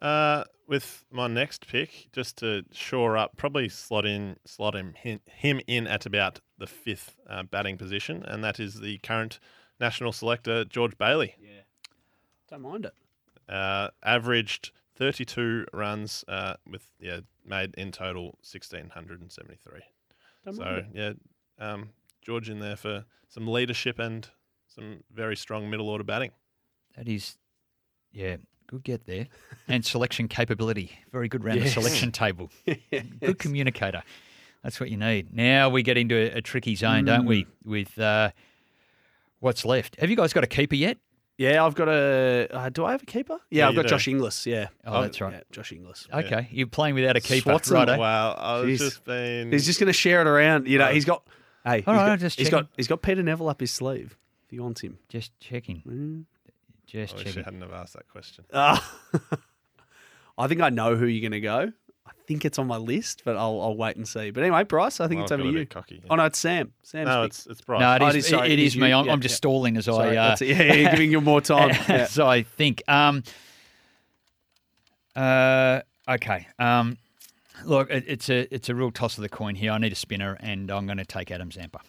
Uh, 0.00 0.44
with 0.66 1.04
my 1.10 1.26
next 1.26 1.66
pick, 1.66 2.08
just 2.12 2.36
to 2.38 2.62
shore 2.72 3.16
up, 3.16 3.36
probably 3.36 3.68
slot 3.68 4.04
in, 4.04 4.36
slot 4.44 4.74
him 4.76 4.92
him, 4.94 5.20
him 5.24 5.60
in 5.66 5.86
at 5.86 6.04
about 6.06 6.40
the 6.58 6.66
fifth 6.66 7.16
uh, 7.28 7.42
batting 7.42 7.78
position, 7.78 8.22
and 8.26 8.44
that 8.44 8.60
is 8.60 8.80
the 8.80 8.98
current 8.98 9.40
national 9.80 10.12
selector 10.12 10.64
George 10.64 10.96
Bailey. 10.98 11.34
Yeah, 11.40 11.60
don't 12.50 12.62
mind 12.62 12.86
it. 12.86 12.94
Uh, 13.48 13.88
averaged 14.02 14.72
32 14.96 15.66
runs 15.72 16.24
uh, 16.28 16.54
with 16.70 16.90
yeah 17.00 17.20
made 17.46 17.74
in 17.76 17.92
total 17.92 18.36
1673. 18.42 19.80
Don't 20.44 20.54
So 20.54 20.62
mind 20.62 20.86
yeah, 20.92 21.12
um, 21.58 21.90
George 22.22 22.50
in 22.50 22.60
there 22.60 22.76
for 22.76 23.04
some 23.28 23.46
leadership 23.46 23.98
and 23.98 24.28
some 24.66 25.02
very 25.12 25.36
strong 25.36 25.70
middle 25.70 25.88
order 25.88 26.04
batting. 26.04 26.30
That 26.96 27.08
is, 27.08 27.36
yeah, 28.12 28.36
good 28.66 28.82
get 28.82 29.06
there. 29.06 29.28
And 29.68 29.84
selection 29.84 30.28
capability. 30.28 30.92
Very 31.12 31.28
good 31.28 31.44
round 31.44 31.60
the 31.60 31.68
selection 31.68 32.10
table. 32.10 32.50
Good 33.20 33.38
communicator. 33.38 34.02
That's 34.62 34.80
what 34.80 34.90
you 34.90 34.96
need. 34.96 35.34
Now 35.34 35.68
we 35.68 35.82
get 35.82 35.98
into 35.98 36.14
a, 36.16 36.38
a 36.38 36.40
tricky 36.40 36.74
zone, 36.74 37.04
don't 37.04 37.26
we? 37.26 37.44
Mm. 37.44 37.48
With 37.64 37.98
uh, 37.98 38.30
what's 39.40 39.64
left. 39.64 39.96
Have 40.00 40.10
you 40.10 40.16
guys 40.16 40.32
got 40.32 40.44
a 40.44 40.48
keeper 40.48 40.74
yet? 40.74 40.98
Yeah, 41.36 41.64
I've 41.64 41.74
got 41.76 41.88
a. 41.88 42.48
Uh, 42.50 42.68
do 42.70 42.84
I 42.84 42.90
have 42.92 43.02
a 43.02 43.06
keeper? 43.06 43.38
Yeah, 43.50 43.62
Yeah, 43.64 43.68
I've 43.68 43.76
got 43.76 43.82
do. 43.82 43.88
Josh 43.90 44.08
Inglis. 44.08 44.44
Yeah. 44.44 44.68
Oh, 44.84 45.02
that's 45.02 45.20
right. 45.20 45.34
Yeah, 45.34 45.40
Josh 45.52 45.70
Inglis. 45.72 46.08
Okay, 46.12 46.48
you're 46.50 46.66
playing 46.66 46.96
without 46.96 47.16
a 47.16 47.20
keeper, 47.20 47.50
Swatson. 47.52 47.72
right? 47.74 47.88
eh? 47.88 47.96
Wow, 47.96 48.32
I 48.32 48.60
was 48.60 48.66
Jeez. 48.70 48.78
just 48.78 49.04
been. 49.04 49.52
He's 49.52 49.64
just 49.64 49.78
going 49.78 49.86
to 49.86 49.92
share 49.92 50.20
it 50.20 50.26
around. 50.26 50.66
You 50.66 50.78
know, 50.78 50.86
he's 50.88 51.04
got. 51.04 51.22
Hey, 51.64 51.84
All 51.86 51.94
he's 51.94 52.00
right, 52.00 52.06
got, 52.08 52.18
just 52.18 52.38
he's 52.38 52.48
checking. 52.48 52.64
got 52.64 52.70
he's 52.76 52.88
got 52.88 53.02
Peter 53.02 53.22
Nevill 53.22 53.48
up 53.48 53.60
his 53.60 53.70
sleeve 53.70 54.16
if 54.46 54.50
he 54.50 54.58
wants 54.58 54.80
him. 54.80 54.98
Just 55.08 55.38
checking. 55.38 55.82
Mm. 55.86 56.24
Just 56.86 57.14
I 57.14 57.16
wish 57.18 57.24
checking. 57.26 57.42
I 57.42 57.44
hadn't 57.44 57.60
have 57.62 57.72
asked 57.72 57.92
that 57.94 58.08
question. 58.08 58.44
Ah. 58.52 58.98
I 60.38 60.46
think 60.48 60.60
I 60.60 60.70
know 60.70 60.96
who 60.96 61.06
you're 61.06 61.28
going 61.28 61.40
to 61.40 61.40
go. 61.40 61.72
I 62.08 62.12
think 62.26 62.44
it's 62.44 62.58
on 62.58 62.66
my 62.66 62.76
list, 62.78 63.22
but 63.24 63.36
I'll 63.36 63.60
I'll 63.60 63.76
wait 63.76 63.96
and 63.96 64.06
see. 64.08 64.30
But 64.30 64.42
anyway, 64.42 64.64
Bryce, 64.64 65.00
I 65.00 65.08
think 65.08 65.18
Well, 65.18 65.24
it's 65.24 65.32
I've 65.32 65.40
over 65.40 65.48
to 65.50 65.52
you. 65.52 65.58
bit 65.64 65.70
cocky. 65.70 66.02
Oh 66.10 66.16
no, 66.16 66.24
it's 66.24 66.38
Sam. 66.38 66.72
Sam's 66.82 67.06
no, 67.06 67.22
it's 67.24 67.46
it's 67.46 67.60
Bryce. 67.60 67.80
No, 67.80 67.94
it 67.94 68.02
Oh, 68.02 68.06
it 68.08 68.16
is- 68.16 68.26
sorry, 68.28 68.48
it 68.48 68.58
it 68.58 68.62
is 68.62 68.72
is 68.74 68.80
me. 68.80 68.88
you. 68.88 68.94
I'm, 68.94 69.06
Yeah, 69.06 69.12
I'm 69.12 69.20
just 69.20 69.34
yeah. 69.34 69.36
stalling 69.36 69.76
as 69.76 69.84
Sorry, 69.86 70.16
I. 70.16 70.24
Uh, 70.24 70.28
that's 70.30 70.42
it. 70.42 70.48
yeah, 70.48 70.72
yeah, 70.74 70.90
giving 70.90 71.10
you 71.10 71.20
more 71.20 71.40
time. 71.40 71.70
Yeah. 71.88 71.94
as 72.02 72.18
I 72.18 72.42
think. 72.42 72.82
Um, 72.88 73.22
uh, 75.16 75.80
okay. 76.08 76.46
Um, 76.58 76.96
look, 77.64 77.90
it, 77.90 78.04
it's 78.06 78.28
a 78.30 78.52
it's 78.54 78.68
a 78.68 78.74
real 78.74 78.90
toss 78.90 79.18
of 79.18 79.22
the 79.22 79.28
coin 79.28 79.54
here. 79.54 79.72
I 79.72 79.78
need 79.78 79.92
a 79.92 79.96
spinner, 79.96 80.36
and 80.40 80.70
I'm 80.70 80.86
going 80.86 80.98
to 80.98 81.04
take 81.04 81.30
Adam 81.30 81.50
Zampa. 81.50 81.80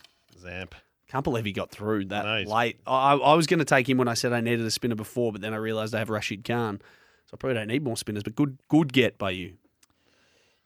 Zamp. 0.41 0.73
Can't 1.09 1.23
believe 1.23 1.45
he 1.45 1.51
got 1.51 1.71
through 1.71 2.05
that 2.05 2.23
No, 2.23 2.53
late. 2.55 2.79
I, 2.85 3.13
I 3.13 3.33
was 3.33 3.47
going 3.47 3.57
to 3.57 3.65
take 3.65 3.89
him 3.89 3.97
when 3.97 4.07
I 4.07 4.13
said 4.13 4.31
I 4.31 4.41
needed 4.41 4.63
a 4.65 4.69
spinner 4.71 4.93
before, 4.93 5.31
but 5.31 5.41
then 5.41 5.55
I 5.55 5.57
realised 5.57 5.95
I 5.95 5.99
have 5.99 6.11
Rashid 6.11 6.43
Khan, 6.43 6.79
so 7.25 7.31
I 7.33 7.37
probably 7.37 7.55
don't 7.55 7.67
need 7.67 7.83
more 7.83 7.97
spinners. 7.97 8.21
But 8.21 8.35
good, 8.35 8.59
good 8.69 8.93
get 8.93 9.17
by 9.17 9.31
you. 9.31 9.53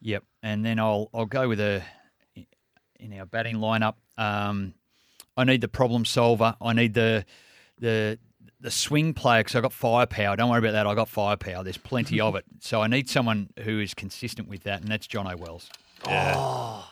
Yep, 0.00 0.24
and 0.42 0.64
then 0.64 0.78
I'll 0.78 1.08
I'll 1.14 1.26
go 1.26 1.48
with 1.48 1.60
a 1.60 1.82
in 3.00 3.18
our 3.18 3.26
batting 3.26 3.56
lineup. 3.56 3.94
Um, 4.18 4.74
I 5.36 5.44
need 5.44 5.60
the 5.60 5.68
problem 5.68 6.04
solver. 6.04 6.56
I 6.60 6.72
need 6.72 6.94
the 6.94 7.24
the 7.78 8.18
the 8.60 8.70
swing 8.70 9.12
player 9.14 9.40
because 9.40 9.56
I've 9.56 9.62
got 9.62 9.72
firepower. 9.72 10.36
Don't 10.36 10.50
worry 10.50 10.58
about 10.60 10.72
that. 10.72 10.86
I've 10.86 10.96
got 10.96 11.08
firepower. 11.08 11.62
There's 11.64 11.76
plenty 11.76 12.20
of 12.20 12.34
it. 12.36 12.44
So 12.60 12.80
I 12.82 12.86
need 12.86 13.08
someone 13.10 13.50
who 13.62 13.80
is 13.80 13.94
consistent 13.94 14.48
with 14.48 14.62
that, 14.64 14.80
and 14.82 14.90
that's 14.90 15.06
John 15.06 15.26
O'Wells. 15.26 15.68
Yeah. 16.06 16.34
Oh. 16.36 16.90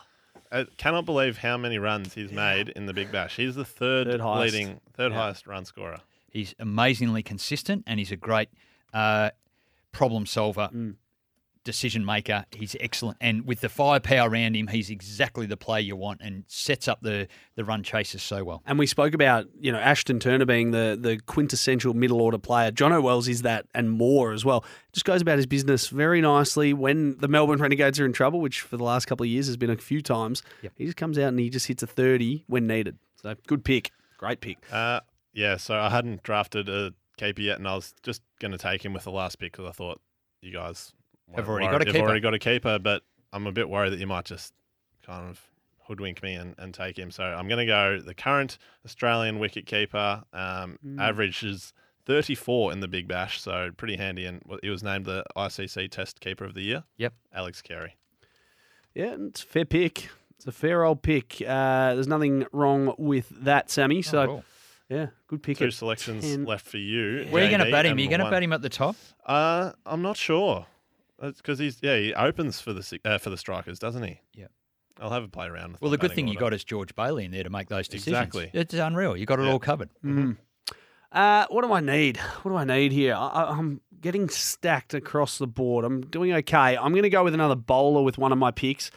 I 0.51 0.67
cannot 0.77 1.05
believe 1.05 1.39
how 1.39 1.57
many 1.57 1.79
runs 1.79 2.13
he's 2.13 2.31
made 2.31 2.69
in 2.69 2.85
the 2.85 2.93
Big 2.93 3.11
Bash. 3.11 3.37
He's 3.37 3.55
the 3.55 3.65
third, 3.65 4.05
Third 4.05 4.21
highest. 4.21 4.53
leading, 4.53 4.79
third 4.95 5.11
Yeah. 5.11 5.17
highest 5.17 5.47
run 5.47 5.65
scorer. 5.65 6.01
He's 6.29 6.53
amazingly 6.59 7.23
consistent, 7.23 7.83
and 7.87 7.99
he's 7.99 8.11
a 8.11 8.15
great 8.15 8.49
uh, 8.93 9.31
problem 9.91 10.27
solver, 10.27 10.69
Mm. 10.71 10.95
Decision 11.63 12.05
maker. 12.05 12.45
He's 12.51 12.75
excellent, 12.79 13.17
and 13.21 13.45
with 13.45 13.61
the 13.61 13.69
firepower 13.69 14.29
around 14.29 14.55
him, 14.55 14.67
he's 14.67 14.89
exactly 14.89 15.45
the 15.45 15.57
player 15.57 15.81
you 15.81 15.95
want, 15.95 16.21
and 16.21 16.43
sets 16.47 16.87
up 16.87 17.01
the 17.01 17.27
the 17.55 17.63
run 17.63 17.83
chasers 17.83 18.23
so 18.23 18.43
well. 18.43 18.61
And 18.65 18.77
we 18.79 18.87
spoke 18.87 19.13
about, 19.13 19.45
you 19.59 19.71
know, 19.71 19.77
Ashton 19.79 20.19
Turner 20.19 20.45
being 20.45 20.71
the 20.71 20.97
the 20.99 21.19
quintessential 21.25 21.93
middle 21.93 22.21
order 22.21 22.37
player. 22.37 22.71
John 22.71 22.91
O'Wells 22.91 23.27
is 23.27 23.41
that 23.43 23.65
and 23.75 23.91
more 23.91 24.31
as 24.33 24.43
well. 24.45 24.63
Just 24.91 25.05
goes 25.05 25.21
about 25.21 25.37
his 25.37 25.45
business 25.45 25.87
very 25.87 26.21
nicely. 26.21 26.73
When 26.73 27.17
the 27.17 27.27
Melbourne 27.27 27.59
Renegades 27.61 27.99
are 27.99 28.05
in 28.05 28.13
trouble, 28.13 28.41
which 28.41 28.61
for 28.61 28.77
the 28.77 28.83
last 28.83 29.05
couple 29.05 29.23
of 29.23 29.29
years 29.29 29.47
has 29.47 29.57
been 29.57 29.69
a 29.69 29.77
few 29.77 30.01
times, 30.01 30.43
Yep. 30.61 30.73
he 30.77 30.85
just 30.85 30.97
comes 30.97 31.17
out 31.17 31.29
and 31.29 31.39
he 31.39 31.49
just 31.49 31.67
hits 31.67 31.83
a 31.83 31.87
30 31.87 32.43
when 32.47 32.67
needed. 32.67 32.97
So 33.21 33.35
good 33.47 33.63
pick. 33.65 33.91
Great 34.17 34.39
pick. 34.41 34.57
Uh, 34.71 34.99
yeah, 35.33 35.57
so 35.57 35.75
I 35.79 35.89
hadn't 35.89 36.23
drafted 36.23 36.69
a 36.69 36.93
keeper 37.17 37.41
yet, 37.41 37.57
and 37.57 37.67
I 37.67 37.75
was 37.75 37.93
just 38.03 38.21
going 38.39 38.51
to 38.51 38.57
take 38.57 38.83
him 38.85 38.93
with 38.93 39.03
the 39.03 39.11
last 39.11 39.37
pick 39.39 39.51
because 39.53 39.67
I 39.67 39.71
thought 39.71 39.99
you 40.41 40.51
guys 40.53 40.93
Have 41.35 41.47
weren't 41.47 41.63
already 41.63 41.65
worried- 41.67 41.71
got 41.71 41.81
a 41.81 41.85
you've 41.85 41.93
keeper. 41.95 42.05
already 42.05 42.19
got 42.21 42.33
a 42.33 42.39
keeper, 42.39 42.79
but 42.79 43.03
I'm 43.31 43.47
a 43.47 43.51
bit 43.51 43.69
worried 43.69 43.91
that 43.93 43.99
you 43.99 44.07
might 44.07 44.25
just 44.25 44.53
kind 45.05 45.29
of 45.29 45.41
hoodwink 45.87 46.23
me 46.23 46.33
and, 46.35 46.55
and 46.57 46.73
take 46.73 46.97
him. 46.97 47.11
So 47.11 47.23
I'm 47.23 47.47
going 47.47 47.59
to 47.59 47.65
go 47.65 47.99
the 47.99 48.13
current 48.13 48.57
Australian 48.85 49.39
wicket 49.39 49.65
keeper. 49.65 50.23
Um, 50.31 50.77
Hmm. 50.81 50.99
Average 50.99 51.43
is 51.43 51.73
34 52.05 52.71
in 52.73 52.79
the 52.79 52.87
Big 52.87 53.07
Bash, 53.07 53.41
so 53.41 53.71
pretty 53.75 53.95
handy. 53.97 54.25
And 54.25 54.41
he 54.61 54.69
was 54.69 54.83
named 54.83 55.05
the 55.05 55.23
ICC 55.35 55.89
Test 55.89 56.19
Keeper 56.21 56.45
of 56.45 56.53
the 56.53 56.61
Year. 56.61 56.83
Yep. 56.97 57.13
Alex 57.33 57.61
Carey. 57.61 57.95
Yeah, 58.93 59.11
and 59.13 59.29
it's 59.29 59.43
a 59.43 59.45
fair 59.47 59.65
pick. 59.65 60.09
It's 60.35 60.45
a 60.47 60.51
fair 60.51 60.83
old 60.83 61.01
pick. 61.01 61.41
Uh, 61.41 61.93
there's 61.95 62.07
nothing 62.07 62.45
wrong 62.51 62.93
with 62.97 63.29
that, 63.43 63.69
Sammy. 63.71 64.01
So, 64.01 64.21
Oh, 64.21 64.25
cool. 64.27 64.43
yeah, 64.89 65.07
good 65.27 65.41
pick. 65.41 65.57
Two 65.57 65.65
at 65.65 65.73
selections 65.73 66.23
10. 66.23 66.45
left 66.45 66.65
for 66.65 66.77
you. 66.77 67.25
Where 67.29 67.41
are 67.41 67.45
you 67.45 67.51
going 67.55 67.65
to 67.65 67.71
bat 67.71 67.85
him? 67.85 67.97
Are 67.97 68.01
you 68.01 68.07
going 68.09 68.19
to 68.19 68.25
one- 68.25 68.31
bat 68.33 68.43
him 68.43 68.53
at 68.53 68.61
the 68.61 68.69
top? 68.69 68.95
Uh, 69.25 69.71
I'm 69.85 70.01
not 70.01 70.17
sure. 70.17 70.65
That's 71.19 71.37
because 71.37 71.59
he's 71.59 71.77
yeah 71.81 71.97
he 71.97 72.13
opens 72.13 72.59
for 72.59 72.73
the 72.73 72.99
uh, 73.05 73.17
for 73.17 73.29
the 73.29 73.37
strikers, 73.37 73.79
doesn't 73.79 74.03
he? 74.03 74.19
Yeah. 74.33 74.47
I'll 74.99 75.09
have 75.09 75.23
a 75.23 75.27
play 75.27 75.47
around. 75.47 75.73
With 75.73 75.81
Well, 75.81 75.91
the 75.91 75.97
good 75.97 76.11
batting 76.11 76.25
thing 76.27 76.33
you 76.33 76.39
got 76.39 76.53
is 76.53 76.63
George 76.63 76.93
Bailey 76.95 77.25
in 77.25 77.31
there 77.31 77.43
to 77.43 77.49
make 77.49 77.67
those 77.67 77.87
decisions. 77.87 78.15
Exactly. 78.15 78.51
It's 78.53 78.73
unreal. 78.75 79.17
You 79.17 79.25
got 79.25 79.39
it 79.39 79.45
Yeah. 79.45 79.51
all 79.51 79.59
covered. 79.59 79.89
Mm. 80.05 80.37
Uh, 81.11 81.45
what 81.49 81.63
do 81.63 81.71
I 81.73 81.79
need? 81.79 82.17
What 82.17 82.51
do 82.51 82.57
I 82.57 82.63
need 82.63 82.91
here? 82.91 83.13
I, 83.15 83.27
I- 83.27 83.51
I'm 83.57 83.81
getting 84.01 84.29
stacked 84.29 84.93
across 84.93 85.37
the 85.37 85.47
board. 85.47 85.83
I'm 85.85 86.01
doing 86.01 86.33
okay. 86.33 86.75
I'm 86.77 86.91
going 86.91 87.03
to 87.03 87.09
go 87.09 87.23
with 87.23 87.33
another 87.33 87.55
bowler 87.55 88.01
with 88.03 88.17
one 88.17 88.31
of 88.31 88.37
my 88.37 88.51
picks, 88.51 88.91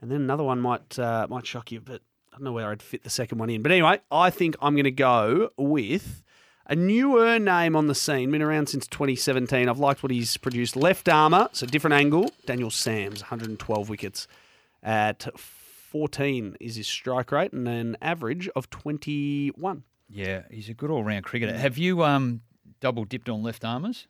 and 0.00 0.10
then 0.10 0.20
another 0.20 0.44
one 0.44 0.60
might 0.60 0.98
uh, 0.98 1.26
might 1.30 1.46
shock 1.46 1.72
you, 1.72 1.80
but 1.80 2.00
I 2.32 2.36
don't 2.36 2.44
know 2.44 2.52
where 2.52 2.70
I'd 2.70 2.82
fit 2.82 3.02
the 3.02 3.10
second 3.10 3.38
one 3.38 3.50
in. 3.50 3.62
But 3.62 3.72
anyway, 3.72 4.00
I 4.10 4.30
think 4.30 4.56
I'm 4.62 4.74
going 4.74 4.84
to 4.84 4.90
go 4.90 5.50
with 5.56 6.22
a 6.70 6.76
newer 6.76 7.38
name 7.38 7.76
on 7.76 7.86
the 7.88 7.94
scene. 7.94 8.30
Been 8.30 8.40
around 8.40 8.68
since 8.68 8.86
2017. 8.86 9.68
I've 9.68 9.78
liked 9.78 10.02
what 10.02 10.10
he's 10.12 10.36
produced. 10.38 10.76
Left 10.76 11.06
armour, 11.08 11.48
so 11.52 11.66
different 11.66 11.94
angle. 11.94 12.30
Daniel 12.46 12.70
Sams, 12.70 13.20
112 13.22 13.88
wickets 13.90 14.26
at 14.82 15.26
14 15.38 16.56
is 16.60 16.76
his 16.76 16.86
strike 16.86 17.32
rate, 17.32 17.52
and 17.52 17.66
an 17.68 17.96
average 18.00 18.48
of 18.56 18.70
21. 18.70 19.82
Yeah, 20.08 20.42
he's 20.50 20.68
a 20.68 20.74
good 20.74 20.90
all-round 20.90 21.24
cricketer. 21.24 21.56
Have 21.56 21.76
you 21.78 22.02
um 22.04 22.40
double 22.80 23.04
dipped 23.04 23.28
on 23.28 23.42
left 23.42 23.64
armers? 23.64 24.06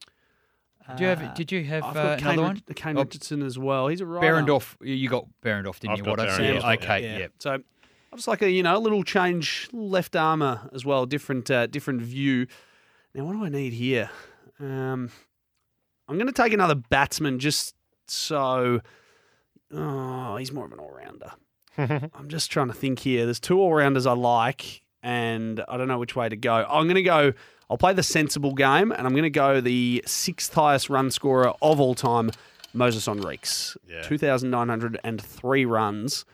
Did 0.88 1.00
you 1.00 1.06
have? 1.06 1.34
Did 1.34 1.52
you 1.52 1.62
have 1.64 1.84
I've 1.84 1.96
uh, 1.96 2.02
got 2.02 2.18
Kane, 2.18 2.26
another 2.32 2.48
Rich- 2.54 2.62
one? 2.66 2.74
Kane 2.74 2.96
Oh, 2.98 3.02
Richardson 3.02 3.42
as 3.42 3.58
well. 3.58 3.88
He's 3.88 4.00
a 4.00 4.06
right. 4.06 4.22
Behrendorff. 4.24 4.74
You 4.80 5.08
got 5.08 5.26
Behrendorff, 5.44 5.78
didn't 5.78 5.92
I've 5.92 5.98
you? 5.98 6.04
got 6.04 6.10
What 6.18 6.20
I 6.20 6.26
Behrendorff, 6.26 6.36
said. 6.36 6.54
yeah. 6.62 6.72
Okay, 6.72 7.18
yeah. 7.20 7.26
So 7.38 7.58
I 8.12 8.16
just 8.16 8.28
like 8.28 8.42
a 8.42 8.50
you 8.50 8.62
know 8.62 8.76
a 8.76 8.78
little 8.78 9.04
change, 9.04 9.68
left 9.72 10.16
armor 10.16 10.68
as 10.72 10.84
well, 10.84 11.06
different 11.06 11.50
uh, 11.50 11.66
different 11.66 12.02
view. 12.02 12.46
Now 13.14 13.24
what 13.24 13.32
do 13.32 13.44
I 13.44 13.48
need 13.48 13.72
here? 13.72 14.10
Um, 14.58 15.10
I'm 16.08 16.16
going 16.16 16.26
to 16.26 16.32
take 16.32 16.52
another 16.52 16.74
batsman 16.74 17.38
just 17.38 17.74
so. 18.08 18.80
Oh, 19.72 20.36
he's 20.36 20.50
more 20.52 20.64
of 20.64 20.72
an 20.72 20.80
all 20.80 20.90
rounder. 20.90 21.32
I'm 21.78 22.28
just 22.28 22.50
trying 22.50 22.66
to 22.66 22.74
think 22.74 22.98
here. 22.98 23.24
There's 23.24 23.38
two 23.38 23.60
all 23.60 23.72
rounders 23.72 24.06
I 24.06 24.12
like, 24.12 24.82
and 25.02 25.62
I 25.68 25.76
don't 25.76 25.86
know 25.86 25.98
which 25.98 26.16
way 26.16 26.28
to 26.28 26.36
go. 26.36 26.66
I'm 26.68 26.84
going 26.84 26.96
to 26.96 27.02
go. 27.02 27.32
I'll 27.70 27.78
play 27.78 27.92
the 27.92 28.02
sensible 28.02 28.54
game, 28.54 28.90
and 28.90 29.06
I'm 29.06 29.12
going 29.12 29.22
to 29.22 29.30
go 29.30 29.60
the 29.60 30.02
sixth 30.04 30.52
highest 30.52 30.90
run 30.90 31.12
scorer 31.12 31.54
of 31.62 31.78
all 31.78 31.94
time, 31.94 32.32
Moises 32.74 33.06
Henriques. 33.06 33.76
Yeah. 33.88 34.02
2,903 34.02 35.64
runs, 35.64 36.24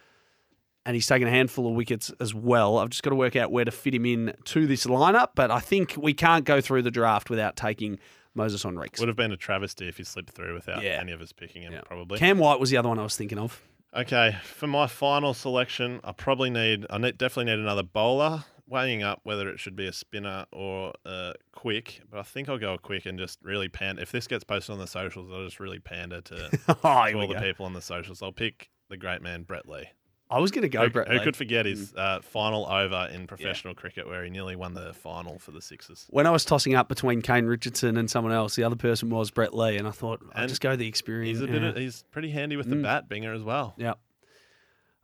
and 0.86 0.94
he's 0.94 1.06
taken 1.06 1.28
a 1.28 1.30
handful 1.30 1.66
of 1.66 1.74
wickets 1.74 2.10
as 2.20 2.32
well. 2.34 2.78
I've 2.78 2.88
just 2.90 3.02
got 3.02 3.10
to 3.10 3.16
work 3.16 3.36
out 3.36 3.50
where 3.52 3.64
to 3.66 3.70
fit 3.70 3.94
him 3.94 4.06
in 4.06 4.32
to 4.44 4.66
this 4.66 4.86
lineup, 4.86 5.30
but 5.34 5.50
I 5.50 5.58
think 5.60 5.94
we 5.98 6.14
can't 6.14 6.44
go 6.46 6.60
through 6.62 6.82
the 6.82 6.90
draft 6.90 7.28
without 7.28 7.56
taking 7.56 7.98
Moises 8.36 8.64
Henriques. 8.64 8.98
Would 9.00 9.08
have 9.08 9.16
been 9.16 9.32
a 9.32 9.36
travesty 9.36 9.88
if 9.88 9.96
he 9.96 10.04
slipped 10.04 10.30
through 10.30 10.54
without 10.54 10.82
Yeah. 10.82 10.98
any 11.00 11.12
of 11.12 11.20
us 11.20 11.32
picking 11.32 11.62
him. 11.62 11.72
Yeah. 11.72 11.80
Probably. 11.82 12.18
Cam 12.18 12.38
White 12.38 12.60
was 12.60 12.70
the 12.70 12.76
other 12.76 12.88
one 12.88 12.98
I 12.98 13.02
was 13.02 13.16
thinking 13.16 13.38
of. 13.38 13.60
Okay, 13.94 14.36
for 14.44 14.66
my 14.66 14.86
final 14.86 15.32
selection, 15.34 16.00
I 16.04 16.12
probably 16.12 16.50
need, 16.50 16.86
I 16.90 16.98
need, 16.98 17.18
definitely 17.18 17.52
need 17.52 17.60
another 17.60 17.82
bowler. 17.82 18.44
Weighing 18.68 19.02
up 19.04 19.20
whether 19.22 19.48
it 19.48 19.60
should 19.60 19.76
be 19.76 19.86
a 19.86 19.92
spinner 19.92 20.44
or 20.52 20.92
a 21.04 21.34
quick, 21.52 22.02
but 22.10 22.18
I 22.18 22.24
think 22.24 22.48
I'll 22.48 22.58
go 22.58 22.74
a 22.74 22.78
quick 22.78 23.06
and 23.06 23.16
just 23.16 23.38
really 23.42 23.68
pander. 23.68 24.02
If 24.02 24.10
this 24.10 24.26
gets 24.26 24.42
posted 24.42 24.72
on 24.72 24.80
the 24.80 24.88
socials, 24.88 25.30
I'll 25.32 25.44
just 25.44 25.60
really 25.60 25.78
pander 25.78 26.20
to, 26.22 26.50
oh, 26.68 26.74
to 27.06 27.14
all 27.16 27.28
the 27.28 27.40
people 27.40 27.64
on 27.64 27.74
the 27.74 27.80
socials. 27.80 28.22
I'll 28.22 28.32
pick 28.32 28.68
the 28.90 28.96
great 28.96 29.22
man 29.22 29.44
Brett 29.44 29.68
Lee. 29.68 29.84
I 30.28 30.40
was 30.40 30.50
going 30.50 30.62
to 30.62 30.68
go 30.68 30.82
Who, 30.84 30.90
Brett 30.90 31.06
who 31.08 31.14
Lee. 31.18 31.20
could 31.24 31.36
forget 31.36 31.66
his 31.66 31.92
Mm. 31.92 31.98
uh, 31.98 32.20
final 32.20 32.66
over 32.66 33.08
in 33.12 33.26
professional 33.28 33.74
cricket 33.76 34.08
where 34.08 34.24
he 34.24 34.30
nearly 34.30 34.56
won 34.56 34.74
the 34.74 34.92
final 34.92 35.38
for 35.38 35.52
the 35.52 35.62
Sixers? 35.62 36.06
When 36.10 36.26
I 36.26 36.30
was 36.30 36.44
tossing 36.44 36.74
up 36.74 36.88
between 36.88 37.22
Kane 37.22 37.44
Richardson 37.46 37.96
and 37.96 38.10
someone 38.10 38.32
else, 38.32 38.56
the 38.56 38.64
other 38.64 38.74
person 38.76 39.08
was 39.08 39.30
Brett 39.30 39.54
Lee, 39.54 39.76
and 39.76 39.86
I 39.86 39.92
thought 39.92 40.20
I'll 40.34 40.42
And 40.42 40.48
just 40.48 40.60
go 40.60 40.74
the 40.74 40.88
experience. 40.88 41.38
He's 41.38 41.48
a 41.48 41.52
bit. 41.52 41.62
yeah. 41.62 41.68
Of, 41.68 41.76
he's 41.76 42.02
pretty 42.10 42.30
handy 42.30 42.56
with 42.56 42.68
the 42.68 42.74
Mm. 42.76 42.82
bat, 42.82 43.08
Binga 43.08 43.34
as 43.36 43.42
well. 43.42 43.74
yeah. 43.76 43.94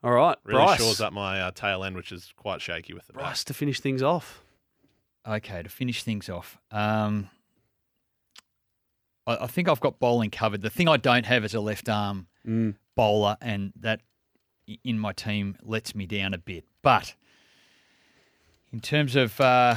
All 0.05 0.11
right, 0.11 0.37
Really 0.43 0.59
Bryce. 0.65 0.81
shores 0.81 1.01
up 1.01 1.13
my 1.13 1.41
uh, 1.41 1.51
tail 1.53 1.85
end, 1.85 1.95
which 1.95 2.11
is 2.11 2.33
quite 2.37 2.61
shaky 2.61 2.93
with 2.93 3.07
the 3.07 3.13
bat. 3.13 3.23
Bryce 3.23 3.45
to 3.45 3.55
finish 3.55 3.79
things 3.79 4.03
off. 4.03 4.43
Okay, 5.25 5.63
to 5.63 5.69
finish 5.69 6.03
things 6.03 6.29
off, 6.29 6.59
um, 6.73 7.31
I, 9.27 9.37
I 9.43 9.47
think 9.47 9.69
I've 9.69 9.79
got 9.79 10.01
bowling 10.01 10.31
covered. 10.31 10.63
The 10.63 10.71
thing 10.71 10.89
I 10.89 10.97
don't 10.97 11.27
have 11.27 11.45
is 11.45 11.55
a 11.55 11.61
left 11.61 11.89
arm 11.89 12.27
Mm. 12.45 12.75
bowler, 12.97 13.37
and 13.41 13.73
that 13.77 14.01
i- 14.01 14.05
in 14.85 14.99
my 14.99 15.13
team 15.13 15.57
lets 15.63 15.95
me 15.95 16.07
down 16.07 16.35
a 16.35 16.39
bit. 16.39 16.65
But 16.83 17.15
in 18.73 18.81
terms 18.81 19.17
of 19.17 19.41
uh, 19.41 19.77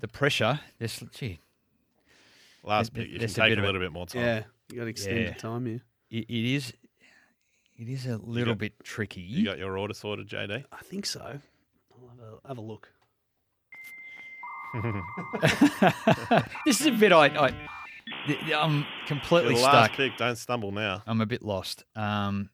the 0.00 0.08
pressure, 0.08 0.60
this 0.78 1.02
gee, 1.12 1.40
Last 2.64 2.92
There- 2.94 3.02
pick, 3.04 3.12
you 3.12 3.18
can 3.18 3.20
there's 3.20 3.32
a 3.38 3.40
take 3.40 3.50
bit 3.52 3.58
a 3.58 3.60
of 3.62 3.66
little 3.66 3.80
bit 3.80 3.92
more 3.92 4.06
time. 4.06 4.22
Yeah, 4.22 4.42
you 4.70 4.76
got 4.78 4.84
to 4.84 4.90
extend 4.90 5.18
Yeah. 5.18 5.32
the 5.32 5.38
time 5.40 5.66
here. 5.66 5.80
it, 6.10 6.24
it 6.28 6.54
is 6.54 6.72
it 7.76 7.88
is 7.88 8.06
a 8.06 8.16
little 8.18 8.54
got- 8.54 8.58
bit 8.60 8.72
tricky. 8.84 9.20
You 9.20 9.44
got 9.44 9.58
your 9.58 9.78
order 9.78 9.94
sorted, 9.94 10.28
JD? 10.28 10.64
I 10.72 10.76
think 10.82 11.06
so. 11.06 11.20
I'll 11.20 12.08
have 12.08 12.18
a, 12.18 12.48
have 12.48 12.58
a 12.58 12.60
look. 12.60 12.88
this 16.66 16.80
is 16.80 16.86
a 16.88 16.90
bit 16.92 17.12
I, 17.12 17.26
I 17.28 17.54
I'm 18.54 18.86
completely 19.06 19.54
Your 19.54 19.62
last 19.62 19.86
stuck. 19.86 19.96
pick, 19.96 20.16
don't 20.16 20.36
stumble 20.36 20.72
now. 20.72 21.02
I'm 21.06 21.20
a 21.20 21.26
bit 21.26 21.42
lost. 21.42 21.84
Um, 21.96 22.50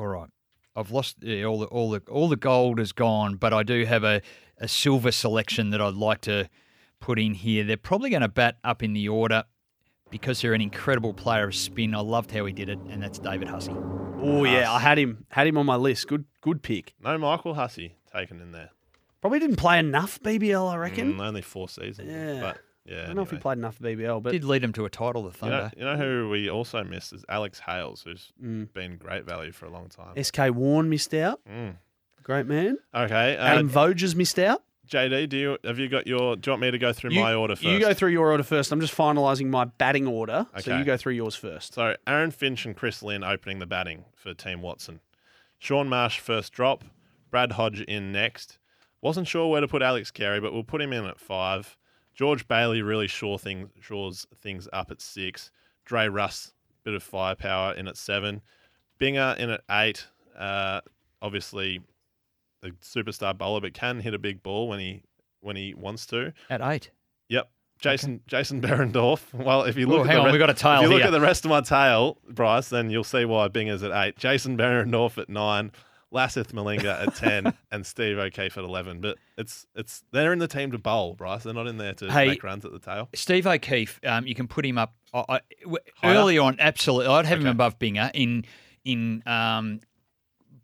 all 0.00 0.06
right, 0.06 0.30
I've 0.74 0.90
lost 0.90 1.16
yeah, 1.20 1.44
all 1.44 1.58
the 1.60 1.66
all 1.66 1.90
the 1.90 2.00
all 2.10 2.28
the 2.28 2.36
gold 2.36 2.80
is 2.80 2.92
gone, 2.92 3.36
but 3.36 3.52
I 3.52 3.62
do 3.62 3.84
have 3.84 4.02
a, 4.02 4.22
a 4.56 4.66
silver 4.66 5.12
selection 5.12 5.70
that 5.70 5.80
I'd 5.80 5.94
like 5.94 6.22
to 6.22 6.48
put 7.00 7.18
in 7.18 7.34
here. 7.34 7.64
They're 7.64 7.76
probably 7.76 8.08
going 8.08 8.22
to 8.22 8.28
bat 8.28 8.56
up 8.64 8.82
in 8.82 8.94
the 8.94 9.08
order 9.10 9.44
because 10.10 10.40
they're 10.40 10.54
an 10.54 10.62
incredible 10.62 11.12
player 11.12 11.48
of 11.48 11.54
spin. 11.54 11.94
I 11.94 12.00
loved 12.00 12.30
how 12.30 12.46
he 12.46 12.52
did 12.54 12.70
it, 12.70 12.78
and 12.88 13.02
that's 13.02 13.18
David 13.18 13.48
Hussey. 13.48 13.74
Oh 14.22 14.44
yeah, 14.44 14.72
I 14.72 14.78
had 14.78 14.98
him 14.98 15.26
had 15.28 15.46
him 15.46 15.58
on 15.58 15.66
my 15.66 15.76
list. 15.76 16.08
Good 16.08 16.24
good 16.40 16.62
pick. 16.62 16.94
No 17.02 17.18
Michael 17.18 17.54
Hussey 17.54 17.96
taken 18.10 18.40
in 18.40 18.52
there. 18.52 18.70
Probably 19.20 19.38
didn't 19.38 19.56
play 19.56 19.78
enough 19.78 20.18
BBL, 20.22 20.72
I 20.72 20.76
reckon. 20.76 21.12
Mm, 21.14 21.20
only 21.20 21.42
four 21.42 21.68
seasons. 21.68 22.10
Yeah. 22.10 22.40
But 22.40 22.58
yeah. 22.90 23.02
I 23.02 23.06
don't 23.06 23.16
know 23.16 23.22
if 23.22 23.30
he 23.30 23.36
anyway. 23.36 23.42
played 23.42 23.58
enough 23.58 23.78
BBL, 23.78 24.22
but 24.22 24.32
Did 24.32 24.44
lead 24.44 24.64
him 24.64 24.72
to 24.74 24.84
a 24.84 24.90
title, 24.90 25.22
the 25.22 25.28
You 25.28 25.32
Thunder. 25.32 25.56
know, 25.56 25.70
you 25.76 25.84
know 25.84 25.96
who 25.96 26.28
we 26.28 26.50
also 26.50 26.82
missed 26.84 27.12
is 27.12 27.24
Alex 27.28 27.60
Hales, 27.60 28.02
who's 28.02 28.32
Mm. 28.42 28.72
been 28.72 28.96
great 28.96 29.24
value 29.24 29.52
for 29.52 29.66
a 29.66 29.70
long 29.70 29.88
time. 29.88 30.14
SK 30.22 30.50
Warren 30.50 30.88
missed 30.90 31.14
out. 31.14 31.40
Mm. 31.48 31.76
Great 32.22 32.46
man. 32.46 32.78
Okay, 32.94 33.36
uh, 33.36 33.44
Adam 33.44 33.68
Voges 33.70 34.14
missed 34.14 34.38
out. 34.38 34.62
JD, 34.88 35.28
do 35.28 35.36
you 35.38 35.58
have 35.64 35.78
you 35.78 35.88
got 35.88 36.06
your? 36.08 36.34
Do 36.34 36.48
you 36.48 36.52
want 36.52 36.62
me 36.62 36.70
to 36.72 36.78
go 36.78 36.92
through 36.92 37.12
You- 37.12 37.20
my 37.20 37.32
order 37.32 37.54
first? 37.54 37.62
You 37.64 37.78
go 37.78 37.94
through 37.94 38.10
your 38.10 38.30
order 38.32 38.42
first. 38.42 38.72
I'm 38.72 38.80
just 38.80 38.94
finalising 38.96 39.46
my 39.46 39.64
batting 39.66 40.06
order, 40.08 40.46
so 40.58 40.72
Okay. 40.72 40.78
you 40.80 40.84
go 40.84 40.96
through 40.96 41.12
yours 41.12 41.36
first. 41.36 41.74
So 41.74 41.94
Aaron 42.08 42.32
Finch 42.32 42.66
and 42.66 42.76
Chris 42.76 43.00
Lynn 43.00 43.22
opening 43.22 43.60
the 43.60 43.66
batting 43.66 44.04
for 44.16 44.34
Team 44.34 44.62
Watson. 44.62 44.98
Shaun 45.60 45.88
Marsh 45.88 46.18
first 46.18 46.52
drop. 46.52 46.84
Brad 47.30 47.52
Hodge 47.52 47.82
in 47.82 48.10
next. 48.10 48.58
Wasn't 49.00 49.28
sure 49.28 49.48
where 49.48 49.60
to 49.60 49.68
put 49.68 49.80
Alex 49.80 50.10
Carey, 50.10 50.40
but 50.40 50.52
we'll 50.52 50.64
put 50.64 50.82
him 50.82 50.92
in 50.92 51.04
at 51.04 51.20
five. 51.20 51.76
George 52.14 52.46
Bailey 52.48 52.82
really 52.82 53.06
shore 53.06 53.38
things 53.38 53.68
shores 53.80 54.26
things 54.40 54.68
up 54.72 54.90
at 54.90 55.00
six. 55.00 55.50
Dre 55.84 56.08
Russ, 56.08 56.52
bit 56.84 56.94
of 56.94 57.02
firepower 57.02 57.72
in 57.74 57.88
at 57.88 57.96
seven. 57.96 58.42
Binga 59.00 59.38
in 59.38 59.50
at 59.50 59.62
eight. 59.70 60.06
Uh, 60.38 60.80
obviously, 61.22 61.80
the 62.62 62.70
superstar 62.82 63.36
bowler, 63.36 63.60
but 63.60 63.74
can 63.74 64.00
hit 64.00 64.14
a 64.14 64.18
big 64.18 64.42
ball 64.42 64.68
when 64.68 64.78
he 64.80 65.02
when 65.40 65.56
he 65.56 65.74
wants 65.74 66.06
to. 66.06 66.32
At 66.50 66.60
eight. 66.60 66.90
Yep. 67.28 67.50
Jason 67.78 68.20
Jason 68.26 68.60
Behrendorff. 68.60 69.22
Well, 69.32 69.62
if 69.62 69.76
you 69.76 69.86
look 69.86 70.00
Oh, 70.00 70.02
at 70.02 70.06
hang 70.08 70.16
the 70.16 70.20
on, 70.20 70.26
re- 70.26 70.32
we 70.32 70.38
got 70.38 70.50
a 70.50 70.54
tail 70.54 70.76
If 70.76 70.82
you 70.82 70.88
look 70.88 70.98
here. 70.98 71.06
at 71.06 71.10
the 71.12 71.20
rest 71.20 71.46
of 71.46 71.48
my 71.50 71.62
tail, 71.62 72.18
Bryce, 72.28 72.68
then 72.68 72.90
you'll 72.90 73.04
see 73.04 73.24
why 73.24 73.48
Binga's 73.48 73.82
at 73.82 73.90
eight. 73.92 74.16
Jason 74.18 74.58
Behrendorff 74.58 75.16
at 75.16 75.30
nine, 75.30 75.72
Lasith 76.12 76.48
Malinga 76.52 77.06
at 77.06 77.14
ten, 77.14 77.54
and 77.70 77.86
Steve 77.86 78.18
O'Keefe 78.18 78.58
at 78.58 78.64
eleven. 78.64 79.00
But 79.00 79.18
it's 79.38 79.66
it's 79.74 80.02
they're 80.10 80.32
in 80.32 80.38
the 80.40 80.48
team 80.48 80.72
to 80.72 80.78
bowl, 80.78 81.14
Bryce. 81.14 81.44
They're 81.44 81.54
not 81.54 81.66
in 81.66 81.76
there 81.78 81.94
to 81.94 82.10
Hey, 82.10 82.26
make 82.28 82.42
runs 82.42 82.64
at 82.64 82.72
the 82.72 82.78
tail. 82.80 83.08
Steve 83.14 83.46
O'Keefe, 83.46 84.00
um, 84.04 84.26
you 84.26 84.34
can 84.34 84.48
put 84.48 84.66
him 84.66 84.76
up 84.78 84.94
I, 85.14 85.24
I, 85.28 85.40
w- 85.62 85.78
Higher? 85.96 86.16
early 86.16 86.38
on. 86.38 86.56
Absolutely, 86.58 87.06
I'd 87.12 87.26
have 87.26 87.40
him 87.40 87.46
above 87.46 87.78
Binga 87.78 88.10
in 88.14 88.44
in 88.84 89.22
um, 89.26 89.80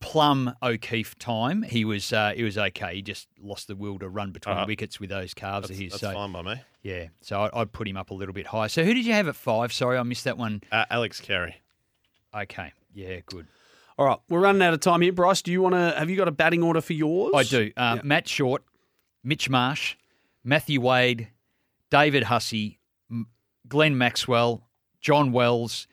Plum 0.00 0.54
O'Keefe 0.62 1.18
time. 1.18 1.62
He 1.62 1.84
was 1.84 2.12
uh, 2.12 2.32
he 2.36 2.42
was 2.42 2.58
okay. 2.58 2.96
He 2.96 3.02
just 3.02 3.28
lost 3.40 3.68
the 3.68 3.76
will 3.76 3.98
to 4.00 4.08
run 4.08 4.32
between 4.32 4.54
Alright. 4.54 4.66
wickets 4.68 5.00
with 5.00 5.10
those 5.10 5.32
calves 5.32 5.68
That's, 5.68 5.78
of 5.78 5.82
his. 5.84 5.92
that's 5.92 6.00
so 6.00 6.12
fine 6.12 6.32
by 6.32 6.42
me. 6.42 6.60
yeah, 6.82 7.06
so 7.22 7.40
I, 7.42 7.60
I'd 7.60 7.72
put 7.72 7.86
him 7.88 7.96
up 7.96 8.10
a 8.10 8.14
little 8.14 8.34
bit 8.34 8.46
higher. 8.48 8.68
So 8.68 8.84
who 8.84 8.92
did 8.94 9.06
you 9.06 9.12
have 9.14 9.26
at 9.28 9.36
five? 9.36 9.72
Sorry, 9.72 9.96
I 9.96 10.02
missed 10.02 10.24
that 10.24 10.36
one. 10.38 10.62
Uh, 10.72 10.84
Alex 10.90 11.20
Carey. 11.20 11.56
Okay, 12.34 12.72
yeah, 12.94 13.20
good. 13.26 13.46
All 13.98 14.04
right, 14.06 14.18
we're 14.28 14.40
running 14.40 14.62
out 14.62 14.74
of 14.74 14.80
time 14.80 15.00
here. 15.00 15.12
Bryce, 15.12 15.40
do 15.40 15.50
you 15.50 15.62
want 15.62 15.74
to? 15.74 15.94
Have 15.96 16.10
you 16.10 16.16
got 16.16 16.28
a 16.28 16.32
batting 16.32 16.62
order 16.62 16.80
for 16.80 16.92
yours? 16.92 17.32
I 17.34 17.44
do. 17.44 17.72
Um, 17.76 18.02
Matt 18.04 18.28
Short, 18.28 18.62
Mitch 19.24 19.48
Marsh, 19.48 19.96
Matthew 20.44 20.80
Wade, 20.82 21.28
David 21.90 22.24
Hussey, 22.24 22.78
Glenn 23.68 23.96
Maxwell, 23.96 24.68
John 25.00 25.32
Wells, 25.32 25.86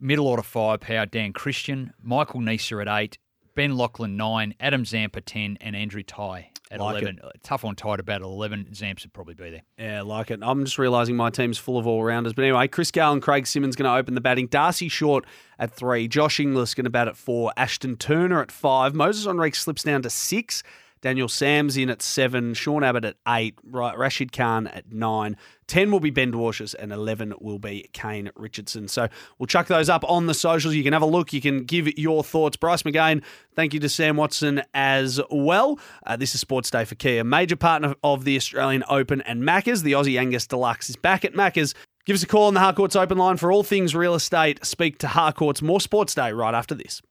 middle 0.00 0.28
order 0.28 0.44
firepower, 0.44 1.06
Dan 1.06 1.32
Christian, 1.32 1.92
Michael 2.00 2.40
Neser 2.40 2.80
at 2.80 3.00
eight, 3.00 3.18
Ben 3.56 3.76
Laughlin 3.76 4.16
nine, 4.16 4.54
Adam 4.60 4.84
Zampa 4.84 5.20
ten, 5.20 5.58
and 5.60 5.74
Andrew 5.74 6.04
Tye 6.04 6.50
at 6.74 6.80
Like 6.80 7.02
eleven. 7.02 7.20
Uh, 7.22 7.30
tough 7.42 7.64
on 7.64 7.76
tight 7.76 8.00
about 8.00 8.20
eleven. 8.20 8.66
Zamps 8.72 9.02
would 9.04 9.12
probably 9.12 9.34
be 9.34 9.50
there. 9.50 9.62
Yeah, 9.78 10.02
like 10.02 10.30
it. 10.30 10.40
I'm 10.42 10.64
just 10.64 10.78
realising 10.78 11.16
my 11.16 11.30
team's 11.30 11.56
full 11.56 11.78
of 11.78 11.86
all 11.86 12.02
rounders. 12.02 12.32
But 12.32 12.42
anyway, 12.42 12.68
Chris 12.68 12.90
Gayle 12.90 13.12
and 13.12 13.22
Craig 13.22 13.46
Simmons 13.46 13.76
going 13.76 13.90
to 13.90 13.96
open 13.96 14.14
the 14.14 14.20
batting. 14.20 14.48
D'Arcy 14.48 14.88
Short 14.88 15.24
at 15.58 15.72
three. 15.72 16.08
Josh 16.08 16.40
Inglis 16.40 16.74
going 16.74 16.84
to 16.84 16.90
bat 16.90 17.08
at 17.08 17.16
four. 17.16 17.52
Ashton 17.56 17.96
Turner 17.96 18.42
at 18.42 18.50
five. 18.52 18.92
Moises 18.92 19.26
Henrique 19.26 19.54
slips 19.54 19.82
down 19.82 20.02
to 20.02 20.10
six. 20.10 20.62
Daniel 21.04 21.28
Sams 21.28 21.76
in 21.76 21.90
at 21.90 22.00
seven. 22.00 22.54
Sean 22.54 22.82
Abbott 22.82 23.04
at 23.04 23.16
eight. 23.28 23.58
Rashid 23.62 24.32
Khan 24.32 24.66
at 24.68 24.90
nine. 24.90 25.36
Ten 25.66 25.90
will 25.90 26.00
be 26.00 26.08
Ben 26.08 26.32
Dwarshuis 26.32 26.74
and 26.78 26.94
eleven 26.94 27.34
will 27.42 27.58
be 27.58 27.90
Kane 27.92 28.30
Richardson. 28.36 28.88
So 28.88 29.08
we'll 29.38 29.46
chuck 29.46 29.66
those 29.66 29.90
up 29.90 30.02
on 30.08 30.28
the 30.28 30.32
socials. 30.32 30.74
You 30.74 30.82
can 30.82 30.94
have 30.94 31.02
a 31.02 31.06
look. 31.06 31.34
You 31.34 31.42
can 31.42 31.64
give 31.64 31.98
your 31.98 32.24
thoughts. 32.24 32.56
Bryce 32.56 32.84
McGain, 32.84 33.22
thank 33.54 33.74
you 33.74 33.80
to 33.80 33.88
Sam 33.90 34.16
Watson 34.16 34.62
as 34.72 35.20
well. 35.30 35.78
Uh, 36.06 36.16
this 36.16 36.34
is 36.34 36.40
Sports 36.40 36.70
Day 36.70 36.86
for 36.86 36.94
Kia, 36.94 37.22
major 37.22 37.56
partner 37.56 37.94
of 38.02 38.24
the 38.24 38.36
Australian 38.36 38.82
Open 38.88 39.20
and 39.20 39.42
Maccas. 39.42 39.82
The 39.82 39.92
Aussie 39.92 40.18
Angus 40.18 40.46
Deluxe 40.46 40.88
is 40.88 40.96
back 40.96 41.26
at 41.26 41.34
Maccas. 41.34 41.74
Give 42.06 42.14
us 42.14 42.22
a 42.22 42.26
call 42.26 42.46
on 42.46 42.54
the 42.54 42.60
Harcourts 42.60 42.96
Open 42.96 43.18
line 43.18 43.36
for 43.36 43.52
all 43.52 43.62
things 43.62 43.94
real 43.94 44.14
estate. 44.14 44.64
Speak 44.64 44.96
to 45.00 45.08
Harcourts. 45.08 45.60
More 45.60 45.82
Sports 45.82 46.14
Day 46.14 46.32
right 46.32 46.54
after 46.54 46.74
this. 46.74 47.02